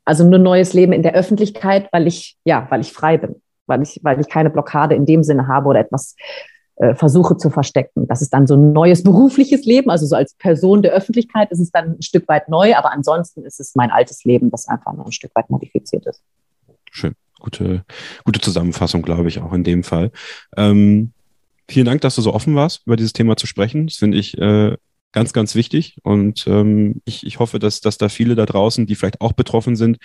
also 0.05 0.27
nur 0.27 0.39
neues 0.39 0.73
Leben 0.73 0.93
in 0.93 1.03
der 1.03 1.13
Öffentlichkeit, 1.13 1.89
weil 1.91 2.07
ich, 2.07 2.37
ja, 2.45 2.67
weil 2.69 2.81
ich 2.81 2.93
frei 2.93 3.17
bin, 3.17 3.41
weil 3.65 3.81
ich, 3.81 3.99
weil 4.03 4.19
ich 4.19 4.29
keine 4.29 4.49
Blockade 4.49 4.95
in 4.95 5.05
dem 5.05 5.23
Sinne 5.23 5.47
habe 5.47 5.67
oder 5.67 5.79
etwas 5.79 6.15
äh, 6.75 6.95
versuche 6.95 7.37
zu 7.37 7.49
verstecken. 7.49 8.07
Das 8.07 8.21
ist 8.21 8.33
dann 8.33 8.47
so 8.47 8.55
ein 8.55 8.71
neues 8.71 9.03
berufliches 9.03 9.65
Leben, 9.65 9.89
also 9.89 10.05
so 10.05 10.15
als 10.15 10.33
Person 10.35 10.81
der 10.81 10.93
Öffentlichkeit 10.93 11.51
ist 11.51 11.59
es 11.59 11.71
dann 11.71 11.97
ein 11.97 12.01
Stück 12.01 12.27
weit 12.27 12.49
neu, 12.49 12.75
aber 12.75 12.91
ansonsten 12.91 13.43
ist 13.43 13.59
es 13.59 13.75
mein 13.75 13.91
altes 13.91 14.23
Leben, 14.23 14.51
das 14.51 14.67
einfach 14.67 14.93
nur 14.93 15.05
ein 15.05 15.11
Stück 15.11 15.31
weit 15.35 15.49
modifiziert 15.49 16.05
ist. 16.05 16.21
Schön 16.91 17.15
gute, 17.39 17.83
gute 18.23 18.41
Zusammenfassung, 18.41 19.01
glaube 19.01 19.27
ich, 19.27 19.39
auch 19.39 19.53
in 19.53 19.63
dem 19.63 19.83
Fall. 19.83 20.11
Ähm, 20.55 21.11
vielen 21.69 21.85
Dank, 21.85 22.01
dass 22.01 22.15
du 22.15 22.21
so 22.21 22.33
offen 22.33 22.55
warst, 22.55 22.83
über 22.85 22.95
dieses 22.95 23.13
Thema 23.13 23.37
zu 23.37 23.47
sprechen. 23.47 23.87
Das 23.87 23.97
finde 23.97 24.17
ich 24.17 24.37
äh, 24.37 24.75
ganz, 25.11 25.33
ganz 25.33 25.55
wichtig. 25.55 25.97
Und 26.03 26.45
ähm, 26.47 27.01
ich, 27.05 27.25
ich 27.25 27.39
hoffe, 27.39 27.59
dass, 27.59 27.81
dass 27.81 27.97
da 27.97 28.09
viele 28.09 28.35
da 28.35 28.45
draußen, 28.45 28.85
die 28.85 28.95
vielleicht 28.95 29.21
auch 29.21 29.33
betroffen 29.33 29.75
sind, 29.75 29.97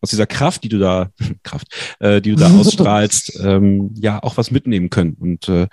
aus 0.00 0.10
dieser 0.10 0.26
Kraft, 0.26 0.64
die 0.64 0.68
du 0.68 0.78
da, 0.78 1.10
Kraft, 1.42 1.68
äh, 2.00 2.20
die 2.20 2.30
du 2.30 2.36
da 2.36 2.50
ausstrahlst, 2.58 3.40
ähm, 3.42 3.90
ja, 3.94 4.22
auch 4.22 4.36
was 4.36 4.50
mitnehmen 4.50 4.90
können. 4.90 5.14
Und 5.18 5.48
äh, 5.48 5.66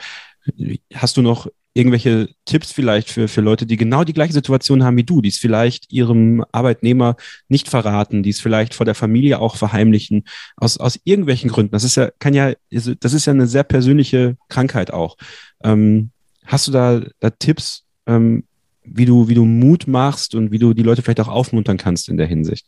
hast 0.93 1.17
du 1.17 1.21
noch 1.21 1.47
irgendwelche 1.77 2.29
Tipps 2.45 2.71
vielleicht 2.71 3.09
für, 3.09 3.27
für 3.27 3.41
Leute, 3.41 3.67
die 3.67 3.77
genau 3.77 4.03
die 4.03 4.13
gleiche 4.13 4.33
Situation 4.33 4.83
haben 4.83 4.97
wie 4.97 5.03
du, 5.03 5.21
die 5.21 5.29
es 5.29 5.37
vielleicht 5.37 5.91
ihrem 5.91 6.43
Arbeitnehmer 6.51 7.15
nicht 7.49 7.69
verraten, 7.69 8.23
die 8.23 8.31
es 8.31 8.41
vielleicht 8.41 8.73
vor 8.73 8.85
der 8.85 8.95
Familie 8.95 9.39
auch 9.39 9.55
verheimlichen, 9.55 10.23
aus, 10.55 10.77
aus 10.77 10.99
irgendwelchen 11.03 11.51
Gründen. 11.51 11.71
Das 11.71 11.83
ist 11.83 11.95
ja, 11.95 12.09
kann 12.17 12.33
ja, 12.33 12.53
das 12.71 13.13
ist 13.13 13.27
ja 13.27 13.33
eine 13.33 13.45
sehr 13.45 13.63
persönliche 13.63 14.37
Krankheit 14.49 14.91
auch. 14.91 15.17
Ähm, 15.63 16.09
hast 16.45 16.67
du 16.67 16.71
da, 16.71 17.01
da 17.19 17.29
Tipps, 17.29 17.83
ähm, 18.07 18.45
wie 18.83 19.05
du, 19.05 19.27
wie 19.27 19.35
du 19.35 19.45
Mut 19.45 19.85
machst 19.85 20.33
und 20.33 20.51
wie 20.51 20.59
du 20.59 20.73
die 20.73 20.83
Leute 20.83 21.03
vielleicht 21.03 21.19
auch 21.19 21.27
aufmuntern 21.27 21.77
kannst 21.77 22.09
in 22.09 22.17
der 22.17 22.27
Hinsicht? 22.27 22.65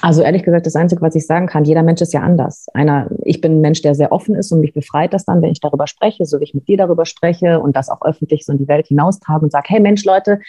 Also 0.00 0.22
ehrlich 0.22 0.42
gesagt, 0.42 0.66
das 0.66 0.76
Einzige, 0.76 1.00
was 1.02 1.14
ich 1.14 1.26
sagen 1.26 1.46
kann, 1.46 1.64
jeder 1.64 1.82
Mensch 1.82 2.00
ist 2.00 2.12
ja 2.12 2.20
anders. 2.20 2.66
Einer, 2.74 3.08
ich 3.24 3.40
bin 3.40 3.58
ein 3.58 3.60
Mensch, 3.60 3.82
der 3.82 3.94
sehr 3.94 4.12
offen 4.12 4.34
ist 4.34 4.50
und 4.52 4.60
mich 4.60 4.72
befreit 4.72 5.12
das 5.12 5.24
dann, 5.24 5.40
wenn 5.40 5.52
ich 5.52 5.60
darüber 5.60 5.86
spreche, 5.86 6.26
so 6.26 6.40
wie 6.40 6.44
ich 6.44 6.54
mit 6.54 6.68
dir 6.68 6.76
darüber 6.76 7.06
spreche 7.06 7.60
und 7.60 7.76
das 7.76 7.88
auch 7.88 8.02
öffentlich 8.02 8.44
so 8.44 8.52
in 8.52 8.58
die 8.58 8.68
Welt 8.68 8.88
hinaustrage 8.88 9.44
und 9.44 9.52
sage, 9.52 9.66
hey 9.68 9.80
Mensch, 9.80 10.04
Leute, 10.04 10.40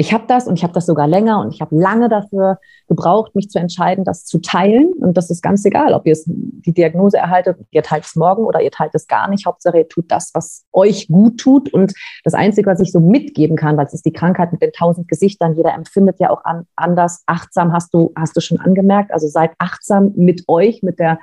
ich 0.00 0.12
habe 0.12 0.24
das 0.28 0.46
und 0.46 0.56
ich 0.56 0.62
habe 0.62 0.72
das 0.72 0.86
sogar 0.86 1.08
länger 1.08 1.40
und 1.40 1.52
ich 1.52 1.60
habe 1.60 1.74
lange 1.74 2.08
dafür 2.08 2.60
gebraucht, 2.86 3.34
mich 3.34 3.50
zu 3.50 3.58
entscheiden, 3.58 4.04
das 4.04 4.24
zu 4.24 4.38
teilen. 4.38 4.92
Und 4.92 5.16
das 5.16 5.28
ist 5.28 5.42
ganz 5.42 5.64
egal, 5.64 5.92
ob 5.92 6.06
ihr 6.06 6.16
die 6.24 6.72
Diagnose 6.72 7.16
erhaltet, 7.16 7.58
ihr 7.72 7.82
teilt 7.82 8.04
es 8.04 8.14
morgen 8.14 8.44
oder 8.44 8.62
ihr 8.62 8.70
teilt 8.70 8.94
es 8.94 9.08
gar 9.08 9.28
nicht. 9.28 9.44
Hauptsache, 9.44 9.78
ihr 9.78 9.88
tut 9.88 10.08
das, 10.12 10.30
was 10.34 10.64
euch 10.72 11.08
gut 11.08 11.38
tut. 11.40 11.74
Und 11.74 11.94
das 12.22 12.34
Einzige, 12.34 12.70
was 12.70 12.78
ich 12.78 12.92
so 12.92 13.00
mitgeben 13.00 13.56
kann, 13.56 13.76
weil 13.76 13.86
es 13.86 13.92
ist 13.92 14.06
die 14.06 14.12
Krankheit 14.12 14.52
mit 14.52 14.62
den 14.62 14.70
tausend 14.70 15.08
Gesichtern, 15.08 15.56
jeder 15.56 15.74
empfindet 15.74 16.20
ja 16.20 16.30
auch 16.30 16.44
an, 16.44 16.64
anders. 16.76 17.24
Achtsam 17.26 17.72
hast 17.72 17.92
du, 17.92 18.12
hast 18.14 18.36
du 18.36 18.40
schon 18.40 18.60
angemerkt. 18.60 19.12
Also 19.12 19.26
seid 19.26 19.50
achtsam 19.58 20.12
mit 20.14 20.44
euch, 20.46 20.80
mit 20.84 21.00
der, 21.00 21.18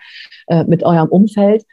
äh, 0.47 0.65
mit 0.65 0.83
eurem 0.83 1.07
Umfeld 1.07 1.63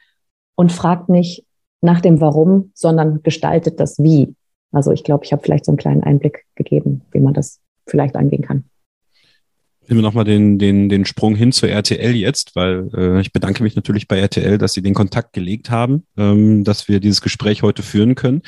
und 0.54 0.70
fragt 0.70 1.08
nicht 1.08 1.44
nach 1.80 2.00
dem 2.00 2.20
Warum, 2.20 2.70
sondern 2.74 3.24
gestaltet 3.24 3.80
das 3.80 3.98
Wie. 3.98 4.36
Also 4.72 4.90
ich 4.90 5.04
glaube, 5.04 5.24
ich 5.24 5.32
habe 5.32 5.42
vielleicht 5.42 5.64
so 5.64 5.72
einen 5.72 5.78
kleinen 5.78 6.02
Einblick 6.02 6.46
gegeben, 6.54 7.02
wie 7.12 7.20
man 7.20 7.34
das 7.34 7.60
vielleicht 7.86 8.16
angehen 8.16 8.42
kann. 8.42 8.64
Nehmen 9.88 9.98
wir 9.98 10.02
nochmal 10.02 10.24
den, 10.24 10.58
den, 10.58 10.88
den 10.88 11.04
Sprung 11.04 11.34
hin 11.34 11.50
zur 11.52 11.68
RTL 11.68 12.14
jetzt, 12.14 12.54
weil 12.54 12.88
äh, 12.94 13.20
ich 13.20 13.32
bedanke 13.32 13.62
mich 13.62 13.74
natürlich 13.74 14.06
bei 14.06 14.18
RTL, 14.18 14.56
dass 14.56 14.74
sie 14.74 14.82
den 14.82 14.94
Kontakt 14.94 15.32
gelegt 15.32 15.70
haben, 15.70 16.06
ähm, 16.16 16.62
dass 16.62 16.88
wir 16.88 17.00
dieses 17.00 17.20
Gespräch 17.20 17.62
heute 17.62 17.82
führen 17.82 18.14
können. 18.14 18.42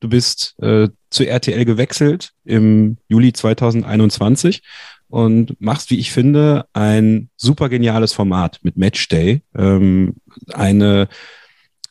Du 0.00 0.08
bist 0.08 0.56
äh, 0.60 0.88
zu 1.10 1.26
RTL 1.26 1.64
gewechselt 1.64 2.32
im 2.44 2.96
Juli 3.08 3.32
2021 3.32 4.62
und 5.08 5.60
machst, 5.60 5.90
wie 5.90 5.98
ich 5.98 6.10
finde, 6.10 6.66
ein 6.72 7.30
super 7.36 7.68
geniales 7.68 8.12
Format 8.12 8.58
mit 8.62 8.76
Matchday. 8.76 9.42
Ähm, 9.56 10.16
eine 10.52 11.08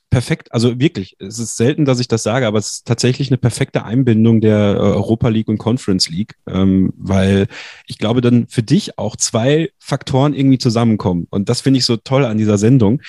perfekt, 0.10 0.52
also 0.52 0.80
wirklich, 0.80 1.16
es 1.20 1.40
ist 1.40 1.58
selten, 1.58 1.86
dass 1.86 2.00
ich 2.00 2.08
das 2.08 2.24
sage, 2.24 2.48
aber 2.48 2.58
es 2.58 2.72
ist 2.72 2.88
tatsächlich 2.88 3.30
eine 3.30 3.38
perfekte 3.38 3.86
Einbindung 3.86 4.42
der 4.42 4.76
äh, 4.76 4.80
Europa 4.80 5.30
League 5.30 5.48
und 5.48 5.58
Conference 5.58 6.10
League, 6.10 6.36
ähm, 6.48 6.94
weil 6.98 7.48
ich 7.86 7.98
glaube, 7.98 8.22
dann 8.22 8.48
für 8.48 8.64
dich 8.64 8.98
auch 8.98 9.16
zwei 9.16 9.72
Faktoren 9.78 10.34
irgendwie 10.34 10.58
zusammenkommen. 10.58 11.28
Und 11.30 11.50
das 11.50 11.62
finde 11.62 11.78
ich 11.78 11.86
so 11.86 11.98
toll 11.98 12.26
an 12.26 12.38
dieser 12.38 12.58
Sendung. 12.58 13.02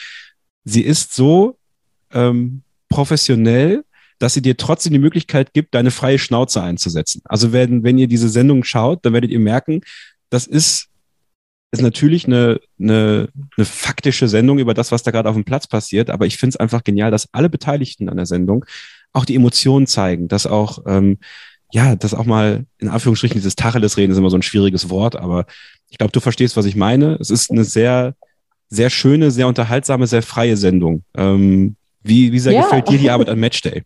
Sie 0.65 0.83
ist 0.83 1.15
so 1.15 1.57
ähm, 2.13 2.63
professionell, 2.89 3.85
dass 4.19 4.35
sie 4.35 4.43
dir 4.43 4.59
trotzdem 4.59 4.93
die 4.93 4.99
Möglichkeit 4.99 5.55
gibt, 5.55 5.75
deine 5.75 5.91
freie 5.91 6.19
Schnauze 6.19 6.63
einzusetzen. 6.63 7.23
Also 7.25 7.53
wenn, 7.53 7.83
wenn 7.83 7.97
ihr 7.97 8.09
diese 8.09 8.29
Sendung 8.29 8.65
schaut, 8.65 9.05
dann 9.05 9.15
werdet 9.15 9.31
ihr 9.31 9.41
merken, 9.41 9.81
das 10.29 10.47
ist 10.47 10.90
ist 11.73 11.83
natürlich 11.83 12.27
eine, 12.27 12.61
eine, 12.81 13.29
eine 13.57 13.65
faktische 13.65 14.29
Sendung 14.29 14.59
über 14.59 14.75
das, 14.75 14.91
was 14.91 15.03
da 15.03 15.11
gerade 15.11 15.29
auf 15.29 15.37
dem 15.37 15.45
Platz 15.45 15.67
passiert, 15.67 16.11
aber 16.11 16.27
ich 16.27 16.37
finde 16.37 16.55
es 16.55 16.57
einfach 16.57 16.83
genial, 16.83 17.11
dass 17.11 17.29
alle 17.33 17.49
Beteiligten 17.49 18.09
an 18.09 18.17
der 18.17 18.27
Sendung 18.27 18.65
auch 19.13 19.25
die 19.25 19.37
Emotionen 19.37 19.87
zeigen, 19.87 20.29
dass 20.29 20.47
auch, 20.47 20.81
ähm, 20.87 21.19
ja, 21.73 21.95
dass 21.95 22.15
auch 22.15 22.25
mal 22.25 22.65
in 22.79 22.89
Anführungsstrichen 22.89 23.37
dieses 23.37 23.55
Tacheles 23.55 23.97
reden 23.97 24.13
ist 24.13 24.19
immer 24.19 24.31
so 24.31 24.37
ein 24.37 24.43
schwieriges 24.43 24.91
Wort, 24.91 25.17
aber 25.17 25.47
ich 25.89 25.99
glaube, 25.99 26.13
du 26.13 26.21
verstehst, 26.21 26.57
was 26.57 26.67
ich 26.67 26.77
meine. 26.77 27.17
Es 27.21 27.31
ist 27.31 27.51
eine 27.51 27.65
sehr, 27.65 28.15
sehr 28.69 28.91
schöne, 28.91 29.31
sehr 29.31 29.49
unterhaltsame, 29.49 30.07
sehr 30.07 30.23
freie 30.23 30.57
Sendung. 30.57 31.05
Ähm, 31.17 31.77
wie, 32.03 32.33
wie 32.33 32.39
sehr 32.39 32.53
ja. 32.53 32.63
gefällt 32.63 32.89
dir 32.89 32.99
die 32.99 33.11
Arbeit 33.11 33.29
an 33.29 33.39
Matchday? 33.39 33.83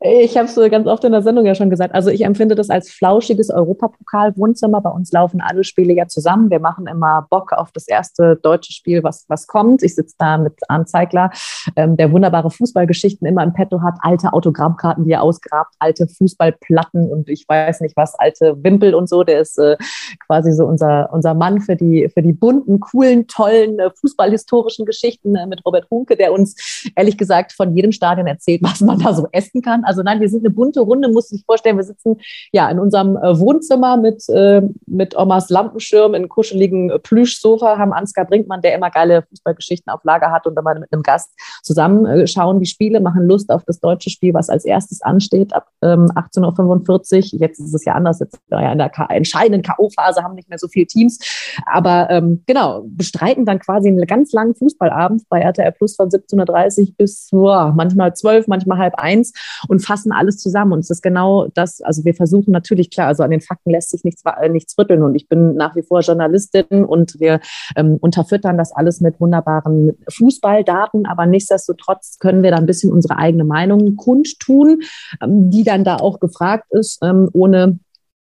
Ich 0.00 0.36
habe 0.36 0.46
es 0.46 0.54
ganz 0.70 0.86
oft 0.86 1.02
in 1.02 1.10
der 1.10 1.22
Sendung 1.22 1.44
ja 1.44 1.56
schon 1.56 1.70
gesagt. 1.70 1.92
Also 1.92 2.10
ich 2.10 2.24
empfinde 2.24 2.54
das 2.54 2.70
als 2.70 2.88
flauschiges 2.88 3.50
Europapokal-Wohnzimmer. 3.50 4.80
Bei 4.80 4.90
uns 4.90 5.10
laufen 5.10 5.40
alle 5.40 5.64
Spiele 5.64 5.92
ja 5.92 6.06
zusammen. 6.06 6.50
Wir 6.50 6.60
machen 6.60 6.86
immer 6.86 7.26
Bock 7.28 7.52
auf 7.52 7.72
das 7.72 7.88
erste 7.88 8.36
deutsche 8.36 8.72
Spiel, 8.72 9.02
was, 9.02 9.24
was 9.26 9.48
kommt. 9.48 9.82
Ich 9.82 9.96
sitze 9.96 10.14
da 10.16 10.38
mit 10.38 10.54
Arndt 10.68 10.88
Zeigler, 10.88 11.32
ähm, 11.74 11.96
der 11.96 12.12
wunderbare 12.12 12.48
Fußballgeschichten 12.48 13.26
immer 13.26 13.42
im 13.42 13.52
Petto 13.52 13.82
hat, 13.82 13.94
alte 14.02 14.32
Autogrammkarten, 14.32 15.04
die 15.04 15.10
er 15.10 15.22
ausgrabt, 15.22 15.74
alte 15.80 16.06
Fußballplatten 16.06 17.10
und 17.10 17.28
ich 17.28 17.44
weiß 17.48 17.80
nicht 17.80 17.96
was, 17.96 18.14
alte 18.14 18.56
Wimpel 18.62 18.94
und 18.94 19.08
so. 19.08 19.24
Der 19.24 19.40
ist 19.40 19.58
äh, 19.58 19.76
quasi 20.24 20.52
so 20.52 20.64
unser, 20.64 21.12
unser 21.12 21.34
Mann 21.34 21.60
für 21.60 21.74
die, 21.74 22.08
für 22.08 22.22
die 22.22 22.32
bunten, 22.32 22.78
coolen, 22.78 23.26
tollen 23.26 23.80
äh, 23.80 23.90
fußballhistorischen 23.90 24.86
Geschichten 24.86 25.34
äh, 25.34 25.48
mit 25.48 25.66
Robert 25.66 25.90
Hunke, 25.90 26.16
der 26.16 26.32
uns 26.32 26.54
ehrlich 26.94 27.18
gesagt 27.18 27.52
von 27.52 27.74
jedem 27.74 27.90
Stadion 27.90 28.28
erzählt, 28.28 28.62
was 28.62 28.80
man 28.80 29.00
da 29.00 29.12
so 29.12 29.26
essen 29.32 29.60
kann. 29.60 29.86
Also 29.88 30.02
nein, 30.02 30.20
wir 30.20 30.28
sind 30.28 30.44
eine 30.44 30.50
bunte 30.50 30.80
Runde, 30.80 31.08
muss 31.08 31.32
ich 31.32 31.44
vorstellen. 31.46 31.78
Wir 31.78 31.84
sitzen 31.84 32.18
ja 32.52 32.68
in 32.68 32.78
unserem 32.78 33.16
äh, 33.16 33.38
Wohnzimmer 33.38 33.96
mit, 33.96 34.28
äh, 34.28 34.62
mit 34.86 35.16
Omas 35.16 35.48
Lampenschirm 35.48 36.12
in 36.12 36.28
kuscheligen 36.28 36.90
äh, 36.90 36.98
Plüschsofa, 36.98 37.78
haben 37.78 37.94
Ansgar 37.94 38.26
Brinkmann, 38.26 38.60
der 38.60 38.74
immer 38.74 38.90
geile 38.90 39.22
Fußballgeschichten 39.22 39.90
auf 39.90 40.04
Lager 40.04 40.30
hat 40.30 40.46
und 40.46 40.54
wenn 40.56 40.64
wir 40.64 40.78
mit 40.78 40.92
einem 40.92 41.02
Gast 41.02 41.32
zusammen 41.62 42.04
äh, 42.04 42.26
schauen 42.26 42.60
die 42.60 42.66
Spiele, 42.66 43.00
machen 43.00 43.26
Lust 43.26 43.50
auf 43.50 43.64
das 43.64 43.80
deutsche 43.80 44.10
Spiel, 44.10 44.34
was 44.34 44.50
als 44.50 44.66
erstes 44.66 45.00
ansteht 45.00 45.54
ab 45.54 45.68
ähm, 45.82 46.10
18.45 46.14 47.34
Uhr. 47.34 47.40
Jetzt 47.40 47.58
ist 47.58 47.74
es 47.74 47.84
ja 47.86 47.94
anders, 47.94 48.20
jetzt 48.20 48.38
ja 48.50 48.72
in 48.72 48.78
der 48.78 48.92
entscheidenden 49.08 49.62
K.O.-Phase 49.62 50.22
haben 50.22 50.34
nicht 50.34 50.50
mehr 50.50 50.58
so 50.58 50.68
viele 50.68 50.86
Teams. 50.86 51.18
Aber 51.64 52.10
ähm, 52.10 52.42
genau, 52.46 52.82
bestreiten 52.86 53.46
dann 53.46 53.58
quasi 53.58 53.88
einen 53.88 54.06
ganz 54.06 54.32
langen 54.32 54.54
Fußballabend 54.54 55.22
bei 55.30 55.40
RTL 55.40 55.72
Plus 55.72 55.96
von 55.96 56.10
17.30 56.10 56.80
Uhr 56.80 56.94
bis 56.98 57.28
boah, 57.30 57.72
manchmal 57.74 58.14
zwölf, 58.14 58.46
manchmal 58.48 58.78
halb 58.78 58.94
eins 58.96 59.32
und 59.68 59.77
und 59.78 59.84
fassen 59.84 60.12
alles 60.12 60.38
zusammen. 60.38 60.72
Und 60.72 60.80
es 60.80 60.90
ist 60.90 61.02
genau 61.02 61.48
das, 61.54 61.80
also 61.80 62.04
wir 62.04 62.14
versuchen 62.14 62.50
natürlich, 62.50 62.90
klar, 62.90 63.06
also 63.06 63.22
an 63.22 63.30
den 63.30 63.40
Fakten 63.40 63.70
lässt 63.70 63.90
sich 63.90 64.02
nichts, 64.02 64.22
äh, 64.24 64.48
nichts 64.48 64.76
rütteln. 64.76 65.02
Und 65.02 65.14
ich 65.14 65.28
bin 65.28 65.54
nach 65.54 65.76
wie 65.76 65.82
vor 65.82 66.00
Journalistin 66.00 66.84
und 66.84 67.20
wir 67.20 67.40
ähm, 67.76 67.96
unterfüttern 68.00 68.58
das 68.58 68.72
alles 68.72 69.00
mit 69.00 69.20
wunderbaren 69.20 69.96
Fußballdaten. 70.10 71.06
Aber 71.06 71.26
nichtsdestotrotz 71.26 72.18
können 72.18 72.42
wir 72.42 72.50
da 72.50 72.56
ein 72.56 72.66
bisschen 72.66 72.92
unsere 72.92 73.16
eigene 73.18 73.44
Meinung 73.44 73.96
kundtun, 73.96 74.82
ähm, 75.22 75.50
die 75.50 75.62
dann 75.62 75.84
da 75.84 75.96
auch 75.96 76.18
gefragt 76.18 76.66
ist, 76.70 76.98
ähm, 77.02 77.30
ohne 77.32 77.78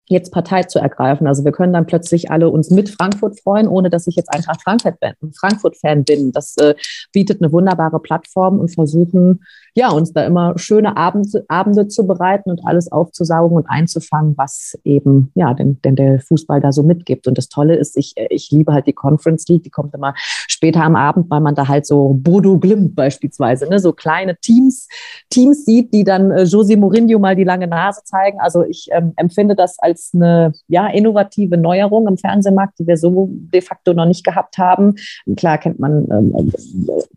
jetzt 0.07 0.31
Partei 0.31 0.63
zu 0.63 0.79
ergreifen. 0.79 1.27
Also 1.27 1.43
wir 1.43 1.51
können 1.51 1.73
dann 1.73 1.85
plötzlich 1.85 2.31
alle 2.31 2.49
uns 2.49 2.71
mit 2.71 2.89
Frankfurt 2.89 3.39
freuen, 3.39 3.67
ohne 3.67 3.89
dass 3.89 4.07
ich 4.07 4.15
jetzt 4.15 4.33
Eintracht 4.33 4.61
Frankfurt-Fan 4.63 6.05
bin. 6.05 6.31
Das 6.31 6.55
äh, 6.57 6.75
bietet 7.11 7.41
eine 7.41 7.51
wunderbare 7.51 7.99
Plattform 7.99 8.59
und 8.59 8.73
versuchen, 8.73 9.43
ja, 9.77 9.91
uns 9.91 10.11
da 10.11 10.25
immer 10.25 10.57
schöne 10.57 10.97
Abend, 10.97 11.31
Abende 11.49 11.87
zu 11.87 12.07
bereiten 12.07 12.49
und 12.49 12.61
alles 12.65 12.91
aufzusaugen 12.91 13.55
und 13.55 13.69
einzufangen, 13.69 14.35
was 14.35 14.75
eben, 14.83 15.31
ja, 15.35 15.53
denn, 15.53 15.79
denn 15.83 15.95
der 15.95 16.19
Fußball 16.19 16.59
da 16.59 16.71
so 16.71 16.81
mitgibt. 16.81 17.27
Und 17.27 17.37
das 17.37 17.47
Tolle 17.47 17.75
ist, 17.75 17.95
ich, 17.95 18.15
ich 18.31 18.49
liebe 18.49 18.73
halt 18.73 18.87
die 18.87 18.93
Conference 18.93 19.47
League, 19.47 19.61
die 19.61 19.69
kommt 19.69 19.93
immer 19.93 20.15
später 20.17 20.81
am 20.83 20.95
Abend, 20.95 21.29
weil 21.29 21.41
man 21.41 21.53
da 21.53 21.67
halt 21.67 21.85
so 21.85 22.15
Bodo 22.17 22.57
Glimt 22.57 22.95
beispielsweise, 22.95 23.69
ne, 23.69 23.77
so 23.77 23.93
kleine 23.93 24.37
Teams, 24.37 24.87
Teams 25.29 25.65
sieht, 25.65 25.93
die 25.93 26.03
dann 26.03 26.31
äh, 26.31 26.43
Jose 26.45 26.75
Mourinho 26.75 27.19
mal 27.19 27.35
die 27.35 27.43
lange 27.43 27.67
Nase 27.67 28.01
zeigen. 28.03 28.39
Also 28.39 28.63
ich 28.63 28.87
ähm, 28.91 29.13
empfinde 29.15 29.53
das 29.53 29.77
als 29.77 30.09
eine, 30.15 30.53
ja, 30.67 30.87
innovative 30.87 31.55
Neuerung 31.55 32.07
im 32.07 32.17
Fernsehmarkt, 32.17 32.79
die 32.79 32.87
wir 32.87 32.97
so 32.97 33.29
de 33.29 33.61
facto 33.61 33.93
noch 33.93 34.05
nicht 34.05 34.25
gehabt 34.25 34.57
haben. 34.57 34.95
Klar 35.35 35.59
kennt 35.59 35.77
man, 35.77 36.07
ähm, 36.09 36.51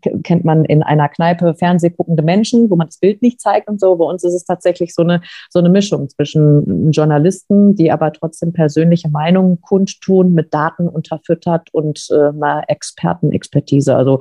äh, 0.03 0.19
kennt 0.19 0.45
man 0.45 0.63
in 0.65 0.83
einer 0.83 1.09
Kneipe 1.09 1.55
Fernseh 1.55 1.89
guckende 1.89 2.21
Menschen, 2.21 2.50
Menschen, 2.51 2.69
wo 2.69 2.75
man 2.75 2.87
das 2.87 2.97
Bild 2.97 3.21
nicht 3.21 3.41
zeigt 3.41 3.67
und 3.67 3.79
so. 3.79 3.95
Bei 3.95 4.05
uns 4.05 4.23
ist 4.23 4.33
es 4.33 4.45
tatsächlich 4.45 4.93
so 4.93 5.01
eine, 5.03 5.21
so 5.49 5.59
eine 5.59 5.69
Mischung 5.69 6.09
zwischen 6.09 6.91
Journalisten, 6.91 7.75
die 7.75 7.91
aber 7.91 8.11
trotzdem 8.11 8.53
persönliche 8.53 9.09
Meinungen 9.09 9.61
kundtun, 9.61 10.33
mit 10.33 10.53
Daten 10.53 10.87
unterfüttert 10.87 11.69
und 11.71 12.07
äh, 12.11 12.29
einer 12.29 12.63
Expertenexpertise. 12.67 13.95
Also 13.95 14.19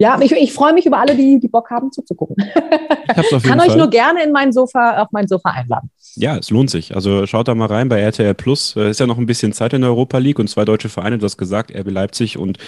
ja, 0.00 0.18
ich, 0.20 0.32
ich 0.32 0.52
freue 0.52 0.72
mich 0.72 0.86
über 0.86 0.98
alle, 0.98 1.16
die, 1.16 1.40
die 1.40 1.48
Bock 1.48 1.70
haben 1.70 1.90
zuzugucken. 1.90 2.36
Ich 2.38 3.42
Kann 3.42 3.60
euch 3.60 3.74
nur 3.74 3.90
gerne 3.90 4.22
in 4.22 4.32
mein 4.32 4.52
Sofa, 4.52 5.02
auf 5.02 5.08
mein 5.10 5.26
Sofa 5.26 5.50
einladen. 5.50 5.90
Ja, 6.14 6.36
es 6.36 6.50
lohnt 6.50 6.70
sich. 6.70 6.94
Also 6.94 7.26
schaut 7.26 7.48
da 7.48 7.54
mal 7.54 7.66
rein 7.66 7.88
bei 7.88 8.00
RTL 8.00 8.34
Plus. 8.34 8.76
Es 8.76 8.92
ist 8.92 9.00
ja 9.00 9.06
noch 9.06 9.18
ein 9.18 9.26
bisschen 9.26 9.52
Zeit 9.52 9.72
in 9.72 9.80
der 9.80 9.90
Europa 9.90 10.18
League 10.18 10.38
und 10.38 10.48
zwei 10.48 10.64
deutsche 10.64 10.88
Vereine, 10.88 11.18
du 11.18 11.24
hast 11.24 11.36
gesagt, 11.36 11.74
RB 11.74 11.90
Leipzig 11.90 12.38
und 12.38 12.58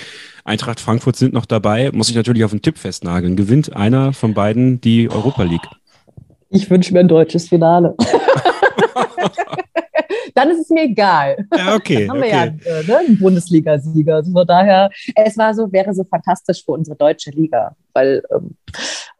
Eintracht 0.50 0.80
Frankfurt 0.80 1.14
sind 1.14 1.32
noch 1.32 1.46
dabei. 1.46 1.92
Muss 1.92 2.10
ich 2.10 2.16
natürlich 2.16 2.42
auf 2.42 2.50
einen 2.50 2.60
Tipp 2.60 2.76
festnageln. 2.76 3.36
Gewinnt 3.36 3.76
einer 3.76 4.12
von 4.12 4.34
beiden 4.34 4.80
die 4.80 5.08
Europa 5.08 5.44
League? 5.44 5.68
Ich 6.48 6.68
wünsche 6.68 6.92
mir 6.92 6.98
ein 6.98 7.06
deutsches 7.06 7.48
Finale. 7.48 7.94
dann 10.34 10.50
ist 10.50 10.62
es 10.62 10.70
mir 10.70 10.82
egal. 10.82 11.46
Ja, 11.56 11.76
okay. 11.76 12.06
Dann 12.06 12.16
haben 12.16 12.18
okay. 12.18 12.60
wir 12.64 12.72
ja 12.72 12.80
äh, 12.80 12.82
ne, 12.84 12.98
einen 12.98 13.18
Bundesliga-Sieger. 13.20 14.16
Also 14.16 14.32
von 14.32 14.44
daher, 14.44 14.90
es 15.14 15.38
war 15.38 15.54
so, 15.54 15.70
wäre 15.70 15.94
so 15.94 16.02
fantastisch 16.02 16.64
für 16.64 16.72
unsere 16.72 16.96
deutsche 16.96 17.30
Liga, 17.30 17.76
weil 17.92 18.20
ähm, 18.34 18.56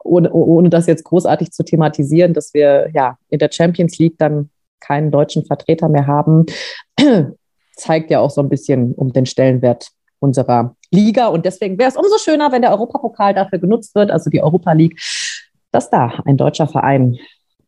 ohne, 0.03 0.33
ohne 0.33 0.69
das 0.69 0.87
jetzt 0.87 1.05
großartig 1.05 1.53
zu 1.53 1.63
thematisieren, 1.63 2.35
dass 2.35 2.53
wir 2.55 2.91
ja 2.93 3.19
in 3.29 3.39
der 3.39 3.51
Champions 3.53 3.99
League 3.99 4.19
dann 4.19 4.51
keinen 4.81 5.13
deutschen 5.13 5.45
Vertreter 5.45 5.89
mehr 5.89 6.09
haben, 6.09 6.47
zeigt 7.77 8.11
ja 8.11 8.19
auch 8.19 8.31
so 8.31 8.41
ein 8.41 8.49
bisschen 8.49 8.95
um 8.95 9.13
den 9.13 9.27
Stellenwert 9.27 9.93
unserer 10.21 10.77
Liga. 10.91 11.27
Und 11.29 11.45
deswegen 11.45 11.79
wäre 11.79 11.89
es 11.89 11.97
umso 11.97 12.19
schöner, 12.19 12.53
wenn 12.53 12.63
der 12.63 12.71
Europapokal 12.71 13.35
dafür 13.35 13.59
genutzt 13.59 13.95
wird, 13.95 14.11
also 14.11 14.31
die 14.31 14.43
Europa 14.43 14.73
League, 14.73 15.01
dass 15.73 15.91
da 15.91 16.23
ein 16.25 16.37
deutscher 16.37 16.69
Verein 16.69 17.19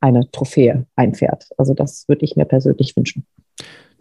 eine 0.00 0.30
Trophäe 0.30 0.86
einfährt. 0.96 1.48
Also 1.56 1.74
das 1.74 2.08
würde 2.08 2.24
ich 2.24 2.36
mir 2.36 2.44
persönlich 2.44 2.96
wünschen. 2.96 3.26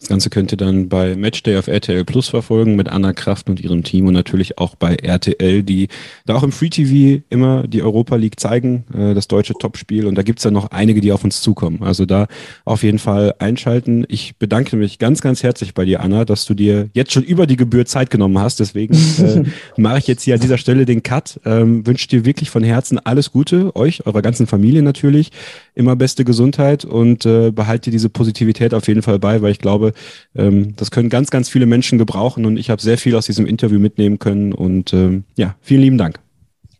Das 0.01 0.09
Ganze 0.09 0.31
könnt 0.31 0.51
ihr 0.51 0.57
dann 0.57 0.89
bei 0.89 1.15
Matchday 1.15 1.57
auf 1.57 1.67
RTL 1.67 2.03
Plus 2.05 2.27
verfolgen 2.27 2.75
mit 2.75 2.89
Anna 2.89 3.13
Kraft 3.13 3.51
und 3.51 3.59
ihrem 3.59 3.83
Team 3.83 4.07
und 4.07 4.15
natürlich 4.15 4.57
auch 4.57 4.73
bei 4.73 4.95
RTL, 4.95 5.61
die 5.61 5.89
da 6.25 6.33
auch 6.33 6.41
im 6.41 6.51
Free 6.51 6.69
TV 6.69 7.21
immer 7.29 7.67
die 7.67 7.83
Europa 7.83 8.15
League 8.15 8.39
zeigen, 8.39 8.83
äh, 8.97 9.13
das 9.13 9.27
deutsche 9.27 9.53
Topspiel. 9.53 10.07
Und 10.07 10.15
da 10.15 10.23
gibt's 10.23 10.43
ja 10.43 10.49
noch 10.49 10.71
einige, 10.71 11.01
die 11.01 11.11
auf 11.11 11.23
uns 11.23 11.43
zukommen. 11.43 11.83
Also 11.83 12.07
da 12.07 12.25
auf 12.65 12.81
jeden 12.81 12.97
Fall 12.97 13.35
einschalten. 13.37 14.03
Ich 14.07 14.37
bedanke 14.37 14.75
mich 14.75 14.97
ganz, 14.97 15.21
ganz 15.21 15.43
herzlich 15.43 15.75
bei 15.75 15.85
dir, 15.85 15.99
Anna, 15.99 16.25
dass 16.25 16.45
du 16.45 16.55
dir 16.55 16.89
jetzt 16.93 17.11
schon 17.11 17.23
über 17.23 17.45
die 17.45 17.55
Gebühr 17.55 17.85
Zeit 17.85 18.09
genommen 18.09 18.39
hast. 18.39 18.59
Deswegen 18.59 18.95
äh, 18.95 19.43
mache 19.79 19.99
ich 19.99 20.07
jetzt 20.07 20.23
hier 20.23 20.33
an 20.33 20.41
dieser 20.41 20.57
Stelle 20.57 20.85
den 20.87 21.03
Cut. 21.03 21.39
Ähm, 21.45 21.85
Wünsche 21.85 22.07
dir 22.07 22.25
wirklich 22.25 22.49
von 22.49 22.63
Herzen 22.63 22.97
alles 22.97 23.31
Gute, 23.31 23.75
euch, 23.75 24.03
eurer 24.07 24.23
ganzen 24.23 24.47
Familie 24.47 24.81
natürlich. 24.81 25.29
Immer 25.75 25.95
beste 25.95 26.25
Gesundheit 26.25 26.85
und 26.85 27.27
äh, 27.27 27.51
behalte 27.51 27.91
diese 27.91 28.09
Positivität 28.09 28.73
auf 28.73 28.87
jeden 28.87 29.03
Fall 29.03 29.19
bei, 29.19 29.43
weil 29.43 29.51
ich 29.51 29.59
glaube, 29.59 29.90
ähm, 30.35 30.75
das 30.75 30.91
können 30.91 31.09
ganz, 31.09 31.31
ganz 31.31 31.49
viele 31.49 31.65
Menschen 31.65 31.97
gebrauchen 31.97 32.45
und 32.45 32.57
ich 32.57 32.69
habe 32.69 32.81
sehr 32.81 32.97
viel 32.97 33.15
aus 33.15 33.25
diesem 33.25 33.45
Interview 33.45 33.79
mitnehmen 33.79 34.19
können 34.19 34.53
und 34.53 34.93
ähm, 34.93 35.23
ja, 35.35 35.55
vielen 35.61 35.81
lieben 35.81 35.97
Dank. 35.97 36.19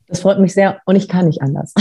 Das 0.08 0.22
freut 0.22 0.40
mich 0.40 0.54
sehr 0.54 0.82
und 0.86 0.98
ich 0.98 1.08
kann 1.08 1.28
nicht 1.28 1.42
anders. 1.42 1.74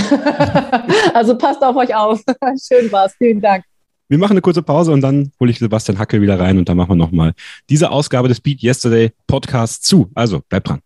also 1.15 1.37
passt 1.37 1.63
auf 1.63 1.75
euch 1.77 1.95
auf. 1.95 2.23
Schön 2.69 2.91
war's. 2.93 3.15
Vielen 3.19 3.41
Dank. 3.41 3.65
Wir 4.09 4.19
machen 4.19 4.33
eine 4.33 4.41
kurze 4.41 4.63
Pause 4.63 4.93
und 4.93 5.01
dann 5.03 5.31
hole 5.39 5.51
ich 5.51 5.59
Sebastian 5.59 5.99
Hackel 5.99 6.21
wieder 6.21 6.39
rein 6.39 6.59
und 6.59 6.69
dann 6.69 6.77
machen 6.77 6.91
wir 6.91 6.97
nochmal 6.97 7.33
diese 7.69 7.91
Ausgabe 7.91 8.29
des 8.29 8.41
Beat 8.41 8.63
Yesterday 8.63 9.13
Podcasts 9.27 9.81
zu. 9.87 10.11
Also 10.15 10.41
bleibt 10.49 10.69
dran. 10.69 10.81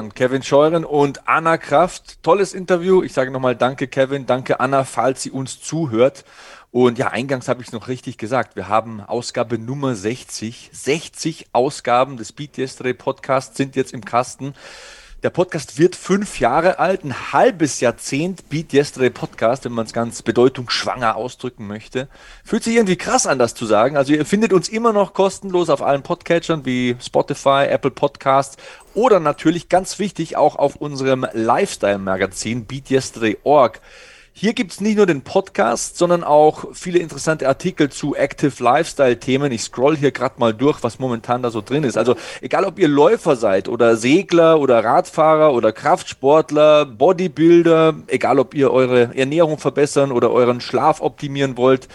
Waren 0.00 0.14
Kevin 0.14 0.42
Scheuren 0.42 0.86
und 0.86 1.28
Anna 1.28 1.58
Kraft. 1.58 2.22
Tolles 2.22 2.54
Interview. 2.54 3.02
Ich 3.02 3.12
sage 3.12 3.30
nochmal 3.30 3.54
Danke, 3.54 3.86
Kevin. 3.86 4.24
Danke, 4.24 4.58
Anna, 4.58 4.84
falls 4.84 5.22
sie 5.22 5.30
uns 5.30 5.60
zuhört. 5.60 6.24
Und 6.70 6.96
ja, 6.96 7.08
eingangs 7.08 7.48
habe 7.48 7.60
ich 7.60 7.66
es 7.68 7.74
noch 7.74 7.86
richtig 7.86 8.16
gesagt. 8.16 8.56
Wir 8.56 8.68
haben 8.68 9.02
Ausgabe 9.02 9.58
Nummer 9.58 9.94
60. 9.94 10.70
60 10.72 11.48
Ausgaben 11.52 12.16
des 12.16 12.32
Beat 12.32 12.56
Yesterday 12.56 12.94
Podcasts 12.94 13.58
sind 13.58 13.76
jetzt 13.76 13.92
im 13.92 14.02
Kasten. 14.02 14.54
Der 15.22 15.28
Podcast 15.28 15.78
wird 15.78 15.96
fünf 15.96 16.40
Jahre 16.40 16.78
alt, 16.78 17.04
ein 17.04 17.32
halbes 17.34 17.80
Jahrzehnt 17.80 18.48
Beat 18.48 18.72
Yesterday 18.72 19.10
Podcast, 19.10 19.66
wenn 19.66 19.72
man 19.72 19.84
es 19.84 19.92
ganz 19.92 20.22
bedeutungsschwanger 20.22 21.14
ausdrücken 21.14 21.66
möchte. 21.66 22.08
Fühlt 22.42 22.64
sich 22.64 22.76
irgendwie 22.76 22.96
krass 22.96 23.26
an, 23.26 23.38
das 23.38 23.54
zu 23.54 23.66
sagen. 23.66 23.98
Also 23.98 24.14
ihr 24.14 24.24
findet 24.24 24.54
uns 24.54 24.70
immer 24.70 24.94
noch 24.94 25.12
kostenlos 25.12 25.68
auf 25.68 25.82
allen 25.82 26.02
Podcatchern 26.02 26.64
wie 26.64 26.96
Spotify, 27.02 27.66
Apple 27.68 27.90
Podcasts 27.90 28.56
oder 28.94 29.20
natürlich 29.20 29.68
ganz 29.68 29.98
wichtig 29.98 30.38
auch 30.38 30.56
auf 30.56 30.76
unserem 30.76 31.26
Lifestyle-Magazin 31.34 32.64
BeatYesterday.org. 32.64 33.82
Hier 34.32 34.52
gibt 34.54 34.70
es 34.70 34.80
nicht 34.80 34.96
nur 34.96 35.06
den 35.06 35.22
Podcast, 35.22 35.98
sondern 35.98 36.22
auch 36.22 36.66
viele 36.72 37.00
interessante 37.00 37.48
Artikel 37.48 37.90
zu 37.90 38.14
Active 38.14 38.62
Lifestyle-Themen. 38.62 39.50
Ich 39.50 39.62
scroll 39.62 39.96
hier 39.96 40.12
gerade 40.12 40.36
mal 40.38 40.54
durch, 40.54 40.82
was 40.84 41.00
momentan 41.00 41.42
da 41.42 41.50
so 41.50 41.60
drin 41.60 41.82
ist. 41.82 41.98
Also 41.98 42.14
egal, 42.40 42.64
ob 42.64 42.78
ihr 42.78 42.86
Läufer 42.86 43.34
seid 43.34 43.68
oder 43.68 43.96
Segler 43.96 44.60
oder 44.60 44.84
Radfahrer 44.84 45.52
oder 45.52 45.72
Kraftsportler, 45.72 46.86
Bodybuilder, 46.86 47.94
egal, 48.06 48.38
ob 48.38 48.54
ihr 48.54 48.70
eure 48.70 49.16
Ernährung 49.16 49.58
verbessern 49.58 50.12
oder 50.12 50.30
euren 50.30 50.60
Schlaf 50.60 51.00
optimieren 51.00 51.56
wollt, 51.56 51.88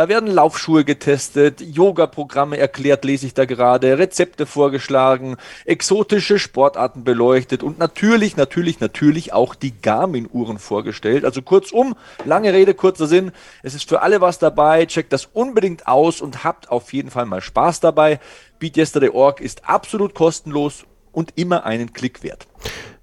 da 0.00 0.08
werden 0.08 0.30
Laufschuhe 0.30 0.86
getestet, 0.86 1.60
Yoga-Programme 1.60 2.56
erklärt, 2.56 3.04
lese 3.04 3.26
ich 3.26 3.34
da 3.34 3.44
gerade, 3.44 3.98
Rezepte 3.98 4.46
vorgeschlagen, 4.46 5.36
exotische 5.66 6.38
Sportarten 6.38 7.04
beleuchtet 7.04 7.62
und 7.62 7.78
natürlich, 7.78 8.34
natürlich, 8.38 8.80
natürlich 8.80 9.34
auch 9.34 9.54
die 9.54 9.78
Garmin-Uhren 9.78 10.58
vorgestellt. 10.58 11.26
Also 11.26 11.42
kurzum, 11.42 11.96
lange 12.24 12.54
Rede, 12.54 12.72
kurzer 12.72 13.06
Sinn. 13.06 13.30
Es 13.62 13.74
ist 13.74 13.86
für 13.90 14.00
alle 14.00 14.22
was 14.22 14.38
dabei. 14.38 14.86
Checkt 14.86 15.12
das 15.12 15.26
unbedingt 15.26 15.86
aus 15.86 16.22
und 16.22 16.44
habt 16.44 16.70
auf 16.70 16.94
jeden 16.94 17.10
Fall 17.10 17.26
mal 17.26 17.42
Spaß 17.42 17.80
dabei. 17.80 18.20
BeatYesterday.org 18.58 19.42
ist 19.42 19.68
absolut 19.68 20.14
kostenlos 20.14 20.86
und 21.12 21.34
immer 21.36 21.66
einen 21.66 21.92
Klick 21.92 22.22
wert. 22.22 22.46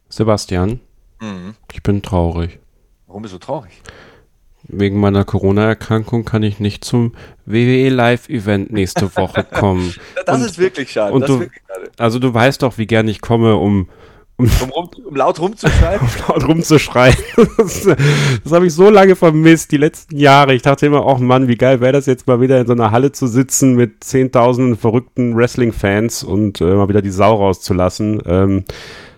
Sebastian, 0.10 0.80
Mhm. 1.22 1.54
ich 1.72 1.84
bin 1.84 2.02
traurig. 2.02 2.58
Warum 3.06 3.22
bist 3.22 3.36
du 3.36 3.38
traurig? 3.38 3.84
Wegen 4.70 5.00
meiner 5.00 5.24
Corona-Erkrankung 5.24 6.26
kann 6.26 6.44
ich 6.44 6.60
nicht 6.60 6.84
zum 6.84 7.14
WWE 7.46 7.90
Live-Event 7.90 8.72
nächste 8.72 9.16
Woche 9.16 9.44
kommen. 9.52 9.94
Das 10.26 10.40
Und- 10.40 10.46
ist 10.46 10.58
wirklich 10.60 10.92
schade. 10.92 11.14
und 11.14 11.28
du-. 11.28 11.46
Also 11.98 12.20
du 12.20 12.34
weißt 12.34 12.62
doch, 12.64 12.78
wie 12.78 12.88
gern 12.88 13.08
ich 13.08 13.22
komme, 13.22 13.56
um, 13.56 13.88
Um, 14.40 14.48
rum, 14.72 14.88
um 15.04 15.16
laut 15.16 15.40
rumzuschreien. 15.40 16.00
laut 16.28 16.48
rumzuschreien. 16.48 17.16
Das, 17.58 17.82
das 18.44 18.52
habe 18.54 18.68
ich 18.68 18.74
so 18.76 18.92
lange 18.92 19.16
vermisst, 19.16 19.72
die 19.72 19.78
letzten 19.78 20.16
Jahre. 20.18 20.54
Ich 20.54 20.62
dachte 20.62 20.86
immer, 20.86 21.04
oh 21.08 21.18
Mann, 21.18 21.48
wie 21.48 21.56
geil 21.56 21.82
wäre 21.82 21.94
das 21.94 22.06
jetzt 22.06 22.28
mal 22.28 22.40
wieder 22.40 22.62
in 22.62 22.68
so 22.68 22.74
einer 22.74 22.92
Halle 22.92 23.12
zu 23.12 23.26
sitzen 23.26 23.74
mit 23.74 24.04
zehntausenden 24.04 24.78
verrückten 24.78 25.36
Wrestling-Fans 25.36 26.24
und 26.24 26.62
äh, 26.62 26.66
mal 26.66 26.88
wieder 26.88 27.02
die 27.02 27.10
Sau 27.10 27.34
rauszulassen. 27.34 28.22
Ähm, 28.28 28.64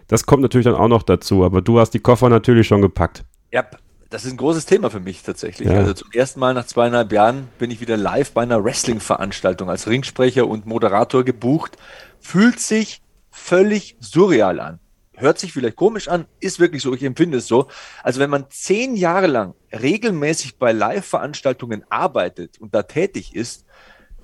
das 0.07 0.25
kommt 0.25 0.41
natürlich 0.41 0.63
dann 0.65 0.75
auch 0.75 0.87
noch 0.87 1.03
dazu, 1.03 1.43
aber 1.43 1.61
du 1.61 1.79
hast 1.79 1.89
die 1.91 1.99
Koffer 1.99 2.29
natürlich 2.29 2.67
schon 2.67 2.81
gepackt. 2.81 3.25
Ja, 3.51 3.65
das 4.09 4.25
ist 4.25 4.31
ein 4.31 4.37
großes 4.37 4.65
Thema 4.65 4.89
für 4.89 4.99
mich 4.99 5.21
tatsächlich. 5.21 5.69
Ja. 5.69 5.75
Also 5.75 5.93
zum 5.93 6.11
ersten 6.11 6.39
Mal 6.39 6.53
nach 6.53 6.65
zweieinhalb 6.65 7.11
Jahren 7.11 7.47
bin 7.59 7.69
ich 7.69 7.79
wieder 7.79 7.95
live 7.95 8.31
bei 8.31 8.41
einer 8.41 8.63
Wrestling-Veranstaltung 8.63 9.69
als 9.69 9.87
Ringsprecher 9.87 10.47
und 10.47 10.65
Moderator 10.65 11.23
gebucht. 11.23 11.77
Fühlt 12.19 12.59
sich 12.59 13.01
völlig 13.29 13.95
surreal 13.99 14.59
an. 14.59 14.79
Hört 15.13 15.37
sich 15.37 15.51
vielleicht 15.51 15.75
komisch 15.75 16.07
an, 16.07 16.25
ist 16.39 16.59
wirklich 16.59 16.81
so, 16.81 16.93
ich 16.93 17.03
empfinde 17.03 17.39
es 17.39 17.47
so. 17.47 17.67
Also 18.03 18.21
wenn 18.21 18.29
man 18.29 18.45
zehn 18.49 18.95
Jahre 18.95 19.27
lang 19.27 19.53
regelmäßig 19.71 20.57
bei 20.57 20.71
Live-Veranstaltungen 20.71 21.83
arbeitet 21.89 22.59
und 22.59 22.73
da 22.73 22.83
tätig 22.83 23.35
ist, 23.35 23.65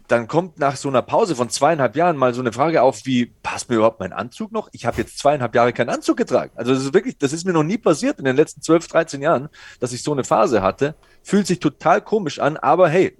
dann 0.07 0.27
kommt 0.27 0.59
nach 0.59 0.75
so 0.75 0.87
einer 0.89 1.01
Pause 1.01 1.35
von 1.35 1.49
zweieinhalb 1.49 1.95
Jahren 1.95 2.17
mal 2.17 2.33
so 2.33 2.41
eine 2.41 2.53
Frage 2.53 2.81
auf, 2.81 3.05
wie 3.05 3.25
passt 3.25 3.69
mir 3.69 3.77
überhaupt 3.77 3.99
mein 3.99 4.13
Anzug 4.13 4.51
noch? 4.51 4.69
Ich 4.71 4.85
habe 4.85 4.97
jetzt 4.97 5.17
zweieinhalb 5.17 5.55
Jahre 5.55 5.73
keinen 5.73 5.89
Anzug 5.89 6.17
getragen. 6.17 6.51
Also 6.55 6.73
das 6.73 6.83
ist 6.83 6.93
wirklich, 6.93 7.17
das 7.17 7.33
ist 7.33 7.45
mir 7.45 7.53
noch 7.53 7.63
nie 7.63 7.77
passiert 7.77 8.19
in 8.19 8.25
den 8.25 8.35
letzten 8.35 8.61
12, 8.61 8.87
13 8.87 9.21
Jahren, 9.21 9.49
dass 9.79 9.93
ich 9.93 10.03
so 10.03 10.11
eine 10.11 10.23
Phase 10.23 10.61
hatte. 10.61 10.95
Fühlt 11.23 11.47
sich 11.47 11.59
total 11.59 12.01
komisch 12.01 12.39
an, 12.39 12.57
aber 12.57 12.89
hey, 12.89 13.17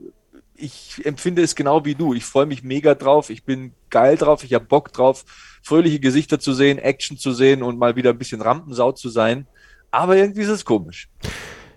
ich 0.57 1.01
empfinde 1.05 1.41
es 1.41 1.55
genau 1.55 1.85
wie 1.85 1.95
du. 1.95 2.13
Ich 2.13 2.25
freue 2.25 2.45
mich 2.45 2.63
mega 2.63 2.95
drauf. 2.95 3.29
Ich 3.29 3.43
bin 3.43 3.73
geil 3.89 4.15
drauf. 4.15 4.43
Ich 4.43 4.53
habe 4.53 4.65
Bock 4.65 4.93
drauf, 4.93 5.25
fröhliche 5.61 5.99
Gesichter 5.99 6.39
zu 6.39 6.53
sehen, 6.53 6.77
Action 6.77 7.17
zu 7.17 7.33
sehen 7.33 7.63
und 7.63 7.77
mal 7.77 7.95
wieder 7.95 8.11
ein 8.11 8.17
bisschen 8.17 8.41
Rampensau 8.41 8.91
zu 8.91 9.09
sein. 9.09 9.47
Aber 9.91 10.15
irgendwie 10.15 10.41
ist 10.41 10.49
es 10.49 10.65
komisch. 10.65 11.09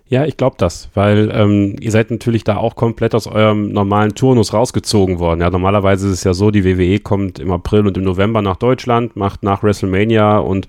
Ja, 0.09 0.25
ich 0.25 0.37
glaube 0.37 0.55
das, 0.57 0.89
weil 0.95 1.31
ähm, 1.31 1.75
ihr 1.79 1.91
seid 1.91 2.09
natürlich 2.09 2.43
da 2.43 2.57
auch 2.57 2.75
komplett 2.75 3.13
aus 3.13 3.27
eurem 3.27 3.71
normalen 3.71 4.15
Turnus 4.15 4.53
rausgezogen 4.53 5.19
worden. 5.19 5.41
Ja, 5.41 5.51
normalerweise 5.51 6.07
ist 6.07 6.13
es 6.13 6.23
ja 6.23 6.33
so, 6.33 6.49
die 6.49 6.65
WWE 6.65 6.99
kommt 6.99 7.37
im 7.37 7.51
April 7.51 7.85
und 7.85 7.95
im 7.95 8.03
November 8.03 8.41
nach 8.41 8.55
Deutschland, 8.55 9.15
macht 9.15 9.43
nach 9.43 9.61
WrestleMania 9.61 10.39
und 10.39 10.67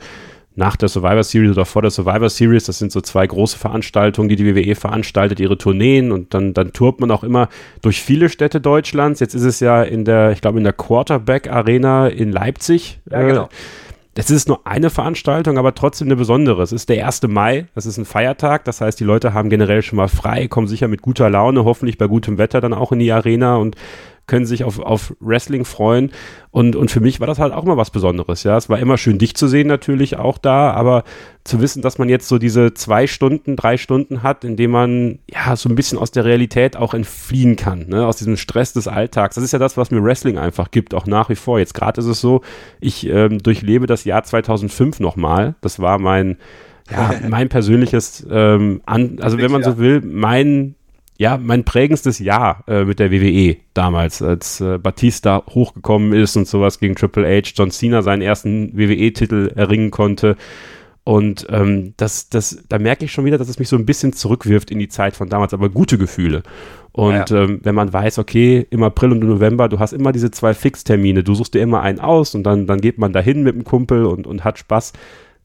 nach 0.56 0.76
der 0.76 0.90
Survivor 0.90 1.24
Series 1.24 1.52
oder 1.52 1.64
vor 1.64 1.80
der 1.80 1.90
Survivor 1.90 2.28
Series, 2.28 2.64
das 2.64 2.78
sind 2.78 2.92
so 2.92 3.00
zwei 3.00 3.26
große 3.26 3.56
Veranstaltungen, 3.56 4.28
die 4.28 4.36
die 4.36 4.44
WWE 4.44 4.74
veranstaltet, 4.74 5.40
ihre 5.40 5.56
Tourneen 5.56 6.12
und 6.12 6.34
dann, 6.34 6.52
dann 6.52 6.74
tourt 6.74 7.00
man 7.00 7.10
auch 7.10 7.24
immer 7.24 7.48
durch 7.80 8.02
viele 8.02 8.28
Städte 8.28 8.60
Deutschlands. 8.60 9.20
Jetzt 9.20 9.34
ist 9.34 9.44
es 9.44 9.60
ja 9.60 9.82
in 9.82 10.04
der, 10.04 10.32
ich 10.32 10.42
glaube, 10.42 10.58
in 10.58 10.64
der 10.64 10.74
Quarterback 10.74 11.50
Arena 11.50 12.08
in 12.08 12.30
Leipzig. 12.30 13.00
Ja, 13.10 13.22
genau. 13.22 13.48
Das 14.20 14.30
ist 14.30 14.48
nur 14.48 14.66
eine 14.66 14.90
Veranstaltung, 14.90 15.56
aber 15.56 15.74
trotzdem 15.74 16.08
eine 16.08 16.16
besondere. 16.16 16.62
Es 16.62 16.72
ist 16.72 16.90
der 16.90 17.06
1. 17.06 17.22
Mai, 17.22 17.68
das 17.74 17.86
ist 17.86 17.96
ein 17.96 18.04
Feiertag, 18.04 18.66
das 18.66 18.82
heißt, 18.82 19.00
die 19.00 19.04
Leute 19.04 19.32
haben 19.32 19.48
generell 19.48 19.80
schon 19.80 19.96
mal 19.96 20.08
frei, 20.08 20.46
kommen 20.46 20.68
sicher 20.68 20.88
mit 20.88 21.00
guter 21.00 21.30
Laune, 21.30 21.64
hoffentlich 21.64 21.96
bei 21.96 22.06
gutem 22.06 22.36
Wetter 22.36 22.60
dann 22.60 22.74
auch 22.74 22.92
in 22.92 22.98
die 22.98 23.12
Arena 23.12 23.56
und 23.56 23.76
können 24.30 24.46
sich 24.46 24.64
auf, 24.64 24.78
auf 24.78 25.14
Wrestling 25.18 25.64
freuen. 25.64 26.12
Und, 26.52 26.76
und 26.76 26.90
für 26.90 27.00
mich 27.00 27.18
war 27.18 27.26
das 27.26 27.40
halt 27.40 27.52
auch 27.52 27.64
mal 27.64 27.76
was 27.76 27.90
Besonderes. 27.90 28.44
Ja, 28.44 28.56
es 28.56 28.68
war 28.68 28.78
immer 28.78 28.96
schön, 28.96 29.18
dich 29.18 29.34
zu 29.34 29.48
sehen 29.48 29.66
natürlich 29.66 30.16
auch 30.16 30.38
da, 30.38 30.70
aber 30.70 31.02
zu 31.44 31.60
wissen, 31.60 31.82
dass 31.82 31.98
man 31.98 32.08
jetzt 32.08 32.28
so 32.28 32.38
diese 32.38 32.72
zwei 32.72 33.08
Stunden, 33.08 33.56
drei 33.56 33.76
Stunden 33.76 34.22
hat, 34.22 34.44
in 34.44 34.56
dem 34.56 34.70
man 34.70 35.18
ja 35.28 35.56
so 35.56 35.68
ein 35.68 35.74
bisschen 35.74 35.98
aus 35.98 36.12
der 36.12 36.24
Realität 36.24 36.76
auch 36.76 36.94
entfliehen 36.94 37.56
kann, 37.56 37.88
ne? 37.88 38.06
aus 38.06 38.18
diesem 38.18 38.36
Stress 38.36 38.72
des 38.72 38.86
Alltags. 38.86 39.34
Das 39.34 39.44
ist 39.44 39.52
ja 39.52 39.58
das, 39.58 39.76
was 39.76 39.90
mir 39.90 40.02
Wrestling 40.02 40.38
einfach 40.38 40.70
gibt, 40.70 40.94
auch 40.94 41.06
nach 41.06 41.28
wie 41.28 41.36
vor. 41.36 41.58
Jetzt 41.58 41.74
gerade 41.74 42.00
ist 42.00 42.06
es 42.06 42.20
so, 42.20 42.42
ich 42.80 43.06
ähm, 43.08 43.42
durchlebe 43.42 43.86
das 43.86 44.04
Jahr 44.04 44.22
2005 44.22 45.00
nochmal. 45.00 45.56
Das 45.60 45.80
war 45.80 45.98
mein 45.98 46.36
ja, 46.90 47.14
mein 47.28 47.48
persönliches, 47.48 48.26
ähm, 48.30 48.80
an, 48.84 49.18
also 49.20 49.38
wenn 49.38 49.52
man 49.52 49.62
so 49.62 49.78
will, 49.78 50.00
mein 50.04 50.74
ja, 51.20 51.36
mein 51.36 51.64
prägendstes 51.64 52.18
Jahr 52.18 52.64
äh, 52.66 52.84
mit 52.84 52.98
der 52.98 53.12
WWE 53.12 53.58
damals, 53.74 54.22
als 54.22 54.58
äh, 54.62 54.78
Batista 54.78 55.42
hochgekommen 55.50 56.14
ist 56.14 56.34
und 56.34 56.48
sowas 56.48 56.78
gegen 56.78 56.94
Triple 56.94 57.28
H, 57.28 57.52
John 57.54 57.70
Cena 57.70 58.00
seinen 58.00 58.22
ersten 58.22 58.74
WWE-Titel 58.74 59.52
erringen 59.54 59.90
konnte. 59.90 60.38
Und 61.04 61.46
ähm, 61.50 61.92
das, 61.98 62.30
das, 62.30 62.64
da 62.70 62.78
merke 62.78 63.04
ich 63.04 63.12
schon 63.12 63.26
wieder, 63.26 63.36
dass 63.36 63.50
es 63.50 63.58
mich 63.58 63.68
so 63.68 63.76
ein 63.76 63.84
bisschen 63.84 64.14
zurückwirft 64.14 64.70
in 64.70 64.78
die 64.78 64.88
Zeit 64.88 65.14
von 65.14 65.28
damals, 65.28 65.52
aber 65.52 65.68
gute 65.68 65.98
Gefühle. 65.98 66.42
Und 66.92 67.28
ja. 67.28 67.42
ähm, 67.42 67.60
wenn 67.64 67.74
man 67.74 67.92
weiß, 67.92 68.18
okay, 68.18 68.66
im 68.70 68.82
April 68.82 69.12
und 69.12 69.20
im 69.20 69.28
November, 69.28 69.68
du 69.68 69.78
hast 69.78 69.92
immer 69.92 70.12
diese 70.12 70.30
zwei 70.30 70.54
Fixtermine, 70.54 71.22
du 71.22 71.34
suchst 71.34 71.52
dir 71.52 71.60
immer 71.60 71.82
einen 71.82 72.00
aus 72.00 72.34
und 72.34 72.44
dann, 72.44 72.66
dann 72.66 72.80
geht 72.80 72.96
man 72.96 73.12
dahin 73.12 73.42
mit 73.42 73.54
dem 73.54 73.64
Kumpel 73.64 74.06
und, 74.06 74.26
und 74.26 74.42
hat 74.42 74.58
Spaß 74.58 74.94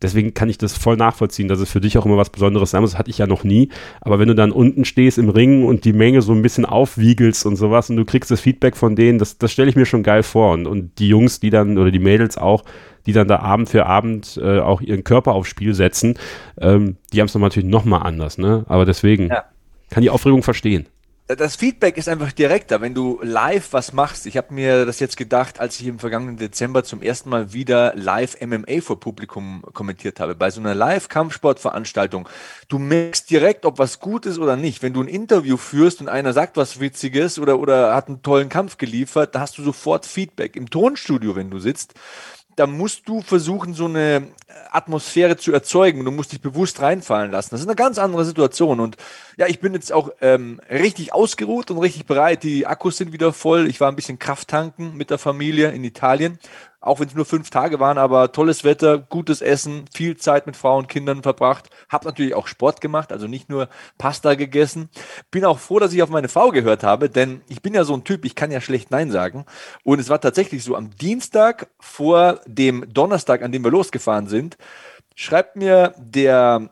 deswegen 0.02 0.34
kann 0.34 0.50
ich 0.50 0.58
das 0.58 0.78
voll 0.78 0.98
nachvollziehen, 0.98 1.48
dass 1.48 1.60
es 1.60 1.70
für 1.70 1.82
dich 1.82 1.98
auch 1.98 2.06
immer 2.06 2.18
was 2.18 2.30
Besonderes 2.30 2.72
sein 2.72 2.82
muss. 2.82 2.92
Das 2.92 3.00
hatte 3.00 3.10
ich 3.10 3.18
ja 3.18 3.28
noch 3.28 3.44
nie. 3.44 3.70
Aber 4.02 4.20
wenn 4.20 4.28
du 4.28 4.36
dann 4.36 4.52
unten 4.52 4.86
stehst 4.86 5.18
im 5.18 5.30
Ring 5.30 5.66
und 5.66 5.86
die 5.86 5.94
Menge 5.94 6.22
so 6.22 6.34
ein 6.34 6.42
bisschen 6.42 6.66
aufwiegelst 6.66 7.46
und 7.46 7.56
sowas 7.56 7.90
und 7.90 7.98
du 7.98 8.06
kriegst 8.06 8.32
das 8.32 8.42
Feedback 8.42 8.76
von 8.76 8.96
denen, 8.96 9.20
das, 9.20 9.38
das 9.38 9.52
stelle 9.52 9.70
ich 9.70 9.76
mir 9.76 9.86
schon 9.86 10.04
geil 10.04 10.24
vor. 10.24 10.54
Und, 10.54 10.68
und 10.68 11.00
die 11.00 11.08
Jungs, 11.08 11.40
die 11.40 11.50
dann, 11.50 11.78
oder 11.78 11.92
die 11.92 12.00
Mädels 12.00 12.38
auch, 12.38 12.64
die 13.06 13.14
dann 13.14 13.28
da 13.28 13.40
Abend 13.40 13.70
für 13.70 13.86
Abend 13.86 14.40
äh, 14.42 14.60
auch 14.60 14.82
ihren 14.82 15.04
Körper 15.04 15.34
aufs 15.34 15.50
Spiel 15.50 15.74
setzen, 15.74 16.16
ähm, 16.60 16.98
die 17.14 17.22
haben 17.22 17.28
es 17.28 17.36
natürlich 17.36 17.70
nochmal 17.70 18.04
anders, 18.04 18.38
ne? 18.38 18.66
Aber 18.68 18.86
deswegen 18.86 19.28
ja. 19.28 19.44
kann 19.92 20.02
die 20.02 20.10
Aufregung 20.10 20.42
verstehen 20.42 20.88
das 21.28 21.56
Feedback 21.56 21.98
ist 21.98 22.08
einfach 22.08 22.32
direkter, 22.32 22.82
wenn 22.82 22.94
du 22.94 23.20
live 23.24 23.74
was 23.74 23.94
machst. 23.94 24.28
Ich 24.28 24.38
habe 24.38 24.54
mir 24.54 24.86
das 24.86 25.00
jetzt 25.00 25.18
gedacht, 25.18 25.60
als 25.60 25.80
ich 25.80 25.88
im 25.88 25.98
vergangenen 25.98 26.38
Dezember 26.38 26.84
zum 26.84 27.02
ersten 27.02 27.30
Mal 27.30 27.52
wieder 27.52 27.94
live 27.96 28.40
MMA 28.42 28.82
vor 28.82 29.00
Publikum 29.00 29.64
kommentiert 29.74 30.20
habe. 30.20 30.36
Bei 30.36 30.52
so 30.52 30.62
einer 30.62 30.76
Live-Kampfsportveranstaltung. 30.76 32.30
Du 32.68 32.78
merkst 32.78 33.28
direkt, 33.28 33.66
ob 33.66 33.80
was 33.80 34.00
gut 34.00 34.28
ist 34.28 34.38
oder 34.38 34.56
nicht. 34.56 34.84
Wenn 34.84 34.94
du 34.94 35.02
ein 35.02 35.08
Interview 35.08 35.58
führst 35.58 36.00
und 36.00 36.10
einer 36.10 36.32
sagt 36.32 36.58
was 36.58 36.80
Witziges 36.80 37.40
oder, 37.40 37.58
oder 37.58 37.96
hat 37.96 38.08
einen 38.08 38.22
tollen 38.22 38.50
Kampf 38.50 38.78
geliefert, 38.78 39.34
da 39.34 39.40
hast 39.40 39.58
du 39.58 39.64
sofort 39.64 40.06
Feedback. 40.06 40.56
Im 40.56 40.70
Tonstudio, 40.70 41.36
wenn 41.36 41.50
du 41.50 41.58
sitzt, 41.58 41.96
da 42.56 42.68
musst 42.68 43.08
du 43.08 43.22
versuchen, 43.22 43.74
so 43.74 43.86
eine 43.86 44.30
Atmosphäre 44.72 45.38
zu 45.38 45.52
erzeugen. 45.52 46.06
Du 46.06 46.12
musst 46.12 46.32
dich 46.32 46.42
bewusst 46.42 46.82
reinfallen 46.82 47.32
lassen. 47.32 47.50
Das 47.52 47.62
ist 47.62 47.68
eine 47.68 47.76
ganz 47.76 47.98
andere 47.98 48.26
Situation. 48.26 48.80
Und 48.80 48.98
ja, 49.38 49.48
ich 49.48 49.60
bin 49.60 49.74
jetzt 49.74 49.92
auch 49.92 50.10
ähm, 50.22 50.62
richtig 50.70 51.14
ausgeruht 51.14 51.72
und 51.72 51.80
richtig 51.80 52.06
bereit. 52.06 52.44
Die 52.44 52.66
Akkus 52.66 52.98
sind 52.98 53.12
wieder 53.12 53.34
voll. 53.34 53.68
Ich 53.68 53.82
war 53.82 53.90
ein 53.90 53.96
bisschen 53.96 54.20
Kraft 54.20 54.48
tanken 54.48 54.96
mit 54.96 55.10
der 55.10 55.18
Familie 55.18 55.72
in 55.72 55.84
Italien 55.84 56.40
auch 56.86 57.00
wenn 57.00 57.08
es 57.08 57.16
nur 57.16 57.26
fünf 57.26 57.50
Tage 57.50 57.80
waren, 57.80 57.98
aber 57.98 58.32
tolles 58.32 58.64
Wetter, 58.64 59.00
gutes 59.00 59.42
Essen, 59.42 59.86
viel 59.94 60.18
Zeit 60.18 60.46
mit 60.46 60.56
Frauen 60.56 60.84
und 60.84 60.88
Kindern 60.88 61.24
verbracht. 61.24 61.70
Hab 61.90 62.06
natürlich 62.06 62.36
auch 62.36 62.48
Sport 62.48 62.80
gemacht, 62.80 63.12
also 63.12 63.28
nicht 63.28 63.50
nur 63.50 63.70
Pasta 63.98 64.36
gegessen. 64.36 64.90
Bin 65.32 65.46
auch 65.46 65.60
froh, 65.60 65.80
dass 65.80 65.94
ich 65.94 66.04
auf 66.04 66.10
meine 66.10 66.30
Frau 66.30 66.52
gehört 66.52 66.84
habe, 66.84 67.10
denn 67.10 67.42
ich 67.48 67.62
bin 67.62 67.74
ja 67.74 67.84
so 67.84 67.96
ein 67.96 68.04
Typ, 68.04 68.24
ich 68.24 68.36
kann 68.36 68.52
ja 68.52 68.62
schlecht 68.62 68.92
Nein 68.92 69.12
sagen. 69.12 69.46
Und 69.84 70.00
es 70.00 70.10
war 70.10 70.22
tatsächlich 70.22 70.64
so, 70.64 70.76
am 70.76 70.92
Dienstag 70.92 71.68
vor 71.80 72.40
dem 72.46 72.86
Donnerstag, 72.94 73.42
an 73.42 73.52
dem 73.52 73.64
wir 73.64 73.72
losgefahren 73.72 74.28
sind, 74.28 74.58
schreibt 75.16 75.56
mir 75.56 75.96
der 75.98 76.70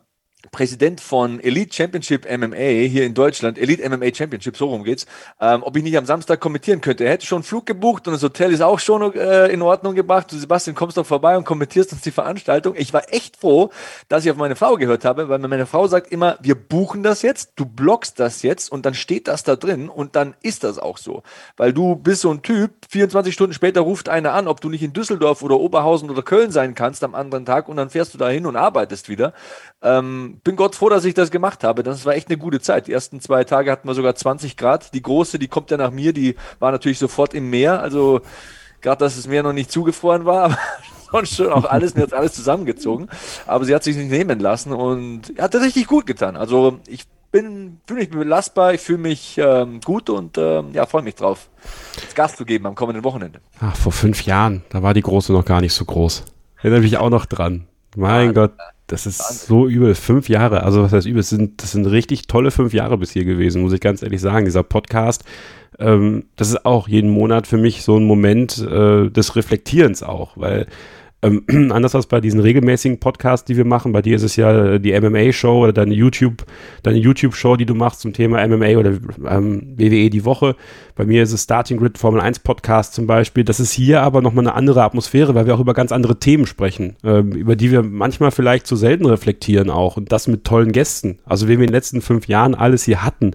Präsident 0.54 1.02
von 1.02 1.42
Elite 1.42 1.74
Championship 1.74 2.26
MMA 2.26 2.88
hier 2.88 3.06
in 3.06 3.14
Deutschland, 3.14 3.58
Elite 3.58 3.90
MMA 3.90 4.14
Championship, 4.14 4.56
so 4.56 4.68
rum 4.68 4.86
geht's, 4.86 5.06
ähm, 5.42 5.64
ob 5.64 5.76
ich 5.76 5.84
nicht 5.84 5.98
am 5.98 6.06
Samstag 6.06 6.40
kommentieren 6.40 6.80
könnte. 6.80 7.04
Er 7.04 7.12
hätte 7.12 7.26
schon 7.26 7.38
einen 7.38 7.44
Flug 7.44 7.66
gebucht 7.66 8.08
und 8.08 8.14
das 8.14 8.24
Hotel 8.24 8.54
ist 8.54 8.62
auch 8.62 8.80
schon 8.80 9.14
äh, 9.16 9.48
in 9.48 9.62
Ordnung 9.64 9.96
gebracht. 9.96 10.32
Du 10.32 10.38
Sebastian, 10.38 10.76
kommst 10.76 10.96
doch 10.96 11.06
vorbei 11.06 11.36
und 11.36 11.44
kommentierst 11.44 11.92
uns 11.92 12.04
die 12.04 12.12
Veranstaltung. 12.12 12.76
Ich 12.78 12.94
war 12.94 13.12
echt 13.12 13.36
froh, 13.36 13.72
dass 14.08 14.24
ich 14.24 14.32
auf 14.32 14.38
meine 14.38 14.56
Frau 14.56 14.76
gehört 14.76 15.04
habe, 15.04 15.28
weil 15.28 15.40
meine 15.40 15.66
Frau 15.66 15.88
sagt 15.88 16.12
immer, 16.12 16.38
wir 16.40 16.56
buchen 16.56 17.02
das 17.02 17.24
jetzt, 17.24 17.54
du 17.56 17.66
blockst 17.66 18.20
das 18.20 18.44
jetzt 18.44 18.72
und 18.72 18.86
dann 18.86 18.94
steht 18.94 19.28
das 19.28 19.44
da 19.44 19.56
drin 19.56 19.90
und 19.90 20.16
dann 20.16 20.36
ist 20.44 20.64
das 20.64 20.78
auch 20.78 21.00
so. 21.00 21.24
Weil 21.58 21.74
du 21.74 21.96
bist 21.96 22.22
so 22.22 22.30
ein 22.30 22.44
Typ, 22.44 22.72
24 22.90 23.34
Stunden 23.34 23.54
später 23.54 23.82
ruft 23.82 24.08
einer 24.08 24.34
an, 24.34 24.48
ob 24.48 24.62
du 24.62 24.70
nicht 24.70 24.84
in 24.84 24.94
Düsseldorf 24.94 25.42
oder 25.42 25.60
Oberhausen 25.60 26.12
oder 26.12 26.22
Köln 26.22 26.52
sein 26.52 26.76
kannst 26.76 27.04
am 27.04 27.16
anderen 27.16 27.46
Tag 27.46 27.68
und 27.68 27.78
dann 27.78 27.90
fährst 27.90 28.14
du 28.14 28.20
da 28.20 28.30
hin 28.30 28.46
und 28.46 28.56
arbeitest 28.56 29.10
wieder. 29.10 29.34
Ähm, 29.82 30.40
bin 30.44 30.56
Gott 30.56 30.76
froh, 30.76 30.90
dass 30.90 31.06
ich 31.06 31.14
das 31.14 31.32
gemacht 31.32 31.64
habe. 31.64 31.84
Das 31.84 32.06
war 32.06 32.16
echt 32.16 32.28
eine 32.28 32.38
gute 32.38 32.60
Zeit. 32.60 32.88
Die 32.88 32.92
ersten 32.92 33.22
zwei 33.22 33.44
Tage 33.44 33.72
hatten 33.72 33.88
wir 33.88 33.96
sogar 33.96 34.16
20 34.16 34.58
Grad. 34.58 34.94
Die 34.94 35.02
große, 35.02 35.40
die 35.40 35.48
kommt 35.48 35.72
ja 35.72 35.78
nach 35.78 35.92
mir, 35.92 36.14
die 36.14 36.36
war 36.60 36.72
natürlich 36.72 37.00
sofort 37.00 37.34
im 37.34 37.50
Meer. 37.50 37.82
Also 37.82 38.22
gerade, 38.82 39.00
dass 39.00 39.16
das 39.16 39.28
Meer 39.28 39.44
noch 39.44 39.54
nicht 39.54 39.72
zugefroren 39.72 40.26
war, 40.26 40.44
aber 40.44 40.58
sonst 41.12 41.36
schon 41.36 41.52
auch 41.52 41.66
alles, 41.66 41.96
mir 41.96 42.04
hat 42.04 42.14
alles 42.14 42.34
zusammengezogen. 42.34 43.10
Aber 43.48 43.66
sie 43.66 43.74
hat 43.74 43.84
sich 43.84 43.96
nicht 43.96 44.12
nehmen 44.12 44.40
lassen 44.40 44.74
und 44.74 45.34
hat 45.40 45.54
das 45.54 45.64
richtig 45.64 45.88
gut 45.88 46.06
getan. 46.06 46.36
Also 46.36 46.80
ich 46.88 47.06
bin, 47.32 47.80
fühle 47.88 48.02
mich 48.02 48.10
belastbar, 48.12 48.74
ich 48.74 48.82
fühle 48.82 49.00
mich 49.00 49.38
ähm, 49.38 49.80
gut 49.82 50.10
und 50.10 50.38
ähm, 50.38 50.72
ja, 50.74 50.86
freue 50.86 51.02
mich 51.02 51.16
drauf, 51.16 51.50
das 51.96 52.14
Gas 52.14 52.36
zu 52.36 52.46
geben 52.46 52.68
am 52.68 52.76
kommenden 52.76 53.04
Wochenende. 53.04 53.40
Ach, 53.60 53.76
vor 53.76 53.92
fünf 53.92 54.24
Jahren, 54.24 54.64
da 54.70 54.84
war 54.84 54.94
die 54.94 55.02
Große 55.02 55.34
noch 55.34 55.46
gar 55.46 55.62
nicht 55.62 55.74
so 55.74 55.84
groß. 55.84 56.26
Erinnere 56.58 56.82
mich 56.82 56.98
auch 56.98 57.10
noch 57.10 57.26
dran. 57.26 57.68
Mein 57.96 58.28
ja, 58.28 58.32
Gott, 58.34 58.54
das 58.88 59.06
ist 59.06 59.20
Wahnsinn. 59.20 59.48
so 59.48 59.68
übel. 59.68 59.96
Fünf 59.96 60.30
Jahre, 60.30 60.64
also 60.64 60.84
was 60.84 60.92
heißt 60.92 61.08
übel? 61.08 61.22
Das 61.22 61.30
sind, 61.30 61.62
das 61.64 61.72
sind 61.72 61.86
richtig 61.86 62.28
tolle 62.28 62.52
fünf 62.52 62.74
Jahre 62.74 62.98
bis 62.98 63.12
hier 63.12 63.26
gewesen, 63.26 63.62
muss 63.62 63.74
ich 63.74 63.80
ganz 63.80 64.04
ehrlich 64.04 64.22
sagen. 64.22 64.46
Dieser 64.46 64.64
Podcast, 64.64 65.24
ähm, 65.80 66.26
das 66.36 66.50
ist 66.50 66.66
auch 66.66 66.88
jeden 66.88 67.10
Monat 67.10 67.48
für 67.48 67.58
mich 67.58 67.84
so 67.84 67.98
ein 67.98 68.06
Moment 68.06 68.58
äh, 68.60 69.10
des 69.10 69.36
Reflektierens 69.36 70.04
auch, 70.04 70.38
weil 70.38 70.68
ähm, 71.24 71.44
anders 71.72 71.96
als 71.96 72.06
bei 72.06 72.22
diesen 72.22 72.40
regelmäßigen 72.40 73.00
Podcasts, 73.00 73.46
die 73.46 73.58
wir 73.58 73.66
machen, 73.66 73.92
bei 73.92 74.02
dir 74.02 74.16
ist 74.16 74.24
es 74.24 74.36
ja 74.36 74.78
die 74.78 75.00
MMA-Show 75.00 75.64
oder 75.64 75.74
deine 75.74 75.94
YouTube, 75.94 76.46
deine 76.84 76.98
YouTube-Show, 76.98 77.56
die 77.56 77.66
du 77.66 77.74
machst 77.74 78.02
zum 78.02 78.14
Thema 78.14 78.46
MMA 78.48 78.78
oder 78.78 78.92
ähm, 79.28 79.74
WWE 79.78 80.10
die 80.10 80.26
Woche. 80.26 80.56
Bei 80.96 81.06
mir 81.06 81.24
ist 81.24 81.34
es 81.34 81.44
Starting 81.44 81.78
Grid 81.78 81.98
Formel 81.98 82.22
1 82.22 82.40
Podcast 82.40 82.94
zum 82.94 83.08
Beispiel. 83.08 83.44
Das 83.44 83.60
ist 83.60 83.72
hier 83.72 84.02
aber 84.02 84.22
nochmal 84.22 84.46
eine 84.46 84.56
andere 84.56 84.84
Atmosphäre, 84.84 85.34
weil 85.34 85.48
wir 85.48 85.56
auch 85.56 85.60
über 85.60 85.74
ganz 85.74 85.92
andere 85.92 86.20
Themen 86.20 86.46
sprechen, 86.46 86.98
ähm, 87.04 87.32
über 87.32 87.56
die 87.56 87.72
wir 87.72 87.82
manchmal 87.82 88.32
vielleicht 88.32 88.68
zu 88.68 88.76
selten 88.76 89.06
reflektieren 89.06 89.70
auch 89.70 89.98
und 89.98 90.12
das 90.12 90.28
mit 90.28 90.44
tollen 90.44 90.72
Gästen. 90.72 91.20
Also, 91.26 91.48
wenn 91.48 91.58
wir 91.58 91.66
in 91.66 91.70
den 91.70 91.76
letzten 91.76 92.02
fünf 92.02 92.28
Jahren 92.28 92.54
alles 92.54 92.84
hier 92.84 93.04
hatten, 93.04 93.32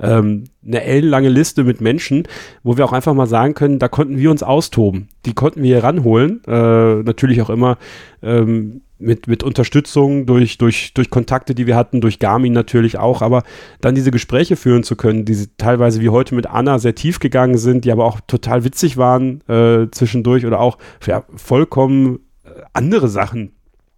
ähm, 0.00 0.44
eine 0.66 0.82
ellenlange 0.82 1.28
Liste 1.28 1.64
mit 1.64 1.80
Menschen, 1.80 2.24
wo 2.62 2.76
wir 2.76 2.84
auch 2.84 2.92
einfach 2.92 3.14
mal 3.14 3.26
sagen 3.26 3.54
können, 3.54 3.78
da 3.78 3.88
konnten 3.88 4.18
wir 4.18 4.30
uns 4.30 4.42
austoben. 4.42 5.08
Die 5.26 5.34
konnten 5.34 5.62
wir 5.62 5.74
hier 5.74 5.84
ranholen. 5.84 6.42
Äh, 6.46 7.02
natürlich 7.02 7.42
auch 7.42 7.50
immer 7.50 7.78
ähm, 8.22 8.82
mit, 9.02 9.26
mit 9.26 9.42
Unterstützung 9.42 10.26
durch, 10.26 10.58
durch, 10.58 10.94
durch 10.94 11.10
Kontakte, 11.10 11.54
die 11.54 11.66
wir 11.66 11.76
hatten, 11.76 12.00
durch 12.00 12.18
Garmin 12.18 12.52
natürlich 12.52 12.98
auch, 12.98 13.20
aber 13.20 13.42
dann 13.80 13.94
diese 13.94 14.10
Gespräche 14.10 14.56
führen 14.56 14.84
zu 14.84 14.96
können, 14.96 15.24
die 15.24 15.46
teilweise 15.58 16.00
wie 16.00 16.08
heute 16.08 16.34
mit 16.34 16.46
Anna 16.46 16.78
sehr 16.78 16.94
tief 16.94 17.18
gegangen 17.18 17.58
sind, 17.58 17.84
die 17.84 17.92
aber 17.92 18.04
auch 18.04 18.20
total 18.26 18.64
witzig 18.64 18.96
waren 18.96 19.40
äh, 19.48 19.88
zwischendurch 19.90 20.46
oder 20.46 20.60
auch 20.60 20.78
ja, 21.04 21.24
vollkommen 21.34 22.20
äh, 22.44 22.50
andere 22.72 23.08
Sachen 23.08 23.52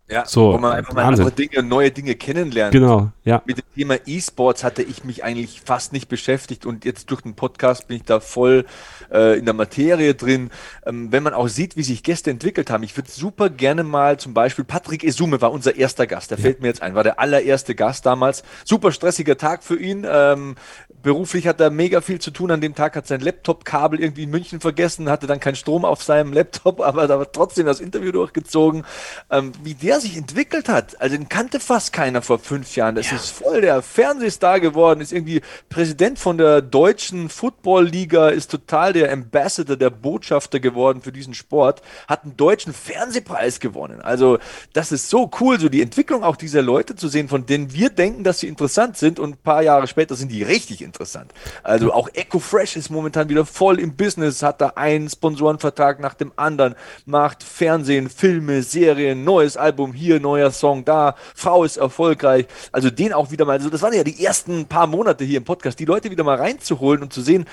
ja, 0.07 0.27
so, 0.27 0.53
wo 0.53 0.59
man 0.59 0.73
einfach 0.73 0.93
mal 0.93 1.05
andere 1.05 1.33
Dinge, 1.33 1.63
neue 1.63 1.91
Dinge 1.91 2.15
kennenlernt. 2.15 2.73
Genau, 2.73 3.11
ja. 3.25 3.41
Mit 3.47 3.57
dem 3.57 3.65
Thema 3.75 3.97
E-Sports 4.05 4.63
hatte 4.63 4.83
ich 4.83 5.03
mich 5.03 5.25
eigentlich 5.25 5.63
fast 5.63 5.95
nicht 5.95 6.09
beschäftigt 6.09 6.67
und 6.67 6.85
jetzt 6.85 7.11
durch 7.11 7.23
den 7.23 7.35
Podcast 7.35 7.89
bin 7.89 7.97
ich 7.97 8.03
da 8.03 8.21
voll 8.21 8.67
äh, 9.11 9.39
in 9.39 9.47
der 9.47 9.55
Materie 9.55 10.15
drin. 10.15 10.51
Ähm, 10.85 11.11
wenn 11.11 11.23
man 11.23 11.33
auch 11.33 11.49
sieht, 11.49 11.79
wie 11.79 11.83
sich 11.83 12.03
Gäste 12.03 12.31
entwickelt 12.31 12.69
haben, 12.69 12.83
ich 12.83 12.95
würde 12.99 13.11
super 13.11 13.49
gerne 13.49 13.83
mal 13.83 14.19
zum 14.19 14.35
Beispiel, 14.35 14.65
Patrick 14.65 15.05
Esume 15.05 15.41
war 15.41 15.53
unser 15.53 15.75
erster 15.75 16.07
Gast, 16.07 16.31
der 16.31 16.39
ja. 16.39 16.43
fällt 16.43 16.61
mir 16.61 16.69
jetzt 16.69 16.83
ein, 16.83 16.95
war 16.95 17.03
der 17.03 17.19
allererste 17.19 17.75
Gast 17.75 18.05
damals. 18.05 18.43
Super 18.65 18.93
stressiger 18.93 19.39
Tag 19.39 19.65
für 19.65 19.81
ihn. 19.81 20.07
Ähm, 20.07 20.57
beruflich 21.05 21.47
hat 21.47 21.61
er 21.61 21.71
mega 21.71 22.01
viel 22.01 22.19
zu 22.19 22.33
tun. 22.33 22.51
An 22.51 22.61
dem 22.61 22.75
Tag 22.75 22.97
hat 22.97 23.07
sein 23.07 23.21
Laptop-Kabel 23.21 24.01
irgendwie 24.01 24.25
in 24.25 24.31
München 24.31 24.59
vergessen, 24.59 25.09
hatte 25.09 25.29
dann 25.29 25.39
keinen 25.39 25.55
Strom 25.55 25.85
auf 25.85 26.03
seinem 26.03 26.33
Laptop, 26.33 26.81
aber 26.85 27.07
da 27.07 27.19
war 27.19 27.31
trotzdem 27.31 27.67
das 27.67 27.79
Interview 27.79 28.11
durchgezogen. 28.11 28.85
Ähm, 29.31 29.53
wie 29.63 29.75
der 29.75 30.01
sich 30.01 30.17
entwickelt 30.17 30.69
hat, 30.69 31.01
also 31.01 31.17
den 31.17 31.29
kannte 31.29 31.61
fast 31.61 31.93
keiner 31.93 32.23
vor 32.23 32.41
fünf 32.41 32.75
Jahren. 32.75 32.97
Das 32.97 33.11
ja. 33.11 33.17
ist 33.17 33.31
voll 33.31 33.61
der 33.61 33.83
Fernsehstar 33.83 34.59
geworden, 34.59 35.01
ist 35.01 35.13
irgendwie 35.13 35.43
Präsident 35.69 36.19
von 36.19 36.39
der 36.39 36.63
deutschen 36.63 37.29
Football-Liga, 37.29 38.31
ist 38.31 38.51
total 38.51 38.95
der 38.95 39.13
Ambassador, 39.13 39.77
der 39.77 39.91
Botschafter 39.91 40.59
geworden 40.59 41.03
für 41.03 41.13
diesen 41.13 41.35
Sport, 41.35 41.83
hat 42.09 42.25
einen 42.25 42.37
deutschen 42.37 42.73
Fernsehpreis 42.73 43.61
gewonnen. 43.61 44.01
Also 44.01 44.39
das 44.73 44.91
ist 44.91 45.11
so 45.11 45.31
cool, 45.41 45.61
so 45.61 45.69
die 45.69 45.83
Entwicklung 45.83 46.25
auch 46.25 46.37
dieser 46.37 46.63
Leute 46.63 46.97
zu 46.97 47.09
sehen, 47.09 47.29
von 47.29 47.45
denen 47.45 47.75
wir 47.75 47.91
denken, 47.91 48.25
dass 48.25 48.41
sie 48.41 48.49
interessant 48.49 48.97
sind 48.97 49.21
und 49.21 49.35
ein 49.35 49.37
paar 49.37 49.63
Jahre 49.63 49.87
später 49.87 50.17
sind 50.17 50.33
die 50.33 50.43
richtig 50.43 50.81
interessant 50.81 50.94
interessant. 50.95 51.33
Also 51.63 51.93
auch 51.93 52.09
Echo 52.15 52.39
Fresh 52.39 52.77
ist 52.77 52.91
momentan 52.91 53.29
wieder 53.29 53.45
voll 53.45 53.81
im 53.81 53.97
Business, 53.97 54.43
hat 54.43 54.61
da 54.61 54.73
einen 54.77 55.09
Sponsorenvertrag 55.09 56.01
nach 56.01 56.15
dem 56.15 56.33
anderen, 56.37 56.75
macht 57.05 57.43
Fernsehen, 57.43 58.09
Filme, 58.09 58.63
Serien, 58.63 59.25
neues 59.25 59.57
Album 59.57 59.93
hier, 59.93 60.21
neuer 60.21 60.51
Song 60.51 60.85
da, 60.85 61.17
Frau 61.35 61.65
ist 61.65 61.77
erfolgreich. 61.77 62.47
Also 62.73 62.91
den 62.91 63.13
auch 63.13 63.31
wieder 63.31 63.45
mal, 63.45 63.55
also 63.55 63.71
das 63.71 63.83
waren 63.83 63.93
ja 63.93 64.05
die 64.05 64.25
ersten 64.25 64.67
paar 64.67 64.87
Monate 64.87 65.25
hier 65.25 65.39
im 65.39 65.45
Podcast, 65.45 65.79
die 65.79 65.85
Leute 65.85 66.11
wieder 66.11 66.25
mal 66.25 66.37
reinzuholen 66.37 67.03
und 67.03 67.13
zu 67.13 67.21
sehen, 67.21 67.45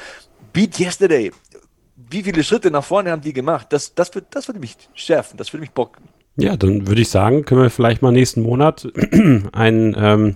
Beat 0.54 0.80
Yesterday, 0.80 1.32
wie 1.96 2.24
viele 2.24 2.44
Schritte 2.44 2.72
nach 2.72 2.84
vorne 2.84 3.12
haben 3.12 3.22
die 3.22 3.34
gemacht? 3.34 3.68
Das, 3.70 3.96
das, 3.96 4.14
wird, 4.14 4.28
das 4.32 4.48
würde 4.48 4.60
mich 4.60 4.76
schärfen, 4.94 5.38
das 5.38 5.52
würde 5.54 5.62
mich 5.62 5.72
bocken. 5.72 6.06
Ja, 6.38 6.56
dann 6.58 6.88
würde 6.88 7.02
ich 7.02 7.10
sagen, 7.10 7.44
können 7.44 7.62
wir 7.62 7.70
vielleicht 7.70 8.02
mal 8.02 8.12
nächsten 8.12 8.42
Monat 8.42 8.88
einen 9.52 9.96
ähm, 9.98 10.36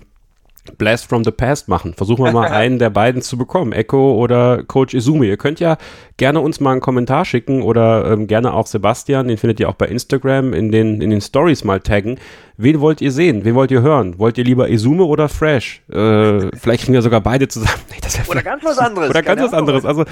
Blast 0.78 1.08
from 1.08 1.24
the 1.24 1.30
Past 1.30 1.68
machen. 1.68 1.94
Versuchen 1.94 2.24
wir 2.24 2.32
mal 2.32 2.48
einen 2.50 2.78
der 2.78 2.90
beiden 2.90 3.22
zu 3.22 3.36
bekommen, 3.36 3.72
Echo 3.72 4.14
oder 4.14 4.62
Coach 4.64 4.94
Izumi. 4.94 5.28
Ihr 5.28 5.36
könnt 5.36 5.60
ja 5.60 5.76
gerne 6.16 6.40
uns 6.40 6.60
mal 6.60 6.72
einen 6.72 6.80
Kommentar 6.80 7.24
schicken 7.24 7.62
oder 7.62 8.10
ähm, 8.10 8.26
gerne 8.26 8.52
auch 8.54 8.66
Sebastian, 8.66 9.28
den 9.28 9.36
findet 9.36 9.60
ihr 9.60 9.68
auch 9.68 9.74
bei 9.74 9.86
Instagram, 9.86 10.52
in 10.52 10.70
den, 10.72 11.00
in 11.00 11.10
den 11.10 11.20
Stories 11.20 11.64
mal 11.64 11.80
taggen. 11.80 12.18
Wen 12.56 12.80
wollt 12.80 13.00
ihr 13.00 13.12
sehen? 13.12 13.44
Wen 13.44 13.54
wollt 13.54 13.70
ihr 13.70 13.82
hören? 13.82 14.18
Wollt 14.18 14.38
ihr 14.38 14.44
lieber 14.44 14.68
Izume 14.68 15.04
oder 15.04 15.28
Fresh? 15.28 15.82
Äh, 15.90 16.50
vielleicht 16.56 16.84
kriegen 16.84 16.94
wir 16.94 17.02
sogar 17.02 17.20
beide 17.20 17.48
zusammen. 17.48 17.80
Nee, 17.90 18.30
oder 18.30 18.42
ganz 18.42 18.64
was 18.64 18.78
anderes. 18.78 19.10
Oder 19.10 19.22
ganz 19.22 19.42
was 19.42 19.52
anderes. 19.52 19.84
Also 19.84 20.04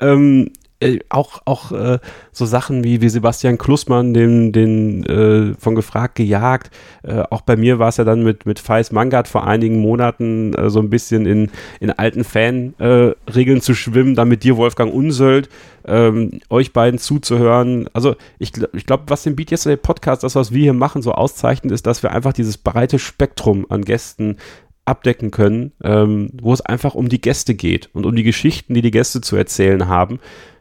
ähm, 0.00 0.50
äh, 0.82 0.98
auch, 1.08 1.42
auch 1.44 1.72
äh, 1.72 1.98
so 2.32 2.46
Sachen 2.46 2.84
wie, 2.84 3.00
wie 3.00 3.08
Sebastian 3.08 3.58
Klussmann, 3.58 4.14
den, 4.14 4.52
den 4.52 5.04
äh, 5.04 5.54
von 5.58 5.74
gefragt 5.74 6.16
gejagt. 6.16 6.70
Äh, 7.02 7.22
auch 7.30 7.42
bei 7.42 7.56
mir 7.56 7.78
war 7.78 7.88
es 7.88 7.96
ja 7.96 8.04
dann 8.04 8.22
mit, 8.22 8.46
mit 8.46 8.58
Feis 8.58 8.92
Mangard 8.92 9.28
vor 9.28 9.46
einigen 9.46 9.80
Monaten 9.80 10.54
äh, 10.54 10.70
so 10.70 10.80
ein 10.80 10.90
bisschen 10.90 11.26
in, 11.26 11.50
in 11.80 11.90
alten 11.90 12.24
Fan-Regeln 12.24 13.60
zu 13.60 13.74
schwimmen, 13.74 14.14
dann 14.14 14.28
mit 14.28 14.44
dir, 14.44 14.56
Wolfgang 14.56 14.92
Unsöld, 14.92 15.48
ähm, 15.84 16.40
euch 16.50 16.72
beiden 16.72 16.98
zuzuhören. 16.98 17.88
Also 17.92 18.16
ich, 18.38 18.52
ich 18.72 18.86
glaube, 18.86 19.04
was 19.06 19.22
den 19.22 19.36
Beat 19.36 19.50
Yesterday 19.50 19.76
Podcast, 19.76 20.22
das, 20.22 20.34
was 20.34 20.52
wir 20.52 20.62
hier 20.62 20.72
machen, 20.72 21.02
so 21.02 21.12
auszeichnet, 21.12 21.72
ist, 21.72 21.86
dass 21.86 22.02
wir 22.02 22.12
einfach 22.12 22.32
dieses 22.32 22.58
breite 22.58 22.98
Spektrum 22.98 23.66
an 23.68 23.82
Gästen 23.82 24.36
abdecken 24.84 25.30
können, 25.30 25.72
ähm, 25.84 26.30
wo 26.40 26.52
es 26.52 26.60
einfach 26.60 26.94
um 26.94 27.08
die 27.08 27.20
Gäste 27.20 27.54
geht 27.54 27.88
und 27.92 28.04
um 28.04 28.16
die 28.16 28.24
Geschichten, 28.24 28.74
die 28.74 28.82
die 28.82 28.90
Gäste 28.90 29.20
zu 29.20 29.36
erzählen 29.36 29.86
haben 29.86 30.18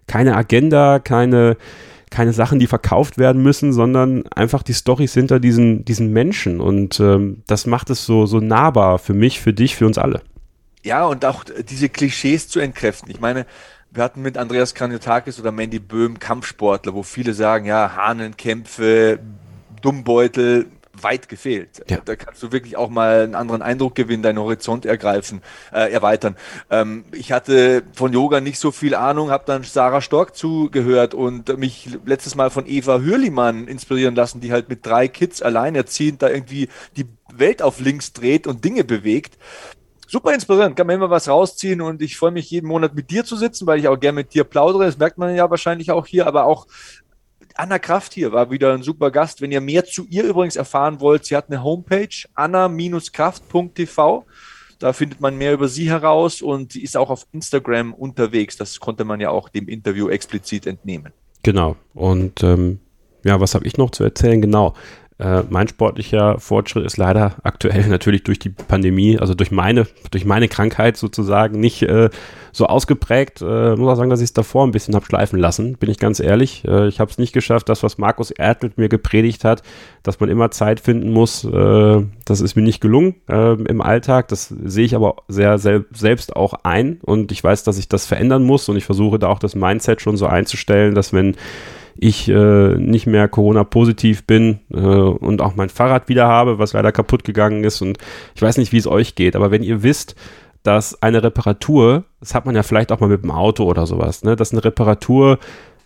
keine 0.08 0.36
Agenda, 0.36 1.00
keine, 1.00 1.58
keine 2.10 2.34
Sachen, 2.34 2.60
die 2.60 2.68
verkauft 2.68 3.18
werden 3.18 3.42
müssen, 3.42 3.74
sondern 3.74 4.28
einfach 4.28 4.64
die 4.64 4.74
Storys 4.74 5.14
hinter 5.14 5.40
diesen, 5.40 5.86
diesen 5.86 6.12
Menschen. 6.12 6.60
Und 6.60 7.00
ähm, 7.00 7.44
das 7.48 7.66
macht 7.66 7.90
es 7.90 8.06
so, 8.06 8.26
so 8.26 8.40
nahbar 8.40 9.00
für 9.00 9.14
mich, 9.14 9.40
für 9.40 9.54
dich, 9.54 9.76
für 9.76 9.86
uns 9.86 9.98
alle. 9.98 10.22
Ja, 10.84 11.06
und 11.06 11.26
auch 11.26 11.44
diese 11.44 11.90
Klischees 11.90 12.48
zu 12.48 12.60
entkräften. 12.60 13.10
Ich 13.12 13.20
meine, 13.20 13.46
wir 13.92 14.04
hatten 14.04 14.22
mit 14.22 14.38
Andreas 14.38 14.74
Kranjotakis 14.74 15.40
oder 15.40 15.52
Mandy 15.52 15.80
Böhm 15.80 16.20
Kampfsportler, 16.20 16.94
wo 16.94 17.04
viele 17.04 17.34
sagen, 17.34 17.66
ja, 17.66 17.96
Hahnenkämpfe, 17.96 19.20
Dummbeutel, 19.82 20.68
weit 21.04 21.30
gefehlt. 21.30 21.84
Ja. 21.90 22.00
Da 22.04 22.16
kannst 22.16 22.42
du 22.44 22.52
wirklich 22.52 22.78
auch 22.78 22.90
mal 22.90 23.22
einen 23.22 23.36
anderen 23.36 23.62
Eindruck 23.62 23.96
gewinnen, 23.96 24.24
deinen 24.24 24.40
Horizont 24.40 24.86
ergreifen, 24.86 25.42
äh, 25.74 25.92
erweitern. 25.92 26.36
Ähm, 26.70 27.06
ich 27.12 27.32
hatte 27.32 27.84
von 27.94 28.14
Yoga 28.14 28.42
nicht 28.42 28.60
so 28.60 28.72
viel 28.72 28.96
Ahnung, 28.96 29.32
habe 29.32 29.44
dann 29.46 29.64
Sarah 29.64 30.02
Stork 30.02 30.36
zugehört 30.36 31.14
und 31.14 31.58
mich 31.58 31.90
letztes 32.06 32.36
Mal 32.36 32.50
von 32.50 32.66
Eva 32.68 33.00
Hürlimann 33.00 33.68
inspirieren 33.68 34.16
lassen, 34.16 34.42
die 34.42 34.52
halt 34.52 34.70
mit 34.70 34.86
drei 34.86 35.08
Kids 35.08 35.42
alleinerziehend 35.42 36.22
da 36.22 36.30
irgendwie 36.30 36.70
die 36.98 37.08
Welt 37.34 37.62
auf 37.62 37.80
links 37.80 38.14
dreht 38.14 38.48
und 38.48 38.64
Dinge 38.66 38.84
bewegt 38.84 39.38
super 40.12 40.34
inspirierend, 40.34 40.76
kann 40.76 40.88
man 40.88 40.98
immer 40.98 41.10
was 41.10 41.30
rausziehen 41.30 41.80
und 41.80 42.02
ich 42.02 42.18
freue 42.18 42.32
mich 42.32 42.52
jeden 42.52 42.68
Monat 42.68 42.94
mit 42.94 43.10
dir 43.12 43.24
zu 43.24 43.38
sitzen, 43.38 43.66
weil 43.66 43.80
ich 43.80 43.88
auch 43.88 43.98
gerne 43.98 44.18
mit 44.18 44.34
dir 44.34 44.44
plaudere, 44.44 44.86
das 44.86 44.98
merkt 44.98 45.18
man 45.18 45.34
ja 45.34 45.50
wahrscheinlich 45.50 45.90
auch 45.90 46.06
hier, 46.06 46.28
aber 46.28 46.44
auch 46.46 46.68
Anna 47.56 47.80
Kraft 47.80 48.14
hier 48.14 48.32
war 48.32 48.52
wieder 48.52 48.74
ein 48.74 48.84
super 48.84 49.12
Gast. 49.12 49.42
Wenn 49.42 49.52
ihr 49.52 49.62
mehr 49.62 49.86
zu 49.86 50.06
ihr 50.10 50.24
übrigens 50.24 50.56
erfahren 50.56 51.00
wollt, 51.00 51.26
sie 51.26 51.36
hat 51.36 51.50
eine 51.50 51.64
Homepage, 51.64 52.28
anna-kraft.tv. 52.34 54.26
Da 54.80 54.94
findet 54.94 55.22
man 55.22 55.38
mehr 55.38 55.54
über 55.54 55.68
sie 55.68 55.90
heraus 55.90 56.42
und 56.42 56.72
sie 56.72 56.82
ist 56.82 56.98
auch 56.98 57.10
auf 57.12 57.28
Instagram 57.32 57.94
unterwegs. 57.94 58.58
Das 58.58 58.80
konnte 58.80 59.04
man 59.04 59.20
ja 59.20 59.30
auch 59.30 59.50
dem 59.50 59.68
Interview 59.68 60.10
explizit 60.10 60.66
entnehmen. 60.66 61.14
Genau. 61.44 61.76
Und 61.94 62.42
ähm, 62.44 62.80
ja, 63.24 63.40
was 63.40 63.54
habe 63.54 63.68
ich 63.68 63.78
noch 63.78 63.92
zu 63.92 64.04
erzählen? 64.04 64.42
Genau. 64.42 64.74
Äh, 65.22 65.44
mein 65.50 65.68
sportlicher 65.68 66.40
Fortschritt 66.40 66.84
ist 66.84 66.98
leider 66.98 67.36
aktuell 67.44 67.88
natürlich 67.90 68.24
durch 68.24 68.40
die 68.40 68.50
Pandemie, 68.50 69.20
also 69.20 69.36
durch 69.36 69.52
meine, 69.52 69.86
durch 70.10 70.26
meine 70.26 70.48
Krankheit 70.48 70.98
sozusagen 70.98 71.60
nicht 71.60 71.84
äh, 71.84 72.10
so 72.52 72.66
ausgeprägt. 72.66 73.42
Äh, 73.42 73.76
muss 73.76 73.92
auch 73.92 73.96
sagen, 73.96 74.10
dass 74.10 74.22
ich 74.22 74.26
es 74.26 74.34
davor 74.34 74.66
ein 74.66 74.72
bisschen 74.72 74.96
habe 74.96 75.06
schleifen 75.06 75.40
lassen, 75.40 75.78
bin 75.78 75.92
ich 75.92 76.00
ganz 76.00 76.20
ehrlich. 76.20 76.66
Äh, 76.66 76.88
ich 76.88 77.00
habe 77.00 77.12
es 77.12 77.20
nicht 77.20 77.34
geschafft, 77.34 77.70
das, 77.70 77.84
was 77.84 78.00
Markus 78.00 78.32
Ertelt 78.32 78.80
mir 78.80 78.90
gepredigt 78.90 79.44
hat, 79.44 79.62
dass 80.02 80.20
man 80.20 80.30
immer 80.30 80.50
Zeit 80.50 80.80
finden 80.80 81.12
muss. 81.12 81.44
Äh, 81.44 82.04
das 82.26 82.42
ist 82.42 82.56
mir 82.56 82.64
nicht 82.64 82.82
gelungen 82.82 83.16
äh, 83.30 83.54
im 83.54 83.82
Alltag. 83.82 84.28
Das 84.30 84.48
sehe 84.48 84.86
ich 84.86 84.96
aber 84.96 85.18
sehr 85.28 85.60
sel 85.60 85.86
selbst 85.92 86.36
auch 86.36 86.56
ein 86.64 87.00
und 87.04 87.32
ich 87.32 87.44
weiß, 87.44 87.64
dass 87.64 87.78
ich 87.78 87.88
das 87.90 88.08
verändern 88.08 88.44
muss 88.44 88.68
und 88.70 88.78
ich 88.78 88.86
versuche 88.86 89.20
da 89.20 89.28
auch 89.28 89.40
das 89.40 89.54
Mindset 89.54 90.02
schon 90.02 90.18
so 90.18 90.26
einzustellen, 90.26 90.96
dass 90.96 91.14
wenn 91.14 91.36
ich 91.96 92.30
äh, 92.30 92.76
nicht 92.76 93.08
mehr 93.08 93.28
Corona-positiv 93.28 94.26
bin 94.26 94.60
äh, 94.72 94.78
und 94.78 95.42
auch 95.42 95.56
mein 95.56 95.70
Fahrrad 95.70 96.10
wieder 96.10 96.28
habe, 96.28 96.60
was 96.60 96.74
leider 96.74 96.92
kaputt 96.92 97.24
gegangen 97.24 97.64
ist. 97.64 97.82
Und 97.82 97.98
ich 98.36 98.42
weiß 98.42 98.58
nicht, 98.58 98.72
wie 98.72 98.78
es 98.78 98.88
euch 98.88 99.16
geht, 99.16 99.36
aber 99.36 99.52
wenn 99.52 99.64
ihr 99.64 99.84
wisst, 99.84 100.16
dass 100.64 101.02
eine 101.02 101.24
Reparatur, 101.24 102.04
das 102.20 102.36
hat 102.36 102.46
man 102.46 102.56
ja 102.56 102.64
vielleicht 102.64 102.92
auch 102.92 103.00
mal 103.00 103.10
mit 103.10 103.24
dem 103.24 103.32
Auto 103.32 103.66
oder 103.66 103.86
sowas, 103.86 104.24
ne, 104.24 104.36
dass 104.36 104.52
eine 104.52 104.64
Reparatur 104.64 105.40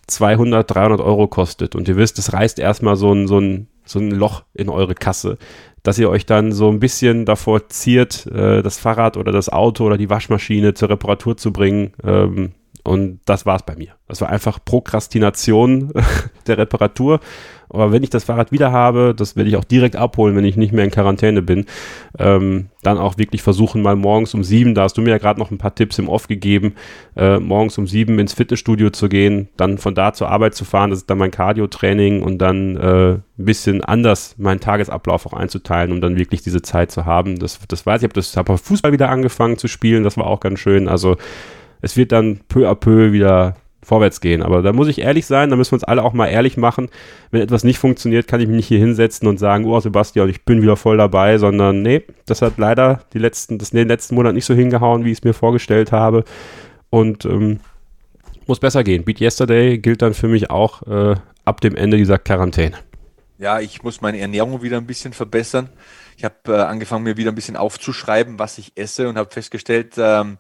200, 0.08 0.70
300 0.70 1.02
Euro 1.02 1.28
kostet 1.28 1.76
und 1.76 1.88
ihr 1.88 1.96
wisst, 1.96 2.20
es 2.20 2.34
reißt 2.34 2.60
erstmal 2.60 2.96
so 2.96 3.12
ein, 3.12 3.28
so 3.28 3.40
ein, 3.40 3.68
so 3.86 4.00
ein 4.00 4.12
Loch 4.12 4.44
in 4.54 4.70
eure 4.70 4.94
Kasse, 4.94 5.38
dass 5.84 5.98
ihr 5.98 6.10
euch 6.10 6.26
dann 6.26 6.52
so 6.52 6.70
ein 6.70 6.80
bisschen 6.80 7.26
davor 7.26 7.70
ziert, 7.70 8.28
äh, 8.28 8.62
das 8.62 8.78
Fahrrad 8.78 9.18
oder 9.18 9.32
das 9.32 9.50
Auto 9.50 9.86
oder 9.86 9.98
die 9.98 10.10
Waschmaschine 10.10 10.74
zur 10.74 10.90
Reparatur 10.90 11.38
zu 11.38 11.54
bringen, 11.54 11.94
ähm, 12.04 12.52
und 12.86 13.20
das 13.26 13.48
war 13.48 13.56
es 13.56 13.64
bei 13.64 13.76
mir. 13.76 13.96
Das 14.08 14.22
war 14.22 14.30
einfach 14.30 14.60
Prokrastination 14.64 15.92
der 16.48 16.58
Reparatur. 16.60 17.20
Aber 17.68 17.92
wenn 17.92 18.04
ich 18.04 18.12
das 18.12 18.26
Fahrrad 18.26 18.52
wieder 18.52 18.72
habe, 18.72 19.16
das 19.18 19.36
werde 19.36 19.50
ich 19.50 19.56
auch 19.56 19.64
direkt 19.64 19.96
abholen, 19.96 20.36
wenn 20.36 20.46
ich 20.46 20.56
nicht 20.56 20.72
mehr 20.72 20.86
in 20.86 20.92
Quarantäne 20.92 21.42
bin. 21.42 21.66
Ähm, 22.20 22.68
dann 22.84 23.00
auch 23.00 23.18
wirklich 23.18 23.42
versuchen, 23.42 23.82
mal 23.82 23.96
morgens 23.96 24.36
um 24.36 24.44
sieben, 24.44 24.76
da 24.76 24.84
hast 24.84 24.98
du 24.98 25.02
mir 25.02 25.10
ja 25.10 25.18
gerade 25.18 25.40
noch 25.40 25.50
ein 25.50 25.58
paar 25.58 25.74
Tipps 25.74 25.98
im 25.98 26.08
Off 26.08 26.28
gegeben, 26.28 26.76
äh, 27.16 27.40
morgens 27.40 27.80
um 27.80 27.88
sieben 27.88 28.20
ins 28.20 28.34
Fitnessstudio 28.34 28.92
zu 28.92 29.10
gehen, 29.10 29.50
dann 29.58 29.80
von 29.80 29.96
da 29.96 30.14
zur 30.14 30.30
Arbeit 30.30 30.54
zu 30.54 30.64
fahren, 30.64 30.92
das 30.92 31.00
ist 31.00 31.10
dann 31.10 31.18
mein 31.18 31.32
Cardio-Training 31.32 32.22
und 32.22 32.38
dann 32.38 32.78
äh, 32.78 33.14
ein 33.14 33.24
bisschen 33.36 33.84
anders 33.84 34.36
meinen 34.38 34.60
Tagesablauf 34.60 35.26
auch 35.26 35.34
einzuteilen, 35.34 35.92
um 35.92 36.02
dann 36.02 36.18
wirklich 36.18 36.44
diese 36.44 36.62
Zeit 36.62 36.92
zu 36.92 37.06
haben. 37.06 37.40
Das, 37.40 37.60
das 37.68 37.84
weiß 37.84 38.04
ich, 38.04 38.16
ich 38.16 38.38
habe 38.38 38.54
hab 38.54 38.60
Fußball 38.60 38.92
wieder 38.92 39.10
angefangen 39.10 39.58
zu 39.58 39.68
spielen, 39.68 40.04
das 40.04 40.18
war 40.18 40.28
auch 40.28 40.40
ganz 40.40 40.60
schön. 40.60 40.88
Also 40.88 41.18
es 41.86 41.96
wird 41.96 42.12
dann 42.12 42.40
peu 42.48 42.68
à 42.68 42.74
peu 42.74 43.12
wieder 43.12 43.58
vorwärts 43.84 44.20
gehen. 44.20 44.42
Aber 44.42 44.64
da 44.64 44.74
muss 44.74 44.88
ich 44.88 45.02
ehrlich 45.02 45.28
sein, 45.28 45.52
da 45.52 45.56
müssen 45.56 45.74
wir 45.74 45.76
uns 45.76 45.84
alle 45.84 46.04
auch 46.04 46.14
mal 46.14 46.26
ehrlich 46.26 46.58
machen. 46.58 46.90
Wenn 47.30 47.42
etwas 47.42 47.64
nicht 47.64 47.78
funktioniert, 47.78 48.28
kann 48.28 48.42
ich 48.42 48.48
mich 48.48 48.56
nicht 48.56 48.68
hier 48.68 48.80
hinsetzen 48.80 49.28
und 49.28 49.38
sagen, 49.38 49.66
oh 49.66 49.80
Sebastian, 49.80 50.28
ich 50.28 50.46
bin 50.46 50.64
wieder 50.64 50.78
voll 50.78 50.98
dabei, 50.98 51.38
sondern 51.38 51.84
nee, 51.84 52.02
das 52.26 52.42
hat 52.42 52.58
leider 52.58 53.02
die 53.14 53.20
letzten, 53.20 53.60
das 53.60 53.70
den 53.70 53.88
letzten 53.88 54.16
Monaten 54.16 54.34
nicht 54.34 54.46
so 54.46 54.56
hingehauen, 54.56 55.06
wie 55.06 55.12
ich 55.12 55.20
es 55.20 55.24
mir 55.24 55.34
vorgestellt 55.34 55.92
habe. 55.92 56.24
Und 56.90 57.24
ähm, 57.26 57.60
muss 58.48 58.60
besser 58.60 58.84
gehen. 58.84 59.04
Beat 59.04 59.22
Yesterday 59.22 59.78
gilt 59.78 60.02
dann 60.02 60.16
für 60.16 60.28
mich 60.28 60.50
auch 60.50 60.82
äh, 60.88 61.16
ab 61.46 61.62
dem 61.62 61.76
Ende 61.76 61.98
dieser 61.98 62.18
Quarantäne. 62.18 62.78
Ja, 63.38 63.60
ich 63.60 63.84
muss 63.84 64.02
meine 64.02 64.18
Ernährung 64.18 64.64
wieder 64.64 64.78
ein 64.78 64.88
bisschen 64.88 65.14
verbessern. 65.14 65.70
Ich 66.18 66.24
habe 66.24 66.36
äh, 66.48 66.62
angefangen, 66.62 67.04
mir 67.04 67.18
wieder 67.18 67.32
ein 67.32 67.36
bisschen 67.36 67.58
aufzuschreiben, 67.58 68.40
was 68.40 68.58
ich 68.58 68.72
esse 68.76 69.08
und 69.08 69.18
habe 69.18 69.30
festgestellt, 69.30 69.94
ähm, 70.00 70.40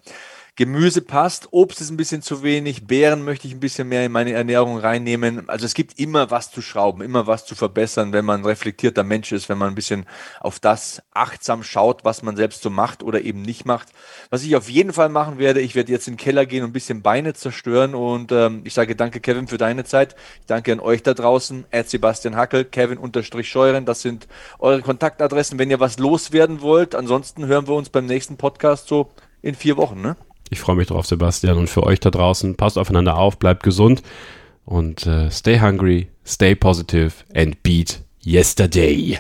Gemüse 0.58 1.02
passt, 1.02 1.50
Obst 1.52 1.82
ist 1.82 1.90
ein 1.90 1.98
bisschen 1.98 2.22
zu 2.22 2.42
wenig, 2.42 2.88
Beeren 2.88 3.26
möchte 3.26 3.46
ich 3.46 3.54
ein 3.54 3.60
bisschen 3.60 3.90
mehr 3.90 4.06
in 4.06 4.12
meine 4.14 4.32
Ernährung 4.32 4.78
reinnehmen. 4.78 5.50
Also 5.50 5.66
es 5.66 5.74
gibt 5.74 6.00
immer 6.00 6.32
was 6.32 6.50
zu 6.50 6.62
schrauben, 6.62 7.02
immer 7.02 7.28
was 7.28 7.46
zu 7.46 7.56
verbessern, 7.56 8.14
wenn 8.14 8.24
man 8.24 8.46
reflektierter 8.46 9.04
Mensch 9.04 9.34
ist, 9.34 9.50
wenn 9.50 9.58
man 9.58 9.68
ein 9.68 9.76
bisschen 9.76 10.06
auf 10.40 10.62
das 10.62 11.02
achtsam 11.12 11.62
schaut, 11.62 12.06
was 12.06 12.24
man 12.24 12.38
selbst 12.38 12.62
so 12.62 12.70
macht 12.70 13.04
oder 13.04 13.20
eben 13.20 13.42
nicht 13.42 13.66
macht. 13.66 13.90
Was 14.30 14.44
ich 14.44 14.56
auf 14.56 14.70
jeden 14.70 14.94
Fall 14.94 15.10
machen 15.10 15.40
werde, 15.40 15.60
ich 15.60 15.76
werde 15.76 15.92
jetzt 15.92 16.08
in 16.08 16.14
den 16.14 16.20
Keller 16.20 16.46
gehen 16.46 16.64
und 16.64 16.70
ein 16.70 16.74
bisschen 16.74 17.02
Beine 17.02 17.34
zerstören 17.34 17.94
und 17.94 18.32
ähm, 18.32 18.62
ich 18.64 18.74
sage 18.74 18.96
danke 18.96 19.20
Kevin 19.20 19.50
für 19.50 19.58
deine 19.58 19.84
Zeit. 19.84 20.16
Ich 20.40 20.46
danke 20.46 20.72
an 20.72 20.80
euch 20.80 21.04
da 21.04 21.14
draußen, 21.14 21.66
Ed 21.70 21.90
Sebastian 21.90 22.38
Hackel, 22.38 22.64
Kevin 22.64 22.98
unterstrich 22.98 23.50
Scheuren, 23.50 23.84
das 23.84 24.02
sind 24.02 24.30
eure 24.60 24.82
Kontaktadressen, 24.82 25.60
wenn 25.60 25.70
ihr 25.70 25.82
was 25.82 26.00
loswerden 26.00 26.62
wollt. 26.62 26.96
Ansonsten 26.96 27.46
hören 27.46 27.68
wir 27.68 27.76
uns 27.76 27.90
beim 27.90 28.06
nächsten 28.06 28.38
Podcast 28.38 28.88
so 28.88 29.10
in 29.42 29.54
vier 29.54 29.76
Wochen, 29.76 30.00
ne? 30.00 30.16
Ich 30.50 30.60
freue 30.60 30.76
mich 30.76 30.88
drauf, 30.88 31.06
Sebastian. 31.06 31.58
Und 31.58 31.70
für 31.70 31.84
euch 31.84 32.00
da 32.00 32.12
draußen, 32.12 32.56
passt 32.56 32.78
aufeinander 32.78 33.18
auf, 33.18 33.40
bleibt 33.40 33.64
gesund 33.64 34.02
und 34.66 35.06
uh, 35.08 35.30
stay 35.30 35.60
hungry, 35.60 36.08
stay 36.26 36.56
positive 36.56 37.12
and 37.34 37.62
beat 37.64 38.02
yesterday. 38.24 39.20